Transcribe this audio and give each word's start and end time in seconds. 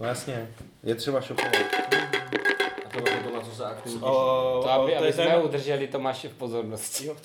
No 0.00 0.06
jasně, 0.06 0.54
je 0.82 0.94
třeba 0.94 1.20
šopovat. 1.20 1.54
A 2.86 2.88
to 2.92 3.00
bylo 3.00 3.22
to, 3.24 3.34
na 3.34 3.40
co 3.40 3.50
se 3.56 3.64
aktivně 3.64 4.00
To, 4.00 4.70
aby, 4.70 4.96
aby 4.96 5.06
je 5.06 5.12
jsme 5.12 5.38
udrželi 5.42 5.88
Tomáše 5.88 6.28
v 6.28 6.34
pozornosti. 6.34 7.06
Jo. 7.06 7.16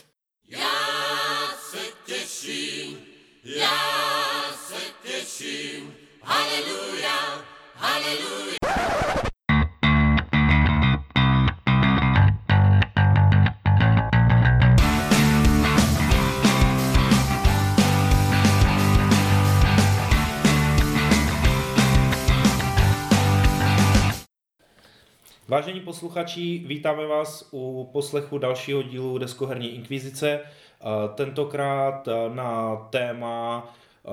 Vážení 25.55 25.79
posluchači, 25.79 26.63
vítáme 26.65 27.07
vás 27.07 27.49
u 27.51 27.89
poslechu 27.93 28.37
dalšího 28.37 28.83
dílu 28.83 29.17
Deskoherní 29.17 29.75
inkvizice. 29.75 30.39
Eh, 30.39 30.85
Tentokrát 31.15 32.07
eh, 32.07 32.35
na 32.35 32.75
téma, 32.75 33.73
eh, 34.05 34.09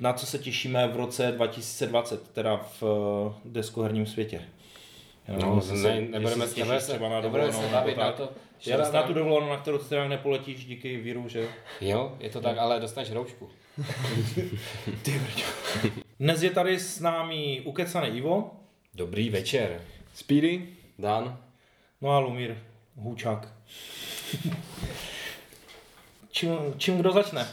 na 0.00 0.12
co 0.12 0.26
se 0.26 0.38
těšíme 0.38 0.88
v 0.88 0.96
roce 0.96 1.32
2020, 1.32 2.30
teda 2.30 2.60
v 2.80 2.84
deskoherním 3.44 4.06
světě. 4.06 4.42
No, 5.40 5.60
se- 5.60 5.74
ne, 5.74 6.00
nebudeme, 6.00 6.46
nebudeme, 6.46 6.80
se, 6.80 6.92
třeba 6.92 7.08
na 7.08 7.20
nebudeme 7.20 7.52
se 7.52 7.52
dovolenou, 7.52 7.80
bavit 7.80 7.96
na 7.96 8.12
to. 8.12 8.28
Že 8.58 8.70
Já 8.70 8.90
na 8.90 9.02
tu 9.02 9.12
dovolenou, 9.12 9.50
na 9.50 9.56
kterou 9.56 9.78
teda 9.78 10.08
nepoletíš 10.08 10.64
díky 10.64 10.96
víru, 10.96 11.28
že 11.28 11.48
jo? 11.80 12.16
Je 12.20 12.30
to 12.30 12.40
tak, 12.40 12.58
ale 12.58 12.80
dostaneš 12.80 13.10
roušku. 13.10 13.48
Dnes 16.20 16.42
je 16.42 16.50
tady 16.50 16.78
s 16.78 17.00
námi 17.00 17.62
ukecaný 17.64 18.08
Ivo, 18.08 18.50
Dobrý 18.94 19.30
večer. 19.30 19.80
Speedy? 20.14 20.75
Dan? 20.98 21.38
no 22.00 22.10
a 22.10 22.18
Lumír 22.18 22.54
Hůčák. 22.96 23.48
čím, 26.30 26.50
čím 26.76 26.98
kdo 26.98 27.12
začne? 27.12 27.46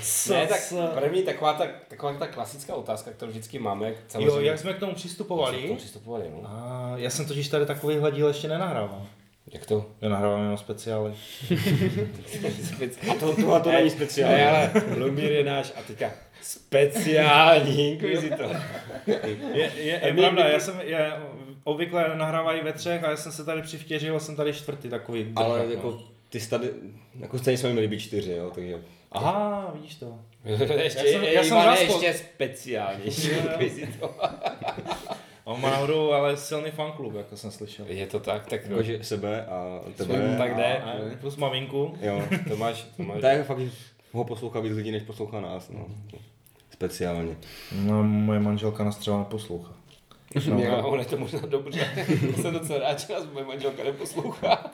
S- 0.00 0.28
Ne, 0.30 0.46
tak 0.46 0.60
s- 0.60 0.86
první 1.00 1.22
taková 1.22 1.52
ta, 1.52 1.66
taková 1.88 2.14
ta 2.14 2.26
klasická 2.26 2.74
otázka, 2.74 3.10
kterou 3.10 3.30
vždycky 3.30 3.58
máme. 3.58 3.92
Jo, 4.18 4.40
jak 4.40 4.58
jsme 4.58 4.72
k 4.72 4.78
tomu 4.78 4.90
Jak 4.90 4.98
jsme 4.98 5.04
k 5.04 5.08
přistupovali? 5.08 5.62
tomu 5.62 5.76
přistupovali, 5.76 6.30
no. 6.30 6.42
A 6.48 6.92
já 6.96 7.10
jsem 7.10 7.26
totiž 7.26 7.48
tady 7.48 7.66
takovýhle 7.66 8.12
díl 8.12 8.28
ještě 8.28 8.48
nenahrával. 8.48 9.06
Jak 9.52 9.66
to? 9.66 9.86
Já 10.00 10.08
nahrávám 10.08 10.42
jenom 10.42 10.58
speciály. 10.58 11.14
A 13.10 13.14
to, 13.20 13.36
to, 13.36 13.60
to 13.60 13.72
není 13.72 13.90
speciální. 13.90 14.34
Ne, 14.36 14.48
ale 14.50 14.70
Lumír 14.98 15.32
je 15.32 15.44
náš 15.44 15.72
a 15.76 15.82
teďka 15.82 16.10
speciální 16.42 17.92
inkvizitor. 17.92 18.56
Je, 19.06 19.72
je, 19.76 20.00
je 20.04 20.12
My- 20.12 20.20
pravda, 20.20 20.48
já 20.48 20.60
jsem, 20.60 20.80
je, 20.80 21.12
obvykle 21.64 22.16
nahrávají 22.16 22.60
ve 22.62 22.72
třech 22.72 23.04
a 23.04 23.10
já 23.10 23.16
jsem 23.16 23.32
se 23.32 23.44
tady 23.44 23.62
přivtěřil 23.62 24.16
a 24.16 24.20
jsem 24.20 24.36
tady 24.36 24.52
čtvrtý 24.52 24.88
takový. 24.88 25.32
Ale 25.36 25.58
drbák, 25.58 25.74
jako 25.76 25.90
no. 25.90 26.02
ty 26.28 26.40
jsi 26.40 26.50
tady, 26.50 26.70
jako 27.20 27.38
stejně 27.38 27.58
jsme 27.58 27.72
měli 27.72 27.88
být 27.88 28.00
čtyři, 28.00 28.32
jo, 28.32 28.50
takže... 28.54 28.78
Aha, 29.12 29.70
vidíš 29.74 29.94
to. 29.94 30.18
ještě, 30.44 31.06
Já 31.06 31.12
jsem- 31.12 31.22
já 31.24 31.42
jsem 31.42 31.58
Ivane, 31.58 31.80
ještě 31.80 32.14
speciálnější. 32.14 33.30
On 35.44 35.60
má 35.60 35.70
náhodou 35.70 36.12
ale 36.12 36.36
silný 36.36 36.70
fanklub, 36.70 37.14
jako 37.14 37.36
jsem 37.36 37.50
slyšel. 37.50 37.86
Je 37.88 38.06
to 38.06 38.20
tak, 38.20 38.46
tak 38.46 38.66
Jakože 38.66 39.04
sebe 39.04 39.46
a 39.46 39.80
tebe. 39.96 40.34
Tak 40.38 40.56
jde. 40.56 40.78
A, 40.78 40.90
A 40.90 41.16
plus 41.20 41.36
maminku. 41.36 41.94
jo. 42.00 42.22
Tomáš, 42.48 42.86
Tomáš. 42.96 43.20
To 43.20 43.26
je 43.26 43.44
fakt, 43.44 43.60
že 43.60 43.70
ho 44.12 44.24
poslouchá 44.24 44.60
víc 44.60 44.72
lidí, 44.72 44.90
než 44.90 45.02
poslouchá 45.02 45.40
nás, 45.40 45.68
no. 45.70 45.86
Speciálně. 46.70 47.36
No, 47.72 48.02
moje 48.02 48.40
manželka 48.40 48.84
nás 48.84 48.96
třeba 48.96 49.18
neposlouchá. 49.18 49.72
No, 50.48 50.56
no, 50.56 50.88
on 50.88 50.98
je 50.98 51.04
to 51.04 51.16
možná 51.16 51.40
dobře. 51.40 52.06
jsem 52.42 52.54
docela 52.54 52.78
rád, 52.78 53.00
že 53.00 53.12
nás 53.12 53.26
moje 53.32 53.44
manželka 53.44 53.84
neposlouchá. 53.84 54.70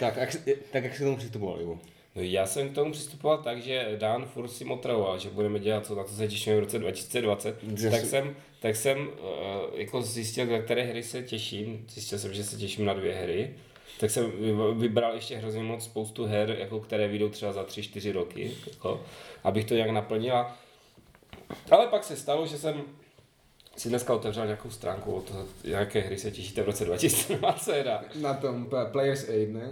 Tak, 0.00 0.16
jak, 0.16 0.30
tak 0.72 0.84
jak 0.84 0.92
se 0.92 1.02
k 1.02 1.04
tomu 1.04 1.16
přistupoval, 1.16 1.60
Ivo? 1.60 1.78
No, 2.16 2.22
já 2.22 2.46
jsem 2.46 2.68
k 2.68 2.74
tomu 2.74 2.92
přistupoval 2.92 3.38
tak, 3.38 3.62
že 3.62 3.96
Dan 3.98 4.26
furt 4.26 4.48
si 4.48 4.64
motravoval, 4.64 5.18
že 5.18 5.30
budeme 5.30 5.58
dělat 5.58 5.86
co, 5.86 5.94
na 5.94 6.04
to 6.04 6.10
se 6.10 6.28
těšíme 6.28 6.56
v 6.56 6.60
roce 6.60 6.78
2020. 6.78 7.56
Já 7.82 7.90
tak 7.90 8.04
jsem, 8.04 8.36
tak 8.60 8.76
jsem 8.76 8.98
uh, 9.08 9.10
jako 9.80 10.02
zjistil, 10.02 10.46
na 10.46 10.58
které 10.58 10.82
hry 10.82 11.02
se 11.02 11.22
těším. 11.22 11.86
Zjistil 11.88 12.18
jsem, 12.18 12.34
že 12.34 12.44
se 12.44 12.56
těším 12.56 12.84
na 12.84 12.94
dvě 12.94 13.14
hry. 13.14 13.50
Tak 14.00 14.10
jsem 14.10 14.30
vy- 14.30 14.74
vybral 14.74 15.14
ještě 15.14 15.36
hrozně 15.36 15.62
moc 15.62 15.84
spoustu 15.84 16.24
her, 16.24 16.56
jako 16.58 16.80
které 16.80 17.08
vyjdou 17.08 17.28
třeba 17.28 17.52
za 17.52 17.62
3-4 17.62 18.12
roky, 18.12 18.50
jako, 18.70 19.00
abych 19.44 19.64
to 19.64 19.74
nějak 19.74 19.90
naplnila. 19.90 20.56
Ale 21.70 21.86
pak 21.86 22.04
se 22.04 22.16
stalo, 22.16 22.46
že 22.46 22.58
jsem 22.58 22.82
si 23.80 23.88
dneska 23.88 24.14
otevřel 24.14 24.44
nějakou 24.46 24.70
stránku 24.70 25.12
o 25.12 25.20
to, 25.20 25.34
jaké 25.64 26.00
hry 26.00 26.18
se 26.18 26.30
těšíte 26.30 26.62
v 26.62 26.66
roce 26.66 26.84
2020. 26.84 27.86
A 27.86 28.02
Na 28.20 28.34
tom 28.34 28.66
Players 28.92 29.28
Aid, 29.28 29.50
ne? 29.52 29.70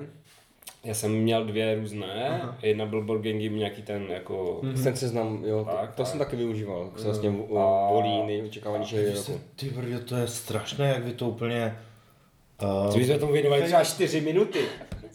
já 0.85 0.95
jsem 0.95 1.13
měl 1.13 1.45
dvě 1.45 1.75
různé, 1.75 2.29
Aha. 2.43 2.59
jedna 2.63 2.87
byl 2.87 3.03
Board 3.05 3.23
Game 3.23 3.45
Game, 3.45 3.59
nějaký 3.59 3.83
ten 3.83 4.03
jako... 4.09 4.61
Ten 4.85 4.97
seznam, 4.97 5.45
jo, 5.47 5.65
to, 5.71 5.77
Tak, 5.77 5.91
to 5.95 6.03
tak. 6.03 6.07
jsem 6.07 6.19
taky 6.19 6.37
využíval. 6.37 6.91
Se 6.97 7.05
vlastně 7.05 7.29
A- 7.29 7.89
volí 7.93 8.23
nejočekávanější 8.27 8.97
hry 8.97 9.13
roku. 9.15 9.41
Ty 9.57 9.71
brďo, 9.71 10.01
to 10.01 10.17
je 10.17 10.27
strašné, 10.27 10.89
jak 10.89 11.05
vy 11.05 11.13
to 11.13 11.29
úplně... 11.29 11.79
Uh, 12.89 12.97
My 12.97 13.05
jsme 13.05 13.19
tomu 13.19 13.33
věnovali 13.33 13.63
třeba 13.63 13.85
4 13.85 14.21
minuty 14.21 14.59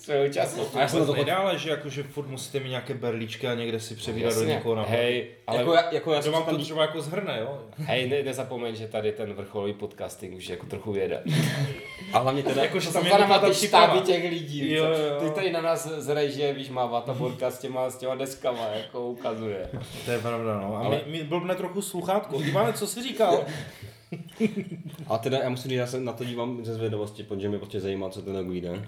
svého 0.04 0.28
času. 0.30 0.62
a 0.76 0.80
já 0.82 0.88
jsem 0.88 1.06
to 1.06 1.14
nejdále, 1.14 1.58
že 1.58 1.70
jakože 1.70 2.04
furt 2.04 2.28
musíte 2.28 2.60
mít 2.60 2.70
nějaké 2.70 2.94
berličky 2.94 3.48
a 3.48 3.54
někde 3.54 3.80
si 3.80 3.96
převídat 3.96 4.34
do 4.36 4.44
někoho 4.44 4.76
na 4.76 4.84
Hej, 4.84 5.28
ale 5.48 5.58
Jako, 5.58 5.74
já- 5.74 5.92
jako 5.92 6.14
já 6.14 6.22
jsem 6.22 6.32
vám 6.32 6.44
to 6.46 6.58
třeba 6.58 6.82
jako 6.82 7.02
zhrne, 7.02 7.38
jo? 7.42 7.60
hej, 7.78 8.10
ne, 8.10 8.24
nezapomeň, 8.24 8.76
že 8.76 8.88
tady 8.88 9.12
ten 9.12 9.34
vrcholový 9.34 9.74
podcasting 9.74 10.38
už 10.38 10.48
jako 10.48 10.66
trochu 10.66 10.96
jede. 10.96 11.24
A 12.14 12.20
hlavně 12.20 12.44
teda, 12.44 12.64
Jakože 12.64 12.88
To 12.88 12.94
tam 12.94 13.06
je 13.06 13.12
nutná 13.20 13.40
ty 13.40 13.54
štáby 13.54 14.00
těch 14.02 14.24
lidí. 14.30 14.74
Jo, 14.74 14.86
jo. 14.86 15.20
Teď 15.20 15.34
tady 15.34 15.52
na 15.52 15.62
nás 15.62 15.88
zrej, 15.88 16.32
že 16.32 16.54
víš, 16.54 16.70
mává 16.70 17.02
ta 17.02 17.14
borka 17.14 17.52
s 17.52 17.60
těma, 17.60 17.90
s 17.90 17.98
těma 17.98 18.16
deskama, 18.16 18.66
jako 18.68 19.08
ukazuje. 19.08 19.70
To 20.06 20.12
je 20.12 20.20
pravda, 20.20 20.60
no. 20.60 20.76
A 20.78 20.80
Ale- 20.86 21.02
mi, 21.06 21.12
mi 21.12 21.24
blbne 21.24 21.56
trochu 21.56 21.82
sluchátko. 21.82 22.42
Ivane, 22.42 22.74
co 22.74 22.88
jsi 22.88 23.04
říkal? 23.04 23.46
A 25.08 25.18
teda 25.18 25.38
já 25.40 25.50
musím 25.50 25.70
říct, 25.70 25.78
já 25.78 25.88
se 25.88 26.00
na 26.00 26.14
to 26.14 26.24
dívám 26.24 26.66
ze 26.66 26.74
zvědavosti, 26.74 27.24
protože 27.24 27.50
mě 27.50 27.58
prostě 27.58 27.82
zajímá, 27.82 28.10
co 28.10 28.22
ten 28.22 28.50
vyjde. 28.52 28.88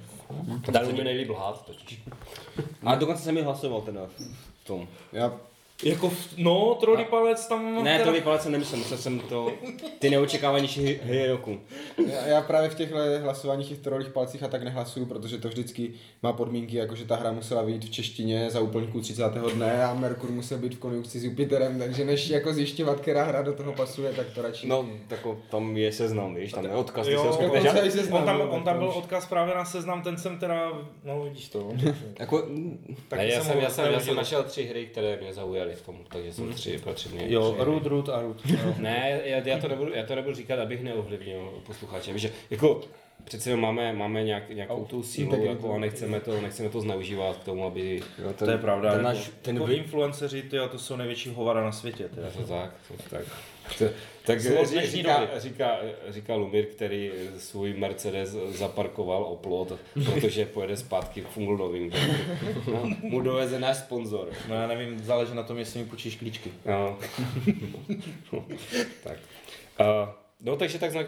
Dali 0.72 0.94
mi 0.94 1.04
nejlíp 1.04 1.30
lhát 1.30 1.66
totiž. 1.66 2.02
A 2.84 2.96
dokonce 2.96 3.24
jsem 3.24 3.36
mi 3.36 3.42
hlasoval 3.42 3.82
teda 3.82 4.02
v 4.64 4.68
tom. 4.68 4.88
Já, 5.14 5.40
jako, 5.84 6.10
v, 6.10 6.28
no, 6.38 6.76
trolí 6.80 7.06
palec 7.06 7.48
tam... 7.48 7.84
Ne, 7.84 7.98
teda- 7.98 8.06
to 8.06 8.12
vypadá 8.14 8.38
jsem 8.40 8.52
nemyslel, 8.52 8.80
myslel 8.80 9.00
jsem 9.00 9.20
to, 9.20 9.52
ty 10.00 10.10
neočekávanější 10.10 10.82
hry- 10.84 11.00
hry 11.04 11.28
roku. 11.28 11.60
já, 12.08 12.28
já 12.28 12.42
právě 12.42 12.70
v 12.70 12.76
těchto 12.76 12.96
hlasováních 13.22 13.68
těch 13.70 13.78
trolích 13.80 14.08
palcích 14.10 14.44
a 14.44 14.48
tak 14.48 14.64
nehlasuju, 14.64 15.06
protože 15.06 15.38
to 15.38 15.48
vždycky 15.48 15.92
má 16.24 16.34
podmínky, 16.34 16.78
jako 16.78 16.96
že 16.96 17.06
ta 17.06 17.16
hra 17.16 17.32
musela 17.32 17.64
být 17.64 17.86
v 17.86 17.90
češtině 17.92 18.50
za 18.50 18.60
úplňku 18.60 19.02
30. 19.02 19.34
dne 19.54 19.84
a 19.84 19.94
Merkur 19.94 20.32
musel 20.32 20.58
být 20.58 20.76
v 20.76 20.80
konjunkci 20.80 21.20
s 21.20 21.24
Jupiterem, 21.24 21.80
takže 21.80 22.06
než 22.06 22.30
jako 22.30 22.54
zjišťovat, 22.54 23.00
která 23.00 23.24
hra 23.24 23.42
do 23.42 23.54
toho 23.54 23.74
pasuje, 23.74 24.14
tak 24.14 24.28
to 24.36 24.42
radši. 24.42 24.68
No, 24.68 24.86
tako, 25.08 25.38
tam 25.52 25.78
je 25.78 25.92
seznam, 25.92 26.36
víš, 26.36 26.52
tam 26.52 26.66
je 26.66 26.72
odkaz, 26.72 27.08
Jo, 27.08 27.22
se 27.22 27.28
rozklikneš. 27.28 27.64
i 27.86 27.92
seznam, 27.92 28.20
on 28.20 28.26
tam, 28.26 28.38
no, 28.38 28.44
on 28.50 28.64
tak 28.64 28.64
tam 28.64 28.78
byl 28.80 28.90
odkaz 28.90 29.26
právě 29.26 29.56
na 29.56 29.66
seznam, 29.66 30.02
ten 30.02 30.18
jsem 30.18 30.40
teda, 30.40 30.72
no 31.04 31.24
vidíš 31.24 31.50
to. 31.50 31.72
Jako, 32.20 32.38
Taky 33.08 33.22
Ne, 33.24 33.28
já, 33.28 33.44
jsem, 33.44 33.58
já, 33.60 33.70
jsem, 33.70 33.94
já 33.94 34.00
jsem 34.00 34.16
našel 34.16 34.44
tři 34.44 34.64
hry, 34.64 34.86
které 34.86 35.18
mě 35.22 35.34
zaujaly 35.34 35.65
v 35.74 35.82
tom, 35.82 35.96
takže 36.10 36.34
jsem 36.34 36.54
tři 36.54 36.78
patřičně. 36.84 37.26
Jo, 37.28 37.52
tři 37.52 37.56
hry. 37.62 37.66
Root, 37.66 37.86
Root 37.86 38.10
a 38.10 38.22
Root. 38.22 38.38
jo. 38.46 38.74
Ne, 38.78 39.22
já, 39.26 39.38
já, 39.38 39.60
to 39.60 39.68
nebudu, 39.68 39.94
já 39.94 40.06
to 40.06 40.16
nebudu 40.16 40.36
říkat, 40.36 40.60
abych 40.60 40.84
neovlivnil 40.84 41.54
posluchače, 41.66 42.20
že 42.20 42.32
jako 42.50 42.82
přece 43.24 43.50
jenom 43.50 43.62
máme, 43.62 43.94
máme 43.94 44.24
nějak, 44.24 44.50
nějakou 44.50 44.86
tu 44.86 45.04
sílu 45.04 45.26
integritu. 45.30 45.52
jako, 45.54 45.74
a 45.74 45.78
nechceme 45.78 46.20
to, 46.20 46.42
nechceme 46.42 46.70
to 46.70 46.82
zneužívat 46.82 47.38
k 47.38 47.44
tomu, 47.44 47.66
aby... 47.66 48.02
jo, 48.24 48.34
To 48.34 48.50
je 48.52 48.58
pravda. 48.58 48.92
Ten 48.92 49.06
jako, 49.06 49.18
náš, 49.18 49.32
ten 49.42 49.56
jako 49.56 49.68
vy, 49.68 49.76
influenceři, 49.76 50.42
tyjo, 50.42 50.68
to 50.68 50.80
jsou 50.80 50.96
největší 50.96 51.30
hovada 51.30 51.64
na 51.64 51.72
světě. 51.72 52.10
Tyjo. 52.10 52.26
Je 52.26 52.32
to 52.32 52.54
tak, 52.54 52.72
to, 52.88 53.04
tak. 53.10 53.26
To, 53.78 53.86
tak 54.26 54.42
říká, 54.86 55.40
říká, 55.40 55.80
říká 56.10 56.36
Lumír, 56.36 56.66
který 56.66 57.12
svůj 57.38 57.74
Mercedes 57.74 58.30
zaparkoval 58.50 59.24
oplot, 59.24 59.80
protože 60.06 60.46
pojede 60.46 60.78
zpátky 60.78 61.22
k 61.22 61.28
Funglnovým. 61.28 61.92
No, 62.68 62.90
mu 63.02 63.22
doveze 63.22 63.60
náš 63.60 63.78
sponzor. 63.78 64.30
No 64.50 64.56
já 64.56 64.68
nevím, 64.68 65.00
záleží 65.00 65.36
na 65.36 65.44
tom, 65.44 65.58
jestli 65.58 65.80
mi 65.80 65.86
půjčíš 65.86 66.16
klíčky. 66.16 66.52
No. 66.66 66.98
tak. 69.04 69.18
Uh, 69.80 70.25
no 70.40 70.56
takže 70.56 70.80
tak 70.80 70.92
jsme 70.92 71.06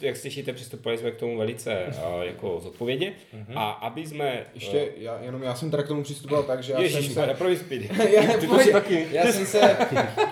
jak 0.00 0.16
slyšíte, 0.16 0.52
přistupovali 0.52 0.98
jsme 0.98 1.10
k 1.10 1.16
tomu 1.16 1.38
velice 1.38 1.86
jako 2.22 2.60
zodpovědně. 2.60 3.12
A 3.54 3.70
aby 3.70 4.06
jsme... 4.06 4.46
Ještě, 4.54 4.88
já, 4.96 5.18
jenom 5.20 5.42
já 5.42 5.54
jsem 5.54 5.70
teda 5.70 5.82
k 5.82 5.88
tomu 5.88 6.02
přistupoval 6.02 6.42
tak, 6.42 6.62
že 6.62 6.72
já 6.72 6.80
Ježíš, 6.80 7.12
jsem 7.12 7.14
se... 7.14 7.56
speedy. 7.56 7.90
já, 8.12 8.38
Ty 8.38 8.48
si 8.48 8.72
taky. 8.72 9.06
já 9.10 9.32
jsem 9.32 9.46
se 9.46 9.76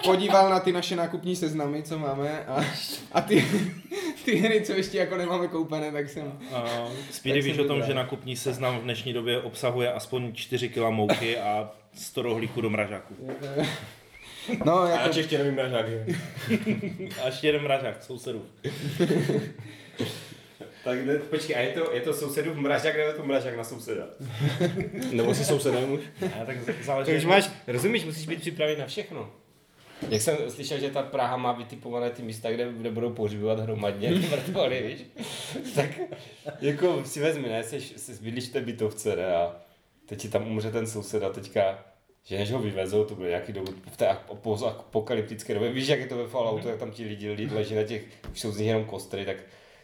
podíval 0.04 0.50
na 0.50 0.60
ty 0.60 0.72
naše 0.72 0.96
nákupní 0.96 1.37
seznamy, 1.37 1.82
co 1.82 1.98
máme 1.98 2.44
a, 2.46 2.64
a 3.12 3.20
ty, 3.20 3.44
ty 4.25 4.37
hry, 4.37 4.60
co 4.60 4.72
ještě 4.72 4.98
jako 4.98 5.16
nemáme 5.16 5.48
koupené, 5.48 5.92
tak 5.92 6.08
jsem... 6.08 6.26
Uh, 6.26 6.92
Speedy 7.10 7.40
víš 7.42 7.58
o 7.58 7.64
tom, 7.64 7.82
že 7.82 7.94
nakupní 7.94 8.37
seznam 8.37 8.78
v 8.78 8.82
dnešní 8.82 9.12
době 9.12 9.40
obsahuje 9.40 9.92
aspoň 9.92 10.32
4 10.32 10.69
kg 10.69 10.78
mouky 10.90 11.38
a 11.38 11.72
100 11.94 12.22
rohlíků 12.22 12.60
do 12.60 12.70
mražáku. 12.70 13.14
No, 14.64 14.79
A 14.81 14.88
jako, 14.91 15.19
ještě 15.19 15.38
nevím 15.38 15.55
mražák, 15.55 15.88
že? 15.88 16.06
A 17.23 17.26
ještě 17.26 17.47
jeden 17.47 17.62
mražák 17.62 18.02
sousedů. 18.02 18.47
Tak 20.85 21.06
ne, 21.06 21.14
počkej, 21.19 21.56
a 21.56 21.61
je 21.61 21.73
to, 21.73 21.93
je 21.93 22.00
to 22.00 22.14
sousedův 22.14 22.56
mražák 22.56 22.97
nebo 22.97 23.08
je 23.08 23.14
to 23.14 23.25
mražák 23.25 23.56
na 23.56 23.64
souseda? 23.64 24.06
Nebo 25.12 25.35
si 25.35 25.44
sousedem 25.44 25.93
už? 25.93 26.00
A 26.41 26.44
tak 26.44 26.56
záleží. 26.85 27.11
To 27.12 27.17
už 27.19 27.25
máš, 27.25 27.50
rozumíš, 27.67 28.05
musíš 28.05 28.26
být 28.26 28.41
připravený 28.41 28.81
na 28.81 28.87
všechno. 28.87 29.31
Jak 30.08 30.23
jsem 30.23 30.37
slyšel, 30.49 30.79
že 30.81 30.91
ta 30.91 31.02
Praha 31.02 31.37
má 31.37 31.52
vytipované 31.52 32.11
ty 32.11 32.23
místa, 32.23 32.50
kde, 32.50 32.73
kde 32.73 32.91
budou 32.91 33.11
pohřbívat 33.11 33.61
hromadně 33.61 34.08
ty 34.08 34.19
mrtvoly, 34.19 34.82
víš? 34.82 35.25
Tak 35.75 35.91
jako 36.61 37.05
si 37.05 37.20
vezmi, 37.20 37.49
ne, 37.49 37.64
jsi, 37.64 37.81
jsi 37.81 38.23
bydlíš 38.23 38.49
v 38.49 38.52
té 38.52 38.61
bytovce, 38.61 39.17
ne, 39.17 39.35
a 39.37 39.56
teď 40.06 40.19
ti 40.19 40.29
tam 40.29 40.47
umře 40.47 40.70
ten 40.70 40.87
soused 40.87 41.23
a 41.23 41.29
teďka, 41.29 41.85
že 42.25 42.38
než 42.38 42.50
ho 42.52 42.58
vyvezou, 42.58 43.05
to 43.05 43.14
bude 43.14 43.28
nějaký 43.28 43.52
dobu 43.52 43.72
v 43.93 43.96
té 43.96 44.08
apokalyptické 44.08 45.55
době, 45.55 45.72
víš, 45.72 45.88
jak 45.88 46.00
je 46.00 46.06
to 46.06 46.17
ve 46.17 46.28
Falloutu, 46.28 46.69
jak 46.69 46.78
tam 46.78 46.90
ti 46.90 47.05
lidi, 47.05 47.31
lidi 47.31 47.55
leží 47.55 47.75
na 47.75 47.82
těch, 47.84 48.02
už 48.32 48.40
jsou 48.40 48.52
z 48.52 48.58
nich 48.58 48.67
jenom 48.69 48.84
kostry, 48.84 49.25
tak 49.25 49.37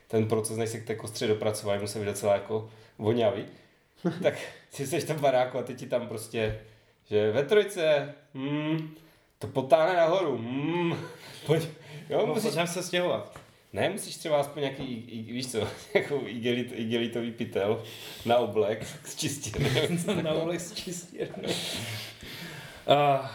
ten 0.08 0.26
proces, 0.28 0.56
než 0.56 0.70
se 0.70 0.80
k 0.80 0.86
té 0.86 0.94
kostře 0.94 1.26
dopracovají, 1.26 1.80
musí 1.80 1.98
být 1.98 2.04
docela 2.04 2.32
jako 2.34 2.70
vonavý. 2.98 3.44
tak 4.22 4.34
si 4.70 4.86
jsi 4.86 5.00
v 5.00 5.06
tom 5.06 5.16
baráku 5.16 5.58
a 5.58 5.62
teď 5.62 5.78
ti 5.78 5.86
tam 5.86 6.08
prostě, 6.08 6.58
že 7.10 7.32
ve 7.32 7.42
trojce, 7.44 8.14
hmm, 8.34 8.94
to 9.38 9.46
potáhne 9.46 9.96
nahoru, 9.96 10.36
hmm, 10.38 10.96
pojď, 11.46 11.62
jo, 12.08 12.26
No, 12.26 12.34
musíš, 12.34 12.52
se 12.70 12.82
stěhovat. 12.82 13.40
ne, 13.72 13.90
musíš 13.90 14.16
třeba 14.16 14.40
aspoň 14.40 14.62
nějaký, 14.62 14.84
i, 14.84 15.18
i, 15.18 15.32
víš 15.32 15.52
co, 15.52 15.68
jako 15.94 16.20
igelit, 16.26 16.72
igelitový 16.76 17.30
pytel 17.32 17.82
na 18.24 18.36
oblek 18.38 18.86
s 19.04 19.16
čistírnem. 19.16 20.22
Na 20.22 20.32
ulech 20.34 20.60
z 20.60 20.74
čistírny. 20.74 21.48
Uh, 22.86 23.26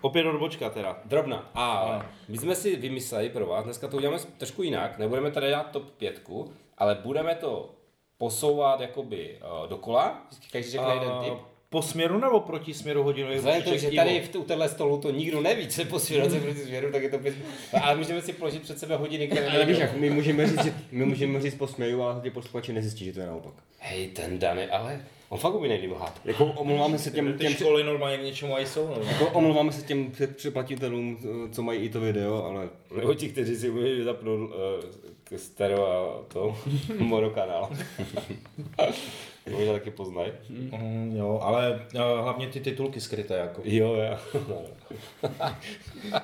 opět 0.00 0.26
odbočka 0.26 0.70
teda. 0.70 0.98
Drobna. 1.04 1.50
A 1.54 2.06
my 2.28 2.38
jsme 2.38 2.54
si 2.54 2.76
vymysleli 2.76 3.28
pro 3.28 3.46
vás, 3.46 3.64
dneska 3.64 3.88
to 3.88 3.96
uděláme 3.96 4.18
trošku 4.38 4.62
jinak, 4.62 4.98
nebudeme 4.98 5.30
tady 5.30 5.50
dát 5.50 5.70
top 5.70 5.90
pětku, 5.90 6.52
ale 6.78 6.94
budeme 7.04 7.34
to 7.34 7.74
posouvat 8.18 8.80
jakoby 8.80 9.38
uh, 9.62 9.68
dokola, 9.68 10.26
každý 10.52 10.70
řekne 10.70 10.94
jeden 10.94 11.08
Uh, 11.08 11.24
tip. 11.24 11.34
po 11.68 11.82
směru 11.82 12.18
nebo 12.18 12.40
proti 12.40 12.74
směru 12.74 13.02
hodinový 13.02 13.36
Vzhledem 13.36 13.62
tomu, 13.62 13.76
že 13.76 13.90
tady 13.90 14.20
v 14.20 14.28
tu- 14.28 14.40
u 14.40 14.44
téhle 14.44 14.68
stolu 14.68 15.00
to 15.00 15.10
nikdo 15.10 15.40
neví, 15.40 15.68
co 15.68 15.80
je 15.80 15.84
po 15.84 15.98
svěroce 15.98 16.40
proti 16.40 16.60
směru, 16.60 16.92
tak 16.92 17.02
je 17.02 17.08
to 17.10 17.18
pět... 17.18 17.34
Ale 17.82 17.96
můžeme 17.96 18.22
si 18.22 18.32
položit 18.32 18.62
před 18.62 18.78
sebe 18.78 18.96
hodiny, 18.96 19.28
které 19.28 19.50
Ale 19.50 19.64
víš 19.64 19.78
jak, 19.78 19.96
my 19.96 20.10
můžeme 20.10 20.46
říct, 20.46 20.64
že, 20.64 20.74
my 20.90 21.04
můžeme 21.04 21.40
říct 21.40 21.54
posměju, 21.54 22.02
ale 22.02 22.20
ty 22.20 22.30
posluchači 22.30 22.72
nezjistí, 22.72 23.04
že 23.04 23.12
to 23.12 23.20
je 23.20 23.26
naopak. 23.26 23.54
Hej, 23.78 24.08
ten 24.08 24.38
Dany, 24.38 24.68
ale 24.68 25.00
on 25.34 25.40
fakt 25.40 25.54
umí 25.54 25.68
nejlíp 25.68 25.90
lhát. 25.90 26.20
Jako 26.24 26.44
omlouváme 26.44 26.98
se 26.98 27.10
těm, 27.10 27.32
Ty 27.32 27.38
těm, 27.38 27.52
školy 27.52 27.84
normálně 27.84 28.18
k 28.18 28.22
něčemu 28.22 28.54
aj 28.56 28.66
jsou. 28.66 28.86
No. 28.88 28.96
jako 29.08 29.26
omlouváme 29.26 29.72
se 29.72 29.86
těm 29.86 30.10
před- 30.10 30.36
předplatitelům, 30.36 31.18
co 31.52 31.62
mají 31.62 31.80
i 31.80 31.88
to 31.88 32.00
video, 32.00 32.44
ale 32.44 32.68
Nebo 32.96 33.14
ti, 33.14 33.28
kteří 33.28 33.56
si 33.56 33.70
umí 33.70 34.02
zapnout 34.02 34.50
uh, 35.30 35.36
stereo 35.38 35.86
a 35.86 36.32
to 36.32 36.56
monokanál. 36.98 37.70
to 39.44 39.50
možná 39.50 39.72
taky 39.72 39.90
poznají. 39.90 40.32
Mm, 40.50 41.12
jo, 41.16 41.40
ale 41.42 41.86
uh, 41.94 42.00
hlavně 42.22 42.46
ty 42.46 42.60
titulky 42.60 43.00
skryté 43.00 43.34
jako. 43.36 43.60
Jo, 43.64 43.94
jo. 43.94 44.18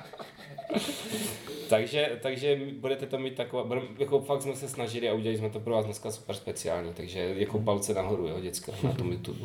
takže, 1.69 2.19
takže 2.21 2.59
budete 2.79 3.05
to 3.05 3.19
mít 3.19 3.35
taková, 3.35 3.63
budeme, 3.63 3.85
jako 3.99 4.19
fakt 4.21 4.41
jsme 4.41 4.55
se 4.55 4.69
snažili 4.69 5.09
a 5.09 5.13
udělali 5.13 5.37
jsme 5.37 5.49
to 5.49 5.59
pro 5.59 5.73
vás 5.73 5.85
dneska 5.85 6.11
super 6.11 6.35
speciální, 6.35 6.93
takže 6.93 7.33
jako 7.37 7.59
palce 7.59 7.93
nahoru, 7.93 8.27
jo, 8.27 8.39
děcka, 8.39 8.71
na 8.83 8.93
tom 8.93 9.11
YouTube. 9.11 9.39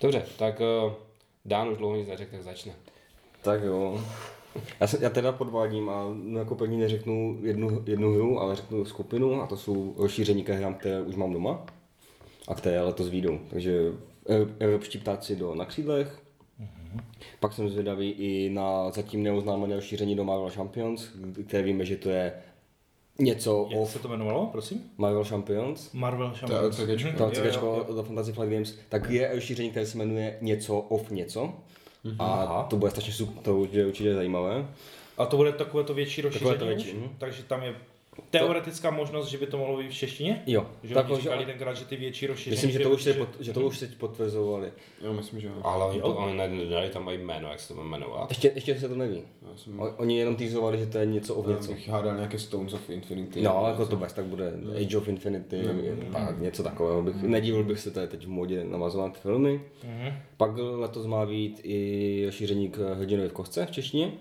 Dobře, 0.00 0.26
tak 0.38 0.60
uh, 0.60 0.92
Dán 1.44 1.68
už 1.68 1.78
dlouho 1.78 1.96
nic 1.96 2.08
neřekl, 2.08 2.30
tak 2.30 2.42
začne. 2.42 2.72
tak 3.42 3.62
jo. 3.62 4.04
Já, 4.80 4.86
se, 4.86 4.98
já 5.00 5.10
teda 5.10 5.32
podvádím 5.32 5.88
a 5.90 6.04
no, 6.14 6.38
jako 6.38 6.54
první 6.54 6.76
neřeknu 6.78 7.38
jednu, 7.42 7.82
jednu 7.86 8.12
hru, 8.14 8.40
ale 8.40 8.56
řeknu 8.56 8.84
skupinu 8.84 9.42
a 9.42 9.46
to 9.46 9.56
jsou 9.56 9.94
rozšíření 9.98 10.44
ke 10.44 10.52
hrám, 10.52 10.74
které 10.74 11.02
už 11.02 11.14
mám 11.16 11.32
doma 11.32 11.66
a 12.48 12.54
které 12.54 12.82
letos 12.82 13.08
výjdou. 13.08 13.38
Takže 13.50 13.80
ev- 14.26 14.52
evropští 14.58 14.98
ptáci 14.98 15.36
do 15.36 15.54
na 15.54 15.64
křídlech, 15.64 16.21
pak 17.40 17.52
jsem 17.52 17.68
zvědavý 17.68 18.10
i 18.10 18.50
na 18.50 18.90
zatím 18.90 19.22
neoznámené 19.22 19.74
rozšíření 19.74 20.16
do 20.16 20.24
Marvel 20.24 20.50
Champions, 20.50 21.08
které 21.46 21.62
víme, 21.62 21.84
že 21.84 21.96
to 21.96 22.10
je 22.10 22.32
něco 23.18 23.68
Jak 23.70 23.80
o 23.80 23.86
se 23.86 23.98
to 23.98 24.08
jmenovalo, 24.08 24.46
prosím? 24.46 24.82
Marvel 24.98 25.24
Champions. 25.24 25.92
Marvel 25.92 26.30
to 26.30 26.34
je 26.34 26.40
Champions. 26.40 26.78
LCGčko. 26.78 27.08
Mhm. 27.08 27.16
To 27.16 27.24
Jo, 27.24 27.30
jo, 27.34 27.50
CGčko 27.50 27.84
jo. 27.88 27.94
do 27.94 28.02
Fantasy 28.02 28.32
Flight 28.32 28.52
Games, 28.52 28.78
tak 28.88 29.10
je 29.10 29.34
rozšíření, 29.34 29.70
které 29.70 29.86
se 29.86 29.98
jmenuje 29.98 30.38
něco 30.40 30.78
of 30.78 31.10
něco. 31.10 31.54
A 32.18 32.66
to 32.70 32.76
bude 32.76 32.90
strašně 32.90 33.12
super, 33.12 33.42
to 33.42 33.54
bude 33.54 33.86
určitě 33.86 34.14
zajímavé. 34.14 34.66
A 35.18 35.26
to 35.26 35.36
bude 35.36 35.52
takové 35.52 35.84
to 35.84 35.94
větší 35.94 36.22
rozšíření 36.22 36.50
Takové 36.50 36.58
to 36.58 36.76
větší, 36.76 36.96
mhm. 36.96 37.08
Takže 37.18 37.42
tam 37.42 37.62
je 37.62 37.74
teoretická 38.30 38.90
možnost, 38.90 39.26
že 39.28 39.38
by 39.38 39.46
to 39.46 39.58
mohlo 39.58 39.78
být 39.78 39.88
v 39.90 39.94
češtině? 39.94 40.42
Jo, 40.46 40.66
Že 40.82 40.94
tak, 40.94 41.06
oni 41.10 41.16
že, 41.16 41.22
říkali 41.22 41.44
tenkrát, 41.46 41.74
že 41.74 41.84
ty 41.84 41.96
větší 41.96 42.26
rozšíření... 42.26 42.54
myslím, 42.56 42.70
že 42.70 42.78
to 42.78 42.90
už, 42.90 43.02
že, 43.02 43.12
pot, 43.14 43.28
že 43.40 43.52
to 43.52 43.60
už 43.60 43.78
teď 43.78 43.94
potvrzovali. 43.98 44.72
Jo, 45.04 45.12
myslím, 45.12 45.40
že 45.40 45.46
jo. 45.46 45.52
Ale 45.62 45.84
oni, 45.84 45.98
Jo. 45.98 46.04
to, 46.12 46.16
oni 46.16 46.36
nedali 46.36 46.88
tam 46.88 47.04
mají 47.04 47.18
jméno, 47.18 47.48
jak 47.50 47.60
se 47.60 47.68
to 47.68 47.74
bude 47.74 47.86
jmenovat. 47.86 48.30
Ještě, 48.30 48.52
ještě 48.54 48.80
se 48.80 48.88
to 48.88 48.94
neví. 48.94 49.22
Jsem, 49.56 49.80
Oni 49.96 50.18
jenom 50.18 50.36
týzovali, 50.36 50.78
že 50.78 50.86
to 50.86 50.98
je 50.98 51.06
něco 51.06 51.34
o 51.34 51.50
já 51.50 51.56
něco. 51.56 51.72
bych 51.72 51.88
hádal 51.88 52.16
nějaké 52.16 52.38
Stones 52.38 52.72
of 52.72 52.90
Infinity. 52.90 53.42
No, 53.42 53.64
jako 53.68 53.86
to 53.86 53.96
bez, 53.96 54.12
tak 54.12 54.24
bude 54.24 54.52
Age 54.84 54.96
of 54.98 55.08
Infinity, 55.08 55.62
tak 56.12 56.40
něco 56.40 56.62
takového. 56.62 57.02
Bych, 57.02 57.22
nedivil 57.22 57.64
bych 57.64 57.80
se, 57.80 57.90
to 57.90 58.00
je 58.00 58.06
teď 58.06 58.26
v 58.26 58.30
modě 58.30 58.64
navazovat 58.64 59.18
filmy. 59.18 59.60
Mhm. 59.84 60.12
Pak 60.36 60.50
letos 60.56 61.06
má 61.06 61.26
být 61.26 61.60
i 61.64 62.22
rozšíření 62.26 62.70
k 62.70 62.94
hrdinovi 62.94 63.28
v 63.28 63.32
kostce 63.32 63.66
v 63.66 63.70
češtině. 63.70 64.12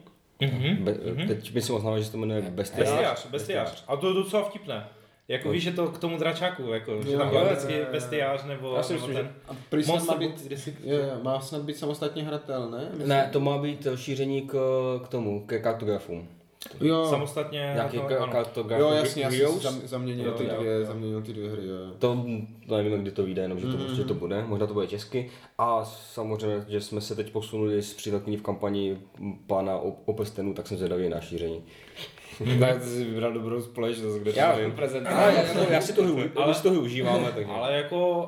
Mhm. 0.42 0.84
Be, 0.84 0.94
Teď 1.28 1.54
myslím 1.54 1.76
oznámil, 1.76 2.00
že 2.00 2.06
se 2.06 2.12
to 2.12 2.18
jmenuje 2.18 2.42
Bestiář. 2.42 2.90
Bestiář, 2.90 3.28
bestiář. 3.28 3.84
A 3.88 3.96
to 3.96 4.08
je 4.08 4.14
docela 4.14 4.44
vtipné. 4.44 4.88
Jako 5.28 5.50
víš, 5.50 5.64
že 5.64 5.72
to 5.72 5.88
k 5.88 5.98
tomu 5.98 6.18
dračáku, 6.18 6.64
jako, 6.74 7.02
že 7.04 7.18
tam 7.18 7.30
byl 7.30 7.46
vždycky 7.46 7.82
bestiář 7.92 8.46
nebo, 8.46 8.76
Já 8.76 8.84
si 8.84 8.94
nebo 8.94 9.08
myslím, 9.08 9.26
ten... 9.26 9.36
A 9.48 9.56
prý 9.70 9.84
snad 9.84 9.94
má 9.94 10.00
Monster 10.00 10.18
být, 10.18 10.46
kdysi. 10.46 10.76
je, 10.84 11.12
má 11.22 11.42
snad 11.42 11.62
být 11.62 11.78
samostatně 11.78 12.24
hratelné? 12.24 12.88
Myslím. 12.92 13.08
Ne, 13.08 13.30
to 13.32 13.40
má 13.40 13.58
být 13.58 13.86
rozšíření 13.86 14.42
k, 14.42 14.54
k 15.06 15.08
tomu, 15.08 15.46
ke 15.46 15.60
kartografům. 15.60 16.28
Jo, 16.82 17.08
Samostatně... 17.10 17.72
Nějaký 17.74 17.98
ka- 17.98 18.24
ano. 18.24 18.32
kartograf. 18.32 18.82
jo, 18.82 18.90
jasně, 18.90 19.24
já 19.24 19.32
jsem 19.32 19.60
zam, 19.60 19.82
zaměnil 19.84 20.26
Jo, 20.26 20.32
ty 20.32 20.44
jo, 20.44 20.56
dvě, 20.60 20.74
jo. 20.74 20.86
zaměnil 20.86 21.22
ty 21.22 21.34
dvě 21.34 21.50
hry, 21.50 21.68
jo. 21.68 21.76
To, 22.00 22.26
to 22.68 22.78
nevíme, 22.78 22.98
kdy 22.98 23.12
to 23.12 23.24
vyjde, 23.24 23.42
jenom 23.42 23.60
že 23.60 23.68
to, 23.68 23.78
mm. 23.78 23.96
že 23.96 24.04
to 24.04 24.14
bude, 24.14 24.44
možná 24.44 24.68
to 24.68 24.74
bude 24.74 24.88
česky. 24.88 25.32
A 25.58 25.86
samozřejmě, 25.86 26.66
že 26.68 26.82
jsme 26.82 27.02
se 27.02 27.16
teď 27.16 27.32
posunuli 27.32 27.82
z 27.82 27.94
přítelkyní 27.94 28.38
v 28.38 28.42
kampani 28.42 28.98
pána 29.48 29.78
o, 29.78 29.96
o 30.06 30.14
prstenu, 30.14 30.54
tak 30.54 30.68
jsem 30.68 30.78
zvědavý 30.78 31.10
na 31.10 31.22
šíření. 31.22 31.64
Tak 32.60 32.84
jsi 32.84 33.04
vybral 33.04 33.34
dobrou 33.34 33.62
společnost, 33.62 34.16
kde 34.16 34.32
Já 34.36 34.58
to 34.58 34.72
prezentuje. 34.76 35.16
Já, 35.16 35.54
to, 35.54 35.72
já 35.72 35.82
si 35.82 35.94
to, 35.94 36.04
hru, 36.04 36.22
ale, 36.36 36.54
si 36.54 36.64
to 36.64 36.72
hru 36.72 36.82
užíváme, 36.82 37.32
takže. 37.36 37.52
Ale 37.52 37.74
jako, 37.74 38.28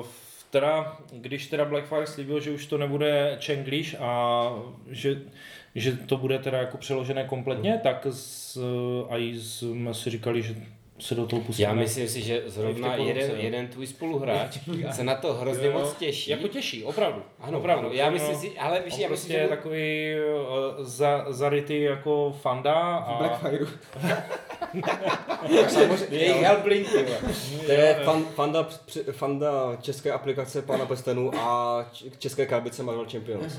uh, 0.00 0.06
teda, 0.50 0.96
když 1.12 1.46
teda 1.46 1.64
Blackfire 1.64 2.06
slíbil, 2.06 2.40
že 2.40 2.50
už 2.50 2.66
to 2.66 2.78
nebude 2.78 3.38
Chenglish 3.40 3.94
a 4.00 4.50
že, 4.90 5.22
že 5.74 5.92
to 5.96 6.16
bude 6.16 6.38
teda 6.38 6.58
jako 6.58 6.78
přeložené 6.78 7.24
kompletně, 7.24 7.80
tak 7.82 8.06
z, 8.10 8.58
a 9.08 9.16
i 9.16 9.40
jsme 9.40 9.94
si 9.94 10.10
říkali, 10.10 10.42
že 10.42 10.54
se 10.98 11.14
do 11.14 11.26
toho 11.26 11.42
pustíme. 11.42 11.68
Já 11.68 11.74
myslím 11.74 12.08
si, 12.08 12.22
že 12.22 12.42
zrovna 12.46 12.94
jeden, 12.94 13.30
jo. 13.30 13.36
jeden 13.36 13.68
tvůj 13.68 13.86
spoluhráč 13.86 14.58
se 14.92 15.04
na 15.04 15.14
to 15.14 15.34
hrozně 15.34 15.66
Jo, 15.66 15.72
moc 15.72 15.94
těší. 15.94 16.30
Jako 16.30 16.48
těší, 16.48 16.84
opravdu. 16.84 17.22
Ano, 17.40 17.58
opravdu. 17.58 17.92
já 17.92 18.10
myslím 18.10 18.36
si, 18.36 18.58
ale 18.58 18.82
víš, 18.84 18.98
já 18.98 19.08
prostě 19.08 19.28
myslím, 19.32 19.42
že... 19.42 19.48
takový 19.48 20.14
uh, 20.78 20.84
za, 20.84 21.26
zarytý 21.28 21.80
jako 21.80 22.36
fanda 22.40 22.74
a 22.74 23.18
Blackfire. 23.18 23.66
Je 26.10 26.26
jich 26.26 26.42
Hellblink, 26.42 26.90
ty 26.90 27.02
vole. 27.02 27.18
To 27.66 27.72
je 27.72 28.00
fan, 28.04 28.24
fanda, 28.24 28.62
při- 28.62 29.02
fanda 29.12 29.76
české 29.80 30.12
aplikace 30.12 30.62
Pána 30.62 30.86
prstenů 30.86 31.30
a 31.34 31.86
české 32.18 32.46
krabice 32.46 32.82
Marvel 32.82 33.06
Champions. 33.12 33.58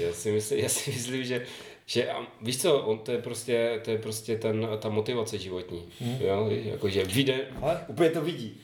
Já 0.00 0.12
si 0.12 0.32
myslím, 0.32 0.58
já 0.58 0.68
si 0.68 0.90
myslím 0.90 1.24
že, 1.24 1.46
že 1.90 2.10
a 2.10 2.26
víš 2.40 2.62
co, 2.62 2.78
on 2.78 2.98
to 2.98 3.12
je 3.12 3.18
prostě, 3.18 3.80
to 3.84 3.90
je 3.90 3.98
prostě 3.98 4.36
ten, 4.36 4.68
ta 4.78 4.88
motivace 4.88 5.38
životní. 5.38 5.88
Jo, 6.20 6.44
víš, 6.44 6.66
jakože 6.66 7.04
vyjde, 7.04 7.40
ale 7.62 7.80
úplně 7.86 8.10
to 8.10 8.20
vidí. 8.20 8.60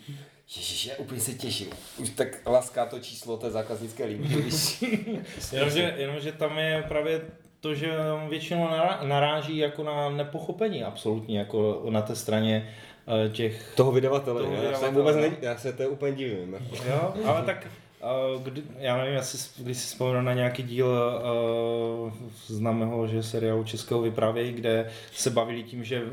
Ježiš, 0.56 0.86
já 0.86 0.94
úplně 0.98 1.20
se 1.20 1.32
těším. 1.32 1.70
Už 1.98 2.10
tak 2.10 2.28
laská 2.46 2.86
to 2.86 3.00
číslo 3.00 3.36
té 3.36 3.50
zákaznické 3.50 4.04
linky, 4.04 4.36
víš. 4.36 4.84
Jenomže, 5.52 5.94
jenomže 5.96 6.32
tam 6.32 6.58
je 6.58 6.84
právě 6.88 7.20
to, 7.60 7.74
že 7.74 7.92
většinou 8.28 8.66
nará- 8.66 9.06
naráží 9.06 9.56
jako 9.56 9.82
na 9.82 10.08
nepochopení 10.08 10.84
absolutní, 10.84 11.34
jako 11.34 11.86
na 11.90 12.02
té 12.02 12.16
straně 12.16 12.74
eh, 13.26 13.28
těch... 13.28 13.72
Toho 13.74 13.92
vydavatele, 13.92 14.42
Toho 14.42 14.54
já 14.54 14.60
se 14.60 14.66
vydavatele, 14.66 14.90
vůbec 14.90 15.16
no. 15.16 15.22
ne, 15.22 15.36
já 15.40 15.56
se 15.58 15.72
to 15.72 15.90
úplně 15.90 16.16
divím. 16.16 16.56
Jo, 16.86 17.14
ale 17.24 17.42
tak 17.42 17.66
kdy, 18.42 18.62
já 18.78 18.96
nevím, 18.96 19.14
jestli, 19.14 19.64
když 19.64 19.76
si 19.76 19.86
vzpomenu 19.86 20.22
na 20.22 20.34
nějaký 20.34 20.62
díl 20.62 20.86
uh, 20.86 22.12
známého 22.46 23.06
že 23.06 23.22
seriálu 23.22 23.64
Českého 23.64 24.00
vyprávějí, 24.02 24.52
kde 24.52 24.90
se 25.12 25.30
bavili 25.30 25.62
tím, 25.62 25.84
že, 25.84 26.02
uh, 26.02 26.10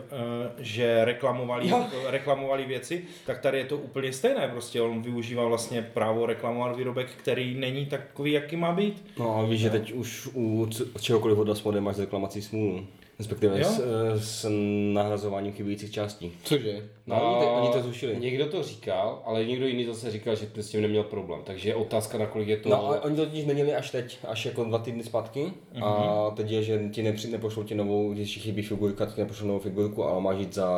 že 0.58 1.06
reklamovali, 1.06 1.70
Jo. 1.70 1.86
reklamovali 2.08 2.66
věci, 2.66 3.04
tak 3.26 3.40
tady 3.40 3.58
je 3.58 3.66
to 3.66 3.78
úplně 3.78 4.14
stejné. 4.14 4.48
Prostě 4.48 4.82
on 4.82 5.02
využívá 5.02 5.46
vlastně 5.46 5.82
právo 5.82 6.26
reklamovat 6.26 6.78
výrobek, 6.78 7.08
který 7.18 7.56
není 7.56 7.86
takový, 7.86 8.32
jaký 8.32 8.56
má 8.56 8.72
být. 8.72 9.06
No 9.20 9.38
a 9.38 9.44
víš, 9.46 9.62
že 9.62 9.70
teď 9.70 9.92
už 9.92 10.30
u 10.36 10.70
čehokoliv 11.02 11.38
od 11.38 11.50
Asmode 11.50 11.82
máš 11.82 11.98
reklamací 11.98 12.42
smůlu. 12.42 12.88
Respektive 13.22 13.60
Jo. 13.60 13.66
s, 13.66 13.80
eh, 13.80 14.20
s 14.20 14.50
nahrazováním 14.94 15.54
chybějících 15.54 15.92
částí. 15.92 16.32
Cože? 16.44 16.90
No, 17.08 17.22
oni, 17.38 17.46
to, 17.46 17.54
oni 17.54 17.70
to 17.70 17.82
zrušili. 17.82 18.18
Někdo 18.20 18.46
to 18.46 18.64
říkal, 18.64 19.22
ale 19.26 19.46
někdo 19.46 19.68
jiný 19.68 19.86
zase 19.86 20.12
říkal, 20.12 20.36
že 20.36 20.48
s 20.56 20.70
tím 20.70 20.82
neměl 20.82 21.04
problém. 21.04 21.42
Takže 21.44 21.70
je 21.70 21.76
otázka, 21.76 22.18
nakolik 22.18 22.48
je 22.48 22.58
to... 22.58 22.70
No, 22.70 22.86
ale 22.86 23.00
oni 23.00 23.16
to 23.16 23.26
totiž 23.26 23.46
neměli 23.46 23.76
až 23.76 23.92
teď, 23.92 24.18
až 24.28 24.46
jako 24.46 24.64
dva 24.64 24.80
týdny 24.80 25.04
zpátky. 25.04 25.54
A 25.82 26.30
teď 26.36 26.52
je, 26.52 26.64
že 26.64 26.82
ti 26.92 27.04
nepři, 27.04 27.28
nepošlou 27.32 27.64
ti 27.64 27.76
novou, 27.76 28.14
když 28.14 28.34
ti 28.34 28.40
chybí 28.40 28.62
figurka, 28.62 29.06
tak 29.06 29.16
ti 29.16 29.22
nepošlou 29.22 29.48
novou 29.48 29.60
figurku, 29.60 30.04
ale 30.04 30.22
máš 30.22 30.38
jít 30.38 30.54
za, 30.54 30.70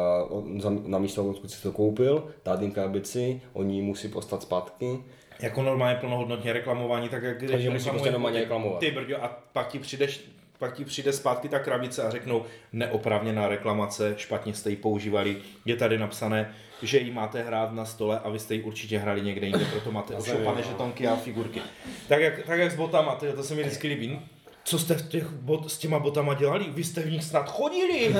za 0.59 0.69
na 0.85 0.97
místo, 0.97 1.25
odkud 1.29 1.51
jsi 1.51 1.63
to 1.63 1.71
koupil, 1.71 2.27
dát 2.45 2.61
jim 2.61 2.71
krabici, 2.71 3.41
oni 3.53 3.81
musí 3.81 4.07
poslat 4.07 4.41
zpátky. 4.41 4.99
Jako 5.41 5.61
normálně 5.63 5.99
plnohodnotně 5.99 6.53
reklamování, 6.53 7.09
tak 7.09 7.23
jak 7.23 7.37
když 7.37 7.51
Takže 7.51 7.69
musí 7.69 7.89
prostě 7.89 8.11
normálně 8.11 8.37
ty- 8.37 8.43
reklamovat. 8.43 8.79
Ty 8.79 8.91
brďo, 8.91 9.23
a 9.23 9.27
pak 9.53 9.67
ti 9.71 9.79
přijdeš 9.79 10.21
pak 10.63 10.73
ti 10.73 10.85
přijde 10.85 11.13
zpátky 11.13 11.49
ta 11.49 11.59
krabice 11.59 12.03
a 12.03 12.09
řeknou 12.09 12.45
neoprávněná 12.73 13.47
reklamace, 13.47 14.13
špatně 14.17 14.53
jste 14.53 14.69
ji 14.69 14.75
používali, 14.75 15.37
je 15.65 15.75
tady 15.75 15.97
napsané, 15.97 16.53
že 16.81 16.97
ji 16.97 17.11
máte 17.11 17.43
hrát 17.43 17.71
na 17.71 17.85
stole 17.85 18.19
a 18.23 18.29
vy 18.29 18.39
jste 18.39 18.53
ji 18.53 18.61
určitě 18.61 18.97
hrali 18.97 19.21
někde 19.21 19.47
jinde, 19.47 19.65
proto 19.71 19.91
máte 19.91 20.15
ošoupané 20.15 20.63
žetonky 20.63 21.07
a 21.07 21.15
figurky. 21.15 21.61
Tak 22.07 22.21
jak, 22.21 22.45
tak 22.45 22.59
jak 22.59 22.71
s 22.71 22.75
botama, 22.75 23.15
to, 23.15 23.33
to 23.33 23.43
se 23.43 23.55
mi 23.55 23.61
vždycky 23.61 23.87
líbí. 23.87 24.19
Co 24.63 24.79
jste 24.79 24.95
v 24.95 25.09
těch 25.09 25.29
bot, 25.29 25.71
s 25.71 25.77
těma 25.77 25.99
botama 25.99 26.33
dělali? 26.33 26.65
Vy 26.69 26.83
jste 26.83 27.01
v 27.01 27.11
nich 27.11 27.23
snad 27.23 27.49
chodili! 27.49 28.09
Uh, 28.09 28.15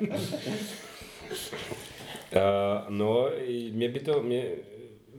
no, 2.88 3.28
i 3.44 3.70
mně 3.72 3.88
by 3.88 4.00
to, 4.00 4.22
mně, 4.22 4.44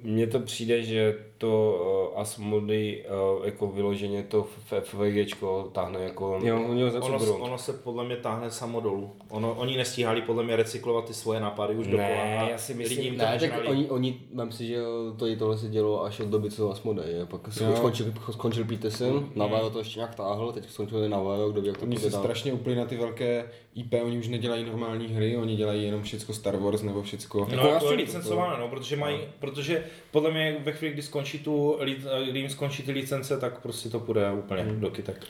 mně 0.03 0.27
to 0.27 0.39
přijde, 0.39 0.83
že 0.83 1.28
to 1.39 2.09
uh, 2.13 2.21
Asmody 2.21 3.05
uh, 3.39 3.45
jako 3.45 3.67
vyloženě 3.67 4.23
to 4.23 4.47
FVGčko 4.83 5.69
táhne 5.71 5.99
jako... 5.99 6.39
Jo, 6.43 6.63
oni 6.69 6.83
ho 6.83 6.89
Ono, 7.01 7.19
budou. 7.19 7.33
ono 7.37 7.57
se 7.57 7.73
podle 7.73 8.03
mě 8.05 8.15
táhne 8.15 8.51
samo 8.51 8.79
dolů. 8.79 9.11
Ono, 9.29 9.53
oni 9.53 9.77
nestíhali 9.77 10.21
podle 10.21 10.43
mě 10.43 10.55
recyklovat 10.55 11.05
ty 11.05 11.13
svoje 11.13 11.39
nápady 11.39 11.75
už. 11.75 11.87
Ne, 11.87 12.37
a 12.39 12.49
já 12.49 12.57
si 12.57 12.73
myslím- 12.73 13.15
to 13.17 13.25
Ne, 13.25 13.39
tak 13.39 13.51
oni, 13.67 13.89
oni, 13.89 14.19
mám 14.33 14.51
si, 14.51 14.67
že 14.67 14.77
to 15.17 15.27
i 15.27 15.35
tohle 15.35 15.57
se 15.57 15.67
dělo 15.69 16.03
až 16.03 16.19
od 16.19 16.27
doby, 16.27 16.51
co 16.51 16.71
Asmode 16.71 17.03
je. 17.03 17.25
Pak 17.25 17.53
se 17.53 17.63
Jo. 17.63 17.75
skončil, 17.75 18.13
skončil 18.31 18.65
Peterson, 18.65 19.29
na 19.35 19.45
Varo 19.45 19.69
to 19.69 19.79
ještě 19.79 19.99
nějak 19.99 20.15
táhl, 20.15 20.51
teď 20.51 20.69
skončil 20.69 21.09
na 21.09 21.19
Varo, 21.19 21.49
kdo 21.49 21.61
ví, 21.61 21.67
jak 21.67 21.77
to 21.77 21.85
Oni 21.85 21.97
se 21.97 22.09
dál. 22.09 22.21
strašně 22.21 22.53
upli 22.53 22.75
na 22.75 22.85
ty 22.85 22.97
velké 22.97 23.51
IP, 23.75 23.93
oni 24.03 24.17
už 24.17 24.27
nedělají 24.27 24.65
normální 24.65 25.07
hry, 25.07 25.37
oni 25.37 25.55
dělají 25.55 25.83
jenom 25.85 26.03
všecko 26.03 26.33
Star 26.33 26.57
Wars 26.57 26.81
nebo 26.81 27.01
všecko. 27.01 27.39
No, 27.39 27.47
Jako 27.55 27.67
já 27.67 27.73
jako 27.73 27.87
si- 27.87 27.93
licencované, 27.95 28.59
no, 28.59 28.67
protože 28.67 28.95
mají, 28.95 29.19
protože 29.39 29.83
podle 30.11 30.31
mě 30.31 30.57
ve 30.63 30.71
chvíli, 30.71 30.93
kdy 30.93 31.01
skončí 31.29 31.43
tu, 31.43 31.75
li- 31.79 31.97
kdy 32.29 32.39
jim 32.39 32.49
skončí 32.49 32.83
ty 32.83 32.91
licence, 32.91 33.37
tak 33.37 33.59
prostě 33.61 33.89
to 33.89 33.99
půjde 33.99 34.31
úplně 34.31 34.63
do 34.63 34.89
kytek. 34.89 35.25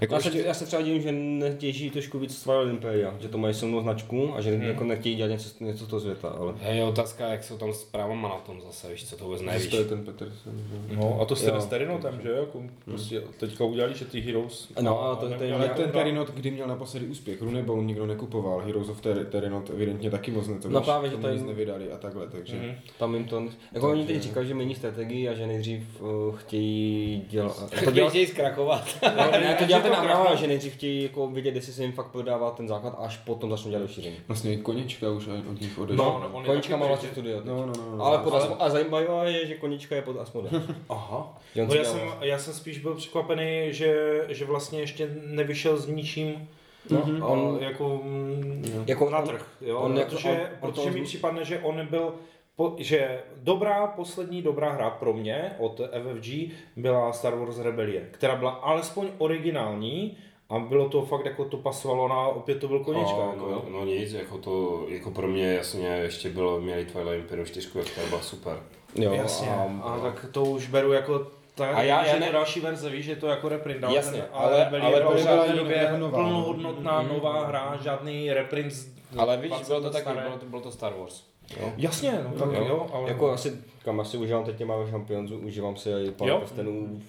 Jako 0.00 0.14
Já 0.14 0.20
se, 0.20 0.28
ještě, 0.28 0.42
já 0.42 0.54
se 0.54 0.66
třeba 0.66 0.82
divím, 0.82 1.02
že 1.02 1.12
netěží 1.12 1.90
trošku 1.90 2.18
víc 2.18 2.42
Twilight 2.44 2.70
Imperia, 2.70 3.14
že 3.20 3.28
to 3.28 3.38
mají 3.38 3.54
silnou 3.54 3.80
značku 3.82 4.34
a 4.34 4.40
že 4.40 4.50
jako 4.62 4.84
nechtějí 4.84 5.16
dělat 5.16 5.28
něco, 5.28 5.64
něco 5.64 5.84
z 5.84 5.88
toho 5.88 6.00
světa, 6.00 6.28
ale... 6.28 6.54
Je 6.72 6.84
otázka, 6.84 7.28
jak 7.28 7.44
jsou 7.44 7.58
tam 7.58 7.72
s 7.72 7.84
právama 7.84 8.28
na 8.28 8.34
tom 8.34 8.60
zase, 8.60 8.92
víš, 8.92 9.04
co 9.08 9.16
to 9.16 9.24
vůbec 9.24 9.42
nevíš. 9.42 9.66
to 9.66 9.76
je 9.76 9.84
ten 9.84 10.04
Peterson. 10.04 10.52
No 10.96 11.20
a 11.20 11.24
to 11.24 11.36
jste 11.36 11.50
Jo. 11.50 11.60
s 11.60 11.66
Terinotem, 11.66 12.20
že 12.22 12.30
jako 12.30 12.62
prostě 12.84 13.22
teďka 13.38 13.64
udělali, 13.64 13.94
že 13.94 14.04
ty 14.04 14.20
Heroes. 14.20 14.68
No, 14.80 15.02
ale 15.02 15.16
to- 15.16 15.28
neměli 15.28 15.52
Ale 15.52 15.64
ten 15.68 15.74
program. 15.74 15.92
Terinot, 15.92 16.30
kdy 16.34 16.50
měl 16.50 16.66
naposledy 16.66 17.06
úspěch, 17.06 17.42
Runebound 17.42 17.86
nikdo 17.86 18.06
nekupoval, 18.06 18.60
Heroes 18.60 18.88
of 18.88 19.00
Ter- 19.02 19.24
Terinot 19.26 19.70
evidentně 19.70 20.10
taky 20.10 20.30
moc 20.30 20.48
ne, 20.48 20.54
to 20.58 20.68
No 20.68 20.80
právě, 20.80 21.10
že 21.10 21.16
nic 21.32 21.42
nevydali 21.42 21.92
a 21.92 21.96
takhle, 21.98 22.28
takže... 22.28 22.56
Mhm. 22.56 22.74
Tam 22.98 23.14
jim 23.14 23.24
to... 23.24 23.46
Jako 23.72 23.90
oni 23.90 24.06
teď 24.06 24.22
říkají, 24.22 24.48
že 24.48 24.54
mění 24.54 24.74
strategii 24.74 25.25
a 25.28 25.34
že 25.34 25.46
nejdřív 25.46 26.00
uh, 26.00 26.36
chtějí 26.36 27.24
dělat... 27.28 27.70
To 27.84 27.90
dělat, 27.90 28.08
chtějí 28.08 28.26
zkrachovat. 28.26 28.84
ne, 29.02 29.40
ne, 29.40 29.54
to 29.58 29.64
dělat 29.64 29.82
ten 29.82 29.90
to 29.92 29.96
náhrava, 29.96 30.20
krachne. 30.24 30.40
že 30.40 30.46
nejdřív 30.46 30.72
chtějí 30.74 31.02
jako 31.02 31.26
vidět, 31.26 31.54
jestli 31.54 31.72
se 31.72 31.82
jim 31.82 31.92
fakt 31.92 32.06
prodává 32.10 32.50
ten 32.50 32.68
základ 32.68 32.94
a 32.98 33.04
až 33.04 33.16
potom 33.16 33.50
začnou 33.50 33.70
dělat 33.70 33.82
rozšíření. 33.82 34.16
Vlastně 34.28 34.52
i 34.52 34.56
Konička 34.56 35.10
už 35.10 35.26
od 35.50 35.60
nich 35.60 35.78
odešel. 35.78 36.04
No, 36.04 36.20
no, 36.22 36.28
on 36.38 36.44
Konička 36.44 36.76
má 36.76 36.86
vlastně 36.86 37.08
studio. 37.08 37.36
teď. 37.36 37.46
no, 37.46 37.66
no, 37.66 37.72
no, 37.76 37.96
no. 37.96 38.04
Ale 38.04 38.18
pod 38.18 38.34
Ale- 38.34 38.56
a 38.58 38.70
zajímavé 38.70 39.32
je, 39.32 39.46
že 39.46 39.54
Konička 39.54 39.96
je 39.96 40.02
pod 40.02 40.16
Asmodem. 40.20 40.62
Aha. 40.88 41.38
On 41.62 41.68
No 41.68 41.74
já, 41.74 41.84
jsem, 41.84 42.00
já 42.20 42.38
jsem 42.38 42.54
spíš 42.54 42.78
byl 42.78 42.94
překvapený, 42.94 43.66
že, 43.70 44.20
že 44.28 44.44
vlastně 44.44 44.80
ještě 44.80 45.08
nevyšel 45.26 45.76
s 45.76 45.86
ničím 45.86 46.48
No, 46.90 47.04
a 47.22 47.26
on, 47.26 47.58
jako, 47.60 48.00
mm, 48.04 48.84
Jako 48.86 49.10
na 49.10 49.18
on- 49.18 49.28
trh, 49.28 49.46
jo? 49.60 49.78
on 49.78 49.96
jako- 49.96 50.10
protože, 50.10 50.28
on- 50.28 50.36
on 50.60 50.72
to 50.72 50.80
protože 50.80 50.90
mi 50.90 51.00
zvu- 51.00 51.04
připadne, 51.04 51.44
že 51.44 51.58
on 51.58 51.86
byl 51.90 52.12
po, 52.56 52.74
že 52.78 53.20
dobrá, 53.36 53.86
poslední 53.86 54.42
dobrá 54.42 54.70
hra 54.72 54.90
pro 54.90 55.12
mě 55.12 55.52
od 55.58 55.80
FFG 55.80 56.28
byla 56.76 57.12
Star 57.12 57.34
Wars 57.34 57.58
Rebellie, 57.58 58.08
která 58.10 58.36
byla 58.36 58.50
alespoň 58.50 59.08
originální 59.18 60.16
a 60.50 60.58
bylo 60.58 60.88
to 60.88 61.02
fakt 61.02 61.24
jako 61.24 61.44
to 61.44 61.56
pasovalo 61.56 62.08
na, 62.08 62.26
opět 62.28 62.54
to 62.60 62.68
byl 62.68 62.84
koněčka. 62.84 63.16
No, 63.16 63.28
jako, 63.32 63.48
jo. 63.50 63.62
no, 63.70 63.78
no, 63.78 63.84
nic, 63.84 64.12
jako 64.12 64.38
to, 64.38 64.84
jako 64.88 65.10
pro 65.10 65.28
mě 65.28 65.52
jasně 65.54 65.86
ještě 65.88 66.28
bylo, 66.28 66.60
měli 66.60 66.84
Twilight 66.84 67.14
Imperium 67.22 67.46
4, 67.46 67.68
která 67.92 68.06
byla 68.08 68.20
super. 68.22 68.58
jo, 68.94 69.12
Jasně, 69.12 69.48
a, 69.50 69.80
a, 69.82 69.98
tak 70.00 70.26
to 70.32 70.44
už 70.44 70.68
beru 70.68 70.92
jako 70.92 71.26
ta, 71.54 71.66
A 71.68 71.82
já- 71.82 72.04
že 72.04 72.10
já 72.10 72.18
ne- 72.18 72.32
další 72.32 72.60
verze, 72.60 72.90
víš, 72.90 73.04
že 73.04 73.16
to 73.16 73.26
jako 73.26 73.48
reprint. 73.48 73.84
ale 73.84 73.94
Jasně, 73.96 74.20
ten- 74.20 74.28
ale- 74.32 74.66
ale 74.80 74.98
byla 75.00 75.10
pořád 75.12 75.34
v 75.42 75.46
žádné 75.46 75.56
době 75.56 75.76
jako 75.76 75.96
nová. 75.96 76.18
plnohodnotná 76.18 77.02
nová 77.02 77.46
hra, 77.46 77.78
žádný 77.82 78.32
reprint 78.32 78.72
Ale 79.18 79.36
víš, 79.36 79.48
20 79.50 79.66
bylo 79.68 79.80
to 79.80 79.98
staré. 79.98 80.20
bylo 80.22 80.38
to, 80.38 80.46
bylo 80.46 80.60
to 80.62 80.70
Star 80.70 80.92
Wars. 80.98 81.24
Jo? 81.60 81.72
Jasně, 81.76 82.20
no 82.24 82.38
tak 82.38 82.52
Jo. 82.58 82.64
jo, 82.68 82.86
ale... 82.92 83.08
Jako 83.08 83.30
asi, 83.30 83.52
kam 83.84 84.00
asi 84.00 84.16
užívám 84.16 84.44
teď 84.44 84.56
těma 84.56 84.74
šampionzů, 84.90 85.38
užívám 85.38 85.76
si 85.76 85.90
i 85.90 86.10
pár 86.10 86.30
prstenů. 86.38 87.00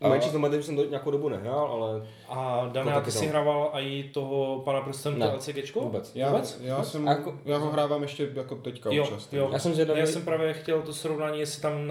A- 0.00 0.08
Menší 0.08 0.30
to 0.30 0.52
že 0.52 0.62
jsem 0.62 0.76
to 0.76 0.84
nějakou 0.84 1.10
dobu 1.10 1.28
nehrál, 1.28 1.66
ale 1.66 2.06
A 2.28 2.68
Dana, 2.72 2.90
To 2.90 2.96
a 2.96 3.00
taky 3.00 3.04
ty 3.04 3.12
si 3.18 3.24
to. 3.24 3.30
hrával 3.30 3.70
i 3.74 4.02
toho 4.02 4.58
pana 4.64 4.80
prstenu 4.80 5.18
to 5.18 5.32
LCGčko? 5.36 5.80
vůbec. 5.80 6.12
Já, 6.14 6.30
Vůbec? 6.30 6.58
já, 6.62 6.82
jsem, 6.82 7.06
Jako- 7.06 7.34
já 7.44 7.58
ho 7.58 7.70
hrávám 7.70 8.02
ještě 8.02 8.28
jako 8.34 8.54
teďka 8.54 8.90
Jo, 8.92 9.02
občas. 9.04 9.28
jo. 9.32 9.48
Já 9.52 9.58
jsem 9.58 9.74
zvědavý, 9.74 10.00
Já 10.00 10.06
jsem 10.06 10.22
právě 10.22 10.52
chtěl 10.52 10.82
to 10.82 10.92
srovnání, 10.92 11.40
jestli 11.40 11.62
tam 11.62 11.86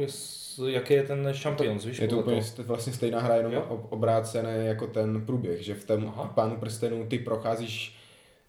jest- 0.00 0.38
jaký 0.66 0.94
je 0.94 1.02
ten 1.02 1.32
Champions, 1.42 1.84
víš? 1.84 1.98
Je 1.98 2.08
to 2.08 2.18
úplně 2.18 2.40
st- 2.40 2.62
vlastně 2.62 2.92
stejná 2.92 3.20
hra, 3.20 3.34
jenom 3.34 3.52
Jo. 3.52 3.64
ob- 3.68 3.92
obrácené 3.92 4.56
jako 4.56 4.86
ten 4.86 5.26
průběh, 5.26 5.60
že 5.62 5.74
v 5.74 5.84
tom 5.84 6.12
Aha. 6.16 6.32
pánu 6.34 6.56
prstenů 6.56 7.06
ty 7.08 7.18
procházíš 7.18 7.97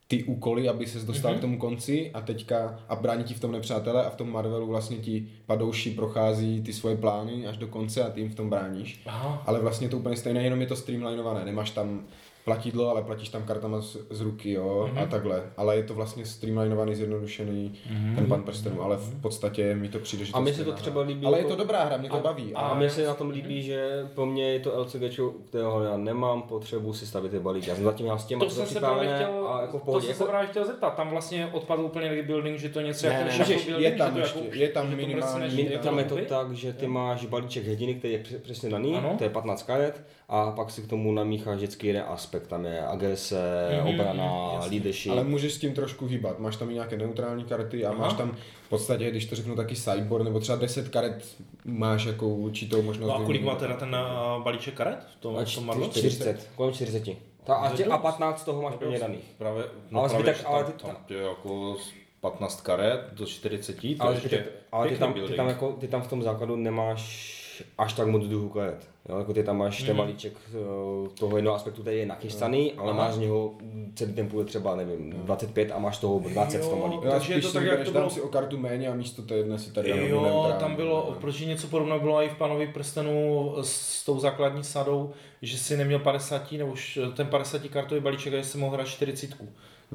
ty 0.10 0.24
úkoly, 0.24 0.70
aby 0.70 0.88
ses 0.88 1.04
dostal 1.06 1.32
Mhm. 1.32 1.38
k 1.38 1.42
tomu 1.42 1.58
konci 1.58 2.12
a 2.14 2.22
teďka 2.22 2.80
a 2.90 2.96
brání 2.96 3.24
ti 3.24 3.34
v 3.34 3.40
tom 3.40 3.52
nepřátelé 3.52 4.06
a 4.06 4.10
v 4.10 4.16
tom 4.16 4.32
Marvelu 4.32 4.68
vlastně 4.68 4.98
ti 4.98 5.28
padouši 5.46 5.92
prochází 5.92 6.62
ty 6.62 6.74
svoje 6.74 6.98
plány 6.98 7.48
až 7.48 7.58
do 7.58 7.68
konce 7.68 8.04
a 8.04 8.10
ty 8.10 8.22
jim 8.22 8.30
v 8.30 8.36
tom 8.36 8.50
bráníš. 8.50 9.02
Aha. 9.06 9.44
Ale 9.46 9.60
vlastně 9.60 9.90
to 9.90 9.98
úplně 9.98 10.16
stejné, 10.16 10.44
jenom 10.44 10.62
je 10.62 10.68
to 10.68 10.76
streamlinované, 10.76 11.46
nemáš 11.46 11.72
tam 11.72 12.04
platidlo, 12.54 12.90
ale 12.90 13.04
platíš 13.04 13.30
tam 13.30 13.44
kartama 13.44 13.82
z, 13.82 13.98
z 14.10 14.22
ruky, 14.22 14.52
jo, 14.52 14.88
Mhm. 14.90 15.00
a 15.00 15.06
takhle. 15.06 15.44
Ale 15.58 15.76
je 15.76 15.84
to 15.84 15.94
vlastně 15.94 16.26
streamlinovaný, 16.26 16.96
zjednodušený 16.96 17.74
ten 18.16 18.26
pan 18.26 18.44
prstenů, 18.44 18.82
ale 18.84 18.98
v 18.98 19.22
podstatě 19.22 19.76
mi 19.76 19.90
to 19.90 20.00
přijde, 20.00 20.26
že 20.26 20.32
A 20.34 20.38
to 20.38 20.42
mně 20.42 20.52
je 20.52 20.56
se 20.56 20.64
to 20.66 20.72
třeba 20.72 21.02
líbí 21.02 21.26
Ale 21.26 21.38
je 21.38 21.42
jako- 21.42 21.50
to 21.50 21.56
dobrá 21.56 21.84
hra, 21.84 21.98
mě 21.98 22.10
to 22.10 22.16
A- 22.16 22.20
baví. 22.20 22.54
A 22.56 22.60
A- 22.60 22.74
mně 22.74 22.90
se 22.90 23.06
na 23.06 23.14
tom 23.14 23.30
líbí, 23.30 23.64
že 23.64 24.08
pro 24.16 24.26
mě 24.26 24.52
je 24.54 24.60
to 24.60 24.72
LCG, 24.82 25.34
kterého 25.50 25.84
já 25.84 25.98
nemám 25.98 26.42
potřebu 26.42 26.94
si 26.94 27.08
stavit 27.08 27.32
ty 27.32 27.40
balíky. 27.40 27.70
Já 27.70 27.76
jsem 27.76 27.84
zatím 27.84 28.06
já 28.06 28.18
s 28.18 28.26
těma 28.26 28.46
To 28.46 28.50
jsem 28.52 28.66
se 28.66 28.80
právě 28.80 29.16
chtěl, 29.16 29.48
a 29.48 29.62
jako 29.62 29.78
v 29.78 29.82
to 29.82 29.86
pohodě. 29.86 30.06
se 30.08 30.12
Jako, 30.14 30.26
právě 30.26 30.48
chtěl 30.48 30.66
zeptat, 30.66 30.90
tam 30.96 31.10
vlastně 31.10 31.50
odpadl 31.54 31.82
úplně 31.82 32.10
rebuilding, 32.10 32.60
že 32.60 32.70
to 32.70 32.82
něco 32.82 33.08
Ne, 33.08 33.14
jako 33.14 33.26
ne, 33.32 33.38
můžeš, 33.38 33.66
building, 33.66 33.92
je 33.92 33.98
tam 33.98 34.14
to 34.14 34.20
ještě, 34.20 34.40
jako, 34.40 34.56
je 34.56 34.70
tam 34.70 34.86
že 34.86 34.92
to 34.92 34.98
minimální- 34.98 35.40
prostě 35.40 35.56
Min, 35.56 35.70
než- 35.72 35.80
tam 35.80 35.98
je 36.00 36.04
to 36.06 36.18
jako- 36.18 36.30
tak, 36.30 36.52
že 36.54 36.74
ty 36.74 36.88
máš 36.88 37.26
balíček 37.26 37.66
hrdiny, 37.66 37.96
který 37.96 38.14
je 38.14 38.20
přes- 38.20 38.42
přesně 38.42 38.70
daný, 38.70 38.98
to 39.18 39.24
je 39.24 39.30
15 39.30 39.64
karet, 39.64 40.02
a 40.30 40.52
pak 40.52 40.72
si 40.72 40.82
k 40.82 40.88
tomu 40.88 41.12
namícháš 41.12 41.58
vždycky 41.58 41.88
jeden 41.88 42.04
aspekt, 42.08 42.48
tam 42.48 42.66
je 42.66 42.82
agrese, 42.88 43.70
Mhm, 43.84 43.88
obrana, 43.94 44.52
jasně. 44.54 44.72
leadership. 44.72 45.12
Ale 45.12 45.24
můžeš 45.24 45.54
s 45.54 45.58
tím 45.58 45.74
trošku 45.74 46.06
hýbat. 46.06 46.40
Máš 46.40 46.56
tam 46.56 46.70
i 46.70 46.74
nějaké 46.74 46.98
neutrální 46.98 47.44
karty 47.44 47.86
a 47.86 47.90
Aha. 47.90 47.98
máš 48.00 48.14
tam 48.14 48.32
v 48.66 48.70
podstatě, 48.70 49.12
když 49.12 49.26
to 49.26 49.36
řeknu, 49.36 49.56
taky 49.56 49.76
sideboard, 49.76 50.24
nebo 50.24 50.40
třeba 50.40 50.58
10 50.58 50.90
karet 50.90 51.26
máš 51.66 52.06
jako 52.06 52.28
určitou 52.28 52.82
možnost. 52.82 53.08
No 53.10 53.16
a 53.16 53.24
kolik 53.26 53.44
má 53.44 53.56
teda 53.56 53.74
ten 53.76 53.96
balíček 54.44 54.74
karet 54.74 55.00
v 55.18 55.22
tom, 55.22 55.38
A 55.38 55.46
v 55.46 55.56
tom 55.56 55.66
Marvelu? 55.66 55.92
40, 55.92 56.50
kolem 56.56 56.74
40. 56.74 57.18
Ta, 57.44 57.56
a, 57.56 57.76
tě, 57.76 57.86
a 57.86 57.98
15 57.98 58.42
z 58.42 58.44
toho 58.44 58.62
máš 58.62 58.76
plně 58.76 59.00
daných. 59.00 59.24
Právě, 59.38 59.64
Ale 59.94 60.10
právě, 60.10 60.34
zbytek- 60.34 60.46
ale 60.46 60.64
tam, 60.64 60.74
ty- 60.74 60.84
tam 60.84 60.96
je 61.10 61.18
jako 61.24 61.76
z 61.80 61.90
15 62.22 62.62
karet 62.62 63.02
do 63.14 63.26
40, 63.26 63.74
to 63.98 64.04
Ale, 64.04 64.14
ještě 64.14 64.28
zbytek, 64.28 64.52
ale 64.72 64.90
ty, 64.90 64.96
tam, 64.98 65.14
ty, 65.14 65.34
tam 65.36 65.48
jako, 65.48 65.72
ty 65.72 65.88
tam 65.88 66.02
v 66.02 66.08
tom 66.08 66.24
základu 66.24 66.56
nemáš 66.56 67.39
až 67.78 67.94
tak 67.94 68.08
moc 68.08 68.28
druhů 68.28 68.50
karet. 68.50 68.88
Jo, 69.10 69.18
jako 69.18 69.34
ty 69.34 69.44
tam 69.44 69.58
máš 69.58 69.84
ten 69.84 69.98
balíček 69.98 70.34
eh, 70.48 71.10
toho 71.20 71.36
jednoho 71.38 71.56
aspektu, 71.56 71.82
který 71.82 71.98
je 71.98 72.06
nachystaný, 72.06 72.74
ale 72.74 72.94
máš 72.94 73.14
z 73.14 73.18
něho 73.18 73.52
celý 73.96 74.14
ten 74.14 74.28
půl 74.30 74.40
je 74.40 74.46
třeba, 74.46 74.76
nevím, 74.76 75.10
25 75.12 75.72
a 75.72 75.80
máš 75.80 75.98
toho 75.98 76.20
20 76.20 76.58
v 76.64 76.70
tom 76.70 76.82
balíku. 76.82 77.04
Takže 77.12 77.34
je 77.34 77.42
to 77.42 77.48
si 77.48 77.54
tak, 77.54 77.64
jak 77.64 77.84
to 77.84 77.92
bylo- 77.92 78.10
si 78.10 78.22
o 78.22 78.28
kartu 78.28 78.58
méně 78.58 78.88
a 78.90 78.94
místo 78.94 79.22
té 79.22 79.36
jedné 79.36 79.60
si 79.60 79.72
tady 79.72 79.90
Jo, 79.90 80.56
tam 80.60 80.76
bylo, 80.76 81.18
protože 81.22 81.46
něco 81.46 81.68
podobného 81.68 82.00
bylo 82.00 82.22
i 82.24 82.30
v 82.30 82.36
Panovi 82.38 82.68
prstenu 82.68 83.54
s 83.62 84.06
tou 84.06 84.20
základní 84.20 84.64
sadou, 84.64 85.12
že 85.42 85.58
si 85.58 85.78
neměl 85.78 86.00
50 86.00 86.52
nebo 86.58 86.72
už 86.72 87.00
ten 87.16 87.28
50 87.28 87.70
kartový 87.70 88.02
balíček 88.02 88.34
a 88.34 88.38
že 88.38 88.44
si 88.44 88.58
mohl 88.58 88.76
hrát 88.76 88.88
40. 88.88 89.30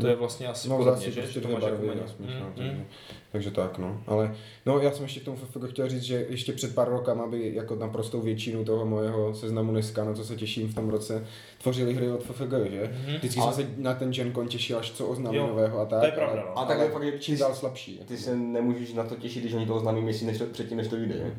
To 0.00 0.06
je 0.06 0.16
vlastně 0.16 0.46
asi 0.46 0.68
No, 0.68 0.76
podobně, 0.76 1.10
že? 1.10 1.20
prostě 1.22 1.40
to 1.40 1.48
máš 1.48 1.62
jako 1.62 1.76
barvy 1.86 2.00
a 2.00 2.08
smíš, 2.08 2.30
no, 2.40 2.46
Mm, 2.46 2.52
takže, 2.56 2.72
mm. 2.72 2.84
takže 3.32 3.50
tak, 3.50 3.78
no. 3.78 4.00
Ale 4.06 4.34
no, 4.66 4.78
já 4.78 4.90
jsem 4.92 5.02
ještě 5.02 5.20
k 5.20 5.24
tomu 5.24 5.36
FFG 5.36 5.70
chtěl 5.70 5.88
říct, 5.88 6.02
že 6.02 6.26
ještě 6.28 6.52
před 6.52 6.74
pár 6.74 6.88
rokama 6.90 7.26
by 7.26 7.54
jako 7.54 7.74
naprostou 7.76 8.20
většinu 8.20 8.64
toho 8.64 8.86
mojeho 8.86 9.34
seznamu 9.34 9.72
dneska, 9.72 10.04
na 10.04 10.14
co 10.14 10.24
se 10.24 10.36
těším 10.36 10.68
v 10.68 10.74
tom 10.74 10.88
roce, 10.90 11.26
tvořili 11.62 11.94
hry 11.94 12.10
od 12.12 12.22
FFG, 12.22 12.70
že? 12.70 12.92
Vždycky 13.18 13.40
jsem 13.40 13.52
se 13.52 13.66
na 13.76 13.94
ten 13.94 14.12
Gen 14.12 14.32
Con 14.34 14.48
těšil, 14.48 14.78
až 14.78 14.90
co 14.90 15.06
oznámí 15.06 15.36
Jo, 15.36 15.46
nového 15.46 15.78
a 15.80 15.86
tak. 15.86 16.00
to 16.00 16.06
je 16.06 16.12
pravda, 16.12 16.42
no. 16.46 16.58
A 16.58 16.64
tak 16.64 16.92
fakt 16.92 17.02
je 17.02 17.18
čím 17.18 17.38
dál 17.38 17.54
slabší. 17.54 18.00
Ty 18.08 18.16
se 18.18 18.36
nemůžeš 18.36 18.92
na 18.92 19.04
to 19.04 19.14
těšit, 19.14 19.40
když 19.42 19.54
oni 19.54 19.66
to 19.66 19.74
oznámí 19.76 20.00
měsíc 20.02 20.22
než 20.26 20.38
to, 20.38 20.46
předtím, 20.46 20.76
než 20.76 20.88
to 20.88 20.96
vyjde, 20.96 21.14
že? 21.14 21.34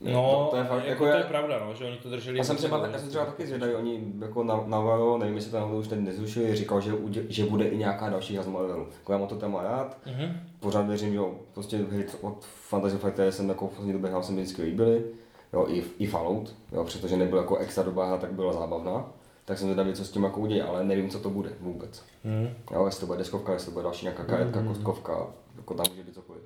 No, 0.00 0.44
to, 0.44 0.50
to 0.50 0.56
je 0.56 0.64
fakt, 0.64 0.76
jako, 0.76 0.88
jako 0.88 1.04
to 1.04 1.10
já- 1.10 1.16
je 1.18 1.24
pravda, 1.24 1.58
no, 1.66 1.74
že 1.74 1.84
oni 1.84 1.96
to 1.96 2.10
drželi. 2.10 2.38
Já 2.38 2.44
jsem 2.44 2.56
třeba, 2.56 2.86
já 2.86 2.98
jsem 2.98 3.08
třeba 3.08 3.24
taky 3.24 3.46
zvědavý, 3.46 3.74
oni 3.74 4.12
jako 4.20 4.44
na, 4.44 4.62
Navarro, 4.66 5.18
nevím, 5.18 5.34
jestli 5.36 5.50
to 5.50 5.56
náhodou 5.58 5.78
už 5.78 5.88
teď 5.88 5.98
nezrušili, 5.98 6.56
říkal, 6.56 6.80
že, 6.80 6.92
udě, 6.92 7.22
že 7.28 7.44
bude 7.46 7.64
i 7.68 7.76
nějaká 7.78 8.08
další 8.08 8.34
hra 8.34 8.42
z 8.42 8.46
Marvelu. 8.46 8.86
Jako 8.98 9.12
já 9.12 9.18
mám 9.18 9.28
to 9.28 9.36
téma 9.36 9.62
rád, 9.62 9.96
Mhm. 10.06 10.40
pořád 10.60 10.86
věřím, 10.86 11.10
že 11.10 11.16
jo, 11.16 11.34
prostě 11.54 11.76
hry 11.76 12.06
od 12.20 12.44
Fantasy 12.44 12.96
Fighter 12.98 13.32
jsem 13.32 13.48
jako 13.48 13.66
v 13.66 13.70
poslední 13.70 13.92
době 13.92 14.10
hrál, 14.10 14.22
se 14.22 14.32
mi 14.32 14.42
vždycky 14.42 14.62
líbily, 14.62 15.04
jo, 15.52 15.66
i, 15.68 15.84
i 15.98 16.06
Fallout, 16.06 16.54
jo, 16.72 16.84
protože 16.84 17.16
nebyl 17.16 17.38
jako 17.38 17.56
extra 17.56 17.82
dobrá 17.82 18.04
hra, 18.06 18.16
tak 18.18 18.32
byla 18.32 18.52
zábavná, 18.52 19.04
tak 19.44 19.58
jsem 19.58 19.66
zvědavý, 19.66 19.92
co 19.92 20.04
s 20.04 20.10
tím 20.10 20.24
jako 20.24 20.40
uděje, 20.40 20.62
ale 20.64 20.84
nevím, 20.84 21.10
co 21.10 21.18
to 21.18 21.30
bude 21.30 21.50
vůbec. 21.60 22.02
Mhm. 22.24 22.54
Jo, 22.72 22.86
jestli 22.86 23.00
to 23.00 23.06
bude 23.06 23.18
deskovka, 23.18 23.52
jestli 23.52 23.66
to 23.66 23.72
bude 23.72 23.82
další 23.84 24.04
nějaká 24.04 24.24
karetka, 24.24 24.62
kostkovka, 24.62 25.26
jako 25.56 25.74
tam 25.74 25.86
může 25.90 26.02
být 26.02 26.14
cokoliv. 26.14 26.42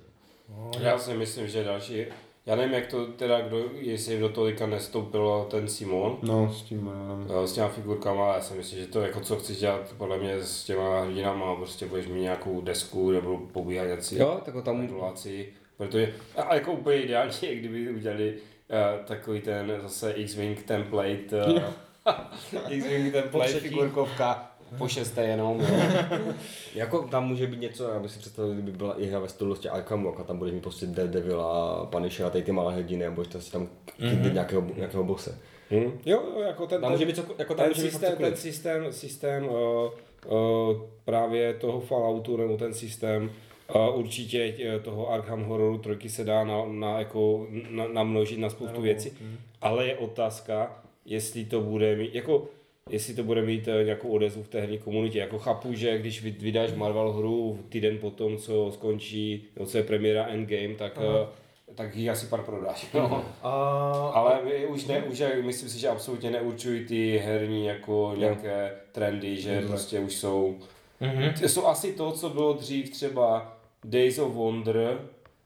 Já 0.80 0.98
si 0.98 1.14
myslím, 1.14 1.48
že 1.48 1.64
další, 1.64 2.06
já 2.46 2.56
nevím, 2.56 2.74
jak 2.74 2.86
to 2.86 3.06
teda, 3.06 3.40
kdo, 3.40 3.64
jestli 3.80 4.20
do 4.20 4.28
tolika 4.28 4.66
nestoupilo 4.66 5.46
ten 5.50 5.68
Simon, 5.68 6.18
No, 6.22 6.52
s 6.52 6.62
tím, 6.62 6.78
um, 6.86 7.28
eh, 7.44 7.46
s 7.46 7.52
těma 7.52 7.68
figurkama, 7.68 8.24
ale 8.26 8.34
já 8.34 8.40
si 8.40 8.54
myslím, 8.54 8.80
že 8.80 8.86
to 8.86 9.00
jako 9.00 9.20
co 9.20 9.36
chceš 9.36 9.58
dělat 9.58 9.94
podle 9.98 10.18
mě 10.18 10.42
s 10.42 10.64
těma 10.64 11.00
hrdinama, 11.00 11.54
prostě 11.56 11.86
budeš 11.86 12.06
mít 12.06 12.20
nějakou 12.20 12.60
desku 12.60 13.10
nebo 13.10 13.38
pobíhat 13.38 13.84
nějací 13.86 14.18
Jo, 14.18 14.40
tak 14.44 14.54
tam- 14.64 14.80
modulaci, 14.80 15.48
protože 15.76 16.14
a 16.36 16.54
jako 16.54 16.72
úplně 16.72 16.96
ideální 17.02 17.32
je, 17.42 17.54
kdyby 17.54 17.90
udělali 17.90 18.34
uh, 18.34 19.04
takový 19.04 19.40
ten 19.40 19.78
zase 19.82 20.12
X-Wing 20.12 20.62
template, 20.62 21.46
uh, 21.54 21.62
X-Wing 22.68 23.12
template 23.12 23.52
figurkovka, 23.60 24.51
po 24.78 24.88
šesté 24.88 25.24
jenom, 25.24 25.60
jo. 25.60 25.66
Jako 26.74 27.02
tam 27.02 27.28
může 27.28 27.46
být 27.46 27.60
něco, 27.60 27.88
já 27.88 27.98
bych 27.98 28.10
si 28.10 28.18
představil, 28.18 28.52
kdyby 28.52 28.72
byla 28.72 29.00
i 29.00 29.06
hra 29.06 29.18
ve 29.18 29.28
stylu 29.28 29.50
prostě 29.50 29.70
Arkham 29.70 30.04
Rock 30.04 30.20
a 30.20 30.24
tam 30.24 30.38
budeš 30.38 30.54
mít 30.54 30.62
prostě 30.62 30.86
Daredevil 30.86 31.40
a 31.40 31.86
Punisher 31.86 32.26
a 32.26 32.30
tady 32.30 32.44
ty 32.44 32.52
malé 32.52 32.74
hrdiny 32.74 33.06
a 33.06 33.10
budeš 33.10 33.44
si 33.44 33.52
tam 33.52 33.68
mm-hmm. 34.00 34.32
nějakého, 34.32 34.66
nějakého 34.76 35.04
bose. 35.04 35.38
Hm? 35.70 35.98
Jo, 36.06 36.22
jo, 36.34 36.40
jako 36.40 36.66
ten, 36.66 36.80
Tam 36.80 36.90
ten, 36.90 36.92
může 36.92 37.06
být, 37.06 37.18
cokoliv- 37.18 37.34
jako 37.38 37.54
tam 37.54 37.64
ten, 37.64 37.68
může 37.68 37.82
být 37.82 37.90
systém, 37.90 38.10
ten 38.10 38.16
cokoliv. 38.16 38.38
systém, 38.38 38.92
systém 38.92 39.48
uh, 39.48 39.52
uh, 40.32 40.82
právě 41.04 41.54
toho 41.54 41.80
Falloutu 41.80 42.36
nebo 42.36 42.56
ten 42.56 42.74
systém 42.74 43.30
uh, 43.74 43.98
určitě 43.98 44.54
toho 44.84 45.10
Arkham 45.10 45.44
Horroru 45.44 45.78
trojky 45.78 46.08
se 46.08 46.24
dá 46.24 46.44
na, 46.44 46.64
na, 46.66 46.98
jako, 46.98 47.46
na, 47.70 47.88
namnožit 47.88 48.38
na 48.38 48.50
spoustu 48.50 48.80
věcí, 48.80 49.12
ale 49.60 49.86
je 49.86 49.96
otázka, 49.96 50.82
jestli 51.04 51.44
to 51.44 51.60
bude 51.60 51.96
mít, 51.96 52.14
jako 52.14 52.48
jestli 52.90 53.14
to 53.14 53.22
bude 53.22 53.42
mít 53.42 53.68
eh, 53.68 53.84
nějakou 53.84 54.08
odezvu 54.08 54.42
v 54.42 54.48
té 54.48 54.60
herní 54.60 54.78
komunitě. 54.78 55.18
Jako 55.18 55.38
chápu, 55.38 55.74
že 55.74 55.98
když 55.98 56.22
vy- 56.22 56.30
vydáš 56.40 56.72
Marvel 56.72 57.12
hru 57.12 57.58
týden 57.68 57.98
po 57.98 58.10
tom, 58.10 58.36
co 58.36 58.70
skončí, 58.74 59.44
no, 59.60 59.66
co 59.66 59.78
je 59.78 59.84
premiéra 59.84 60.26
Endgame, 60.26 60.74
tak, 60.74 60.96
uh, 60.98 61.28
tak 61.74 61.96
ji 61.96 62.10
asi 62.10 62.26
pár 62.26 62.42
prodáš. 62.42 62.86
No. 62.94 63.24
A, 63.42 63.50
Ale 64.14 64.40
my 64.44 64.66
už 64.66 64.86
ne, 64.86 65.02
už 65.02 65.22
myslím 65.42 65.68
si, 65.68 65.78
že 65.78 65.88
absolutně 65.88 66.30
neurčují 66.30 66.84
ty 66.86 67.18
herní 67.18 67.66
jako 67.66 68.14
nějaké 68.16 68.72
trendy, 68.92 69.36
že 69.36 69.60
prostě 69.66 70.00
už 70.00 70.14
jsou, 70.16 70.56
Mhm. 71.00 71.32
ty 71.40 71.48
jsou 71.48 71.66
asi 71.66 71.92
to, 71.92 72.12
co 72.12 72.28
bylo 72.28 72.52
dřív 72.52 72.90
třeba 72.90 73.56
Days 73.84 74.18
of 74.18 74.32
Wonder, 74.32 74.98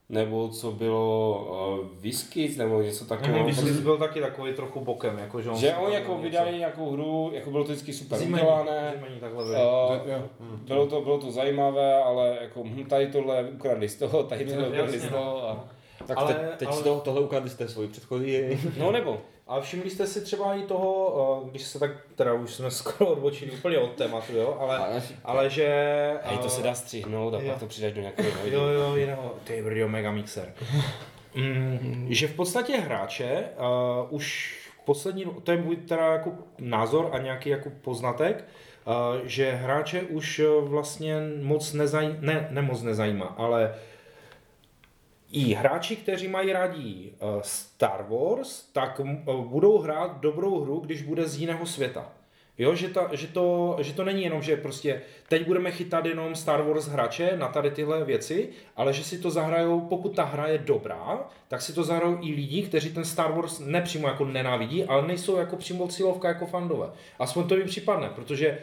nebo 0.09 0.49
co 0.49 0.73
bylo 0.73 1.79
uh, 1.81 1.87
Whiskies, 2.03 2.57
nebo 2.57 2.83
něco 2.83 3.05
takového. 3.05 3.39
Mhm, 3.39 3.47
Když 3.47 3.59
jsi 3.77 3.83
byl 3.83 3.99
taky 3.99 4.21
takový 4.21 4.53
trochu 4.53 4.81
bokem, 4.81 5.19
jako 5.19 5.43
že 5.43 5.51
on 5.51 5.57
že 5.57 5.75
oni 5.75 5.95
jako 5.95 6.13
něco- 6.13 6.23
vydali 6.23 6.59
nějakou 6.59 6.91
hru, 6.91 7.31
jako 7.35 7.51
bylo 7.51 7.65
to 7.65 7.73
vždycky 7.73 7.93
super 7.93 8.19
Zimení, 8.19 8.43
udělané, 8.43 8.93
zimení 8.97 9.21
takhle 9.21 9.45
uh, 9.45 9.53
jo. 10.13 10.23
bylo, 10.67 10.87
to, 10.87 11.01
bylo 11.01 11.19
to 11.19 11.31
zajímavé, 11.31 12.03
ale 12.03 12.39
jako 12.41 12.63
hm, 12.65 12.85
tady 12.85 13.07
tohle 13.07 13.45
ukradli 13.45 13.89
z 13.89 13.97
toho, 13.97 14.23
tady 14.23 14.45
tohle 14.45 14.69
ukradli 14.69 14.99
z 15.01 15.09
toho. 15.09 15.49
A... 15.49 15.65
Tak 16.07 16.19
Ale- 16.19 16.35
ale, 16.35 16.49
teď 16.57 16.69
ale- 16.69 16.77
ale... 16.77 16.85
toho, 16.85 17.01
tohle 17.01 17.21
ukradli 17.21 17.51
jste 17.51 17.69
svoji 17.69 17.89
předchozí. 17.89 18.39
No 18.79 18.93
nebo, 18.93 19.19
A 19.47 19.61
všimli 19.61 19.91
jste 19.91 20.07
si 20.07 20.21
třeba 20.21 20.55
i 20.55 20.63
toho, 20.63 21.43
eh, 21.47 21.51
když 21.51 21.63
se 21.63 21.79
tak, 21.79 21.91
teda 22.15 22.33
už 22.33 22.55
jsme 22.55 22.71
skoro 22.81 23.11
odbočili 23.11 23.51
úplně 23.51 23.79
od 23.79 23.93
tématu, 23.93 24.33
jo, 24.33 24.57
ale, 24.61 25.03
ale 25.25 25.51
že... 25.51 25.67
hej, 26.23 26.39
to 26.39 26.47
eh, 26.47 26.51
se 26.51 26.63
dá 26.63 26.75
střihnout 26.75 27.35
a 27.35 27.41
jo. 27.41 27.51
pak 27.51 27.61
to 27.61 27.67
přidáš 27.67 27.93
do 27.93 28.01
nějakého 28.01 28.31
Jo, 28.45 28.65
jo, 28.65 28.97
jiného, 28.97 29.35
ty 29.45 29.63
brdio, 29.63 29.89
mega 29.89 30.11
mixer. 30.11 30.55
Mm, 31.37 32.07
že 32.11 32.29
v 32.29 32.35
podstatě 32.35 32.77
hráče 32.77 33.45
uh, 33.59 34.15
už 34.15 34.57
poslední, 34.85 35.25
to 35.43 35.53
je 35.53 35.59
můj 35.59 35.77
teda 35.77 36.13
jako 36.13 36.33
názor 36.59 37.09
a 37.13 37.19
nějaký 37.19 37.49
jako 37.49 37.71
poznatek, 37.71 38.45
uh, 38.85 39.27
že 39.27 39.53
hráče 39.53 40.03
už 40.03 40.39
eh, 40.39 40.47
vlastně 40.61 41.15
moc 41.43 41.73
nezajímá, 41.73 42.17
ne, 42.21 42.49
ne 42.51 42.63
moc 42.63 42.83
nezajímá, 42.83 43.27
ale 43.27 43.75
i 45.33 45.55
hráči, 45.55 45.97
kteří 45.97 46.29
mají 46.29 46.53
rádi 46.53 47.13
eh, 47.13 47.27
Star 47.43 48.07
Wars, 48.09 48.63
tak 48.73 49.01
eh, 49.05 49.17
budou 49.45 49.79
hrát 49.79 50.21
dobrou 50.21 50.61
hru, 50.61 50.81
když 50.81 51.03
bude 51.03 51.29
z 51.29 51.37
jiného 51.37 51.67
světa. 51.67 52.13
Jo, 52.59 52.75
že, 52.75 52.89
ta, 52.89 53.09
že, 53.13 53.27
to, 53.27 53.77
že 53.81 53.93
to 53.93 54.05
není 54.05 54.23
jenom, 54.23 54.43
že 54.43 54.57
prostě 54.57 55.03
teď 55.29 55.47
budeme 55.47 55.71
chytat 55.73 56.07
jenom 56.07 56.35
Star 56.35 56.63
Wars 56.63 56.87
hráče 56.87 57.33
na 57.37 57.49
tady 57.49 57.71
tyhle 57.71 58.05
věci, 58.05 58.49
ale 58.77 58.93
že 58.93 59.05
si 59.05 59.19
to 59.19 59.31
zahrajou, 59.31 59.81
pokud 59.81 60.09
ta 60.17 60.25
hra 60.25 60.47
je 60.49 60.59
dobrá, 60.59 61.29
tak 61.49 61.63
si 61.63 61.73
to 61.73 61.85
zahrajou 61.85 62.19
i 62.21 62.33
lidi, 62.35 62.63
kteří 62.63 62.93
ten 62.93 63.05
Star 63.05 63.33
Wars 63.33 63.59
nepřímo 63.59 64.09
jako 64.09 64.25
nenávidí, 64.25 64.85
ale 64.85 65.07
nejsou 65.07 65.37
jako 65.37 65.57
přímo 65.57 65.89
cílovka 65.89 66.29
jako 66.29 66.47
fandové. 66.47 66.91
Aspoň 67.19 67.49
to 67.49 67.57
mi 67.57 67.65
připadne, 67.65 68.09
protože 68.15 68.59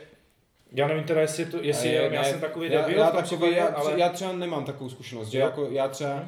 já 0.72 0.88
nevím 0.88 1.04
teda, 1.04 1.22
jestli, 1.22 1.46
to, 1.46 1.58
jestli 1.62 1.90
je- 1.90 2.10
já 2.12 2.22
ne, 2.22 2.28
jsem 2.30 2.40
takový 2.42 2.72
Já, 2.72 2.82
debil, 2.82 2.98
já, 3.00 3.12
takový, 3.12 3.56
já, 3.56 3.66
ale... 3.68 3.94
já 4.00 4.10
třeba 4.10 4.32
nemám 4.32 4.66
takovou 4.66 4.90
zkušenost, 4.90 5.28
že 5.28 5.40
Jo. 5.40 5.46
jako 5.46 5.68
já 5.72 5.88
třeba 5.88 6.24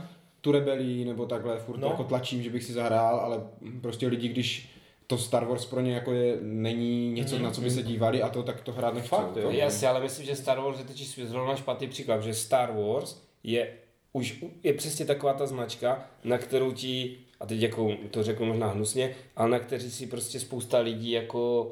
tu 0.45 0.51
rebelí 0.51 1.05
nebo 1.05 1.25
takhle 1.25 1.57
furt 1.59 1.77
No. 1.77 1.87
jako 1.87 2.03
tlačím, 2.03 2.43
že 2.43 2.49
bych 2.49 2.63
si 2.63 2.73
zahrál, 2.73 3.19
ale 3.19 3.41
prostě 3.81 4.07
lidi, 4.07 4.27
když 4.27 4.69
to 5.07 5.17
Star 5.17 5.45
Wars 5.45 5.65
pro 5.65 5.81
ně 5.81 5.93
jako 5.93 6.11
je, 6.13 6.37
není 6.41 7.11
něco, 7.11 7.39
na 7.39 7.51
co 7.51 7.61
by 7.61 7.71
se 7.71 7.83
dívali 7.83 8.21
a 8.21 8.29
to, 8.29 8.43
tak 8.43 8.61
to 8.61 8.71
hrát 8.71 8.93
nechcou. 8.93 9.15
Fakt, 9.15 9.35
jo. 9.37 9.41
To- 9.43 9.51
Jasně, 9.51 9.87
ale 9.87 10.01
myslím, 10.01 10.25
že 10.25 10.35
Star 10.35 10.59
Wars 10.59 10.79
je 10.79 10.85
totiž 10.85 11.19
zrovna 11.23 11.55
špatný 11.55 11.87
příklad, 11.87 12.23
že 12.23 12.33
Star 12.33 12.71
Wars 12.73 13.21
je 13.43 13.67
už 14.13 14.43
je 14.63 14.73
přesně 14.73 15.05
taková 15.05 15.33
ta 15.33 15.45
značka, 15.47 16.05
na 16.23 16.37
kterou 16.37 16.71
ti, 16.71 17.17
a 17.39 17.45
teď 17.45 17.59
jako 17.61 17.91
to 18.11 18.23
řeknu 18.23 18.45
možná 18.45 18.67
hnusně, 18.67 19.15
ale 19.35 19.49
na 19.49 19.59
kteří 19.59 19.91
si 19.91 20.07
prostě 20.07 20.39
spousta 20.39 20.79
lidí 20.79 21.11
jako 21.11 21.71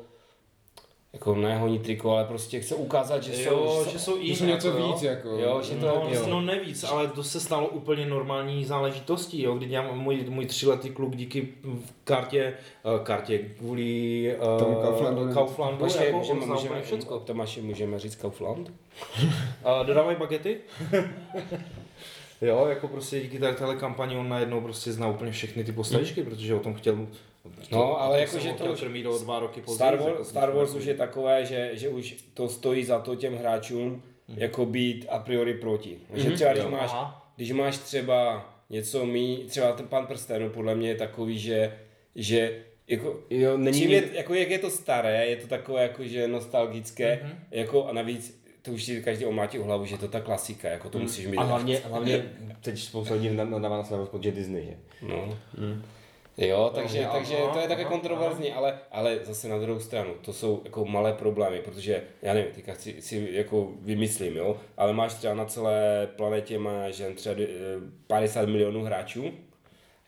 jako 1.14 1.36
nehoní 1.36 1.80
triko, 1.80 2.12
ale 2.12 2.26
prostě 2.26 2.60
chce 2.60 2.76
ukázat, 2.76 3.24
že 3.24 3.34
jsou, 3.34 3.50
Jo, 3.50 3.86
že 3.92 4.00
jsou 4.00 4.18
Že 4.18 4.24
jiní, 4.24 4.36
jsou 4.36 4.46
něco 4.46 4.68
jako, 4.68 4.80
jo. 4.80 4.88
víc, 4.94 5.02
jako. 5.04 5.30
jo, 5.30 5.62
že 5.62 5.76
to, 5.76 5.86
No, 5.86 6.10
jo. 6.12 6.28
no 6.28 6.42
nevíc, 6.42 6.84
ale 6.84 7.08
to 7.08 7.24
se 7.24 7.40
stalo 7.40 7.68
úplně 7.68 8.06
normální 8.06 8.66
záležitostí, 8.66 9.42
jo, 9.42 9.56
kdy 9.56 9.68
já 9.70 9.82
můj, 9.82 10.26
můj 10.30 10.46
třiletý 10.46 10.90
kluk 10.90 11.16
díky 11.16 11.48
v 11.64 11.92
kartě, 12.04 12.54
eh, 12.86 13.04
kartě 13.04 13.38
kvůli 13.40 14.36
uh, 14.54 14.60
Tomu 14.60 14.76
Kauflandu. 14.76 15.34
Kauflandu 15.34 15.78
Počkej, 15.78 16.06
jako 16.06 16.18
můžeme, 16.18 16.46
můžeme, 16.46 16.82
všecko. 16.82 17.20
Tomáši, 17.20 17.62
můžeme 17.62 18.00
říct 18.00 18.16
Kaufland? 18.16 18.72
Uh, 19.24 19.26
dodávají 19.86 20.18
bagety? 20.18 20.58
jo, 22.42 22.66
jako 22.70 22.88
prostě 22.88 23.20
díky 23.22 23.40
té 23.40 23.54
téhle 23.54 23.76
kampani 23.76 24.16
on 24.18 24.30
najednou 24.30 24.62
prostě 24.62 24.92
zná 24.92 25.08
úplně 25.08 25.32
všechny 25.32 25.64
ty 25.64 25.72
postavičky, 25.72 26.24
protože 26.24 26.56
o 26.56 26.60
tom 26.60 26.74
chtěl 26.74 27.08
No, 27.72 28.02
ale 28.02 28.20
jako, 28.22 28.40
že 28.40 28.52
ho 28.52 28.58
to 28.58 28.66
už- 28.74 28.80
krmit 28.80 29.06
o 29.06 29.18
dva 29.20 29.40
roky 29.40 29.62
později. 29.62 29.76
Star 29.78 29.96
Wars, 29.98 30.12
jako 30.12 30.24
Star 30.24 30.52
Wars 30.52 30.74
už 30.76 30.86
je 30.86 30.94
takové, 30.94 31.46
že, 31.46 31.72
že 31.74 31.90
už 31.90 32.16
to 32.34 32.50
stojí 32.50 32.86
za 32.86 33.00
to 33.00 33.16
těm 33.16 33.36
hráčům 33.36 34.04
jako 34.28 34.66
být 34.66 35.06
a 35.10 35.20
priori 35.20 35.54
proti. 35.54 35.98
Že 36.14 36.32
třeba 36.32 36.54
když 36.54 36.66
máš, 36.66 36.92
když 37.36 37.52
máš 37.52 37.78
třeba 37.78 38.50
něco 38.70 39.06
mý, 39.06 39.46
třeba 39.48 39.72
ten 39.72 39.88
pan 39.88 40.08
prstenů 40.08 40.50
podle 40.50 40.76
mě 40.76 40.90
je 40.90 40.96
takový, 40.96 41.40
že, 41.40 41.78
že 42.16 42.60
jako, 42.88 43.20
Jo, 43.30 43.58
není 43.58 43.80
čím 43.82 43.92
je, 43.92 44.04
jako 44.14 44.34
jak 44.34 44.50
je 44.50 44.60
to 44.60 44.70
staré, 44.70 45.26
je 45.26 45.36
to 45.36 45.48
takové 45.48 45.84
jako, 45.84 46.04
že 46.04 46.28
nostalgické, 46.28 47.20
Mhm. 47.24 47.34
jako 47.52 47.86
a 47.88 47.94
navíc 47.94 48.44
to 48.62 48.72
už 48.72 48.84
si 48.84 49.02
každý 49.02 49.26
omlátí 49.26 49.60
o 49.60 49.64
hlavu, 49.64 49.86
že 49.86 49.98
to 49.98 50.06
je 50.06 50.10
ta 50.10 50.20
klasika, 50.22 50.70
jako 50.70 50.90
to 50.90 51.00
musíš 51.00 51.28
mít. 51.28 51.38
A 51.38 51.44
hlavně, 51.44 51.82
hlavně 51.86 52.26
teď 52.62 52.80
spousta 52.80 53.14
lidí 53.14 53.30
nadává 53.30 53.78
na 53.78 53.84
Star 53.84 53.98
Wars, 54.00 54.10
protože 54.10 54.32
Disney, 54.32 54.66
že? 54.66 54.78
No. 55.08 55.38
Jo, 56.38 56.72
takže, 56.76 57.08
takže 57.12 57.38
to 57.54 57.60
je 57.60 57.68
také 57.68 57.86
kontroverzní, 57.86 58.54
ale, 58.54 58.80
ale 58.92 59.20
zase 59.24 59.48
na 59.48 59.60
druhou 59.60 59.80
stranu, 59.80 60.14
to 60.22 60.34
jsou 60.34 60.62
jako 60.66 60.86
malé 60.86 61.14
problémy, 61.14 61.60
protože 61.62 62.04
já 62.22 62.34
nevím, 62.34 62.52
teďka 62.52 62.76
si, 62.76 63.02
si 63.02 63.28
jako 63.32 63.72
vymyslím, 63.82 64.38
jo, 64.38 64.58
ale 64.78 64.94
máš 64.94 65.14
třeba 65.14 65.34
na 65.34 65.46
celé 65.46 66.08
planetě 66.16 66.60
máš 66.60 67.00
jen 67.00 67.16
třeba 67.16 67.36
eh, 67.40 67.48
50 68.08 68.50
milionů 68.50 68.84
hráčů, 68.84 69.32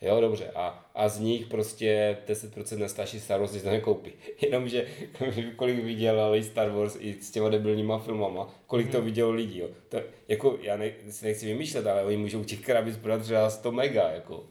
Jo, 0.06 0.20
dobře. 0.20 0.50
A, 0.54 0.86
a 0.94 1.08
z 1.08 1.20
nich 1.20 1.46
prostě 1.46 2.16
10% 2.28 2.78
nestáší 2.78 3.20
Star 3.20 3.40
Wars, 3.40 3.62
to 3.62 3.70
nekoupí. 3.70 4.12
Jenomže 4.40 4.86
kolik 5.56 5.84
viděl 5.84 6.42
Star 6.42 6.70
Wars 6.70 6.96
i 7.00 7.16
s 7.20 7.30
těma 7.30 7.48
debilníma 7.48 7.98
filmama, 7.98 8.48
kolik 8.66 8.92
to 8.92 9.02
vidělo 9.02 9.30
lidí, 9.30 9.58
jo. 9.58 9.68
To, 9.88 10.00
jako, 10.28 10.58
já 10.62 10.76
ne, 10.76 10.90
si 11.10 11.26
nechci 11.26 11.46
vymýšlet, 11.46 11.86
ale 11.86 12.04
oni 12.04 12.16
můžou 12.16 12.44
těch 12.44 12.60
krabic 12.60 12.96
prodat 12.96 13.22
třeba 13.22 13.50
100 13.50 13.72
mega, 13.72 14.08
jako. 14.08 14.44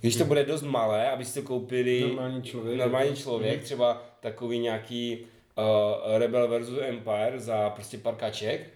Když 0.00 0.16
to 0.16 0.24
bude 0.24 0.44
dost 0.44 0.62
malé, 0.62 1.10
abyste 1.10 1.40
to 1.40 1.46
koupili 1.46 2.00
Normální 2.00 2.42
člověk. 2.42 2.78
normální 2.78 3.16
člověk 3.16 3.62
třeba 3.62 4.02
takový 4.20 4.58
nějaký 4.58 5.18
uh, 5.58 6.18
Rebel 6.18 6.48
versus 6.48 6.78
Empire 6.82 7.40
za 7.40 7.70
prostě 7.70 7.98
pár 7.98 8.14
kaček, 8.14 8.70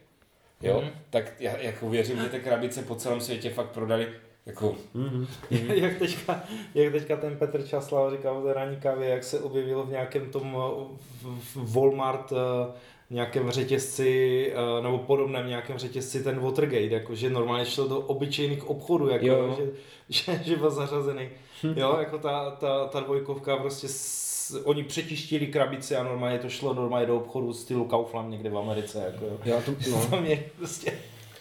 jo, 0.63 0.85
tak 1.11 1.33
já 1.41 1.57
jako 1.57 1.91
věřím, 1.91 2.19
že 2.23 2.29
ty 2.29 2.41
krabice 2.41 2.83
po 2.83 2.95
celém 2.95 3.21
světě 3.21 3.51
fakt 3.51 3.71
prodali 3.71 4.07
jako 4.47 4.75
jak, 5.75 5.99
teďka, 5.99 6.43
jak 6.75 6.93
teďka 6.93 7.17
ten 7.17 7.37
Petr 7.37 7.67
Časlav 7.67 8.13
říkal 8.13 8.41
v 8.41 8.53
ranní 8.53 8.77
kávě, 8.77 9.09
jak 9.09 9.25
se 9.25 9.41
objevilo 9.41 9.85
v 9.85 9.91
nějakém 9.91 10.31
tom 10.31 10.57
eh, 10.57 11.31
Walmart 11.55 12.33
eh, 12.33 12.73
nějakém 13.11 13.51
řetězci, 13.51 14.53
eh, 14.53 14.83
nebo 14.83 14.99
podobném 14.99 15.49
nějakém 15.49 15.79
řetězci 15.79 16.25
ten 16.25 16.41
Watergate, 16.41 16.95
jako 16.95 17.15
že 17.15 17.31
normálně 17.31 17.67
šel 17.67 17.89
do 17.89 17.99
obyčejných 17.99 18.71
obchodů, 18.71 19.09
jako, 19.09 19.27
Jo. 19.27 19.57
že, 19.59 19.67
že, 20.09 20.45
že, 20.45 20.57
byl 20.57 20.71
zařazený. 20.71 21.29
Jo, 21.77 21.97
jako 21.99 22.19
ta, 22.19 22.51
ta, 22.51 22.87
ta 22.87 23.01
dvojkovka 23.01 23.57
prostě 23.57 23.89
s, 23.89 24.63
oni 24.65 24.85
přetištili 24.85 25.47
krabici 25.47 25.97
a 25.97 26.03
normálně 26.03 26.39
to 26.39 26.49
šlo 26.49 26.75
normálně 26.75 27.07
do 27.07 27.17
obchodu 27.17 27.53
stylu 27.53 27.85
Kaufland 27.85 28.31
někde 28.31 28.51
v 28.51 28.59
Americe, 28.59 29.05
jako 29.13 29.25
jo. 29.25 29.39
Já 29.45 29.61
to, 29.61 29.71
no. 29.91 30.07
Tam 30.11 30.27
je 30.27 30.45
prostě 30.59 30.93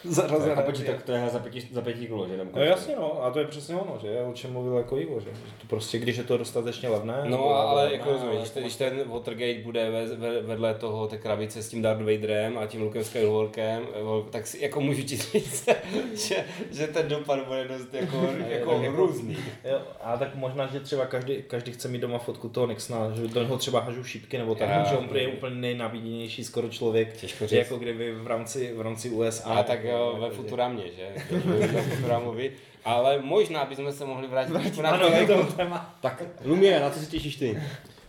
zařazené. 0.04 0.54
A 0.54 0.62
počít, 0.62 0.86
tak 0.86 1.02
to 1.02 1.12
je 1.12 1.28
za 1.32 1.38
pěti, 1.38 1.68
za 1.72 1.80
pěti 1.82 2.06
kilo, 2.06 2.26
že? 2.28 2.36
Nebo 2.36 2.50
No 2.54 2.62
jasně 2.62 2.94
no, 2.96 3.24
a 3.24 3.30
to 3.30 3.38
je 3.38 3.44
přesně 3.46 3.74
ono, 3.74 3.98
že 4.02 4.20
o 4.20 4.32
čem 4.32 4.52
mluvil 4.52 4.76
jako 4.76 4.98
Ivo, 4.98 5.20
že 5.20 5.26
Že 5.30 5.36
to 5.60 5.66
prostě, 5.66 5.98
když 5.98 6.16
je 6.16 6.24
to 6.24 6.36
dostatečně 6.38 6.88
levné. 6.88 7.14
No, 7.24 7.48
ale 7.54 7.82
levné, 7.82 7.96
jako 7.98 8.12
rozumíš, 8.12 8.38
když, 8.38 8.50
ten- 8.50 8.62
když 8.62 8.76
ten 8.76 9.02
Watergate 9.06 9.60
bude 9.64 9.90
ve, 9.90 10.06
ve, 10.16 10.42
vedle 10.42 10.74
toho 10.74 11.06
té 11.08 11.18
krabice 11.18 11.62
s 11.62 11.68
tím 11.68 11.82
Darth 11.82 12.00
Vaderem 12.02 12.58
a 12.58 12.66
tím 12.66 12.82
Lukem 12.82 13.04
Skywalkerem, 13.04 13.82
eh, 13.94 14.30
tak 14.30 14.46
si, 14.46 14.62
jako 14.62 14.80
můžu 14.80 15.02
ti 15.02 15.16
říct, 15.16 15.68
že, 16.28 16.36
že 16.72 16.86
ten 16.86 17.08
dopad 17.08 17.46
bude 17.46 17.68
dost 17.68 17.94
jako, 17.94 18.28
jako 18.48 18.82
různý. 18.96 19.36
Jo, 19.64 19.78
a 20.04 20.16
tak 20.16 20.34
možná, 20.34 20.66
že 20.66 20.80
třeba 20.80 21.06
každý, 21.06 21.42
každý 21.46 21.72
chce 21.72 21.88
mít 21.88 21.98
doma 21.98 22.18
fotku 22.18 22.48
toho 22.48 22.66
Nixona, 22.66 23.10
že 23.14 23.28
do 23.28 23.42
něho 23.42 23.58
třeba 23.58 23.80
hažu 23.80 24.04
šípky 24.04 24.38
nebo 24.38 24.54
tak, 24.54 24.68
Já, 24.68 24.84
že 24.84 24.96
on 24.96 25.08
je 25.16 25.28
úplně 25.28 25.56
nejnaviděnější 25.56 26.44
skoro 26.44 26.68
člověk, 26.68 27.16
Těžko 27.16 27.46
říct. 27.46 27.58
jako 27.58 27.76
kdyby 27.76 28.12
v 28.12 28.26
rámci, 28.26 28.72
v 28.76 28.80
rámci 28.80 29.10
USA. 29.10 29.44
A 29.50 29.62
tak 29.62 29.84
jo, 29.86 30.16
ve 30.20 30.28
že- 30.28 30.34
Futuramě, 30.36 30.84
že? 30.96 31.38
Ve 31.66 31.82
Futuramovi. 31.82 32.52
Ale 32.84 33.18
možná 33.22 33.64
bychom 33.64 33.92
se 33.92 34.04
mohli 34.04 34.28
vrátit 34.28 34.52
trošku 34.52 34.82
na 34.82 34.90
Ano, 34.90 35.06
to, 35.08 35.14
je 35.14 35.20
jako, 35.20 35.44
téma. 35.44 35.96
Tak, 36.00 36.22
Lumie, 36.44 36.80
na 36.80 36.90
co 36.90 36.98
se 37.00 37.06
těšíš 37.06 37.36
ty? 37.36 37.62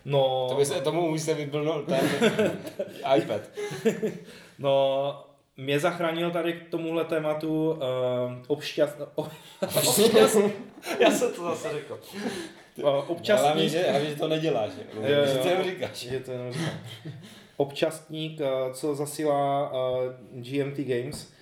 No, 0.05 0.47
to 0.49 0.55
by 0.55 0.65
se, 0.65 0.81
tomu 0.81 1.07
už 1.11 1.21
se 1.21 1.33
vyblnul 1.33 1.83
ten 1.83 1.99
iPad. 3.17 3.41
no, 4.59 5.23
mě 5.57 5.79
zachránil 5.79 6.31
tady 6.31 6.53
k 6.53 6.69
tomuhle 6.69 7.05
tématu 7.05 7.71
uh, 7.71 7.79
obšťast... 8.47 8.97
Obšťast... 9.61 10.37
Já 10.99 11.11
jsem 11.11 11.33
to 11.33 11.43
zase 11.43 11.69
řekl. 11.73 11.99
Uh, 12.83 12.89
Ale 12.89 13.03
občasný... 13.03 13.45
hlavně, 13.45 13.69
že, 13.69 14.01
že 14.09 14.15
to 14.15 14.27
neděláš. 14.27 14.69
Jo, 14.93 15.01
jo. 15.01 15.25
Že 15.25 15.37
to 15.37 15.47
jenom 15.47 15.63
říkáš. 15.65 16.03
Je 16.03 16.19
to 16.19 16.31
jenom 16.31 16.51
říkám. 16.53 16.79
Občastník, 17.57 18.41
eh, 18.41 18.73
co 18.73 18.95
zasílá 18.95 19.71
eh, 19.73 20.13
GMT 20.41 20.77
Games 20.77 21.27
eh, 21.31 21.36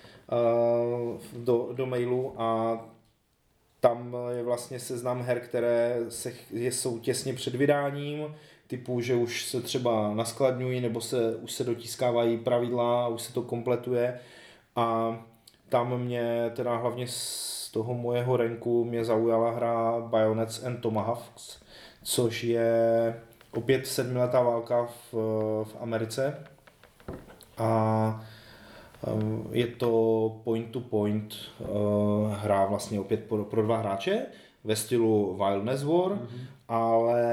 do, 1.32 1.68
do 1.72 1.86
mailu 1.86 2.34
a 2.36 2.80
tam 3.80 4.16
je 4.30 4.42
vlastně 4.42 4.80
seznam 4.80 5.22
her, 5.22 5.40
které 5.40 5.96
se, 6.08 6.32
je, 6.50 6.72
jsou 6.72 6.98
těsně 6.98 7.34
před 7.34 7.54
vydáním, 7.54 8.34
typu, 8.66 9.00
že 9.00 9.14
už 9.14 9.44
se 9.44 9.60
třeba 9.60 10.14
naskladňují 10.14 10.80
nebo 10.80 11.00
se, 11.00 11.36
už 11.36 11.52
se 11.52 11.64
dotiskávají 11.64 12.38
pravidla 12.38 13.08
už 13.08 13.22
se 13.22 13.32
to 13.32 13.42
kompletuje. 13.42 14.20
A 14.76 15.18
tam 15.68 16.00
mě 16.00 16.50
teda 16.56 16.76
hlavně 16.76 17.06
z 17.08 17.70
toho 17.72 17.94
mojeho 17.94 18.36
renku 18.36 18.84
mě 18.84 19.04
zaujala 19.04 19.50
hra 19.50 20.00
Bayonets 20.00 20.64
and 20.64 20.76
Tomahawks, 20.80 21.60
což 22.02 22.44
je 22.44 23.20
opět 23.52 23.86
sedmiletá 23.86 24.42
válka 24.42 24.86
v, 24.86 25.14
v 25.64 25.76
Americe. 25.80 26.44
A 27.58 28.26
je 29.52 29.66
to 29.66 30.40
point 30.44 30.70
to 30.70 30.80
point 30.80 31.34
uh, 31.58 31.68
hra 32.32 32.66
vlastně 32.66 33.00
opět 33.00 33.24
pro, 33.24 33.44
pro 33.44 33.62
dva 33.62 33.76
hráče 33.76 34.26
ve 34.66 34.76
stylu 34.76 35.38
Wildness 35.44 35.82
War, 35.82 36.12
mm-hmm. 36.12 36.46
ale 36.68 37.24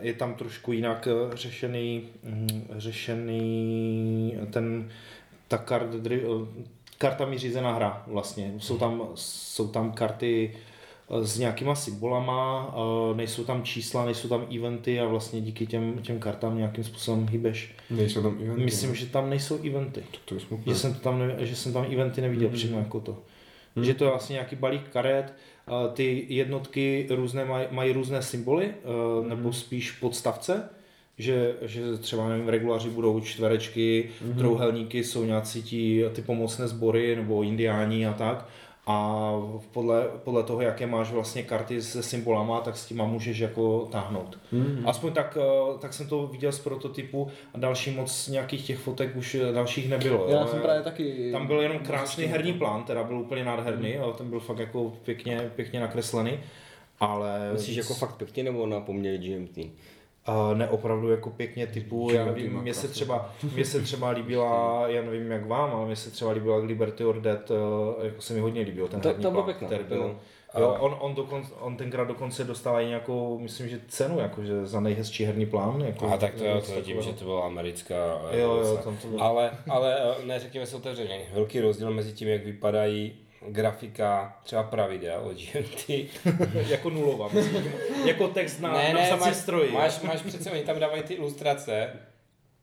je 0.00 0.14
tam 0.14 0.34
trošku 0.34 0.72
jinak 0.72 1.08
eh, 1.10 1.36
řešený, 1.36 2.08
mm, 2.22 2.68
řešený 2.76 4.34
ten 4.52 4.88
ta 5.48 5.58
kart, 5.58 5.88
eh, 6.10 6.20
kartami 6.98 7.38
řízená 7.38 7.74
hra 7.74 8.02
vlastně. 8.06 8.54
Jsou 8.58 8.78
tam, 8.78 9.02
jsou 9.14 9.68
tam 9.68 9.92
karty 9.92 10.54
eh, 10.54 10.75
s 11.22 11.38
nějakýma 11.38 11.74
symbolama, 11.74 12.74
eh, 13.12 13.16
nejsou 13.16 13.44
tam 13.44 13.62
čísla, 13.62 14.04
nejsou 14.04 14.28
tam 14.28 14.46
eventy 14.56 15.00
a 15.00 15.04
vlastně 15.06 15.40
díky 15.40 15.66
těm, 15.66 15.98
těm 16.02 16.18
kartám 16.18 16.56
nějakým 16.58 16.84
způsobem 16.84 17.26
hýbeš. 17.30 17.74
Nejsou 17.90 18.22
tam 18.22 18.38
eventy. 18.44 18.64
Myslím, 18.64 18.90
ne? 18.90 18.96
že 18.96 19.06
tam 19.06 19.30
nejsou 19.30 19.58
eventy. 19.66 20.02
To 20.24 20.34
je 20.34 20.40
smutné. 20.40 20.72
Že 20.72 20.78
jsem, 20.78 20.94
to 20.94 21.00
tam, 21.00 21.22
že 21.38 21.56
jsem 21.56 21.72
tam 21.72 21.86
eventy 21.92 22.20
neviděl 22.20 22.48
Mhm. 22.48 22.56
přímo 22.56 22.78
jako 22.78 23.00
to. 23.00 23.18
Že 23.82 23.94
to 23.94 24.04
je 24.04 24.10
vlastně 24.10 24.32
nějaký 24.34 24.56
balík 24.56 24.88
karet, 24.92 25.32
a 25.66 25.88
ty 25.88 26.26
jednotky 26.28 27.06
různé 27.10 27.44
mají, 27.44 27.66
mají 27.70 27.92
různé 27.92 28.22
symboly, 28.22 28.66
eh, 28.66 29.20
Mhm. 29.20 29.28
nebo 29.28 29.52
spíš 29.52 29.90
podstavce, 29.92 30.68
že, 31.18 31.54
že 31.62 31.96
třeba 31.98 32.28
nevím, 32.28 32.48
regulaři 32.48 32.90
budou 32.90 33.20
čtverečky, 33.20 34.08
Mhm. 34.24 34.38
trouhelníky 34.38 35.04
jsou 35.04 35.24
nějací 35.24 35.62
ti, 35.62 36.04
ty 36.12 36.22
pomocné 36.22 36.68
sbory 36.68 37.16
nebo 37.16 37.42
indiáni 37.42 38.06
a 38.06 38.12
tak. 38.12 38.48
A 38.88 39.32
podle, 39.72 40.08
podle 40.24 40.42
toho, 40.42 40.60
jaké 40.60 40.86
máš 40.86 41.10
vlastně 41.10 41.42
karty 41.42 41.82
se 41.82 42.02
symbolama, 42.02 42.60
tak 42.60 42.76
s 42.76 42.86
těma 42.86 43.04
můžeš 43.04 43.38
jako 43.38 43.88
táhnout. 43.92 44.38
Mhm. 44.52 44.88
Aspoň 44.88 45.12
tak, 45.12 45.38
eh, 45.40 45.78
tak 45.78 45.94
jsem 45.94 46.08
to 46.08 46.26
viděl 46.26 46.52
z 46.52 46.58
prototypu 46.58 47.28
a 47.54 47.58
další 47.58 47.90
moc 47.90 48.28
nějakých 48.28 48.66
těch 48.66 48.78
fotek 48.78 49.16
už 49.16 49.34
eh, 49.34 49.52
dalších 49.52 49.88
nebylo. 49.88 50.26
Já 50.28 50.40
jo. 50.40 50.46
jsem 50.46 50.60
právě 50.60 50.82
taky... 50.82 51.32
Tam 51.32 51.46
byl 51.46 51.60
jenom 51.60 51.78
krásný 51.78 52.24
herní 52.24 52.52
plán, 52.52 52.84
teda 52.84 53.04
byl 53.04 53.18
úplně 53.18 53.44
nádherný, 53.44 53.92
jo, 53.92 54.14
ten 54.18 54.30
byl 54.30 54.40
fakt 54.40 54.58
jako 54.58 54.92
pěkně, 55.04 55.50
pěkně 55.56 55.80
nakreslený, 55.80 56.38
ale 57.00 57.52
Myslíš 57.52 57.76
jako 57.76 57.94
fakt 57.94 58.16
pěkně 58.16 58.42
nebo 58.42 58.66
na 58.66 58.80
poměry 58.80 59.18
GMT? 59.18 59.70
A 60.26 60.54
ne 60.54 60.68
opravdu 60.68 61.10
jako 61.10 61.30
pěkně 61.30 61.66
typu, 61.66 62.10
já 62.12 62.24
nevím, 62.24 62.60
mně 62.60 62.74
se 62.74 62.88
třeba, 62.88 63.32
mně 63.54 63.64
se 63.64 63.80
třeba 63.80 64.10
líbila, 64.10 64.84
já 64.88 65.02
nevím 65.02 65.30
jak 65.30 65.46
vám, 65.46 65.70
ale 65.70 65.86
mně 65.86 65.96
se 65.96 66.10
třeba 66.10 66.30
líbila 66.30 66.56
Liberty 66.56 67.04
or 67.04 67.20
Dead, 67.20 67.50
eh, 67.50 68.06
jako 68.06 68.22
se 68.22 68.34
mi 68.34 68.40
hodně 68.40 68.62
líbil 68.62 68.88
ten 68.88 69.00
To- 69.00 69.08
herní 69.08 69.22
plán, 69.30 69.44
pěkné, 69.44 69.66
který 69.66 69.84
byl. 69.84 69.98
bylo. 69.98 70.16
Jo, 70.58 70.76
on, 70.80 70.96
on, 71.00 71.14
dokonce, 71.14 71.52
on 71.60 71.76
tenkrát 71.76 72.04
dokonce 72.08 72.44
dostal 72.44 72.80
i 72.80 72.86
nějakou, 72.86 73.38
myslím, 73.38 73.68
že 73.68 73.80
cenu, 73.88 74.18
jakože 74.20 74.66
za 74.66 74.80
nejhezčí 74.80 75.24
herní 75.24 75.46
plán. 75.46 75.80
Jako, 75.80 76.08
A 76.08 76.16
tak 76.16 76.34
to, 76.34 76.44
něco 76.44 76.70
to 76.72 76.78
je 76.78 76.82
tím, 76.82 77.02
že 77.02 77.12
to 77.12 77.24
byla 77.24 77.46
americká 77.46 77.94
Jo, 77.94 78.20
jo, 78.32 78.56
revoluce. 78.60 78.82
tam 78.82 78.96
to 78.96 79.08
bylo. 79.08 79.22
Ale, 79.22 79.50
ale 79.70 79.96
eh, 80.22 80.26
ne, 80.26 80.40
řekněme 80.40 80.66
si 80.66 80.76
otevřeně, 80.76 81.20
velký 81.34 81.60
rozdíl 81.60 81.90
mezi 81.90 82.12
tím, 82.12 82.28
jak 82.28 82.44
vypadají 82.44 83.12
grafika 83.48 84.36
třeba 84.44 84.62
pravidel 84.62 85.20
od 85.24 85.36
GMT. 85.36 85.88
jako 86.70 86.90
nulová, 86.90 87.28
myslím, 87.32 87.72
jako 88.04 88.28
text 88.28 88.60
na, 88.60 88.72
ne, 88.72 89.06
na 89.10 89.16
máš, 89.16 89.36
stroji. 89.36 89.72
máš, 89.72 90.00
máš 90.00 90.22
přece, 90.22 90.50
oni 90.50 90.62
tam 90.62 90.78
dávají 90.80 91.02
ty 91.02 91.14
ilustrace 91.14 91.90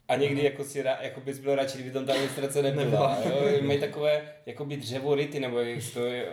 a 0.07 0.15
někdy 0.15 0.43
jako 0.43 0.63
si 0.63 0.83
jako 1.01 1.21
bys 1.21 1.39
byl 1.39 1.55
radši, 1.55 1.77
kdyby 1.77 1.91
tam 1.91 2.05
ta 2.05 2.13
ilustrace 2.15 2.61
nebyla. 2.61 3.17
jo? 3.25 3.41
Mají 3.61 3.79
takové 3.79 4.21
jakoby 4.45 4.77
dřevority, 4.77 5.39
nebo 5.39 5.59
jak 5.59 5.79
to 5.93 6.05
je, 6.05 6.25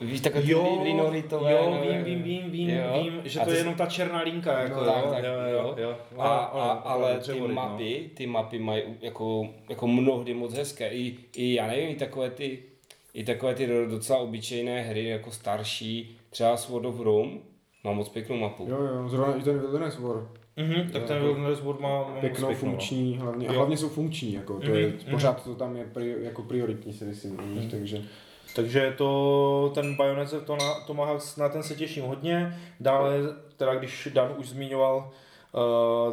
Víš, 0.00 0.20
takové 0.20 0.42
Jo, 0.46 0.78
li- 0.82 0.88
linoritové. 0.88 1.52
jo, 1.52 1.70
nebo- 1.70 1.84
vím, 1.92 2.04
vím, 2.04 2.22
vím, 2.22 2.50
vím, 2.50 2.70
jo. 2.70 3.02
vím, 3.02 3.20
že 3.24 3.40
A 3.40 3.44
to 3.44 3.50
je 3.50 3.56
jsi- 3.56 3.60
jenom 3.60 3.74
ta 3.74 3.86
černá 3.86 4.22
linka, 4.22 4.58
jako 4.62 4.74
No, 4.80 4.84
jo, 4.86 4.92
tak, 4.92 5.10
tak, 5.10 5.24
jo, 5.24 5.30
jo, 5.52 5.74
jo. 5.78 5.96
A, 6.18 6.28
a, 6.28 6.52
Ono, 6.52 6.88
ale 6.90 7.14
ty 7.14 7.20
dřevoryt, 7.20 7.48
no. 7.48 7.54
mapy, 7.54 8.10
ty 8.14 8.26
mapy 8.26 8.58
mají 8.58 8.82
jako, 9.00 9.48
jako 9.68 9.86
mnohdy 9.86 10.34
moc 10.34 10.54
hezké. 10.54 10.88
I, 10.88 11.16
I 11.36 11.54
já 11.54 11.66
nevím, 11.66 11.88
i 11.88 11.94
takové 11.94 12.30
ty, 12.30 12.58
i 13.18 13.24
takové 13.24 13.54
ty 13.54 13.68
docela 13.90 14.18
obyčejné 14.18 14.82
hry, 14.82 15.04
jako 15.04 15.30
starší, 15.30 16.18
třeba 16.30 16.56
Sword 16.56 16.84
of 16.86 17.00
Rome, 17.00 17.30
má 17.84 17.92
moc 17.92 18.08
pěknou 18.08 18.36
mapu. 18.36 18.66
Jo, 18.68 18.82
jo, 18.82 19.08
zrovna 19.08 19.34
i 19.36 19.42
ten 19.42 19.58
Wilderness 19.58 19.98
War. 19.98 20.28
Mhm, 20.56 20.90
tak 20.90 21.04
ten 21.04 21.22
Wilderness 21.22 21.60
World 21.60 21.80
má, 21.80 21.88
má 21.88 22.04
Pěknou, 22.04 22.48
pěknou, 22.48 22.48
no. 22.48 22.54
funkční 22.54 23.18
hlavně. 23.18 23.48
A 23.48 23.52
hlavně 23.52 23.76
jsou 23.76 23.88
funkční, 23.88 24.32
jako 24.32 24.60
to 24.60 24.66
Mhm, 24.66 24.74
je, 24.76 24.86
mhm. 24.86 24.96
pořád 25.10 25.44
to 25.44 25.54
tam 25.54 25.76
je 25.76 25.84
pri, 25.84 26.16
jako 26.20 26.42
prioritní 26.42 26.92
si 26.92 27.04
myslím 27.04 27.38
u 27.38 27.54
nich, 27.54 27.70
takže 27.70 28.02
Takže 28.56 28.94
to, 28.98 29.70
ten 29.74 29.96
Bayonetta 29.96 30.40
to 30.40 30.56
na, 30.56 30.74
Tomahawk, 30.86 31.22
na 31.36 31.48
ten 31.48 31.62
se 31.62 31.74
těším 31.74 32.04
hodně. 32.04 32.56
Dále, 32.80 33.14
teda 33.56 33.74
když 33.74 34.08
Dan 34.12 34.34
už 34.38 34.48
zmiňoval 34.48 35.10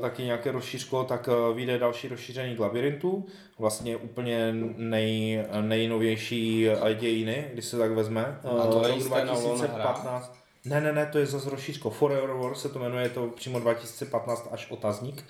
taky 0.01 0.23
nějaké 0.23 0.51
rozšířko, 0.51 1.03
tak 1.03 1.27
uh, 1.27 1.55
vyjde 1.55 1.77
další 1.77 2.07
rozšíření 2.07 2.55
k 2.55 2.59
labirintu, 2.59 3.25
vlastně 3.59 3.97
úplně 3.97 4.53
nej, 4.77 5.45
nejnovější 5.61 6.67
dějiny, 6.99 7.49
když 7.53 7.65
se 7.65 7.77
tak 7.77 7.91
vezme. 7.91 8.39
A 8.61 8.67
to 8.67 8.81
je 8.81 8.87
rok 8.87 8.97
jisté 8.97 9.25
Nolan 9.25 9.67
hra? 9.67 10.29
Ne, 10.65 10.81
ne, 10.81 10.93
ne, 10.93 11.05
to 11.05 11.17
je 11.17 11.25
zase 11.25 11.49
rozšířko. 11.49 11.89
Forever 11.89 12.29
War 12.29 12.55
se 12.55 12.69
to 12.69 12.79
jmenuje, 12.79 13.03
je 13.03 13.09
to 13.09 13.27
přímo 13.27 13.59
2015 13.59 14.47
až 14.51 14.71
otazník. 14.71 15.25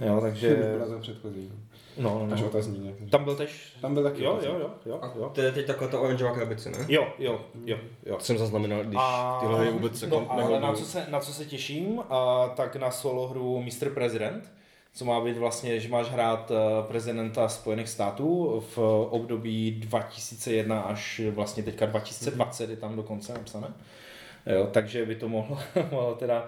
Jo, 0.00 0.20
takže... 0.20 0.56
Předchozí. 1.00 1.52
No, 1.98 2.26
no, 2.26 2.34
Až 2.34 2.40
no. 2.40 2.46
otazník. 2.46 3.00
ne? 3.00 3.08
Tam 3.10 3.24
byl 3.24 3.36
tež... 3.36 3.72
Tam 3.80 3.94
byl 3.94 4.02
taky 4.02 4.24
Jo, 4.24 4.38
jo, 4.42 4.56
jo, 4.60 4.70
jo, 4.86 4.98
A 5.02 5.12
jo. 5.18 5.30
to 5.34 5.40
je 5.40 5.52
teď 5.52 5.66
taková 5.66 5.90
ta 5.90 6.00
oranžová 6.00 6.34
krabice, 6.34 6.70
ne? 6.70 6.78
Jo, 6.88 7.06
jo, 7.18 7.40
jo, 7.64 7.76
jo. 8.06 8.16
To 8.16 8.24
jsem 8.24 8.38
zaznamenal, 8.38 8.84
když 8.84 9.00
A, 9.02 9.38
tyhle 9.40 9.58
hry 9.60 9.70
vůbec 9.70 10.02
jako 10.02 10.20
no, 10.20 10.32
ale 10.32 10.60
na 10.60 10.72
co, 10.72 10.84
se, 10.84 11.06
na 11.10 11.20
co 11.20 11.32
se 11.32 11.44
těším, 11.44 12.02
a, 12.10 12.48
tak 12.56 12.76
na 12.76 12.90
solo 12.90 13.28
hru 13.28 13.62
Mr. 13.62 13.90
President, 13.90 14.52
co 14.96 15.04
má 15.04 15.20
být 15.20 15.36
vlastně, 15.36 15.80
že 15.80 15.88
máš 15.88 16.10
hrát 16.10 16.50
eh, 16.50 16.82
prezidenta 16.88 17.48
Spojených 17.48 17.88
států 17.88 18.62
v 18.74 18.78
období 19.10 19.70
2001 19.70 20.80
až 20.80 21.20
vlastně 21.30 21.62
teďka 21.62 21.86
2020 21.86 22.70
je 22.70 22.76
tam 22.76 22.96
dokonce 22.96 23.34
napsané. 23.34 23.68
Jo, 24.46 24.68
takže 24.72 25.06
by 25.06 25.14
to 25.14 25.28
mohlo, 25.28 25.58
mohlo 25.90 26.14
teda 26.14 26.46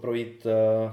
projít 0.00 0.46
eh, 0.46 0.92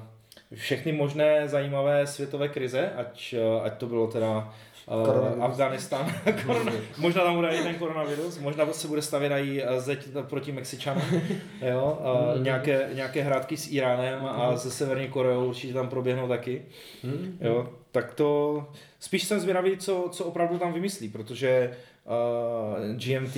všechny 0.54 0.92
možné 0.92 1.48
zajímavé 1.48 2.08
světové 2.08 2.48
krize, 2.48 2.90
ať, 2.98 3.36
eh, 3.38 3.62
ať 3.62 3.78
to 3.78 3.86
bylo 3.86 4.08
teda 4.08 4.54
uh, 4.88 5.06
Koronavirus. 5.06 5.44
Afganistán, 5.44 6.14
korona, 6.46 6.72
možná 6.98 7.24
tam 7.24 7.36
bude 7.36 7.50
i 7.50 7.64
ten 7.64 7.76
koronavirus, 7.76 8.40
možná 8.40 8.74
se 8.74 8.88
bude 8.88 9.02
stavět 9.02 9.32
i 9.32 9.64
eh, 9.64 9.82
zeď 9.82 10.08
proti 10.22 10.52
Mexičanům, 10.52 11.22
jo, 11.62 12.00
uh, 12.36 12.44
nějaké, 12.44 12.90
nějaké 12.94 13.22
hrátky 13.22 13.58
s 13.58 13.72
Iránem 13.72 14.26
a 14.26 14.58
se 14.58 14.72
Severní 14.72 15.08
Koreou 15.08 15.46
určitě 15.46 15.74
tam 15.74 15.90
proběhnou 15.90 16.28
taky, 16.28 16.66
jo, 17.42 17.70
tak 17.92 18.14
to, 18.14 18.68
spíš 19.00 19.24
jsem 19.24 19.40
zvědavý, 19.40 19.78
co, 19.78 20.10
co 20.12 20.26
opravdu 20.26 20.60
tam 20.60 20.74
vymyslí, 20.74 21.10
protože 21.10 21.78
uh, 22.06 22.96
GMT 22.96 23.38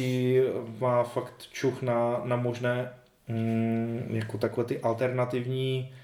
má 0.80 1.04
fakt 1.04 1.48
čuch 1.52 1.82
na, 1.82 2.22
na 2.24 2.36
možné 2.36 2.94
mm, 3.28 4.08
jako 4.10 4.38
takové 4.38 4.68
ty 4.68 4.80
alternativní 4.80 5.90
uh, 5.92 5.98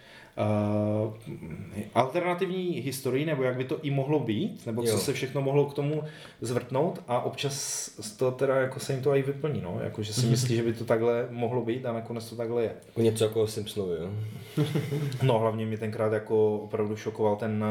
alternativní 1.93 2.69
historii, 2.79 3.25
nebo 3.25 3.43
jak 3.43 3.57
by 3.57 3.63
to 3.63 3.79
i 3.81 3.91
mohlo 3.91 4.19
být, 4.19 4.65
nebo 4.65 4.83
co 4.83 4.89
Jo. 4.91 4.97
se 4.97 5.13
všechno 5.13 5.41
mohlo 5.41 5.65
k 5.65 5.73
tomu 5.73 6.03
zvrtnout 6.41 7.03
a 7.07 7.21
občas 7.21 7.89
to 8.17 8.31
teda 8.31 8.55
jako 8.55 8.79
se 8.79 8.93
jim 8.93 9.01
to 9.03 9.15
i 9.15 9.21
vyplní, 9.21 9.61
no, 9.61 9.79
jako 9.83 10.03
že 10.03 10.13
si 10.13 10.25
myslí, 10.29 10.55
že 10.55 10.63
by 10.63 10.73
to 10.73 10.85
takhle 10.85 11.27
mohlo 11.29 11.61
být 11.65 11.85
a 11.85 11.93
nakonec 11.93 12.29
to 12.29 12.35
takhle 12.35 12.63
je. 12.63 12.75
Jako 12.87 13.01
něco 13.01 13.23
jako 13.23 13.47
Simpsonovi, 13.47 13.95
jo? 13.99 14.09
No 15.23 15.39
hlavně 15.39 15.65
mě 15.65 15.77
tenkrát 15.77 16.13
jako 16.13 16.57
opravdu 16.57 16.95
šokoval 16.95 17.35
ten, 17.35 17.65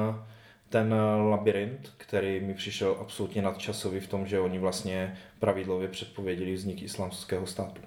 ten 0.68 0.94
labirint, 1.30 1.92
který 1.96 2.40
mi 2.40 2.54
přišel 2.54 2.96
absolutně 3.00 3.42
nadčasový 3.42 4.00
v 4.00 4.06
tom, 4.08 4.26
že 4.26 4.40
oni 4.40 4.58
vlastně 4.58 5.14
pravidlově 5.38 5.88
předpověděli 5.88 6.54
vznik 6.54 6.82
islámského 6.82 7.46
státu. 7.46 7.80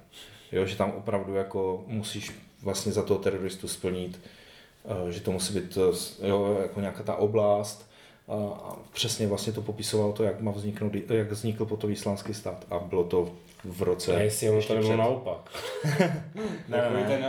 Jo, 0.52 0.66
že 0.66 0.76
tam 0.76 0.90
opravdu 0.90 1.34
jako 1.34 1.84
musíš 1.86 2.32
vlastně 2.62 2.92
za 2.92 3.02
toho 3.02 3.20
teroristu 3.20 3.68
splnit, 3.68 4.20
eh, 4.24 4.28
že 5.10 5.20
to 5.20 5.32
musí 5.32 5.54
být 5.54 5.78
eh, 6.22 6.28
jo, 6.28 6.58
jako 6.62 6.80
nějaká 6.80 7.02
ta 7.02 7.16
oblast, 7.16 7.90
a 8.28 8.34
a 8.34 8.76
přesně 8.92 9.26
vlastně 9.26 9.52
to 9.52 9.62
popisoval 9.62 10.12
to, 10.12 10.24
jak 10.24 10.40
má 10.40 10.52
vzniknout, 10.52 10.92
jak 11.08 11.32
vznikl 11.32 11.64
potom 11.64 11.90
islámský 11.90 12.34
stát. 12.34 12.66
A 12.70 12.78
bylo 12.78 13.04
to 13.04 13.32
v 13.68 13.82
roce. 13.82 14.16
A 14.16 14.18
jestli 14.20 14.48
ono 14.48 14.56
ještě 14.56 14.68
to 14.72 14.74
nebylo 14.74 14.92
před- 14.92 14.98
naopak. 14.98 15.50
Ne, 16.68 16.78
Takový 16.78 17.02
ne. 17.02 17.08
ten 17.08 17.26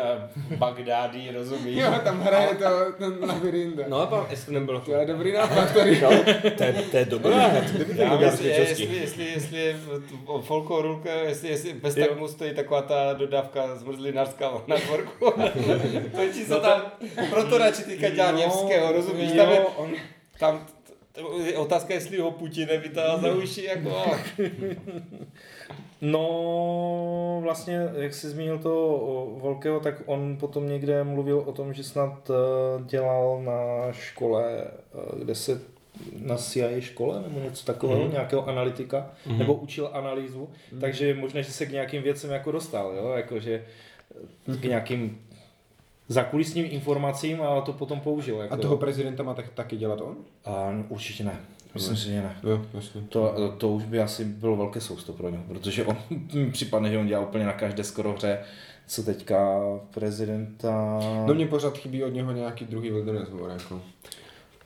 uh, 0.51 0.57
Bagdádi, 0.57 1.31
rozumíš? 1.31 1.77
Jo, 1.77 1.91
tam 2.03 2.21
hraje 2.21 2.55
to, 2.55 2.91
ten 2.97 3.17
labirint. 3.27 3.79
No 3.87 3.97
a 4.01 4.05
pak, 4.05 4.31
jestli 4.31 4.45
to 4.45 4.51
nebylo 4.59 4.79
To 4.79 4.91
je 4.91 5.05
dobrý 5.05 5.33
nápad 5.33 5.73
tady. 5.73 6.01
No, 6.01 6.09
to 6.57 6.63
je, 6.63 6.73
to 6.91 6.97
je 6.97 7.05
dobrá, 7.05 7.49
to 7.49 7.77
by 7.77 8.01
Já 8.01 8.09
to 8.09 8.17
myslím, 8.17 8.49
jestli, 8.51 8.95
jestli, 8.95 9.23
jestli 9.25 9.75
v 10.25 10.41
folklorulka, 10.41 11.13
jestli, 11.13 11.49
jestli 11.49 11.73
bez 11.73 11.95
termu 11.95 12.27
stojí 12.27 12.53
taková 12.55 12.81
ta 12.81 13.13
dodávka 13.13 13.75
zmrzlinářská 13.75 14.51
na 14.67 14.75
dvorku. 14.75 15.31
Točí 16.15 16.45
se 16.45 16.53
No 16.53 16.59
tam, 16.59 16.81
proto 17.29 17.57
radši 17.57 17.83
teďka 17.83 18.09
dělá 18.09 18.31
Něvského, 18.31 18.91
rozumíš? 18.91 19.31
Tam, 19.31 19.49
je, 19.49 19.59
on, 19.59 19.91
tam 20.39 20.65
je 21.43 21.57
otázka, 21.57 21.93
jestli 21.93 22.19
ho 22.19 22.31
Putin 22.31 22.67
nevytáhá 22.67 23.17
za 23.17 23.31
uši, 23.33 23.63
jako... 23.63 24.05
No, 26.01 27.39
vlastně, 27.43 27.89
jak 27.93 28.13
jsi 28.13 28.29
zmínil 28.29 28.59
toho 28.59 28.97
Volkého, 29.37 29.79
tak 29.79 30.01
on 30.05 30.37
potom 30.39 30.69
někde 30.69 31.03
mluvil 31.03 31.39
o 31.39 31.51
tom, 31.51 31.73
že 31.73 31.83
snad 31.83 32.29
eh, 32.29 32.83
dělal 32.85 33.41
na 33.41 33.91
škole, 33.91 34.63
eh, 34.63 35.19
kde 35.19 35.35
se 35.35 35.61
na 36.19 36.37
CIA 36.37 36.79
škole 36.79 37.21
nebo 37.21 37.39
něco 37.39 37.65
takového, 37.65 38.03
mm. 38.03 38.11
nějakého 38.11 38.47
analytika, 38.47 39.11
mm. 39.25 39.37
nebo 39.37 39.53
učil 39.53 39.89
analýzu, 39.93 40.49
mm. 40.71 40.79
takže 40.79 41.07
je 41.07 41.13
možné, 41.13 41.43
že 41.43 41.51
se 41.51 41.65
k 41.65 41.71
nějakým 41.71 42.03
věcem 42.03 42.31
jako 42.31 42.51
dostal, 42.51 42.93
jo, 42.93 43.11
jakože 43.15 43.65
k 44.59 44.63
nějakým 44.63 45.21
zakulisním 46.07 46.65
informacím 46.69 47.41
a 47.41 47.61
to 47.61 47.73
potom 47.73 47.99
použil. 47.99 48.39
Jako, 48.39 48.53
A 48.53 48.57
toho 48.57 48.77
prezidenta 48.77 49.23
má 49.23 49.33
tak, 49.33 49.49
taky 49.49 49.77
dělat 49.77 50.01
on? 50.01 50.15
A 50.45 50.83
určitě 50.89 51.23
ne. 51.23 51.39
Myslím 51.77 51.97
si, 51.97 52.03
že 52.03 52.21
ne. 52.21 52.37
Jo, 52.43 52.65
jasně. 52.73 53.01
To, 53.09 53.53
to 53.57 53.69
už 53.69 53.83
by 53.83 53.99
asi 53.99 54.25
bylo 54.25 54.55
velké 54.55 54.81
sousto 54.81 55.13
pro 55.13 55.29
něj, 55.29 55.39
protože 55.47 55.85
on 55.85 55.97
připadne, 56.51 56.91
že 56.91 56.97
on 56.97 57.07
dělá 57.07 57.27
úplně 57.27 57.45
na 57.45 57.53
každé 57.53 57.83
skoro 57.83 58.13
hře, 58.13 58.39
co 58.87 59.03
teďka 59.03 59.61
prezidenta... 59.93 60.99
No 61.27 61.33
mě 61.33 61.47
pořád 61.47 61.77
chybí 61.77 62.03
od 62.03 62.09
něho 62.09 62.31
nějaký 62.31 62.65
druhý 62.65 62.91
Wilderness 62.91 63.29
War, 63.29 63.51
jako. 63.51 63.81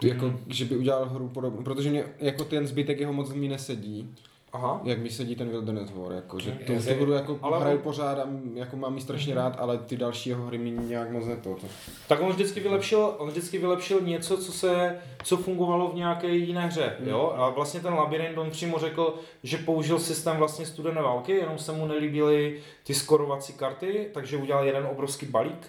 Jako, 0.03 0.39
že 0.47 0.65
by 0.65 0.77
udělal 0.77 1.09
hru 1.09 1.27
podobnou, 1.27 1.61
protože 1.61 1.89
mě 1.89 2.03
jako 2.19 2.43
ten 2.43 2.67
zbytek 2.67 2.99
jeho 2.99 3.13
moc 3.13 3.33
mi 3.33 3.47
nesedí, 3.47 4.15
Aha. 4.53 4.81
jak 4.83 4.99
mi 4.99 5.09
sedí 5.09 5.35
ten 5.35 5.49
Wilderness 5.49 5.91
War, 5.91 6.11
jako, 6.11 6.39
že 6.39 6.51
tu, 6.51 6.79
se- 6.81 6.93
hru 6.93 7.11
jako 7.11 7.39
ale 7.41 7.59
hraju 7.59 7.77
on- 7.77 7.83
pořád 7.83 8.19
a 8.19 8.27
jako 8.53 8.75
mám 8.77 8.95
ji 8.95 9.01
strašně 9.01 9.35
rád, 9.35 9.55
ale 9.59 9.77
ty 9.77 9.97
další 9.97 10.29
jeho 10.29 10.45
hry 10.45 10.57
mi 10.57 10.71
nějak 10.71 11.11
moc 11.11 11.25
neto. 11.25 11.49
To. 11.61 11.67
Tak 12.07 12.21
on 12.21 12.29
vždycky 12.29 12.59
vylepšil, 12.59 13.15
on 13.17 13.29
vždycky 13.29 13.57
vylepšil 13.57 14.01
něco, 14.01 14.37
co 14.37 14.51
se, 14.51 14.97
co 15.23 15.37
fungovalo 15.37 15.87
v 15.87 15.95
nějaké 15.95 16.27
jiné 16.27 16.67
hře, 16.67 16.95
jo? 17.05 17.33
A 17.37 17.49
vlastně 17.49 17.79
ten 17.79 17.93
labirint, 17.93 18.37
on 18.37 18.51
přímo 18.51 18.79
řekl, 18.79 19.15
že 19.43 19.57
použil 19.57 19.99
systém 19.99 20.37
vlastně 20.37 20.65
studené 20.65 21.01
války, 21.01 21.31
jenom 21.31 21.57
se 21.57 21.71
mu 21.71 21.85
nelíbily 21.85 22.59
ty 22.83 22.93
skorovací 22.93 23.53
karty, 23.53 24.09
takže 24.13 24.37
udělal 24.37 24.65
jeden 24.65 24.87
obrovský 24.91 25.25
balík 25.25 25.67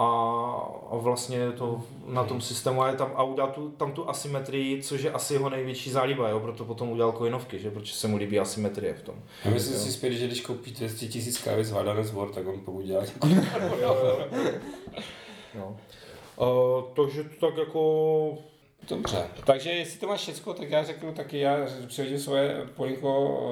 a, 0.00 0.04
a 0.90 0.96
vlastně 0.96 1.52
to 1.52 1.82
na 2.06 2.24
tom 2.24 2.40
systému 2.40 2.82
a 2.82 2.88
je 2.88 2.96
tam 2.96 3.12
a 3.14 3.22
udělal 3.22 3.50
tu, 3.50 3.70
tam 3.70 3.92
tu 3.92 4.08
asymetrii, 4.08 4.82
což 4.82 5.02
je 5.02 5.12
asi 5.12 5.34
jeho 5.34 5.50
největší 5.50 5.90
záliba, 5.90 6.28
jo? 6.28 6.40
proto 6.40 6.64
potom 6.64 6.90
udělal 6.90 7.12
coinovky, 7.12 7.58
že? 7.58 7.70
protože 7.70 7.94
se 7.94 8.08
mu 8.08 8.16
líbí 8.16 8.40
asymetrie 8.40 8.94
v 8.94 9.02
tom. 9.02 9.14
Já 9.44 9.50
myslím 9.50 9.78
si 9.78 9.92
zpět, 9.92 10.12
že 10.12 10.26
když 10.26 10.40
koupíte 10.40 10.78
200 10.78 11.06
tisíc 11.06 11.38
kávy 11.38 11.64
z 11.64 11.70
Vadanes 11.70 12.12
War, 12.12 12.28
tak 12.28 12.46
on 12.46 12.60
pokud 12.60 12.84
dělá 12.84 13.04
Jo. 15.54 15.76
Uh, 16.36 16.84
takže 16.94 17.24
to 17.24 17.46
tak 17.46 17.56
jako 17.56 18.38
Dobře. 18.88 19.26
Takže 19.46 19.70
jestli 19.70 19.98
to 19.98 20.06
máš 20.06 20.20
všecko, 20.20 20.54
tak 20.54 20.70
já 20.70 20.84
řeknu 20.84 21.12
taky, 21.12 21.38
já 21.38 21.56
přehodím 21.86 22.18
svoje 22.18 22.66
polinko 22.76 23.08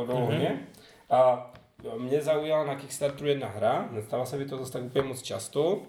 do 0.08 0.14
ohně. 0.14 0.66
A 1.10 1.50
mě 1.98 2.20
zaujala 2.20 2.64
na 2.64 2.74
Kickstarteru 2.74 3.28
jedna 3.28 3.48
hra, 3.48 3.88
nestala 3.90 4.26
se 4.26 4.36
mi 4.36 4.44
to 4.44 4.56
zase 4.56 4.72
tak 4.72 4.82
úplně 4.82 5.08
moc 5.08 5.22
často. 5.22 5.82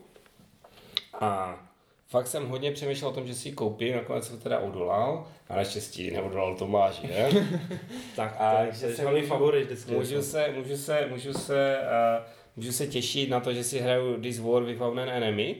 A 1.13 1.59
fakt 2.07 2.27
jsem 2.27 2.47
hodně 2.47 2.71
přemýšlel 2.71 3.09
o 3.11 3.13
tom, 3.13 3.27
že 3.27 3.35
si 3.35 3.49
ji 3.49 3.53
koupím, 3.55 3.95
nakonec 3.95 4.27
jsem 4.27 4.39
teda 4.39 4.59
odolal, 4.59 5.27
ale 5.49 5.57
naštěstí 5.57 6.11
neodolal 6.11 6.55
Tomáš, 6.55 7.01
že? 7.01 7.29
tak, 8.15 8.35
A 8.39 8.49
a 8.49 8.65
že 8.65 8.71
že 8.71 8.77
se 8.77 8.95
se 8.95 9.01
hlavní 9.01 9.21
můžu- 9.21 9.33
favorit 9.33 9.65
vždycky. 9.65 9.91
Můžu 9.91 10.21
se, 10.21 10.51
můžu 10.57 10.77
se, 10.77 11.07
můžu 11.09 11.33
se, 11.33 11.77
uh, 11.81 12.25
můžu 12.55 12.71
se 12.71 12.87
těšit 12.87 13.29
na 13.29 13.39
to, 13.39 13.53
že 13.53 13.63
si 13.63 13.79
hraju 13.79 14.21
This 14.21 14.39
War 14.39 14.63
Without 14.63 14.97
an 14.97 15.09
Enemy, 15.09 15.55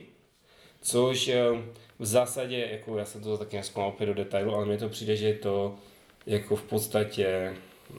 což 0.80 1.28
uh, 1.28 1.58
v 1.98 2.06
zásadě, 2.06 2.68
jako 2.72 2.98
já 2.98 3.04
jsem 3.04 3.20
to 3.22 3.38
taky 3.38 3.56
neskoumal 3.56 3.88
opět 3.88 4.06
do 4.06 4.14
detailu, 4.14 4.54
ale 4.54 4.66
mně 4.66 4.78
to 4.78 4.88
přijde, 4.88 5.16
že 5.16 5.26
je 5.26 5.34
to 5.34 5.74
jako 6.26 6.56
v 6.56 6.62
podstatě, 6.62 7.52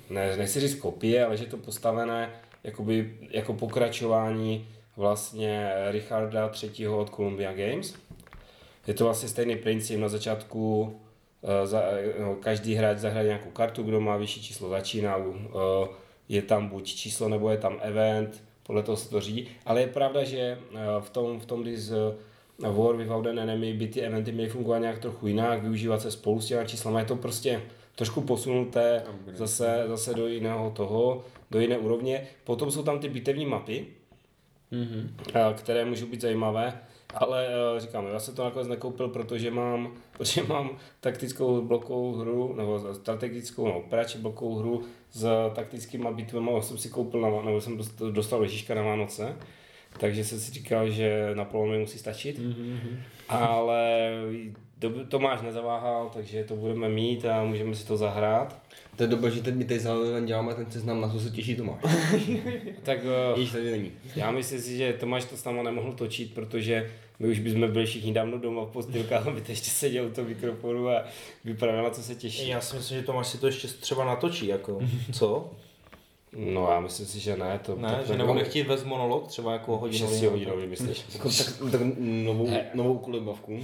ne, 0.10 0.38
nechci 0.38 0.60
říct 0.60 0.76
kopie, 0.76 1.26
ale 1.26 1.38
že 1.38 1.44
je 1.44 1.50
to 1.50 1.58
postavené 1.58 2.34
jakoby, 2.64 3.18
jako 3.30 3.54
pokračování 3.54 4.68
vlastně 4.98 5.72
Richarda 5.92 6.52
III. 6.64 6.88
od 6.88 7.10
Columbia 7.10 7.54
Games. 7.54 7.94
Je 8.88 8.94
to 8.94 9.04
vlastně 9.04 9.30
stejný 9.30 9.56
princip 9.56 10.00
na 10.00 10.10
začátku 10.10 10.94
eh, 11.44 11.68
za, 11.68 11.84
no, 12.20 12.36
každý 12.36 12.76
hráč 12.76 12.98
zahraje 12.98 13.28
nějakou 13.28 13.50
kartu, 13.50 13.84
kdo 13.84 14.02
má 14.02 14.18
vyšší 14.18 14.44
číslo 14.44 14.70
začíná, 14.70 15.18
eh, 15.18 15.88
je 16.30 16.42
tam 16.42 16.68
buď 16.68 16.86
číslo 16.86 17.30
nebo 17.30 17.50
je 17.50 17.58
tam 17.58 17.78
event, 17.82 18.44
podle 18.64 18.84
toho 18.84 18.98
se 18.98 19.10
to 19.10 19.22
řídí, 19.22 19.48
ale 19.66 19.82
je 19.82 19.88
pravda, 19.88 20.24
že 20.24 20.40
eh, 20.40 20.78
v 21.00 21.10
tom, 21.10 21.40
v 21.40 21.46
tom 21.46 21.66
eh, 21.68 22.70
War 22.70 22.96
Without 22.96 23.28
an 23.28 23.40
Enemy 23.40 23.74
by 23.74 23.88
ty 23.88 24.02
eventy 24.02 24.32
měly 24.32 24.50
fungovat 24.50 24.80
nějak 24.80 25.00
trochu 25.00 25.28
jinak, 25.28 25.62
využívat 25.62 26.02
se 26.02 26.12
spolu 26.12 26.42
s 26.42 26.46
těma 26.46 26.64
číslama, 26.64 27.00
je 27.00 27.06
to 27.06 27.16
prostě 27.16 27.62
trošku 27.96 28.22
posunuté 28.22 29.04
zase, 29.34 29.84
zase 29.88 30.14
do 30.14 30.28
jiného 30.28 30.72
toho, 30.72 31.24
do 31.52 31.60
jiné 31.60 31.78
úrovně. 31.78 32.28
Potom 32.44 32.72
jsou 32.72 32.84
tam 32.84 33.00
ty 33.00 33.10
bitevní 33.10 33.46
mapy, 33.46 33.86
Mhm. 34.72 35.16
a 35.34 35.54
které 35.54 35.86
můžou 35.86 36.06
být 36.06 36.22
zajímavé, 36.22 36.74
ale 37.14 37.48
eh, 37.48 37.80
říkám, 37.80 38.08
já 38.08 38.20
se 38.20 38.32
to 38.36 38.44
nakonec 38.44 38.68
nekoupil, 38.68 39.08
protože 39.08 39.52
mám, 39.52 39.94
protože 40.18 40.44
mám 40.44 40.70
taktickou 41.00 41.62
blokovou 41.62 42.14
hru, 42.16 42.56
nebo 42.58 42.94
strategickou, 42.96 43.66
no, 43.68 43.78
operační 43.78 44.22
blokovou 44.22 44.56
hru 44.56 44.82
s 45.12 45.28
taktickými 45.56 46.08
bitvami, 46.14 46.52
já 46.56 46.62
jsem 46.62 46.78
si 46.78 46.90
koupil, 46.90 47.22
na, 47.22 47.30
nebo 47.46 47.62
jsem 47.62 47.78
dost- 47.78 48.02
dostal 48.12 48.44
Ježíška 48.44 48.76
na 48.76 48.82
Vánoce, 48.82 49.36
takže 50.00 50.24
jsem 50.24 50.40
si 50.40 50.52
říkal, 50.52 50.90
že 50.90 51.32
Napoleon 51.34 51.72
mi 51.72 51.80
musí 51.80 51.98
stačit, 52.00 52.40
Mhm. 52.40 53.00
ale 53.30 54.12
to- 54.80 55.06
Tomáš 55.06 55.42
nezaváhal, 55.42 56.10
takže 56.14 56.44
to 56.44 56.56
budeme 56.56 56.90
mít 56.90 57.26
a 57.26 57.44
můžeme 57.44 57.76
si 57.76 57.88
to 57.88 57.98
zahrát. 57.98 58.62
To 59.02 59.06
je 59.06 59.10
dobré, 59.10 59.32
že 59.32 59.42
teď 59.42 59.56
mi 59.56 59.66
tady 59.66 59.80
zároveň 59.80 60.26
děláme 60.26 60.54
ten 60.54 60.72
seznam, 60.72 61.02
na 61.02 61.10
co 61.10 61.20
se 61.20 61.30
těší 61.30 61.56
Tomáš. 61.56 61.82
Tak 62.84 63.00
eh, 63.36 63.40
Již 63.40 63.52
tady 63.52 63.72
není. 63.72 63.92
Já 64.16 64.32
myslím 64.32 64.62
si, 64.62 64.78
že 64.78 64.94
Tomáš 64.94 65.26
to 65.26 65.38
s 65.38 65.44
náma 65.44 65.64
nemohl 65.64 65.94
točit, 65.94 66.34
protože 66.34 66.92
my 67.20 67.28
už 67.28 67.40
bychom 67.40 67.72
byli 67.72 67.86
všichni 67.86 68.14
dávno 68.14 68.38
doma 68.38 68.66
v 68.66 68.72
postýlkách, 68.72 69.28
aby 69.28 69.42
to 69.42 69.52
ještě 69.52 69.70
seděl 69.70 70.06
u 70.06 70.10
toho 70.10 70.28
mikrofonu 70.28 70.90
a 70.90 71.04
vyprávěl, 71.46 71.84
na 71.84 71.90
co 71.90 72.04
se 72.04 72.16
těší. 72.16 72.48
Já 72.48 72.62
si 72.62 72.76
myslím, 72.76 72.98
že 73.00 73.06
Tomáš 73.06 73.28
si 73.28 73.38
to 73.38 73.48
ještě 73.48 73.68
třeba 73.68 74.06
natočí, 74.06 74.48
jako, 74.48 74.80
co? 75.14 75.52
No 76.38 76.72
já 76.72 76.80
myslím 76.80 77.06
si, 77.06 77.20
že 77.20 77.38
ne. 77.38 77.60
To, 77.66 77.76
Ne, 77.76 78.00
že 78.08 78.18
nebude 78.18 78.44
chtít 78.44 78.68
vést 78.68 78.84
monolog, 78.84 79.28
třeba 79.28 79.54
jako 79.54 79.78
hodinový. 79.78 80.20
6 80.20 80.30
hodinový, 80.32 80.68
myslíš? 80.68 81.06
Jako 81.14 81.30
tak, 81.30 81.72
tak 81.72 81.82
novou, 82.00 82.50
novou 82.74 82.98
kulebavku. 82.98 83.60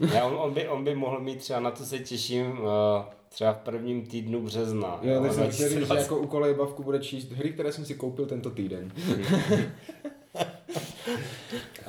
Ne, 0.00 0.22
on, 0.22 0.34
on, 0.36 0.54
by, 0.54 0.68
on 0.68 0.84
by 0.84 0.94
mohl 0.94 1.20
mít 1.20 1.38
třeba 1.38 1.60
na 1.60 1.70
to 1.70 1.84
se 1.84 1.98
těším 1.98 2.46
uh, 2.50 2.58
třeba 3.28 3.52
v 3.52 3.58
prvním 3.58 4.06
týdnu 4.06 4.42
března. 4.42 5.00
Jo, 5.02 5.22
tak 5.22 5.32
jsem 5.32 5.50
chtěl 5.50 5.68
2020. 5.68 5.78
říct, 5.80 5.88
že 5.88 5.94
jako 5.94 6.18
u 6.18 6.26
kolejbavku 6.26 6.82
bude 6.82 6.98
číst 6.98 7.32
hry, 7.32 7.52
které 7.52 7.72
jsem 7.72 7.84
si 7.84 7.94
koupil 7.94 8.26
tento 8.26 8.50
týden. 8.50 8.92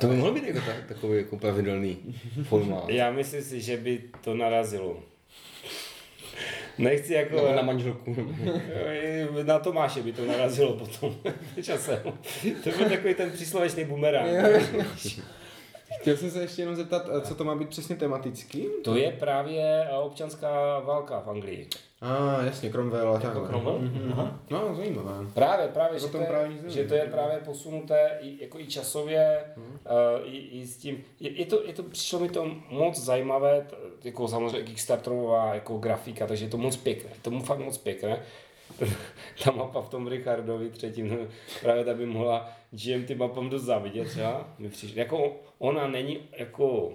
To 0.00 0.06
by 0.06 0.16
mohlo 0.16 0.32
být 0.34 0.44
jako 0.44 0.60
tak, 0.66 0.76
takový 0.88 1.18
jako 1.18 1.36
pravidelný 1.36 1.98
formát. 2.42 2.88
Já 2.88 3.10
myslím 3.10 3.42
si, 3.42 3.60
že 3.60 3.76
by 3.76 4.00
to 4.20 4.34
narazilo. 4.34 4.96
Nechci 6.78 7.14
jako... 7.14 7.36
Nebo 7.36 7.52
na 7.52 7.62
manželku. 7.62 8.16
Na 9.42 9.58
Tomáše 9.58 10.02
by 10.02 10.12
to 10.12 10.26
narazilo 10.26 10.72
potom 10.72 11.16
časem. 11.62 12.02
To 12.64 12.70
byl 12.70 12.88
takový 12.88 13.14
ten 13.14 13.30
příslovečný 13.30 13.84
bumerang. 13.84 14.30
Chtěl 16.00 16.16
jsem 16.16 16.30
se 16.30 16.40
ještě 16.40 16.62
jenom 16.62 16.76
zeptat, 16.76 17.08
eh, 17.16 17.20
co 17.20 17.34
to 17.34 17.44
má 17.44 17.54
být 17.54 17.68
přesně 17.68 17.96
tematicky? 17.96 18.66
To 18.84 18.96
je 18.96 19.12
právě 19.12 19.86
eh, 19.90 19.96
občanská 19.98 20.78
válka 20.78 21.20
v 21.20 21.30
Anglii. 21.30 21.68
A 22.00 22.14
ah, 22.38 22.44
jasně, 22.46 22.70
Cromwell 22.70 23.14
a 23.16 23.18
takhle. 23.20 23.48
Cromwell? 23.48 23.78
Mhm. 23.78 24.12
Aha. 24.12 24.40
No, 24.50 24.74
zajímavé. 24.74 25.26
Právě, 25.34 25.68
právě, 25.68 25.96
O 25.96 26.00
že 26.00 26.08
to, 26.08 26.18
je, 26.18 26.24
právě 26.26 26.52
že 26.66 26.84
to 26.84 26.94
je 26.94 27.04
právě 27.04 27.38
posunuté 27.38 28.18
i, 28.20 28.42
jako 28.42 28.58
i 28.60 28.66
časově, 28.66 29.44
Mhm. 29.56 29.66
uh, 29.66 29.78
i, 30.34 30.36
i 30.38 30.66
s 30.66 30.76
tím, 30.76 31.04
je, 31.20 31.30
je, 31.38 31.46
to, 31.46 31.62
je 31.66 31.72
to, 31.72 31.82
přišlo 31.82 32.18
mi 32.20 32.28
to 32.28 32.50
moc 32.70 32.98
zajímavé, 33.00 33.66
t- 33.70 33.76
jako 34.08 34.28
samozřejmě 34.28 34.62
Kickstarterová 34.62 35.54
jako 35.54 35.78
grafika, 35.78 36.26
takže 36.26 36.44
je 36.44 36.48
to 36.50 36.56
moc 36.58 36.76
pěkné, 36.76 37.10
je 37.10 37.20
to 37.22 37.30
mu 37.30 37.42
fakt 37.42 37.58
moc 37.58 37.78
pěkné. 37.78 38.22
Ta 39.44 39.50
mapa 39.50 39.80
v 39.80 39.88
tom 39.88 40.06
Richardovi 40.06 40.70
třetím, 40.70 41.18
právě 41.62 41.84
ta 41.84 41.94
by 41.94 42.06
mohla 42.06 42.48
GM 42.70 43.04
ty 43.06 43.14
mapám 43.14 43.50
dost 43.50 43.62
závidět 43.62 44.08
třeba. 44.08 44.48
Mi 44.58 44.68
přišlo, 44.68 44.98
jako 45.00 45.36
ona 45.60 45.86
není 45.88 46.18
jako 46.38 46.92